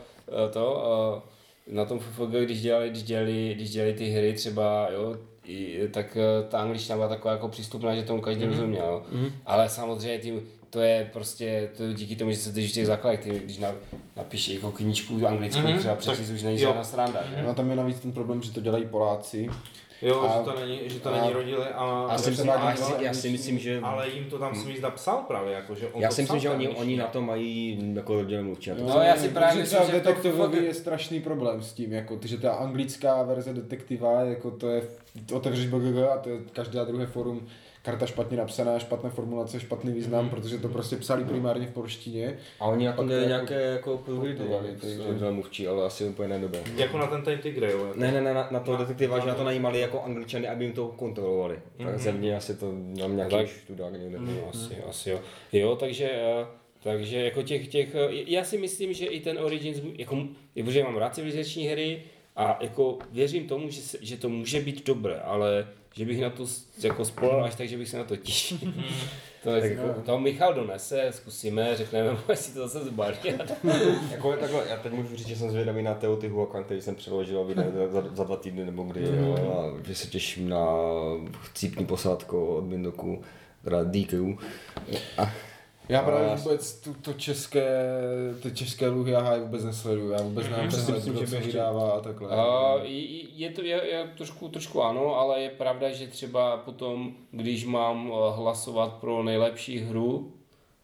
a, 0.45 0.47
to, 0.53 0.85
a, 0.85 1.23
na 1.67 1.85
tom 1.85 1.99
FFG, 1.99 2.31
když 2.43 2.61
dělali, 2.61 2.89
když 2.89 3.03
dělali, 3.03 3.51
když 3.55 3.69
dělali 3.71 3.93
ty 3.93 4.09
hry 4.09 4.33
třeba, 4.33 4.87
jo, 4.91 5.17
tak 5.91 6.17
eh, 6.17 6.49
ta 6.49 6.59
angličtina 6.59 6.95
byla 6.95 7.07
taková 7.07 7.31
jako 7.33 7.47
přístupná, 7.47 7.95
že 7.95 8.03
tomu 8.03 8.21
každý 8.21 8.45
rozuměl, 8.45 9.03
jo. 9.11 9.19
ale 9.45 9.69
samozřejmě 9.69 10.17
tím, 10.17 10.41
to 10.69 10.81
je 10.81 11.09
prostě 11.13 11.69
to 11.77 11.83
je 11.83 11.93
díky 11.93 12.15
tomu, 12.15 12.31
že 12.31 12.37
se 12.37 12.51
držíš 12.51 12.71
těch 12.71 12.85
základech, 12.87 13.19
ty, 13.19 13.29
když 13.45 13.57
na, 13.57 13.71
napíšeš 14.17 14.53
jako 14.55 14.71
knížku 14.71 15.27
anglickou, 15.27 15.61
Mhm, 15.61 15.79
třeba 15.79 15.95
přečíst 15.95 16.29
už 16.29 16.43
není 16.43 16.57
žádná 16.57 16.83
sranda? 16.83 17.23
No 17.45 17.53
tam 17.53 17.69
je 17.69 17.75
navíc 17.75 17.99
ten 17.99 18.11
problém, 18.11 18.41
že 18.41 18.51
to 18.51 18.61
dělají 18.61 18.85
Poláci. 18.85 19.49
Jo, 20.01 20.21
A- 20.23 20.37
že 20.37 20.43
to 20.53 20.59
není, 20.59 20.79
že 20.85 20.99
to 20.99 21.13
a- 21.13 21.21
není 21.21 21.33
rodili 21.33 21.63
a, 21.75 22.07
Já 22.11 22.17
si, 22.17 22.23
to 22.23 22.29
myslím, 22.29 22.47
do 22.47 22.85
si, 22.85 22.93
já 23.05 23.13
si 23.13 23.29
myslím, 23.29 23.59
že... 23.59 23.79
ale 23.83 24.09
jim 24.09 24.25
to 24.25 24.37
tam 24.39 24.55
Smith 24.55 24.85
psal 24.89 25.23
právě, 25.27 25.53
jako, 25.53 25.75
že 25.75 25.87
on 25.87 26.01
Já 26.01 26.09
to 26.09 26.15
si 26.15 26.21
myslím, 26.21 26.39
že 26.39 26.49
oni, 26.49 26.67
oni 26.69 26.97
na 26.97 27.07
to 27.07 27.21
mají 27.21 27.79
jako 27.95 28.13
rodilé 28.13 28.41
mluvčí. 28.43 28.69
to- 28.69 28.83
No, 28.83 29.01
já 29.01 29.15
si 29.15 29.29
právě 29.29 29.61
myslím, 29.61 29.79
že 29.81 29.85
to 29.87 29.91
detektivovi 29.91 30.57
fakt- 30.57 30.65
je 30.65 30.73
strašný 30.73 31.19
problém 31.19 31.61
s 31.61 31.73
tím, 31.73 31.93
jako, 31.93 32.19
že 32.25 32.37
ta 32.37 32.51
anglická 32.51 33.23
verze 33.23 33.53
detektiva, 33.53 34.21
jako 34.21 34.51
to 34.51 34.69
je, 34.69 34.81
otevřeš 35.33 35.65
BGG 35.67 35.97
a 36.13 36.17
to 36.17 36.29
je 36.29 36.37
každá 36.53 36.83
druhé 36.83 37.05
forum, 37.05 37.47
karta 37.81 38.05
špatně 38.05 38.37
napsaná, 38.37 38.79
špatné 38.79 39.09
formulace, 39.09 39.59
špatný 39.59 39.91
význam, 39.93 40.25
Mhm. 40.25 40.29
protože 40.35 40.57
to 40.57 40.69
prostě 40.69 40.95
psali 40.95 41.23
primárně 41.23 41.67
v 41.67 41.71
polštině. 41.71 42.37
A 42.59 42.65
oni 42.65 42.85
jako 42.85 42.97
to 42.97 43.03
měli 43.03 43.21
jako 43.21 43.29
nějaké 43.29 43.61
jako 43.61 43.97
takže- 44.81 45.03
rodilé 45.07 45.31
mluvčí, 45.31 45.67
ale 45.67 45.85
asi 45.85 46.03
úplně 46.05 46.27
ne 46.29 46.39
dobré. 46.39 46.59
Jako 46.75 46.97
na 46.97 47.07
ten 47.07 47.21
Tainted 47.21 47.53
Grail. 47.55 47.79
Jako. 47.79 47.99
Ne, 47.99 48.11
ne, 48.11 48.21
ne, 48.21 48.33
na, 48.33 48.47
na 48.51 48.59
toho 48.59 48.77
Na- 48.77 48.83
detektiva, 48.83 49.19
že 49.19 49.27
na 49.27 49.33
to 49.33 49.39
na- 49.39 49.45
najímali 49.45 49.79
jako 49.79 50.01
angličany, 50.01 50.47
aby 50.47 50.65
jim 50.65 50.73
to 50.73 50.87
kontrolovali. 50.87 51.59
Tak 51.77 51.87
Mhm. 51.87 51.97
země 51.99 52.35
asi 52.37 52.55
to 52.55 52.65
mám 53.01 53.15
nějaký 53.15 53.35
Tak. 53.35 53.47
študák 53.47 53.93
někde. 53.93 54.19
No, 54.19 54.31
asi, 54.49 54.75
asi 54.89 55.09
jo. 55.09 55.19
Jo, 55.53 55.75
takže, 55.75 56.09
eh, 56.11 56.45
takže 56.83 57.17
jako 57.23 57.41
těch, 57.43 57.67
těch, 57.67 57.95
eh, 57.95 58.07
já 58.11 58.43
si 58.43 58.57
myslím, 58.57 58.93
že 58.93 59.05
i 59.05 59.19
ten 59.19 59.37
Origins, 59.39 59.77
jako, 59.97 60.17
protože 60.63 60.83
mám 60.83 60.97
rád 60.97 61.15
civilizační 61.15 61.67
hry 61.67 62.03
a 62.35 62.57
jako 62.61 62.97
věřím 63.11 63.47
tomu, 63.47 63.69
že, 63.69 63.81
že 64.01 64.17
to 64.17 64.29
může 64.29 64.61
být 64.61 64.85
dobré, 64.87 65.19
ale 65.19 65.67
že 65.93 66.05
bych 66.05 66.21
na 66.21 66.29
to 66.29 66.45
jako 66.83 67.05
spolal 67.05 67.43
až 67.43 67.55
tak, 67.55 67.67
že 67.67 67.77
bych 67.77 67.89
se 67.89 67.97
na 67.97 68.03
to 68.03 68.15
těšil. 68.15 68.57
to, 69.43 69.49
je, 69.49 69.71
jako, 69.71 70.01
to 70.01 70.19
Michal 70.19 70.53
donese, 70.53 71.07
zkusíme, 71.11 71.77
řekneme 71.77 72.11
mu, 72.11 72.17
jestli 72.29 72.53
to 72.53 72.67
zase 72.67 72.85
zbalí. 72.85 73.17
Jako, 74.11 74.33
takhle, 74.33 74.63
já 74.69 74.77
teď 74.77 74.93
můžu 74.93 75.15
říct, 75.15 75.27
že 75.27 75.35
jsem 75.35 75.51
zvědavý 75.51 75.83
na 75.83 75.93
Teotihuacan, 75.93 76.63
který 76.63 76.81
jsem 76.81 76.95
přeložil 76.95 77.55
za, 77.91 78.01
za, 78.15 78.23
dva 78.23 78.35
týdny 78.35 78.65
nebo 78.65 78.83
kdy, 78.83 79.01
jo, 79.01 79.35
a 79.35 79.83
že 79.87 79.95
se 79.95 80.07
těším 80.07 80.49
na 80.49 80.65
cípní 81.53 81.85
posádku 81.85 82.45
od 82.45 82.63
Bindoku, 82.63 83.21
teda 83.63 83.83
DQ. 83.83 84.37
A, 85.17 85.31
Já 85.89 86.01
právě 86.01 86.29
A- 86.29 86.35
vůbec 86.35 86.73
tu, 86.81 86.93
to 86.93 87.13
české, 87.13 87.67
ty 88.41 88.51
české 88.51 88.87
luhy 88.87 89.11
já 89.11 89.37
vůbec 89.37 89.63
nesleduju, 89.63 90.11
já 90.11 90.21
vůbec 90.21 90.43
nevím, 90.45 90.59
Mhm. 90.59 90.67
přesně, 90.67 90.93
Myslím, 90.93 91.13
kdo 91.13 91.25
že 91.25 91.35
ještě- 91.35 91.47
vydává 91.51 91.91
a 91.91 91.99
takhle. 91.99 92.27
Uh, 92.29 92.81
je, 92.83 93.29
je 93.35 93.49
to 93.49 93.61
je, 93.61 93.81
je 93.87 94.09
trošku, 94.17 94.49
trošku 94.49 94.83
ano, 94.83 95.15
ale 95.15 95.41
je 95.41 95.49
pravda, 95.49 95.89
že 95.91 96.07
třeba 96.07 96.57
potom, 96.57 97.11
když 97.31 97.65
mám 97.65 98.11
eh, 98.13 98.35
hlasovat 98.35 98.93
pro 98.93 99.23
nejlepší 99.23 99.79
hru, 99.79 100.33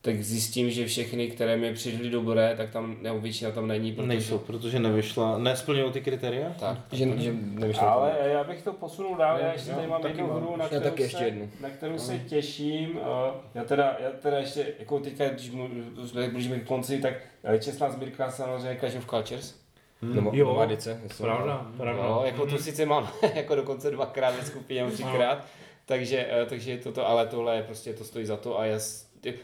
tak 0.06 0.24
zjistím, 0.24 0.72
že 0.72 0.86
všechny, 0.86 1.28
které 1.28 1.58
mi 1.58 1.74
přišly 1.74 2.10
dobré, 2.10 2.54
tak 2.58 2.70
tam, 2.70 2.96
nebo 3.02 3.20
většina 3.20 3.52
tam 3.52 3.68
není, 3.68 3.92
protože... 3.92 4.08
Nejsou, 4.08 4.38
protože 4.38 4.80
nevyšla, 4.80 5.38
nesplnilo 5.38 5.92
ty 5.92 6.02
kritéria? 6.02 6.54
Tak. 6.60 6.78
že, 6.92 7.06
že 7.18 7.34
nevyšlo 7.34 7.88
Ale 7.92 8.16
já 8.26 8.44
bych 8.44 8.62
to 8.62 8.74
posunul 8.74 9.16
dál, 9.18 9.40
já 9.40 9.54
ještě 9.54 9.72
tady 9.72 9.88
mám 9.88 10.02
taky 10.02 10.18
jednu 10.18 10.28
mám. 10.34 10.42
hru, 10.44 10.56
na 10.58 10.66
kterou, 10.68 10.84
taky 10.84 11.04
ještě 11.04 11.18
se, 11.18 11.26
jednu. 11.26 11.50
na 11.62 11.70
kterou 11.70 11.98
se 11.98 12.20
těším. 12.20 13.00
Eh, 13.02 13.32
Já 13.56 13.64
teda, 13.64 13.98
já 14.00 14.10
teda 14.22 14.38
ještě, 14.38 14.68
jako 14.80 15.00
teďka, 15.00 15.30
když 15.30 15.52
mu- 15.52 15.70
jsme 16.06 16.28
blížíme 16.30 16.60
k 16.60 16.68
konci, 16.68 16.98
tak 17.00 17.14
eh, 17.44 17.60
čestná 17.60 17.90
sbírka 17.92 18.32
samozřejmě 18.32 18.78
Clash 18.80 18.96
of 18.96 19.06
Cultures. 19.10 19.56
Nebo 20.02 20.32
Jo, 20.34 20.66
jestli- 20.70 20.98
Pravda, 21.18 21.68
pravda. 21.78 22.04
Jo, 22.06 22.22
jako 22.26 22.46
to 22.46 22.58
sice 22.58 22.86
mám 22.86 23.10
jako 23.36 23.56
dokonce 23.56 23.92
dvakrát 23.92 24.36
ve 24.36 24.46
skupině, 24.46 24.82
nebo 24.84 24.94
třikrát, 24.94 25.46
takže, 25.86 26.26
eh, 26.30 26.46
takže 26.46 26.72
je 26.72 26.78
toto, 26.78 27.08
ale 27.08 27.28
tohle 27.28 27.56
je 27.56 27.64
prostě, 27.64 27.94
to 27.94 28.04
stojí 28.04 28.26
za 28.26 28.38
to 28.38 28.60
a 28.60 28.66
já, 28.66 28.80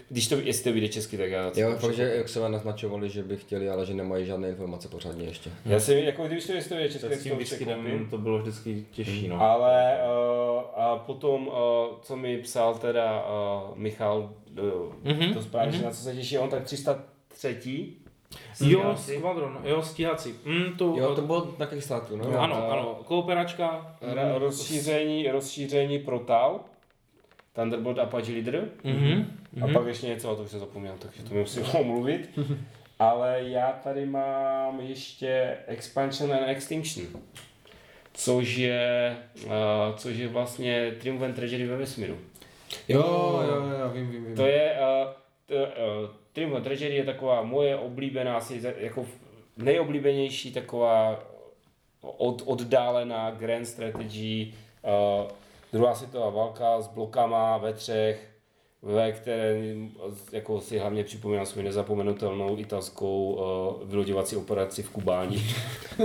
když 0.09 0.27
to, 0.27 0.35
jestli 0.35 0.63
to 0.63 0.71
vyjde 0.73 0.87
česky, 0.87 1.17
tak 1.17 1.29
já 1.31 1.51
Jo, 1.55 1.71
to 1.71 1.87
protože 1.87 2.03
jak 2.15 2.29
se 2.29 2.39
vám 2.39 2.51
naznačovali, 2.51 3.09
že 3.09 3.23
by 3.23 3.37
chtěli, 3.37 3.69
ale 3.69 3.85
že 3.85 3.93
nemají 3.93 4.25
žádné 4.25 4.49
informace 4.49 4.87
pořádně 4.87 5.25
ještě. 5.25 5.49
Já 5.65 5.79
si, 5.79 5.93
jako 6.05 6.27
když 6.27 6.45
to, 6.47 6.53
jestli 6.53 6.69
to 6.69 6.75
vyjde 6.75 6.89
česky, 6.89 7.01
Tak 7.01 7.09
tak 7.09 7.19
s 7.19 7.49
si 7.49 7.57
tím 7.65 7.67
koupím. 7.75 8.07
to 8.09 8.17
bylo 8.17 8.39
vždycky 8.39 8.85
těžší, 8.91 9.27
no. 9.27 9.41
Ale 9.41 9.97
uh, 9.97 10.61
a 10.83 10.97
potom, 10.97 11.47
uh, 11.47 11.53
co 12.01 12.15
mi 12.15 12.37
psal 12.37 12.75
teda 12.75 13.25
uh, 13.71 13.77
Michal 13.77 14.33
do, 14.51 14.91
Mhm, 15.03 15.33
to 15.33 15.41
správně, 15.41 15.77
mhm. 15.77 15.85
na 15.85 15.91
co 15.91 16.01
se 16.03 16.15
těší 16.15 16.37
on, 16.37 16.49
tak 16.49 16.63
303. 16.63 17.87
Jo. 18.61 18.95
Squadron, 18.97 19.57
jo, 19.63 19.81
stíhací. 19.81 20.33
Mm, 20.45 20.77
to, 20.77 20.93
Jo, 20.97 21.15
to 21.15 21.21
bylo 21.21 21.53
na 21.59 21.65
Kickstarteru, 21.65 22.17
no. 22.31 22.39
ano, 22.39 22.55
a- 22.55 22.71
ano, 22.73 22.99
kooperačka. 23.05 23.95
Ra- 24.13 24.37
rozšíření, 24.37 25.27
rozšíření 25.31 25.99
pro 25.99 26.19
TAL, 26.19 26.59
Thunderbolt 27.53 27.99
Apache 27.99 28.31
Leader. 28.31 28.69
Mhm. 29.53 29.63
A 29.63 29.79
pak 29.79 29.87
ještě 29.87 30.07
něco, 30.07 30.31
a 30.31 30.35
to 30.35 30.43
už 30.43 30.51
jsem 30.51 30.59
zapomněl, 30.59 30.95
takže 30.99 31.23
to 31.23 31.33
mi 31.33 31.39
musím 31.39 31.63
omluvit. 31.79 32.39
Ale 32.99 33.39
já 33.43 33.71
tady 33.83 34.05
mám 34.05 34.79
ještě 34.79 35.57
Expansion 35.67 36.33
and 36.33 36.49
Extinction, 36.49 37.07
což 38.13 38.55
je, 38.55 39.17
uh, 39.45 39.51
což 39.97 40.17
je 40.17 40.27
vlastně 40.27 40.91
Triumph 40.91 41.23
and 41.23 41.33
Tragedy 41.33 41.65
ve 41.67 41.77
vesmíru. 41.77 42.17
Jo, 42.87 43.41
jo, 43.47 43.55
jo, 43.79 43.89
vím, 43.93 44.09
vím, 44.11 44.25
vím. 44.25 44.35
To 44.35 44.45
je, 44.45 44.71
uh, 44.79 45.13
to, 45.45 45.55
uh, 45.55 46.09
Triumph 46.33 46.55
and 46.55 46.63
Tragedy 46.63 46.95
je 46.95 47.03
taková 47.03 47.41
moje 47.41 47.75
oblíbená, 47.75 48.37
asi 48.37 48.61
jako 48.77 49.05
nejoblíbenější 49.57 50.53
taková 50.53 51.23
od, 52.01 52.43
oddálená 52.45 53.31
grand 53.31 53.67
strategy, 53.67 54.53
uh, 54.83 55.31
druhá 55.73 55.95
světová 55.95 56.29
válka 56.29 56.81
s 56.81 56.87
blokama 56.87 57.57
ve 57.57 57.73
třech, 57.73 58.30
ve 58.83 59.11
které 59.11 59.75
jako 60.31 60.61
si 60.61 60.77
hlavně 60.77 61.03
připomínám 61.03 61.45
svou 61.45 61.61
nezapomenutelnou 61.61 62.59
italskou 62.59 63.33
uh, 63.33 63.89
vyloďovací 63.89 64.35
operaci 64.35 64.83
v 64.83 64.89
Kubáni. 64.89 65.43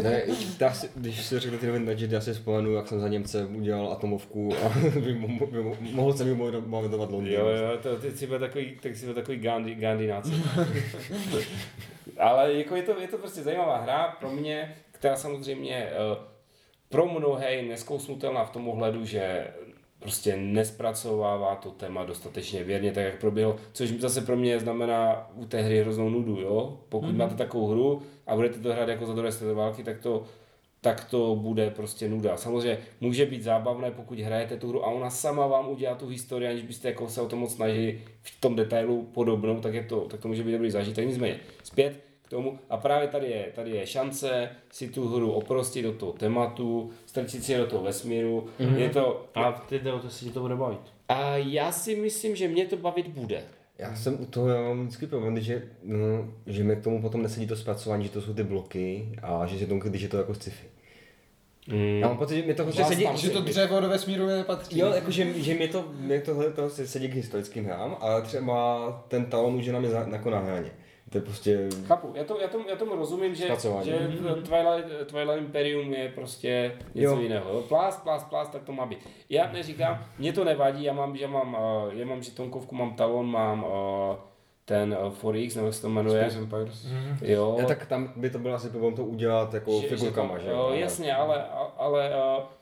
Ne, 0.02 0.22
já 0.60 0.74
si, 0.74 0.90
když 0.94 1.24
se 1.24 1.40
řekl 1.40 1.58
ty 1.58 1.66
noviny, 1.66 2.08
já 2.10 2.20
si 2.20 2.32
vzpomenu, 2.32 2.72
jak 2.72 2.88
jsem 2.88 3.00
za 3.00 3.08
Němce 3.08 3.46
udělal 3.46 3.92
atomovku 3.92 4.52
a 4.64 4.72
mohl 5.92 6.12
jsem 6.12 6.28
jim 6.28 6.62
momentovat 6.66 7.10
Londýn. 7.10 7.32
Jo, 7.32 7.46
jo, 7.46 7.78
to, 7.82 7.96
ty 7.96 8.10
jsi 8.12 8.26
byl 8.26 8.38
takový, 8.38 8.78
tak 8.82 8.96
jsi 8.96 9.04
byl 9.04 9.14
takový 9.14 9.38
Gandhi, 9.38 9.74
Gandhi. 9.74 10.12
Ale 12.18 12.52
jako 12.52 12.76
je 12.76 12.82
to, 12.82 13.00
je 13.00 13.08
to 13.08 13.18
prostě 13.18 13.42
zajímavá 13.42 13.76
hra 13.76 14.16
pro 14.20 14.30
mě, 14.30 14.76
která 14.92 15.16
samozřejmě 15.16 15.76
eh, 15.76 16.16
pro 16.88 17.06
mnohé 17.06 17.52
je 17.52 17.62
neskousnutelná 17.62 18.44
v 18.44 18.50
tom 18.50 18.68
ohledu, 18.68 19.04
že 19.04 19.46
prostě 20.06 20.36
nespracovává 20.36 21.56
to 21.56 21.70
téma 21.70 22.04
dostatečně 22.04 22.64
věrně, 22.64 22.92
tak 22.92 23.04
jak 23.04 23.20
proběhlo, 23.20 23.56
což 23.72 23.90
zase 23.90 24.20
pro 24.20 24.36
mě 24.36 24.60
znamená 24.60 25.30
u 25.34 25.44
té 25.44 25.62
hry 25.62 25.80
hroznou 25.80 26.10
nudu, 26.10 26.40
jo? 26.40 26.78
Pokud 26.88 27.06
mm-hmm. 27.06 27.16
máte 27.16 27.34
takovou 27.34 27.66
hru 27.66 28.02
a 28.26 28.34
budete 28.34 28.58
to 28.58 28.72
hrát 28.72 28.88
jako 28.88 29.06
za 29.06 29.12
druhé 29.12 29.32
světové 29.32 29.54
války, 29.54 29.84
tak 29.84 29.98
to 29.98 30.22
tak 30.80 31.04
to 31.04 31.36
bude 31.36 31.70
prostě 31.70 32.08
nuda. 32.08 32.36
Samozřejmě 32.36 32.78
může 33.00 33.26
být 33.26 33.42
zábavné, 33.42 33.90
pokud 33.90 34.18
hrajete 34.18 34.56
tu 34.56 34.68
hru 34.68 34.84
a 34.84 34.90
ona 34.90 35.10
sama 35.10 35.46
vám 35.46 35.68
udělá 35.68 35.94
tu 35.94 36.08
historii, 36.08 36.48
aniž 36.48 36.62
byste 36.62 36.88
jako 36.88 37.08
se 37.08 37.20
o 37.20 37.28
to 37.28 37.36
moc 37.36 37.54
snažili 37.54 38.00
v 38.22 38.40
tom 38.40 38.56
detailu 38.56 39.02
podobnou, 39.02 39.60
tak, 39.60 39.74
je 39.74 39.82
to, 39.82 40.00
tak 40.00 40.20
to 40.20 40.28
může 40.28 40.42
být 40.42 40.52
dobrý 40.52 40.70
zážitek. 40.70 41.06
Nicméně, 41.06 41.40
zpět 41.62 42.05
k 42.26 42.30
tomu. 42.30 42.58
A 42.70 42.76
právě 42.76 43.08
tady 43.08 43.26
je, 43.30 43.52
tady 43.54 43.70
je 43.70 43.86
šance 43.86 44.48
si 44.72 44.88
tu 44.88 45.08
hru 45.08 45.32
oprostit 45.32 45.84
do 45.84 45.92
toho 45.92 46.12
tématu, 46.12 46.90
strčit 47.06 47.44
si 47.44 47.56
do 47.56 47.66
toho 47.66 47.82
vesmíru. 47.82 48.46
Mm-hmm. 48.60 48.76
Je 48.76 48.90
to, 48.90 49.26
A 49.34 49.52
ty 49.52 49.78
jde 49.78 49.92
o 49.92 49.98
to, 49.98 50.08
ti 50.08 50.30
to 50.30 50.40
bude 50.40 50.56
bavit. 50.56 50.80
a 51.08 51.36
já 51.36 51.72
si 51.72 51.96
myslím, 51.96 52.36
že 52.36 52.48
mě 52.48 52.66
to 52.66 52.76
bavit 52.76 53.08
bude. 53.08 53.42
Já 53.78 53.96
jsem 53.96 54.16
u 54.20 54.26
toho, 54.26 54.48
já 54.48 54.62
mám 54.62 54.82
vždycky 54.82 55.06
problém, 55.06 55.40
že, 55.40 55.62
no, 55.82 56.28
že 56.46 56.64
mi 56.64 56.76
k 56.76 56.84
tomu 56.84 57.02
potom 57.02 57.22
nesedí 57.22 57.46
to 57.46 57.56
zpracování, 57.56 58.04
že 58.04 58.10
to 58.10 58.22
jsou 58.22 58.34
ty 58.34 58.44
bloky 58.44 59.08
a 59.22 59.46
že 59.46 59.58
si 59.58 59.66
tomu, 59.66 59.80
když 59.80 60.02
je 60.02 60.08
to 60.08 60.16
jako 60.16 60.34
sci-fi. 60.34 60.66
Mm. 61.68 61.98
Já 62.00 62.08
mám 62.08 62.18
pocit, 62.18 62.36
že 62.36 62.46
mi 62.46 62.54
to 62.54 62.62
prostě 62.62 62.82
Vás 62.82 62.90
sedí, 62.90 63.04
tam 63.04 63.16
Že 63.16 63.30
to 63.30 63.40
dřevo 63.40 63.80
do 63.80 63.88
vesmíru 63.88 64.26
nepatří. 64.26 64.78
Jo, 64.78 64.88
jakože 64.94 65.32
že 65.36 65.54
mě 65.54 65.68
to, 65.68 65.84
mě 66.00 66.20
tohle 66.20 66.50
to 66.50 66.70
se 66.70 66.86
sedí 66.86 67.08
k 67.08 67.14
historickým 67.14 67.64
hrám, 67.64 67.96
ale 68.00 68.22
třeba 68.22 68.88
ten 69.08 69.24
talon 69.26 69.54
už 69.54 69.64
je 69.66 69.72
na 69.72 69.80
mě 69.80 69.88
za, 69.88 70.06
jako 70.12 70.30
na 70.30 70.38
hraně. 70.38 70.70
To 71.10 71.18
je 71.18 71.22
prostě... 71.22 71.68
Chápu, 71.86 72.12
já, 72.14 72.24
to, 72.24 72.40
já, 72.40 72.48
tomu, 72.48 72.64
já 72.68 72.76
tomu 72.76 72.96
rozumím, 72.96 73.34
že, 73.34 73.44
Zpracování. 73.44 73.86
že 73.86 73.98
Twilight, 74.42 75.06
Twilight 75.06 75.38
Imperium 75.38 75.92
je 75.92 76.08
prostě 76.08 76.76
něco 76.94 77.10
Jo. 77.14 77.20
jiného. 77.20 77.50
Jo? 77.52 77.62
Plast, 77.68 78.02
plast, 78.02 78.28
plast, 78.28 78.52
tak 78.52 78.62
to 78.62 78.72
má 78.72 78.86
být. 78.86 78.98
Já 79.30 79.52
neříkám, 79.52 80.04
mě 80.18 80.32
to 80.32 80.44
nevadí, 80.44 80.84
já 80.84 80.92
mám, 80.92 81.16
já 81.16 81.28
mám, 81.28 81.54
uh, 81.54 81.92
já 81.94 82.06
mám 82.06 82.22
žetonkovku, 82.22 82.74
mám 82.74 82.94
talon, 82.94 83.26
mám 83.26 83.64
uh, 83.64 83.70
ten 84.64 84.96
uh, 85.06 85.12
4X, 85.32 85.54
nebo 85.56 85.66
jak 85.66 85.74
se 85.74 85.82
to 85.82 85.88
jmenuje. 85.88 86.20
Space 86.22 86.38
Empires. 86.38 86.86
Jo, 87.22 87.56
Já, 87.58 87.66
tak 87.66 87.86
tam 87.86 88.12
by 88.16 88.30
to 88.30 88.38
bylo 88.38 88.54
asi 88.54 88.68
problém 88.70 88.94
to 88.94 89.04
udělat 89.04 89.54
jako 89.54 89.80
že- 89.80 89.88
figurkama, 89.88 90.38
že 90.38 90.44
že 90.44 90.50
to, 90.50 90.56
jo, 90.56 90.70
jasně, 90.72 91.14
ale, 91.14 91.44
ale 91.76 92.10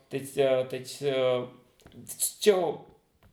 teď, 0.07 0.39
teď 0.67 1.03
z 2.05 2.39
čeho 2.39 2.81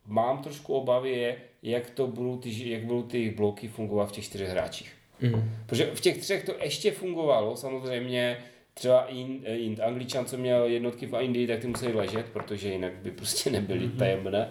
mám 0.07 0.39
trošku 0.43 0.75
obavy 0.75 1.11
je, 1.11 1.37
jak 1.63 1.91
to 1.91 2.07
budou 2.07 2.37
ty, 2.37 2.71
jak 2.71 2.85
budou 2.85 3.03
ty 3.03 3.31
bloky 3.31 3.69
fungovat 3.69 4.07
v 4.09 4.13
těch 4.13 4.25
čtyřech 4.25 4.49
hráčích. 4.49 4.95
Mm. 5.23 5.51
Protože 5.67 5.91
v 5.95 6.01
těch 6.01 6.19
třech 6.19 6.45
to 6.45 6.53
ještě 6.63 6.93
fungovalo, 6.93 7.57
samozřejmě 7.57 8.39
třeba 8.75 9.05
Ind, 9.05 9.45
Ind 9.47 9.81
Angličan, 9.81 10.25
co 10.25 10.37
měl 10.37 10.65
jednotky 10.65 11.07
v 11.07 11.21
Indii, 11.21 11.47
tak 11.47 11.61
ty 11.61 11.67
museli 11.67 11.93
ležet, 11.93 12.27
protože 12.33 12.69
jinak 12.69 12.93
by 12.93 13.11
prostě 13.11 13.51
nebyly 13.51 13.89
tajemné. 13.89 14.49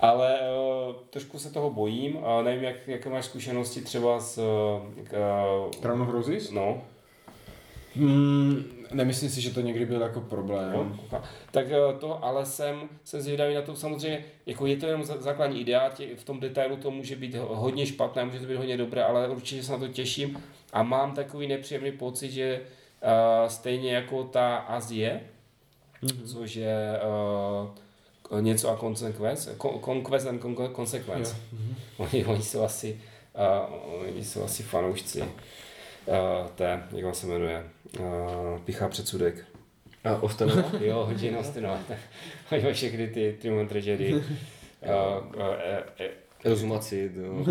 Ale 0.00 0.38
uh, 0.40 0.94
trošku 1.10 1.38
se 1.38 1.52
toho 1.52 1.70
bojím 1.70 2.18
a 2.24 2.42
nevím, 2.42 2.64
jak, 2.64 2.88
jaké 2.88 3.10
máš 3.10 3.24
zkušenosti 3.24 3.80
třeba 3.80 4.20
s... 4.20 4.38
Uh, 4.38 5.70
Crown 5.80 6.02
of 6.02 6.08
Roses? 6.08 6.50
no, 6.50 6.82
Hmm, 7.96 8.77
nemyslím 8.92 9.30
si, 9.30 9.40
že 9.40 9.50
to 9.54 9.60
někdy 9.60 9.86
byl 9.86 10.00
jako 10.00 10.20
problém. 10.20 10.72
Jo, 10.74 10.86
koukám. 11.00 11.22
Tak 11.50 11.66
eh, 11.70 11.98
to, 12.00 12.24
ale 12.24 12.46
jsem, 12.46 12.80
jsem 13.04 13.20
zvědavý 13.20 13.54
na 13.54 13.62
to, 13.62 13.76
samozřejmě, 13.76 14.24
jako 14.46 14.66
je 14.66 14.76
to 14.76 14.86
jenom 14.86 15.04
základní 15.04 15.60
idea, 15.60 15.88
tě, 15.90 16.16
v 16.16 16.24
tom 16.24 16.40
detailu 16.40 16.76
to 16.76 16.90
může 16.90 17.16
být 17.16 17.34
ho- 17.34 17.56
hodně 17.56 17.86
špatné, 17.86 18.24
může 18.24 18.40
to 18.40 18.46
být 18.46 18.56
hodně 18.56 18.76
dobré, 18.76 19.04
ale 19.04 19.28
určitě 19.28 19.62
se 19.62 19.72
na 19.72 19.78
to 19.78 19.88
těším 19.88 20.42
a 20.72 20.82
mám 20.82 21.14
takový 21.14 21.46
nepříjemný 21.48 21.92
pocit, 21.92 22.30
že 22.30 22.60
uh, 23.02 23.48
stejně 23.48 23.92
jako 23.94 24.24
ta 24.24 24.56
Azie, 24.56 25.20
mm-hmm. 26.02 26.26
což 26.26 26.54
je 26.54 27.00
uh, 28.30 28.40
něco 28.40 28.70
a 28.70 28.76
consequence, 28.76 29.54
con- 29.58 29.80
conquest 29.84 30.26
and 30.26 30.42
con- 30.42 30.74
consequence. 30.74 31.36
Oni, 31.96 32.24
oni 32.24 32.42
jsou 32.42 32.62
asi, 32.62 33.00
uh, 33.68 34.00
oni 34.08 34.24
jsou 34.24 34.44
asi 34.44 34.62
fanoušci 34.62 35.24
té, 36.54 36.82
jak 36.96 37.06
on 37.06 37.14
se 37.14 37.26
jmenuje, 37.26 37.64
uh, 38.00 38.58
Pichá 38.64 38.88
předsudek. 38.88 39.44
A 40.04 40.22
Ostenova? 40.22 40.64
Jo, 40.80 41.04
hodně 41.04 41.38
Austinova. 41.38 41.78
Oni 42.52 42.62
mají 42.62 42.74
všechny 42.74 43.08
ty 43.08 43.36
Triumph 43.40 43.60
and 43.60 43.68
Tragedy. 43.68 44.22
Rozumaci, 46.44 47.10
to... 47.10 47.20
uh, 47.20 47.46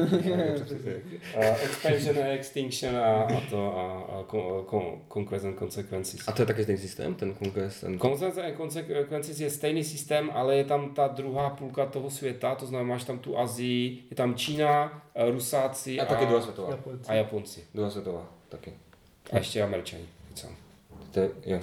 expansion 1.63 2.17
a 2.17 2.25
Extinction 2.27 2.95
a, 2.97 3.23
a 3.23 3.41
to 3.49 3.77
a, 3.77 3.97
a 4.19 4.23
con, 4.23 4.65
con, 4.65 5.01
Conquest 5.13 5.45
and 5.45 5.59
Consequences. 5.59 6.27
A 6.27 6.31
to 6.31 6.41
je 6.41 6.45
taky 6.45 6.63
stejný 6.63 6.81
systém, 6.81 7.15
ten 7.15 7.35
Conquest? 7.35 7.81
Ten... 7.81 7.99
Conquest 7.99 8.37
and 8.37 8.55
Consequences 8.57 9.39
je 9.39 9.49
stejný 9.49 9.83
systém, 9.83 10.29
ale 10.33 10.57
je 10.57 10.63
tam 10.63 10.93
ta 10.93 11.07
druhá 11.07 11.49
půlka 11.49 11.85
toho 11.85 12.09
světa, 12.09 12.55
to 12.55 12.65
znamená, 12.65 12.89
máš 12.89 13.03
tam 13.03 13.19
tu 13.19 13.37
Azii, 13.37 14.03
je 14.09 14.15
tam 14.15 14.35
Čína, 14.35 15.03
Rusáci 15.31 15.99
A 15.99 16.05
taky 16.05 16.25
druhá 16.25 16.41
světová. 16.41 16.79
a 17.07 17.13
Japonci. 17.13 17.63
Druhá 17.73 17.89
světová, 17.89 18.29
taky. 18.49 18.73
A 19.33 19.37
ještě 19.37 19.63
Američani. 19.63 20.03
Co? 20.33 20.47
To 21.11 21.19
je, 21.19 21.29
jo. 21.45 21.59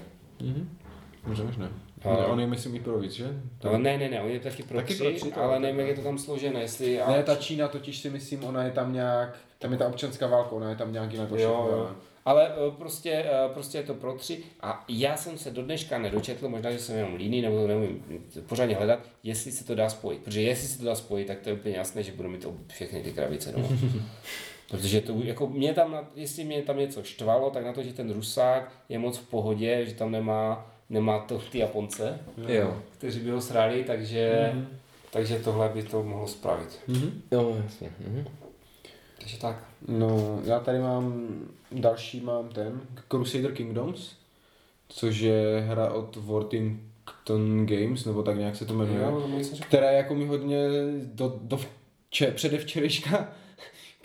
Možná, 1.26 1.44
možná. 1.44 1.66
A- 2.04 2.14
Ne, 2.20 2.26
on 2.26 2.40
je 2.40 2.46
myslím 2.46 2.76
i 2.76 2.80
pro 2.80 2.98
víc, 2.98 3.12
že? 3.12 3.26
No, 3.64 3.78
ne, 3.78 3.98
ne, 3.98 4.08
ne, 4.08 4.22
on 4.22 4.30
je 4.30 4.40
taky 4.40 4.62
pro 4.62 4.76
Taky 4.78 4.94
tři, 4.94 5.02
pro 5.02 5.12
tři, 5.12 5.30
to 5.32 5.40
ale 5.42 5.60
nevím, 5.60 5.78
jak 5.80 5.88
je 5.88 5.94
to 5.94 6.00
tam 6.02 6.18
složené, 6.18 6.60
jestli... 6.60 7.00
Ne, 7.08 7.22
ta 7.22 7.36
Čína 7.36 7.68
totiž 7.68 7.98
si 7.98 8.10
myslím, 8.10 8.44
ona 8.44 8.62
je 8.64 8.70
tam 8.70 8.92
nějak, 8.92 9.36
tam 9.58 9.72
je 9.72 9.78
ta 9.78 9.86
občanská 9.88 10.26
válka, 10.26 10.50
ona 10.52 10.70
je 10.70 10.76
tam 10.76 10.92
nějak 10.92 11.12
jinak 11.12 11.30
Jo, 11.30 11.36
jo. 11.38 11.52
ošetřovaná. 11.54 11.96
Ale 12.24 12.48
eh, 12.48 12.70
prostě, 12.78 13.10
eh, 13.10 13.48
prostě 13.54 13.78
je 13.78 13.84
to 13.84 13.94
pro 13.94 14.12
tři 14.14 14.38
a 14.60 14.84
já 14.88 15.16
jsem 15.16 15.38
se 15.38 15.50
do 15.50 15.62
dneška 15.62 15.98
nedočetl, 15.98 16.48
možná, 16.48 16.70
že 16.72 16.78
jsem 16.78 16.96
jenom 16.96 17.14
líný, 17.14 17.42
nebo 17.42 17.60
to 17.60 17.66
nevím 17.66 18.04
pořádně 18.48 18.74
hledat, 18.76 19.00
jestli 19.22 19.52
se 19.52 19.64
to 19.64 19.74
dá 19.74 19.88
spojit. 19.88 20.22
Protože 20.22 20.42
jestli 20.42 20.68
se 20.68 20.78
to 20.78 20.84
dá 20.84 20.94
spojit, 20.94 21.26
tak 21.26 21.40
to 21.40 21.48
je 21.48 21.54
úplně 21.54 21.76
jasné, 21.76 22.02
že 22.02 22.12
budu 22.12 22.28
mít 22.28 22.44
ob- 22.44 22.68
všechny 22.72 23.02
ty 23.02 23.12
krabice 23.12 23.52
doma. 23.52 23.68
Protože 24.70 25.00
to, 25.00 25.12
jako 25.24 25.46
mě 25.46 25.74
tam, 25.74 26.08
jestli 26.14 26.44
mě 26.44 26.62
tam 26.62 26.78
něco 26.78 27.02
štvalo, 27.02 27.50
tak 27.50 27.64
na 27.64 27.72
to, 27.72 27.82
že 27.82 27.92
ten 27.92 28.12
Rusák 28.12 28.72
je 28.88 28.98
moc 28.98 29.18
v 29.18 29.26
pohodě, 29.28 29.86
že 29.86 29.94
tam 29.94 30.10
nemá, 30.10 30.70
nemá 30.90 31.18
to 31.18 31.38
ty 31.38 31.58
Japonce, 31.58 32.18
Jo. 32.48 32.76
kteří 32.98 33.20
by 33.20 33.30
ho 33.30 33.40
sráli, 33.40 33.84
takže, 33.84 34.52
takže 35.10 35.38
tohle 35.38 35.68
by 35.68 35.82
to 35.82 36.02
mohlo 36.02 36.26
spravit. 36.26 36.78
Jo, 37.32 37.56
jasně. 37.64 37.90
Mhm. 38.08 38.24
Takže 39.18 39.38
tak. 39.38 39.64
No, 39.88 40.40
já 40.44 40.60
tady 40.60 40.78
mám, 40.78 41.28
další 41.72 42.20
mám 42.20 42.48
ten, 42.48 42.80
Crusader 43.10 43.52
Kingdoms, 43.52 44.12
což 44.88 45.18
je 45.18 45.64
hra 45.68 45.92
od 45.92 46.16
Worthington 46.16 47.66
Games, 47.66 48.04
nebo 48.04 48.22
tak 48.22 48.36
nějak 48.38 48.56
se 48.56 48.64
to 48.66 48.74
jmenuje. 48.74 49.00
Jo, 49.00 49.28
to 49.50 49.64
která 49.66 49.90
jako 49.90 50.14
mi 50.14 50.26
hodně 50.26 50.68
do, 51.04 51.38
do 51.42 51.60
vče, 52.10 52.30
předevčerejška 52.30 53.28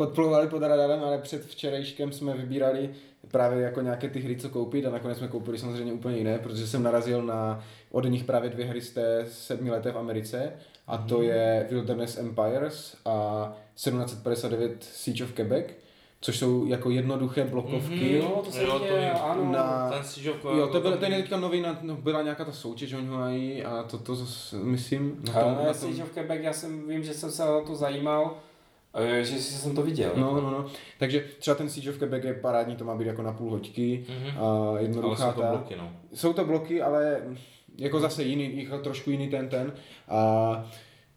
podplouvali 0.03 0.47
pod 0.47 0.61
radarem, 0.63 1.03
ale 1.03 1.17
před 1.17 1.45
včerejškem 1.45 2.11
jsme 2.11 2.33
vybírali 2.37 2.89
právě 3.31 3.61
jako 3.63 3.81
nějaké 3.81 4.09
ty 4.09 4.19
hry, 4.19 4.35
co 4.35 4.49
koupit 4.49 4.85
a 4.85 4.89
nakonec 4.89 5.17
jsme 5.17 5.27
koupili 5.27 5.57
samozřejmě 5.57 5.93
úplně 5.93 6.17
jiné, 6.17 6.39
protože 6.39 6.67
jsem 6.67 6.83
narazil 6.83 7.21
na 7.23 7.63
od 7.91 8.05
nich 8.05 8.23
právě 8.23 8.49
dvě 8.49 8.65
hry 8.65 8.81
z 8.81 8.91
té 8.91 9.25
sedmi 9.31 9.71
leté 9.71 9.91
v 9.91 9.97
Americe 9.97 10.53
a 10.87 10.97
to 10.97 11.21
je 11.21 11.67
Wilderness 11.69 12.17
Empires 12.17 12.95
a 13.05 13.45
1759 13.75 14.83
Siege 14.83 15.23
of 15.23 15.31
Quebec, 15.33 15.65
což 16.21 16.37
jsou 16.39 16.65
jako 16.65 16.89
jednoduché 16.89 17.43
blokovky. 17.43 18.13
Jo, 18.15 18.41
to 18.45 18.51
se 18.51 18.63
Jo, 18.63 18.79
to 18.79 18.85
děje, 18.85 18.99
je- 19.01 19.11
ano. 19.11 19.51
na- 19.51 19.89
Ten 19.89 20.03
si, 20.03 20.27
Jo, 20.27 20.67
to 20.71 20.81
byl, 20.81 20.97
ten 20.97 21.11
je 21.13 21.21
teďka 21.21 21.37
nový, 21.39 21.61
na, 21.61 21.79
no, 21.81 21.95
byla 21.95 22.21
nějaká 22.21 22.45
ta 22.45 22.51
soutěž, 22.51 22.93
oni 22.93 23.07
ho 23.07 23.17
mají 23.17 23.63
a 23.63 23.83
to, 23.83 23.97
to, 23.97 24.17
myslím, 24.63 25.21
na 25.27 25.33
tom, 25.33 25.43
Ale 25.43 25.53
na 25.55 25.63
tom, 25.63 25.73
Siege 25.73 26.03
of 26.03 26.11
Quebec, 26.11 26.39
já 26.41 26.53
jsem, 26.53 26.87
vím, 26.87 27.03
že 27.03 27.13
jsem 27.13 27.31
se 27.31 27.45
na 27.45 27.61
to 27.61 27.75
zajímal, 27.75 28.37
že 29.21 29.37
jsem 29.41 29.75
to 29.75 29.81
viděl. 29.81 30.11
No, 30.15 30.33
no, 30.41 30.51
no. 30.51 30.65
Takže 30.99 31.25
třeba 31.39 31.55
ten 31.55 31.69
Siege 31.69 31.89
of 31.89 31.97
Quebec 31.97 32.23
je 32.23 32.33
parádní, 32.33 32.75
to 32.75 32.85
má 32.85 32.95
být 32.95 33.07
jako 33.07 33.21
na 33.21 33.33
půl 33.33 33.51
hoďky 33.51 34.05
Mhm. 34.09 34.37
a 34.37 34.41
Ale 34.69 34.81
jednoduchá 34.81 35.27
jsou 35.29 35.35
to 35.35 35.41
ta. 35.41 35.49
bloky, 35.49 35.75
no. 35.77 35.91
Jsou 36.13 36.33
to 36.33 36.45
bloky, 36.45 36.81
ale 36.81 37.21
jako 37.77 37.99
zase 37.99 38.23
jiný, 38.23 38.63
jako 38.63 38.77
trošku 38.77 39.11
jiný 39.11 39.29
ten 39.29 39.49
ten. 39.49 39.73
A 40.07 40.71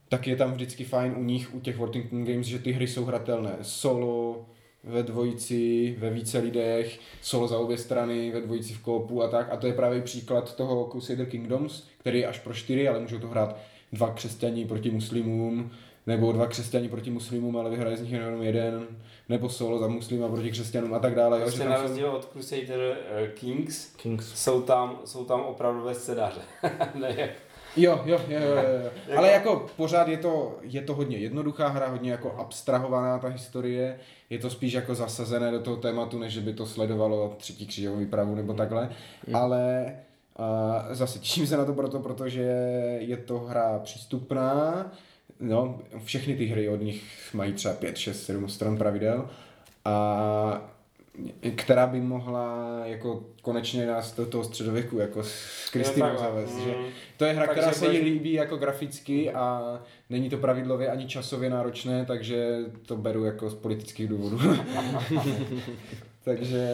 tak 0.09 0.27
je 0.27 0.37
tam 0.37 0.53
vždycky 0.53 0.85
fajn 0.85 1.15
u 1.17 1.23
nich, 1.23 1.55
u 1.55 1.61
těch 1.61 1.77
Worthington 1.77 2.25
Games, 2.25 2.47
že 2.47 2.59
ty 2.59 2.73
hry 2.73 2.89
jsou 2.89 3.05
hratelné 3.05 3.53
solo, 3.63 4.47
ve 4.85 5.03
dvojici, 5.03 5.95
ve 5.99 6.11
více 6.11 6.39
lidech, 6.39 7.01
solo 7.23 7.49
za 7.49 7.59
obě 7.59 7.79
strany, 7.79 8.31
ve 8.31 8.41
dvojici 8.41 8.75
v 8.75 8.83
koopu 8.83 9.23
a 9.23 9.29
tak. 9.29 9.49
A 9.53 9.57
to 9.57 9.67
je 9.67 9.73
právě 9.73 10.03
příklad 10.03 10.57
toho 10.57 10.89
Crusader 10.91 11.27
Kingdoms, 11.27 11.87
který 11.99 12.19
je 12.19 12.27
až 12.27 12.39
pro 12.39 12.55
čtyři, 12.55 12.89
ale 12.89 13.01
můžou 13.01 13.19
to 13.19 13.29
hrát 13.29 13.57
dva 13.93 14.11
křesťaní 14.15 14.65
proti 14.65 14.91
muslimům, 14.91 15.71
nebo 16.07 16.33
dva 16.33 16.47
křesťaní 16.47 16.89
proti 16.89 17.11
muslimům, 17.11 17.57
ale 17.57 17.71
vyhraje 17.71 17.97
z 17.97 18.03
nich 18.03 18.13
jenom 18.13 18.43
jeden, 18.43 18.87
nebo 19.29 19.49
solo 19.49 19.79
za 19.79 19.87
muslima 19.89 20.29
proti 20.29 20.51
křesťanům 20.51 20.95
a 20.95 20.99
tak 20.99 21.15
dále. 21.15 21.37
Jo, 21.37 21.41
že 21.41 21.45
Prostě 21.51 21.69
na 21.69 21.77
jsou- 21.77 21.83
rozdíl 21.83 22.09
od 22.11 22.25
Crusader 22.33 22.97
eh, 23.11 23.27
Kings 23.27 23.87
Kings. 23.97 24.33
jsou 24.35 24.63
tam, 24.63 24.99
jsou 25.05 25.25
tam 25.25 25.41
opravdu 25.41 25.95
scénáře. 25.95 26.41
ne, 26.95 27.15
jak- 27.17 27.31
Jo, 27.77 28.01
jo, 28.05 28.21
jo, 28.29 28.39
jo, 28.41 28.57
jo. 28.85 28.91
Ale 29.17 29.31
jako 29.33 29.67
pořád 29.77 30.09
je 30.09 30.17
to, 30.17 30.59
je 30.63 30.83
to 30.83 30.95
hodně 30.95 31.17
jednoduchá 31.17 31.69
hra, 31.69 31.89
hodně 31.89 32.11
jako 32.11 32.33
abstrahovaná 32.39 33.19
ta 33.19 33.29
historie. 33.29 33.99
Je 34.31 34.39
to 34.39 34.51
spíš 34.51 34.73
jako 34.73 34.95
zasazené 34.95 35.51
do 35.51 35.61
toho 35.61 35.77
tématu, 35.77 36.19
než 36.19 36.33
že 36.33 36.41
by 36.41 36.53
to 36.55 36.67
sledovalo 36.67 37.35
třetí 37.39 37.67
křížovou 37.67 37.97
výpravu 37.97 38.35
nebo 38.35 38.55
takhle. 38.55 38.89
Ale 39.35 39.97
a 40.37 40.85
zase 40.91 41.19
těším 41.19 41.47
se 41.47 41.57
na 41.57 41.65
to 41.65 41.73
proto, 41.73 41.99
protože 42.01 42.41
je 42.99 43.17
to 43.17 43.39
hra 43.39 43.79
přístupná. 43.85 44.87
No, 45.41 45.79
všechny 46.05 46.37
ty 46.37 46.47
hry 46.47 46.69
od 46.69 46.81
nich 46.83 47.31
mají 47.35 47.53
třeba 47.53 47.75
5, 47.75 47.97
6, 47.97 48.23
7 48.27 48.49
stran 48.49 48.77
pravidel. 48.79 49.29
A 49.85 50.69
která 51.57 51.87
by 51.87 52.01
mohla 52.01 52.59
jako 52.85 53.25
konečně 53.43 53.87
nás 53.87 54.17
do 54.17 54.27
toho 54.27 54.45
středověku 54.45 54.99
jako 54.99 55.23
s 55.23 55.71
Kristinou 55.71 56.17
zavést, 56.19 56.59
že 56.59 56.71
Mm. 56.71 56.85
to 57.17 57.25
je 57.25 57.33
hra, 57.33 57.47
Takže 57.47 57.61
která 57.61 57.73
se 57.75 57.93
jí 57.93 57.99
líbí 58.01 58.33
jako 58.33 58.57
graficky 58.57 59.33
a 59.33 59.79
není 60.11 60.31
to 60.31 60.37
pravidlově 60.37 60.89
ani 60.91 61.07
časově 61.07 61.51
náročné, 61.51 62.05
takže 62.05 62.59
to 62.87 62.97
beru 62.97 63.25
jako 63.25 63.51
z 63.51 63.55
politických 63.55 64.09
důvodů. 64.09 64.39
takže... 66.25 66.69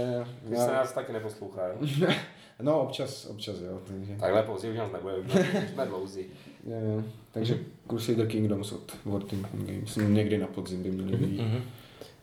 Vy 0.45 0.57
se 0.57 0.67
nás 0.73 0.93
taky 0.93 1.13
neposlouchají. 1.13 1.73
No 2.63 2.81
občas, 2.81 3.27
občas 3.27 3.57
jo. 3.61 3.79
Takže, 3.87 4.17
Takhle 4.21 4.43
pozdě 4.43 4.71
už 4.71 4.77
nás 4.79 4.93
nebude, 4.93 5.15
už 5.17 5.33
jsme 5.73 5.87
dlouzí. 5.87 6.27
Jo, 6.67 6.77
jo. 6.97 7.03
takže 7.33 7.59
Crusader 7.89 8.27
Kingdoms 8.27 8.73
od 8.73 8.97
Worthington 9.05 9.67
Games 9.67 9.97
někdy 9.97 10.39
na 10.39 10.47
podzim 10.47 10.83
by 10.83 10.91
měly 10.91 11.17
být. 11.17 11.41
Mhm. 11.41 11.61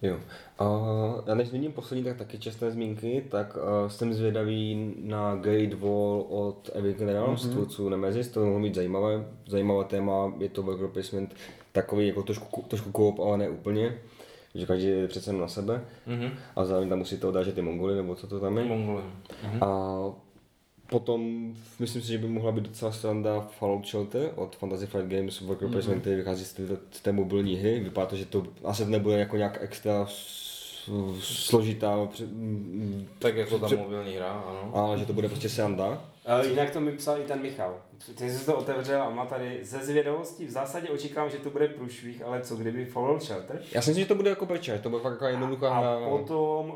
Jo. 0.02 0.18
A 0.60 0.66
já 1.28 1.36
než 1.36 1.48
zmíním 1.48 1.72
poslední, 1.72 2.04
tak 2.04 2.18
taky 2.18 2.38
čestné 2.40 2.72
zmínky, 2.72 3.24
tak 3.32 3.58
uh, 3.58 3.90
jsem 3.90 4.14
zvědavý 4.14 4.94
na 5.04 5.36
Great 5.36 5.74
Wall 5.74 6.26
od 6.30 6.70
Awaken 6.76 7.10
Realms, 7.10 7.46
mm-hmm. 7.46 7.52
tvůrců 7.52 7.90
Nemesis, 7.90 8.28
to 8.28 8.46
mohlo 8.46 8.60
být 8.60 8.76
zajímavé, 8.76 9.26
zajímavé 9.48 9.84
téma, 9.84 10.34
je 10.38 10.50
to 10.50 10.64
worker 10.64 10.88
placement, 10.88 11.36
takový 11.72 12.08
jako 12.08 12.24
trošku, 12.24 12.66
trošku 12.68 12.92
koop, 12.92 13.20
ale 13.20 13.38
ne 13.38 13.50
úplně, 13.50 13.98
že 14.56 14.66
každý 14.66 14.88
je 14.88 15.08
přece 15.08 15.34
na 15.34 15.48
sebe 15.48 15.82
Mhm. 16.08 16.30
a 16.56 16.66
zároveň 16.66 16.90
tam 16.90 17.00
musíte 17.00 17.28
oddážet 17.28 17.56
ty 17.56 17.62
Mongoly, 17.62 17.96
nebo 17.96 18.16
co 18.16 18.28
to 18.28 18.40
tam 18.40 18.58
je. 18.58 18.66
Mongoly. 18.66 19.04
A 19.62 19.98
potom 20.90 21.52
myslím 21.80 22.02
si, 22.02 22.08
že 22.08 22.18
by 22.18 22.28
mohla 22.28 22.52
být 22.52 22.64
docela 22.64 22.92
sranda 22.92 23.48
Fallout 23.60 23.88
Shelter 23.88 24.30
od 24.36 24.56
Fantasy 24.56 24.86
Flight 24.86 25.10
Games 25.10 25.42
Worker 25.42 25.70
Placement, 25.70 26.02
který 26.02 26.16
vychází 26.16 26.46
z 26.46 26.54
té, 26.54 26.64
z 26.92 27.02
té 27.02 27.12
mobilní 27.12 27.56
hry. 27.56 27.80
Vypadá 27.80 28.08
to, 28.08 28.16
že 28.16 28.26
to 28.26 28.48
asi 28.64 28.86
nebude 28.86 29.20
jako 29.20 29.38
nějak 29.38 29.58
extra 29.62 30.08
složitá, 31.22 32.08
mm, 32.26 33.08
Tak 33.20 33.36
jako 33.36 33.60
ta 33.60 33.68
mobilní 33.76 34.16
hra, 34.16 34.32
ano. 34.32 34.72
ale 34.74 34.98
že 34.98 35.06
to 35.06 35.14
bude 35.14 35.30
prostě 35.30 35.50
sranda. 35.50 36.02
Jinak 36.50 36.70
to 36.72 36.82
mi 36.82 36.92
psal 36.92 37.20
i 37.20 37.24
ten 37.24 37.42
Michal. 37.42 37.82
Ty 38.18 38.32
jsi 38.32 38.46
to 38.46 38.58
otevřel 38.58 39.02
a 39.04 39.10
má 39.10 39.26
tady 39.26 39.60
ze 39.62 39.80
zvědavosti 39.80 40.46
v 40.46 40.50
zásadě 40.50 40.90
očekávám, 40.90 41.30
že 41.30 41.38
to 41.38 41.50
bude 41.50 41.68
průšvih, 41.68 42.22
ale 42.26 42.42
co 42.42 42.56
kdyby 42.56 42.86
Fallout 42.86 43.24
Shelter? 43.24 43.62
Já 43.72 43.82
si 43.82 43.90
myslím, 43.90 44.04
že 44.04 44.08
to 44.08 44.16
bude 44.16 44.30
jako 44.30 44.46
pečer, 44.46 44.80
to 44.80 44.90
bude 44.90 45.02
fakt 45.02 45.14
taková 45.14 45.30
jednoduchá 45.30 45.70
A 45.70 45.80
hra. 45.80 46.10
potom 46.10 46.70
uh, 46.70 46.76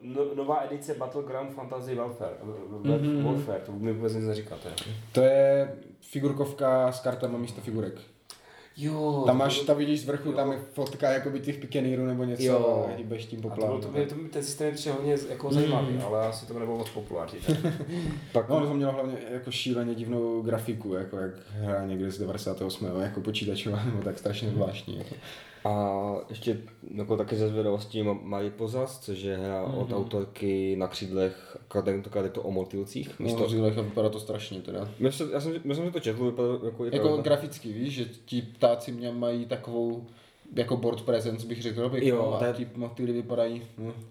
no, 0.00 0.34
nová 0.34 0.64
edice 0.64 0.94
Battleground 0.94 1.54
Fantasy 1.54 1.94
Warfare. 1.94 2.34
Mm-hmm. 2.82 3.24
Warfare, 3.24 3.60
to 3.66 3.72
mi 3.72 3.92
vůbec 3.92 4.14
nic 4.14 4.24
neříká 4.24 4.56
teda. 4.56 4.74
To 5.12 5.20
je 5.20 5.74
figurkovka 6.00 6.92
s 6.92 7.00
kartama 7.00 7.38
místo 7.38 7.60
figurek. 7.60 7.94
Jo, 8.78 9.22
Tam 9.26 9.38
máš, 9.38 9.58
tam 9.60 9.76
vidíš 9.76 10.00
z 10.00 10.04
vrchu, 10.04 10.32
tam 10.32 10.52
je 10.52 10.58
fotka 10.72 11.10
jakoby 11.10 11.40
těch 11.40 11.56
pikenýrů 11.58 12.06
nebo 12.06 12.24
něco 12.24 12.42
Jo. 12.42 12.86
a 12.92 12.96
hýbeš 12.96 13.24
tím 13.26 13.38
a 13.38 13.42
to, 13.42 13.48
poplávem. 13.48 13.80
bylo, 13.80 13.92
to, 13.92 13.98
by, 13.98 14.06
to 14.06 14.14
by, 14.14 14.28
ten 14.28 14.42
systém 14.42 14.66
je 14.66 14.72
přijde 14.72 14.94
hodně 14.96 15.16
jako 15.30 15.52
zajímavý, 15.52 15.98
ale 15.98 16.26
asi 16.26 16.46
to 16.46 16.58
nebylo 16.58 16.78
moc 16.78 16.90
populární. 16.90 17.38
Pak, 18.32 18.48
No, 18.48 18.56
ono 18.56 18.66
to 18.66 18.74
mělo 18.74 18.92
hlavně 18.92 19.16
jako 19.30 19.50
šíleně 19.50 19.94
divnou 19.94 20.42
grafiku, 20.42 20.94
jako 20.94 21.16
jak 21.16 21.30
hra 21.50 21.86
někde 21.86 22.10
z 22.10 22.18
98. 22.18 22.88
jako 23.00 23.20
počítačová, 23.20 23.84
nebo 23.84 24.02
tak 24.02 24.18
strašně 24.18 24.50
zvláštní. 24.50 24.98
Jako. 24.98 25.14
A 25.66 26.14
ještě 26.28 26.58
jako 26.94 27.16
taky 27.16 27.36
ze 27.36 27.48
zvědavosti 27.48 28.02
Ma- 28.02 28.20
Mariposas, 28.22 29.00
což 29.00 29.18
je 29.22 29.36
hra 29.36 29.62
od 29.62 29.92
autorky 29.92 30.76
na 30.76 30.88
křídlech, 30.88 31.56
tentokrát 31.84 32.22
je 32.24 32.30
to 32.30 32.42
o 32.42 32.50
motylcích. 32.50 33.08
Místo 33.08 33.22
Místo, 33.38 33.48
řílech 33.48 33.78
a 33.78 33.82
vypadá 33.82 34.08
to 34.08 34.20
strašně 34.20 34.60
teda. 34.60 34.88
já, 35.00 35.10
jsem, 35.12 35.30
já, 35.32 35.40
jsem, 35.40 35.52
si 35.74 35.90
to 35.92 36.00
četl, 36.00 36.24
vypadá 36.24 36.48
jako, 36.64 36.84
je 36.84 36.90
to 36.90 36.96
Jako 36.96 37.08
jedna- 37.08 37.22
graficky, 37.22 37.72
víš, 37.72 37.94
že 37.94 38.04
ti 38.04 38.42
ptáci 38.42 38.92
mě 38.92 39.12
mají 39.12 39.46
takovou 39.46 40.06
jako 40.56 40.76
board 40.76 41.02
presence, 41.02 41.46
bych 41.46 41.62
řekl, 41.62 41.88
pěknou, 41.90 42.08
Jo, 42.08 42.32
a 42.32 42.38
to 42.38 42.44
je- 42.44 42.52
ti 42.52 42.68
motýly 42.74 43.12
vypadají. 43.12 43.62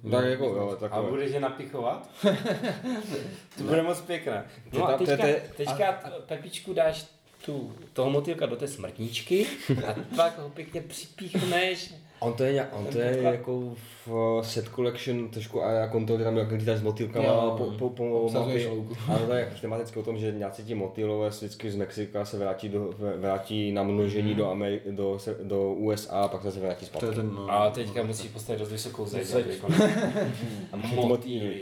No, 0.03 0.11
tak 0.11 0.25
jako, 0.25 0.45
jo, 0.45 0.69
A 0.71 0.75
takové. 0.75 1.09
budeš 1.09 1.31
je 1.31 1.39
napichovat? 1.39 2.09
to 3.57 3.63
bude 3.63 3.81
moc 3.83 4.01
pěkné. 4.01 4.45
No 4.73 4.87
a 4.87 4.97
teďka, 4.97 5.25
teďka 5.57 5.99
Pepičku 6.25 6.73
dáš 6.73 7.05
tu, 7.45 7.71
toho 7.93 8.09
motýlka 8.09 8.45
do 8.45 8.55
té 8.55 8.67
smrtničky 8.67 9.45
a 9.87 9.95
pak 10.15 10.39
ho 10.39 10.49
pěkně 10.49 10.81
připíchneš. 10.81 11.93
On 12.19 12.33
to 12.33 12.43
je, 12.43 12.53
nějak- 12.53 12.69
on 12.73 12.85
to 12.85 12.99
je 12.99 13.17
jako 13.23 13.61
v 14.05 14.39
set 14.43 14.69
collection 14.75 15.29
trošku 15.29 15.63
a 15.63 15.71
já 15.71 15.87
kontroluji 15.87 16.23
tam 16.23 16.37
jak 16.37 16.51
lítáš 16.51 16.77
s 16.79 16.81
motýlkama 16.81 17.25
Jo, 17.27 17.55
po, 17.57 17.65
po, 17.71 17.89
po 17.89 18.29
mapě. 18.33 18.69
A 19.07 19.17
to 19.19 19.33
je 19.33 19.51
tematicky 19.61 19.99
o 19.99 20.03
tom, 20.03 20.17
že 20.17 20.31
nějací 20.31 20.63
ti 20.63 20.75
motýlové 20.75 21.29
vždycky 21.29 21.71
z 21.71 21.75
Mexika 21.75 22.25
se 22.25 22.37
vrátí, 22.37 22.69
do, 22.69 22.93
vrátí 23.17 23.71
na 23.71 23.83
množení 23.83 24.35
do, 24.35 24.45
Ameri- 24.45 24.79
do, 24.91 25.17
do 25.43 25.73
USA 25.73 26.19
a 26.21 26.27
pak 26.27 26.41
se 26.43 26.59
vrátí 26.59 26.85
zpátky. 26.85 27.05
To 27.05 27.11
je 27.11 27.15
ten, 27.15 27.31
no. 27.35 27.51
A 27.51 27.69
teďka 27.69 28.03
musíš 28.03 28.31
postavit 28.31 28.59
dost 28.59 28.71
vysokou 28.71 29.05
zeď. 29.05 29.25
Zeď. 29.25 29.45
jako- 29.47 29.67
A 30.71 30.77
motýly. 30.95 31.61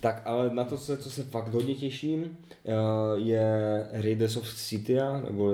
Tak 0.00 0.22
ale 0.24 0.50
na 0.54 0.64
to, 0.64 0.78
se, 0.78 0.96
co 0.96 1.10
se 1.10 1.22
fakt 1.22 1.48
hodně 1.48 1.74
těším, 1.74 2.36
eh, 2.66 2.72
je 3.16 3.42
Raiders 3.92 4.36
of 4.36 4.48
Scythia, 4.48 5.20
nebo 5.20 5.52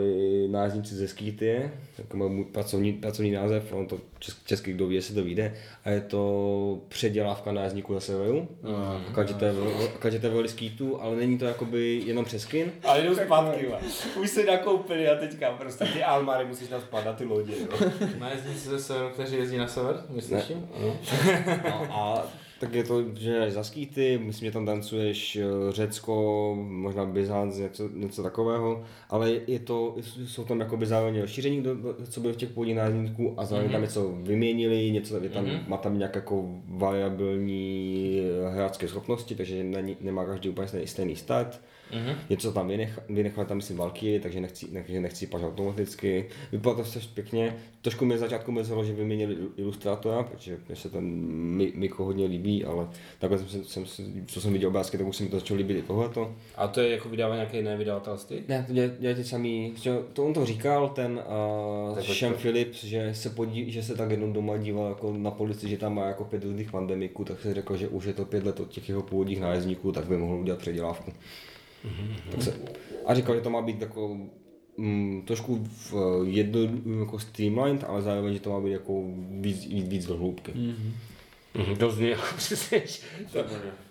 nájezdníci 0.51 0.94
ze 0.94 1.09
Skytie, 1.09 1.73
takový 1.97 2.23
můj 2.31 2.44
pracovní, 2.44 2.93
pracovní 2.93 3.31
název, 3.31 3.73
on 3.73 3.86
to 3.86 3.98
česk, 4.19 4.47
česky 4.47 4.73
kdo 4.73 4.86
ví, 4.86 4.94
jestli 4.94 5.15
to 5.15 5.24
vyjde, 5.24 5.55
a 5.85 5.90
je 5.90 6.01
to 6.01 6.78
předělávka 6.89 7.52
nájezdníků 7.52 7.94
za 7.94 8.01
severu, 8.01 8.48
to 9.39 9.44
je 9.44 9.52
ve 9.52 10.48
Skýtu, 10.48 11.02
ale 11.02 11.16
není 11.16 11.39
to 11.39 11.44
jakoby 11.44 12.02
jenom 12.06 12.24
přeskin, 12.24 12.73
A 12.85 12.97
jdou 12.98 13.15
zpátky. 13.15 13.66
vole. 13.66 13.78
Už 14.20 14.31
si 14.31 14.47
nakoupili 14.47 15.09
a 15.09 15.16
teďka 15.19 15.51
prostě 15.51 15.85
ty 15.85 16.02
Almary 16.05 16.44
musíš 16.44 16.69
naspat 16.69 17.05
na 17.05 17.12
ty 17.12 17.24
lodě. 17.24 17.52
Jo. 17.60 17.90
Na 18.19 18.31
jezdníci 18.31 18.69
ze 18.69 18.78
severu, 18.78 19.09
kteří 19.10 19.36
jezdí 19.36 19.56
na 19.56 19.66
sever, 19.69 19.97
myslíš? 20.09 20.43
No, 21.65 21.86
a 21.90 22.27
tak 22.60 22.74
je 22.74 22.85
to, 22.85 23.05
že 23.14 23.39
jdeš 23.40 23.52
za 23.52 23.64
skýty, 23.64 24.20
myslím, 24.22 24.47
že 24.47 24.52
tam 24.52 24.66
tancuješ 24.66 25.36
eh, 25.36 25.43
Řecko, 25.70 26.55
možná 26.68 27.05
Byzanc, 27.05 27.56
něco, 27.56 27.89
něco 27.94 28.22
takového, 28.22 28.85
ale 29.10 29.30
je 29.47 29.59
to, 29.59 29.97
jsou 30.26 30.44
tam 30.44 30.60
jakoby 30.60 30.86
zároveň 30.86 31.20
rozšíření, 31.20 31.64
co 32.10 32.20
byly 32.20 32.32
v 32.32 32.36
těch 32.36 32.48
původních 32.48 32.76
nájemníků 32.76 33.35
a 33.36 33.44
zároveň 33.44 33.68
mm-hmm. 33.68 33.72
tam 33.72 33.82
něco 33.82 34.12
vyměnili, 34.22 34.90
něco 34.90 35.22
je 35.22 35.30
tam, 35.30 35.44
mm-hmm. 35.44 35.68
má 35.68 35.76
tam 35.76 35.98
nějak 35.98 36.14
jako 36.14 36.48
variabilní 36.66 38.22
eh, 38.22 38.51
hráčské 38.51 38.89
schopnosti, 38.89 39.35
takže 39.35 39.64
není, 39.64 39.97
nemá 40.01 40.26
každý 40.26 40.48
úplně 40.48 40.68
stejný, 40.68 40.86
stejný 40.86 41.16
start. 41.16 41.60
Mm-hmm. 41.93 42.16
Něco 42.31 42.52
tam 42.52 42.69
vynech, 42.69 43.01
vynechali 43.09 43.47
tam 43.47 43.56
myslím 43.56 43.77
Valkyrie, 43.77 44.20
takže 44.20 44.40
nechci, 44.40 44.66
takže 44.66 45.01
nechci 45.01 45.27
paž 45.27 45.43
automaticky. 45.43 46.28
Vypadá 46.52 46.77
to 46.77 46.85
vše 46.85 47.01
pěkně. 47.15 47.56
Trošku 47.82 48.05
mi 48.05 48.19
začátku 48.19 48.52
mrzelo, 48.52 48.85
že 48.85 48.93
vyměnili 48.93 49.36
ilustrátora, 49.56 50.23
protože 50.23 50.59
mě 50.69 50.77
se 50.77 50.90
ten 50.90 51.05
Miko 51.74 52.05
hodně 52.05 52.27
líbí, 52.27 52.65
ale 52.65 52.89
takhle 53.19 53.39
jsem, 53.39 53.65
jsem, 53.65 53.86
jsem, 53.86 54.27
co 54.27 54.40
jsem 54.40 54.52
viděl 54.52 54.69
obrázky, 54.69 54.98
tak 54.98 55.06
už 55.06 55.16
se 55.16 55.23
mi 55.23 55.28
to 55.28 55.39
začalo 55.39 55.59
líbit 55.59 55.78
i 55.78 55.82
tohleto. 55.82 56.35
A 56.56 56.69
to 56.69 56.81
je 56.81 56.90
jako 56.90 57.09
vydává 57.09 57.35
nějaké 57.35 57.56
jiné 57.56 57.77
vydavatelství? 57.77 58.43
Ne, 58.48 58.65
to 58.66 58.73
dělají 58.73 59.16
ty 59.16 59.24
samý, 59.24 59.74
to 60.12 60.24
on 60.24 60.35
to 60.35 60.47
říkal, 60.47 60.89
ten 60.89 61.23
uh, 61.90 61.98
Sean 62.01 62.35
Phillips, 62.35 62.85
že 62.85 63.15
se, 63.15 63.31
podí, 63.31 63.70
že 63.73 63.82
se 63.82 63.94
tak 63.94 64.10
jednou 64.10 64.32
doma 64.32 64.56
díval 64.56 64.89
jako 64.89 65.12
na 65.16 65.31
polici, 65.31 65.69
že 65.69 65.78
tam 65.78 65.94
má 65.94 66.06
jako 66.06 66.24
pět 66.24 66.44
různých 66.44 66.70
pandemiků, 66.70 67.24
tak 67.24 67.40
se 67.40 67.55
řekl, 67.55 67.77
že 67.77 67.89
už 67.89 68.05
je 68.05 68.12
to 68.12 68.24
pět 68.24 68.44
let 68.44 68.60
od 68.60 68.69
těch 68.69 68.89
jeho 68.89 69.02
původních 69.02 69.40
nájezdníků, 69.40 69.93
tak 69.93 70.05
by 70.05 70.16
mohl 70.16 70.35
udělat 70.35 70.59
předělávku. 70.59 71.12
Mm-hmm. 71.84 72.30
Tak 72.30 72.42
se, 72.42 72.55
a 73.06 73.14
říkal, 73.14 73.34
že 73.34 73.40
to 73.40 73.50
má 73.50 73.62
být 73.62 73.80
jako 73.80 74.16
mm, 74.76 75.22
trošku 75.26 75.66
v 75.90 75.94
jedno 76.24 76.60
jako 77.00 77.18
streamlined, 77.18 77.84
ale 77.84 78.02
zároveň, 78.02 78.34
že 78.34 78.40
to 78.40 78.50
má 78.50 78.60
být 78.60 78.72
jako 78.72 79.02
víc, 79.30 79.66
víc, 79.66 79.88
víc 79.88 80.06
do 80.06 80.16
hloubky. 80.16 80.52
Mm-hmm. 80.52 80.92
Mm-hmm, 81.55 81.76
to 81.76 81.90
zní 81.90 82.09
jako 82.10 82.22
přesně. 82.36 82.82
To, 83.32 83.38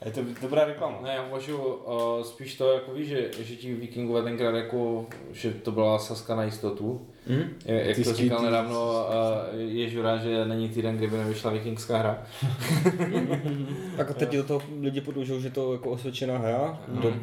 je 0.05 0.11
to 0.11 0.21
dobrá 0.41 0.65
reklama. 0.65 0.99
Ne, 1.01 1.13
já 1.15 1.27
uvažuji 1.27 1.57
uh, 1.57 2.23
spíš 2.23 2.55
to, 2.55 2.73
jako 2.73 2.93
víš, 2.93 3.07
že, 3.07 3.29
že 3.39 3.55
ti 3.55 3.73
vikingové 3.73 4.23
tenkrát 4.23 4.55
jako, 4.55 5.05
že 5.31 5.51
to 5.51 5.71
byla 5.71 5.99
saska 5.99 6.35
na 6.35 6.43
jistotu. 6.43 7.07
Mm? 7.27 7.43
Jak 7.65 7.95
Ty 7.95 8.03
to 8.03 8.13
říkal 8.13 8.41
nedávno 8.41 8.91
uh, 8.91 9.59
Ježura, 9.59 10.17
že 10.17 10.45
není 10.45 10.69
týden, 10.69 10.97
kdyby 10.97 11.17
nevyšla 11.17 11.51
vikingská 11.51 11.97
hra. 11.97 12.23
tak 13.97 14.11
a 14.11 14.13
teď 14.13 14.31
do 14.31 14.43
toho 14.43 14.61
lidi 14.81 15.01
podlužují, 15.01 15.41
že 15.41 15.49
to 15.49 15.73
jako 15.73 15.89
osvědčená 15.89 16.37
hra. 16.37 16.79
Mm. 16.87 17.01
Do, 17.01 17.13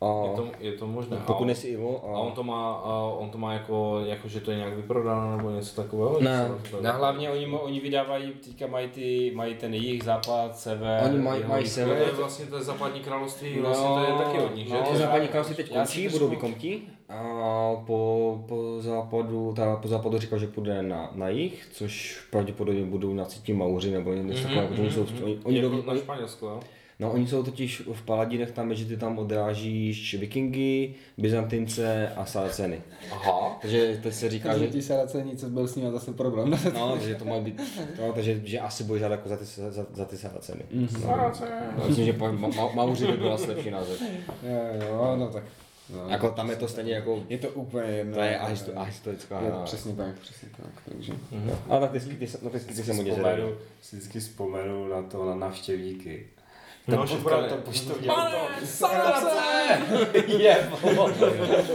a 0.00 0.06
je, 0.24 0.36
to, 0.36 0.48
je 0.60 0.72
to 0.72 0.86
možné. 0.86 1.16
Pokud 1.26 1.44
nejsi 1.44 1.68
Ivo. 1.68 2.04
A... 2.04 2.16
a 2.16 2.18
on 2.18 2.32
to 2.32 2.42
má, 2.42 2.72
a 2.72 3.02
on 3.18 3.30
to 3.30 3.38
má 3.38 3.52
jako, 3.52 4.00
jako, 4.06 4.28
že 4.28 4.40
to 4.40 4.50
je 4.50 4.56
nějak 4.56 4.76
vyprodáno 4.76 5.36
nebo 5.36 5.50
něco 5.50 5.76
takového? 5.76 6.20
Ne. 6.20 6.48
ne 6.80 6.90
hlavně 6.90 7.30
oni, 7.30 7.46
oni 7.46 7.80
vydávají, 7.80 8.32
teďka 8.32 8.66
mají, 8.66 8.88
ty, 8.88 9.32
mají 9.34 9.54
ten 9.54 9.74
jejich 9.74 10.02
západ, 10.02 10.58
sever. 10.58 11.04
Oni 11.04 11.18
mají, 11.18 11.44
mají 11.44 11.66
sever. 11.66 11.98
To 11.98 12.04
je 12.04 12.12
vlastně 12.12 12.46
to 12.46 12.56
je 12.56 12.62
západní 12.62 13.00
království, 13.00 13.56
no, 13.56 13.62
vlastně 13.62 13.88
to 13.88 14.00
je 14.00 14.24
taky 14.24 14.38
od 14.38 14.54
nich, 14.54 14.70
no, 14.70 14.78
že? 14.92 14.98
západní 14.98 15.28
království 15.28 15.56
teď 15.56 15.72
končí, 15.72 16.08
budou 16.08 16.28
vykomti. 16.28 16.82
A 17.08 17.70
po, 17.86 18.44
po 18.48 18.76
západu, 18.80 19.52
ta, 19.56 19.76
po 19.76 19.88
západu 19.88 20.18
říkal, 20.18 20.38
že 20.38 20.46
půjde 20.46 20.82
na, 20.82 21.10
na 21.14 21.28
jich, 21.28 21.68
což 21.72 22.20
pravděpodobně 22.30 22.84
budou 22.84 23.14
na 23.14 23.24
cítí 23.24 23.52
Mauři 23.52 23.90
nebo 23.90 24.12
něco 24.12 24.48
mm-hmm, 24.48 24.60
takového, 24.60 24.88
mm-hmm, 24.90 25.04
mm-hmm. 25.04 25.24
oni, 25.24 25.38
oni 25.44 25.58
jako 25.58 25.82
na 25.86 25.96
Španělsko, 25.96 26.46
jo? 26.46 26.60
No 27.00 27.12
oni 27.12 27.26
jsou 27.26 27.42
totiž 27.42 27.82
v 27.92 28.02
Paladinech 28.02 28.50
tam, 28.50 28.74
že 28.74 28.84
ty 28.84 28.96
tam 28.96 29.18
odrážíš 29.18 30.14
vikingy, 30.14 30.94
Byzantince 31.18 32.12
a 32.16 32.24
Saraceny. 32.24 32.82
Aha. 33.12 33.58
Takže 33.60 34.00
teď 34.02 34.14
se 34.14 34.30
říká, 34.30 34.58
že... 34.58 34.66
ti 34.66 34.82
Saraceni, 34.82 35.36
co 35.36 35.50
byl 35.50 35.68
s 35.68 35.76
nimi 35.76 35.90
zase 35.90 36.12
problém. 36.12 36.50
no, 36.74 36.92
takže 36.92 37.14
to 37.14 37.24
má 37.24 37.40
být, 37.40 37.60
no, 38.00 38.12
takže 38.12 38.40
že 38.44 38.60
asi 38.60 38.84
budeš 38.84 39.02
jako 39.02 39.28
za 39.28 39.36
ty, 39.36 39.44
za, 39.44 39.86
za 39.94 40.04
ty 40.04 40.16
Saraceny. 40.16 40.62
Mm-hmm. 40.74 41.06
No, 41.06 41.32
no, 41.78 41.88
myslím, 41.88 42.06
že 42.06 42.16
Mauři 42.74 43.06
by 43.06 43.16
byla 43.16 43.38
lepší 43.48 43.70
název. 43.70 44.02
Jo, 44.42 44.88
jo, 44.88 45.16
no 45.18 45.28
tak. 45.28 45.44
No, 45.94 46.08
jako 46.08 46.30
tam 46.30 46.50
je 46.50 46.56
to 46.56 46.68
stejně 46.68 46.94
jako... 46.94 47.22
Je 47.28 47.38
to 47.38 47.48
úplně 47.48 47.88
jedno. 47.88 48.14
To 48.14 48.20
je 48.20 48.38
ahistorická 48.74 49.38
hra. 49.38 49.62
Přesně 49.64 49.92
tak, 49.92 50.18
přesně 50.18 50.48
tak. 50.56 50.82
Takže. 50.88 51.12
Mm-hmm. 51.12 51.54
Ale 51.68 51.80
tak 51.80 51.90
ty, 51.92 52.00
ty, 52.00 52.26
ty, 52.26 52.26
ty, 52.26 52.60
ty 52.74 52.74
se 52.74 52.92
hodně 52.92 53.12
vzpomenu, 53.12 53.52
vždycky 53.90 54.20
vzpomenu 54.20 54.88
na 54.88 55.02
to, 55.02 55.26
na 55.26 55.34
navštěvníky 55.34 56.26
No, 56.88 56.96
poštka, 56.96 57.48
to 57.48 57.56
poštou 57.56 57.98
dělal 58.00 58.30
to. 58.30 58.66
Sarace! 58.66 59.82
Je, 60.26 60.70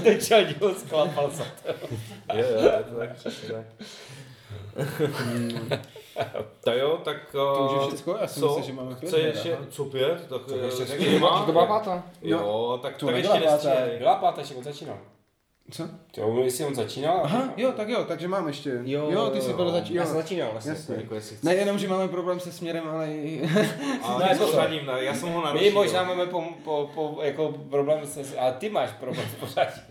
Teď 0.03 0.25
čadil 0.25 0.75
sklapal 0.75 1.31
se 1.31 1.43
to. 1.63 1.73
Je, 2.33 2.45
je, 2.45 2.83
to 2.89 2.95
tak 2.99 3.15
přesně 3.15 3.49
tak. 3.49 3.65
To 6.63 6.71
jo, 6.71 6.97
tak... 7.03 7.17
To 7.31 7.69
už 7.75 7.81
je 7.81 7.87
všechno, 7.95 8.17
já 8.21 8.27
si 8.27 8.39
co, 8.39 8.47
myslím, 8.47 8.63
že 8.63 8.73
máme 8.73 8.95
pět. 8.95 9.09
Co 9.09 9.17
je 9.17 9.27
ještě, 9.27 9.57
co 9.69 9.85
pět? 9.85 10.27
Tak, 10.29 10.45
co 10.45 10.55
ještě 10.55 10.85
taky 10.85 11.19
má? 11.19 11.45
To 11.45 11.51
byla 11.51 11.65
pátá. 11.65 12.03
Jo, 12.21 12.79
tak 12.81 12.97
to 12.97 13.09
ještě 13.11 13.39
nestřílej. 13.39 13.97
Byla 13.97 14.15
pátá, 14.15 14.41
ještě 14.41 14.55
on 14.55 14.63
začínal. 14.63 14.97
Co? 15.73 15.89
Jo, 16.17 16.41
jestli 16.43 16.65
on 16.65 16.75
začínal. 16.75 17.21
Aha, 17.23 17.53
jo, 17.57 17.71
tak 17.71 17.89
jo, 17.89 18.05
takže 18.07 18.27
mám 18.27 18.47
ještě. 18.47 18.79
Jo, 18.83 19.09
jo 19.11 19.29
ty 19.29 19.41
jsi 19.41 19.53
byl 19.53 19.71
začínal. 19.71 20.03
Já 20.03 20.05
jsem 20.05 20.15
začínal 20.21 20.51
vlastně. 20.51 20.71
Jasně. 20.71 20.95
Jako 20.95 21.15
ne 21.43 21.55
jenom, 21.55 21.77
že 21.77 21.87
máme 21.87 22.07
problém 22.07 22.39
se 22.39 22.51
směrem, 22.51 22.83
ale 22.87 23.13
i... 23.13 23.49
ale 24.03 24.25
ne, 24.25 24.37
to 24.37 24.67
ne, 24.69 25.03
já 25.03 25.13
jsem 25.15 25.29
ho 25.29 25.45
narušil. 25.45 25.67
My 25.67 25.73
možná 25.73 26.03
máme 26.03 26.25
po, 26.25 26.43
po, 26.63 26.89
po, 26.93 27.19
jako 27.23 27.51
problém 27.69 28.07
se, 28.07 28.37
a 28.37 28.51
ty 28.51 28.69
máš 28.69 28.91
problém 28.91 29.25
s 29.29 29.35
pořádí. 29.35 29.81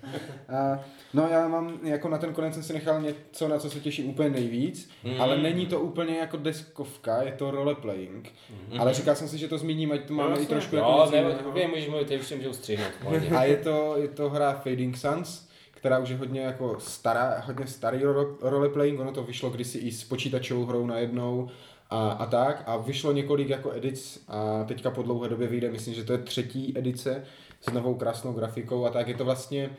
no 1.14 1.28
já 1.28 1.48
mám, 1.48 1.78
jako 1.82 2.08
na 2.08 2.18
ten 2.18 2.34
konec 2.34 2.54
jsem 2.54 2.62
si 2.62 2.72
nechal 2.72 3.00
něco, 3.00 3.48
na 3.48 3.58
co 3.58 3.70
se 3.70 3.80
těším 3.80 4.08
úplně 4.08 4.30
nejvíc, 4.30 4.90
mm. 5.04 5.20
ale 5.20 5.38
není 5.38 5.66
to 5.66 5.80
úplně 5.80 6.18
jako 6.18 6.36
deskovka, 6.36 7.22
je 7.22 7.32
to 7.32 7.50
roleplaying. 7.50 8.32
Mm. 8.72 8.80
Ale 8.80 8.94
říkal 8.94 9.14
jsem 9.14 9.28
si, 9.28 9.38
že 9.38 9.48
to 9.48 9.58
zmíním, 9.58 9.92
ať 9.92 10.04
to 10.04 10.14
máme 10.14 10.34
no, 10.34 10.42
i 10.42 10.46
trošku 10.46 10.76
no, 10.76 10.82
jako... 10.82 11.32
No, 11.44 11.54
ne, 11.54 11.66
můžeš 11.66 11.88
mluvit, 11.88 12.08
ty 12.08 12.18
už 12.18 12.46
ustřihnout. 12.46 12.92
a 13.36 13.44
je 13.44 13.56
to, 13.56 13.94
je 13.96 14.08
to 14.08 14.30
hra 14.30 14.52
Fading 14.52 14.96
Suns 14.96 15.51
která 15.82 15.98
už 15.98 16.08
je 16.08 16.16
hodně 16.16 16.40
jako 16.40 16.76
stará, 16.78 17.42
hodně 17.46 17.66
starý 17.66 18.02
roleplaying, 18.40 19.00
ono 19.00 19.12
to 19.12 19.22
vyšlo 19.22 19.50
kdysi 19.50 19.78
i 19.78 19.92
s 19.92 20.04
počítačovou 20.04 20.64
hrou 20.64 20.86
najednou 20.86 21.50
a, 21.90 22.10
a 22.10 22.26
tak. 22.26 22.62
A 22.66 22.76
vyšlo 22.76 23.12
několik 23.12 23.48
jako 23.48 23.72
edic 23.72 24.24
a 24.28 24.64
teďka 24.64 24.90
po 24.90 25.02
dlouhé 25.02 25.28
době 25.28 25.48
vyjde, 25.48 25.70
myslím, 25.70 25.94
že 25.94 26.04
to 26.04 26.12
je 26.12 26.18
třetí 26.18 26.78
edice 26.78 27.24
s 27.60 27.72
novou 27.72 27.94
krásnou 27.94 28.32
grafikou 28.32 28.84
a 28.84 28.90
tak. 28.90 29.08
Je 29.08 29.14
to 29.14 29.24
vlastně 29.24 29.70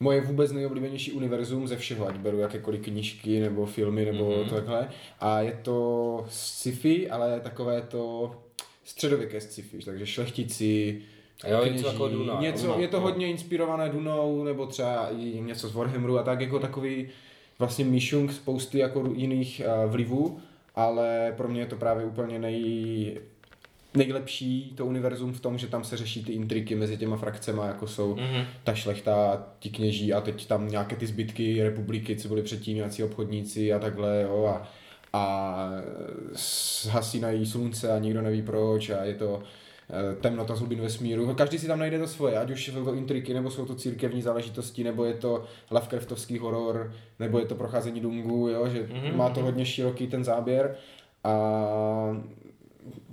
moje 0.00 0.20
vůbec 0.20 0.52
nejoblíbenější 0.52 1.12
univerzum 1.12 1.68
ze 1.68 1.76
všeho, 1.76 2.08
ať 2.08 2.16
beru 2.16 2.38
jakékoliv 2.38 2.80
knížky 2.80 3.40
nebo 3.40 3.66
filmy 3.66 4.04
nebo 4.04 4.24
mm-hmm. 4.24 4.50
takhle. 4.50 4.88
A 5.20 5.40
je 5.40 5.58
to 5.62 6.24
sci-fi, 6.28 7.10
ale 7.10 7.40
takové 7.40 7.82
to 7.82 8.34
středověké 8.84 9.40
sci-fi, 9.40 9.78
takže 9.84 10.06
šlechtici, 10.06 11.02
Jo, 11.44 11.58
kněží, 11.60 11.76
něco 11.76 11.88
jako 11.88 12.08
Duna. 12.08 12.40
Něco, 12.40 12.66
Duna, 12.66 12.78
je 12.78 12.88
to 12.88 12.96
no. 12.96 13.02
hodně 13.02 13.28
inspirované 13.28 13.88
Dunou, 13.88 14.44
nebo 14.44 14.66
třeba 14.66 15.10
i 15.10 15.40
něco 15.40 15.68
z 15.68 15.74
Warhammeru 15.74 16.18
a 16.18 16.22
tak 16.22 16.40
jako 16.40 16.58
takový 16.58 17.08
vlastně 17.58 17.84
myšung 17.84 18.32
spousty 18.32 18.78
jako 18.78 19.12
jiných 19.14 19.62
uh, 19.84 19.90
vlivů, 19.90 20.38
ale 20.74 21.34
pro 21.36 21.48
mě 21.48 21.60
je 21.60 21.66
to 21.66 21.76
právě 21.76 22.04
úplně 22.04 22.38
nej, 22.38 23.20
nejlepší 23.94 24.72
to 24.76 24.86
univerzum 24.86 25.32
v 25.32 25.40
tom, 25.40 25.58
že 25.58 25.66
tam 25.66 25.84
se 25.84 25.96
řeší 25.96 26.24
ty 26.24 26.32
intriky 26.32 26.74
mezi 26.74 26.96
těma 26.96 27.16
frakcema, 27.16 27.66
jako 27.66 27.86
jsou 27.86 28.14
mm-hmm. 28.14 28.44
ta 28.64 28.74
šlechta, 28.74 29.46
ti 29.58 29.70
kněží 29.70 30.12
a 30.12 30.20
teď 30.20 30.46
tam 30.46 30.68
nějaké 30.68 30.96
ty 30.96 31.06
zbytky 31.06 31.62
republiky, 31.62 32.16
co 32.16 32.28
byly 32.28 32.42
předtím 32.42 32.76
nějací 32.76 33.02
obchodníci 33.02 33.72
a 33.72 33.78
takhle, 33.78 34.22
jo, 34.22 34.46
a, 34.46 34.68
a 35.12 35.68
hasínají 36.90 37.46
slunce 37.46 37.92
a 37.92 37.98
nikdo 37.98 38.22
neví 38.22 38.42
proč 38.42 38.90
a 38.90 39.04
je 39.04 39.14
to 39.14 39.42
temnota 40.20 40.54
z 40.54 40.58
hlubin 40.58 40.80
vesmíru. 40.80 41.34
Každý 41.34 41.58
si 41.58 41.66
tam 41.66 41.78
najde 41.78 41.98
to 41.98 42.06
svoje, 42.06 42.38
ať 42.38 42.50
už 42.50 42.66
jsou 42.66 42.84
to 42.84 42.94
intriky, 42.94 43.34
nebo 43.34 43.50
jsou 43.50 43.66
to 43.66 43.74
církevní 43.74 44.22
záležitosti, 44.22 44.84
nebo 44.84 45.04
je 45.04 45.14
to 45.14 45.44
Lovecraftovský 45.70 46.38
horor, 46.38 46.92
nebo 47.18 47.38
je 47.38 47.46
to 47.46 47.54
procházení 47.54 48.00
Dungu, 48.00 48.48
jo? 48.48 48.68
že 48.68 48.82
mm-hmm. 48.82 49.16
má 49.16 49.30
to 49.30 49.42
hodně 49.42 49.66
široký 49.66 50.06
ten 50.06 50.24
záběr. 50.24 50.76
A 51.24 51.36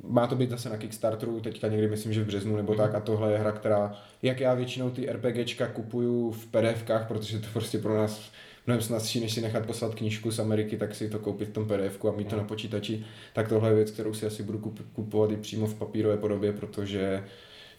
má 0.04 0.28
to 0.28 0.36
být 0.36 0.50
zase 0.50 0.70
na 0.70 0.78
Kickstarteru, 0.78 1.40
teďka 1.40 1.68
někdy 1.68 1.88
myslím, 1.88 2.14
že 2.14 2.24
v 2.24 2.28
březnu 2.28 2.56
nebo 2.56 2.76
tak 2.76 2.96
a 2.96 3.00
tohle 3.00 3.32
je 3.32 3.38
hra, 3.38 3.52
která, 3.52 3.94
jak 4.22 4.40
já 4.40 4.54
většinou 4.54 4.90
ty 4.90 5.06
RPGčka 5.12 5.68
kupuju 5.68 6.32
v 6.32 6.46
PDFkách, 6.46 7.08
protože 7.08 7.40
to 7.40 7.48
prostě 7.54 7.78
pro 7.78 7.98
nás 7.98 8.32
mnohem 8.68 8.82
snazší, 8.82 9.20
než 9.20 9.34
si 9.34 9.42
nechat 9.42 9.66
poslat 9.66 9.96
knížku 9.96 10.32
z 10.32 10.40
Ameriky, 10.40 10.78
tak 10.78 10.96
si 10.96 11.10
to 11.10 11.20
koupit 11.20 11.50
v 11.50 11.54
tom 11.54 11.68
pdf 11.68 12.06
a 12.06 12.12
mít 12.12 12.28
to 12.28 12.38
na 12.38 12.44
počítači. 12.44 13.06
Tak 13.34 13.50
tohle 13.50 13.70
je 13.70 13.76
věc, 13.76 13.92
kterou 13.92 14.14
si 14.14 14.26
asi 14.26 14.44
budu 14.44 14.74
kupovat 14.94 15.32
i 15.32 15.38
přímo 15.38 15.68
v 15.68 15.76
papírové 15.76 16.18
podobě, 16.18 16.54
protože 16.54 17.24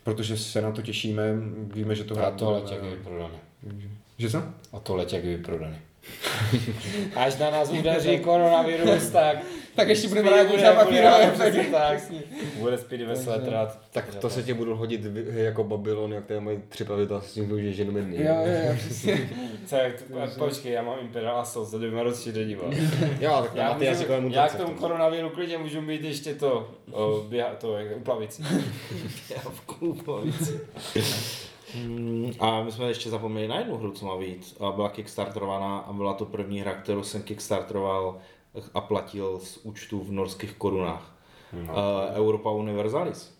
protože 0.05 0.37
se 0.37 0.61
na 0.61 0.73
to 0.73 0.83
těšíme, 0.83 1.23
víme, 1.75 1.95
že 1.95 2.05
to 2.05 2.15
hrát. 2.15 2.35
A 2.35 2.37
to 2.37 2.51
letěk 2.51 2.83
je 2.83 2.91
vyprodaný. 2.91 3.35
Že 4.19 4.31
co? 4.31 4.43
A 4.73 4.81
to 4.81 4.97
letěk 4.97 5.25
je 5.25 5.37
vyprodaný. 5.37 5.77
Až 7.17 7.39
na 7.39 7.51
nás 7.51 7.71
udeří 7.71 8.19
koronavirus, 8.19 9.09
tak 9.09 9.37
tak 9.75 9.89
ještě 9.89 10.09
budeme 10.09 10.31
rádi 10.31 10.61
za 10.61 10.73
papírové 10.73 11.33
tak. 11.73 12.01
Bude 12.59 12.79
spíš 12.79 13.03
ve 13.03 13.17
svetrat. 13.17 13.79
Tak 13.93 14.15
to 14.15 14.31
se 14.31 14.43
tě 14.43 14.55
budu 14.55 14.77
hodit 14.77 15.01
jako 15.33 15.65
Babylon, 15.65 16.13
jak 16.13 16.27
tady 16.27 16.41
mají 16.41 16.63
tři 16.69 16.85
pravidla 16.85 17.21
s 17.21 17.33
tím, 17.33 17.61
že 17.61 17.73
ženu 17.73 17.99
Jo, 17.99 18.05
jo, 18.19 18.69
jo, 18.69 18.75
přesně. 18.77 19.31
Počkej, 20.39 20.73
já 20.73 20.83
mám 20.83 20.99
Imperial 21.01 21.39
Assault 21.39 21.69
za 21.69 21.79
dvěma 21.79 22.03
rozšíření. 22.03 22.57
Jo, 23.21 23.41
tak 23.43 23.55
já, 23.55 23.75
ty 23.75 23.85
jazykové 23.85 24.21
mutace. 24.21 24.41
Já 24.41 24.49
k 24.49 24.67
tomu 24.67 24.79
koronaviru 24.79 25.31
klidně 25.31 25.59
můžu 25.59 25.81
mít 25.81 26.05
ještě 26.05 26.35
to, 26.35 26.71
o, 26.93 27.25
běha, 27.29 27.49
to 27.61 27.79
jak 27.79 27.97
uplavici. 27.97 28.43
Běhavku 29.29 29.87
uplavici. 29.87 30.61
Hmm, 31.75 32.33
a 32.41 32.63
my 32.63 32.73
jsme 32.73 32.85
ještě 32.89 33.11
zapomněli 33.11 33.49
na 33.49 33.59
jednu 33.59 33.77
hru, 33.77 33.93
co 33.93 34.07
má 34.07 34.17
být. 34.17 34.57
Byla 34.75 34.89
kickstarterovaná 34.89 35.79
a 35.79 35.93
byla 35.93 36.15
to 36.15 36.25
první 36.25 36.61
hra, 36.61 36.75
kterou 36.75 37.03
jsem 37.03 37.23
kickstarteroval 37.23 38.19
a 38.75 38.81
platil 38.81 39.39
z 39.39 39.57
účtu 39.63 40.01
v 40.01 40.13
norských 40.13 40.53
korunách. 40.53 41.15
No, 41.53 41.73
uh, 41.73 41.79
Europa 42.17 42.51
Universalis. 42.51 43.35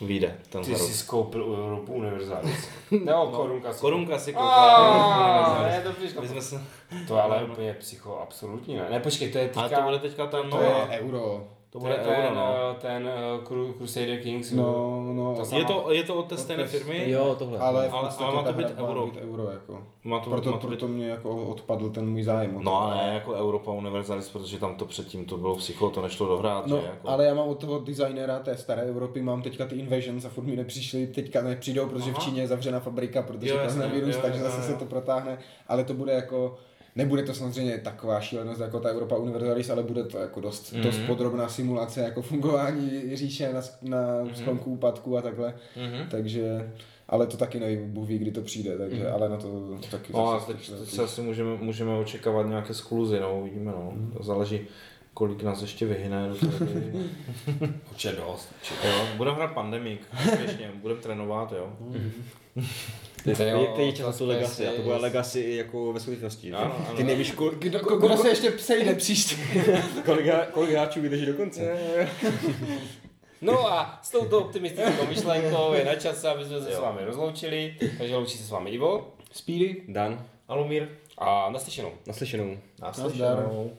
vyjde 0.00 0.38
ten 0.50 0.62
Ty 0.64 0.74
jsi 0.76 0.94
skoupil 0.94 1.44
u 1.44 1.54
Europu 1.56 1.92
Universalis. 1.92 2.68
No, 3.04 3.26
korunka 3.26 3.72
si. 3.72 3.80
Korunka 3.80 4.18
si 4.18 4.34
Ah, 4.34 4.38
koupila. 4.38 5.62
ne, 5.68 5.80
to 5.84 5.92
přišlo. 5.92 6.22
My 6.22 6.28
jsme 6.28 6.42
se... 6.42 6.62
To 7.08 7.16
je 7.16 7.22
ale 7.22 7.44
úplně 7.44 7.74
psycho, 7.74 8.18
absolutní 8.22 8.76
ne. 8.76 8.86
Ne, 8.90 9.00
počkej, 9.00 9.32
to 9.32 9.38
je 9.38 9.50
Ale 9.56 9.68
teďka... 9.68 9.82
to 9.82 9.86
bude 9.88 9.98
teďka 9.98 10.26
ten, 10.26 10.50
To 10.50 10.56
no, 10.56 10.62
je 10.62 10.98
euro. 11.00 11.48
To 11.72 11.78
to 11.78 11.84
bude 11.84 11.94
euro, 11.96 12.12
ten, 12.22 12.34
no. 12.34 12.54
eh, 12.70 12.74
ten 12.80 13.10
Cru- 13.44 13.72
Crusader 13.76 14.20
Kings. 14.22 14.52
No, 14.52 15.00
no, 15.14 15.34
To 15.50 15.56
Je 15.56 15.64
to, 15.64 15.92
je 15.92 16.02
to 16.04 16.14
od 16.14 16.26
té 16.28 16.36
stejné 16.36 16.66
firmy? 16.66 17.10
Jo, 17.10 17.36
tohle. 17.38 17.58
ale, 17.58 17.88
v 17.88 17.94
ale- 17.94 18.08
ale 18.18 18.34
má 18.34 18.42
to 18.42 18.46
ta 18.52 18.52
být 18.52 18.66
euro. 18.78 19.06
být 19.06 19.16
euro 19.16 19.50
jako. 19.50 19.82
Má 20.04 20.18
to, 20.20 20.30
Proto, 20.30 20.50
má 20.50 20.58
to 20.58 20.66
být... 20.66 20.70
proto 20.78 20.88
mě 20.88 21.08
jako 21.08 21.36
odpadl 21.46 21.90
ten 21.90 22.10
můj 22.10 22.22
zájem. 22.22 22.54
to. 22.54 22.60
No 22.62 22.82
ale 22.82 22.94
ne 22.96 23.14
jako 23.14 23.32
Europa 23.32 23.72
Universalis, 23.72 24.28
protože 24.28 24.58
tam 24.58 24.74
to 24.76 24.84
předtím 24.84 25.24
to 25.24 25.36
bylo 25.36 25.56
psycho, 25.56 25.90
to 25.90 26.02
nešlo 26.02 26.26
dohrát, 26.28 26.66
No, 26.66 26.76
že? 26.80 26.86
Jako... 26.86 27.08
ale 27.08 27.24
já 27.24 27.34
mám 27.34 27.48
od 27.48 27.58
toho 27.58 27.78
designera 27.78 28.38
té 28.38 28.56
staré 28.56 28.82
Evropy, 28.82 29.22
mám 29.22 29.42
teďka 29.42 29.66
ty 29.66 29.74
Invasions 29.76 30.24
a 30.24 30.28
furt 30.28 30.44
mi 30.44 30.56
nepřišli, 30.56 31.06
teďka 31.06 31.42
nepřijdou, 31.42 31.86
protože 31.88 32.10
Aha. 32.10 32.20
v 32.20 32.24
Číně 32.24 32.40
je 32.42 32.46
zavřená 32.48 32.80
fabrika, 32.80 33.22
protože 33.22 33.50
Jo, 33.50 33.56
tam 33.56 33.64
jasně, 33.64 33.82
je 33.82 33.88
virus, 33.88 34.16
jo, 34.16 34.22
takže 34.22 34.38
jo, 34.40 34.44
zase 34.44 34.56
jo. 34.60 34.66
se 34.66 34.74
to 34.74 34.84
protáhne, 34.84 35.38
ale 35.68 35.84
to 35.84 35.94
bude 35.94 36.12
jako, 36.12 36.56
nebude 36.96 37.22
to 37.22 37.34
samozřejmě 37.34 37.78
taková 37.78 38.20
šílenost 38.20 38.60
jako 38.60 38.80
ta 38.80 38.88
Europa 38.90 39.16
Universalis, 39.16 39.70
ale 39.70 39.82
bude 39.82 40.04
to 40.04 40.18
jako 40.18 40.40
dost, 40.40 40.72
Mhm. 40.72 40.80
mm-hmm. 40.80 40.84
dost 40.84 40.98
podrobná 41.06 41.48
simulace 41.48 42.00
jako 42.00 42.22
fungování 42.22 43.16
říše 43.16 43.52
na, 43.52 43.60
na 43.82 43.98
Mhm. 44.24 44.34
sklonku 44.34 44.70
úpadku 44.70 45.16
a 45.18 45.22
takhle, 45.22 45.54
Mhm. 45.76 46.08
takže, 46.10 46.72
ale 47.08 47.26
to 47.26 47.36
taky 47.36 47.60
nevím, 47.60 47.90
Bůh 47.92 48.08
ví, 48.08 48.18
kdy 48.18 48.30
to 48.30 48.40
přijde, 48.42 48.78
takže, 48.78 49.04
Mhm. 49.04 49.14
ale 49.14 49.28
na 49.28 49.36
to 49.36 49.78
taky 49.90 50.12
No 50.12 50.28
a 50.28 50.38
zase 50.40 50.52
teď, 50.52 50.70
teď 50.70 50.88
se 50.88 51.02
asi 51.02 51.20
můžeme, 51.20 51.56
můžeme 51.56 51.94
očekávat 51.98 52.46
nějaké 52.46 52.74
skluzy, 52.74 53.20
no, 53.20 53.40
uvidíme, 53.40 53.72
no. 53.72 53.92
To 54.16 54.22
záleží, 54.22 54.60
kolik 55.14 55.42
nás 55.42 55.62
ještě 55.62 55.86
vyhyne 55.86 56.28
do. 56.28 56.34
Určitě 57.90 58.16
dost. 58.16 58.48
jo, 58.84 59.06
budeme 59.16 59.36
hrát 59.36 59.54
úspěšně, 60.26 60.70
budeme 60.82 61.00
trénovat, 61.00 61.52
jo. 61.52 61.72
Ty, 63.24 63.34
To 63.34 63.42
jo, 63.42 63.72
ty, 63.76 63.82
ty 63.86 63.92
čas 63.96 64.06
na 64.06 64.12
tu 64.12 64.26
legacy 64.26 64.66
a 64.68 64.72
to 64.72 64.82
bude 64.82 64.94
je- 64.94 65.00
legacy 65.00 65.54
jako 65.56 65.92
ve 65.92 66.00
skutečnosti. 66.00 66.52
Ano, 66.52 66.74
ano. 66.88 66.96
Ty 66.96 67.04
nevíš, 67.04 67.30
kol, 67.30 67.50
Kdo, 67.50 67.78
kdo 67.78 68.16
se 68.16 68.28
ještě 68.28 68.50
psejde 68.50 68.94
příště? 68.94 69.36
kolik, 70.04 70.26
kolik 70.52 70.70
hráčů 70.70 71.00
vydrží 71.00 71.26
do 71.26 71.34
konce. 71.34 71.76
No 73.42 73.72
a 73.72 73.98
s 74.02 74.10
touto 74.10 74.38
optimistickou 74.38 75.06
myšlenkou 75.08 75.72
je 75.72 75.84
na 75.84 75.94
čase, 75.94 76.28
aby 76.28 76.44
jsme 76.44 76.60
se 76.60 76.72
s 76.72 76.78
vámi 76.78 77.04
rozloučili. 77.04 77.74
Takže 77.98 78.16
loučí 78.16 78.38
se 78.38 78.44
s 78.44 78.50
vámi 78.50 78.70
Ivo 78.70 79.14
Speedy? 79.32 79.82
Dan, 79.88 80.26
Alumír, 80.48 80.88
a 81.18 81.50
naslyšenou. 81.50 81.90
naslyšenou. 82.06 82.56
naslyšenou. 82.82 83.70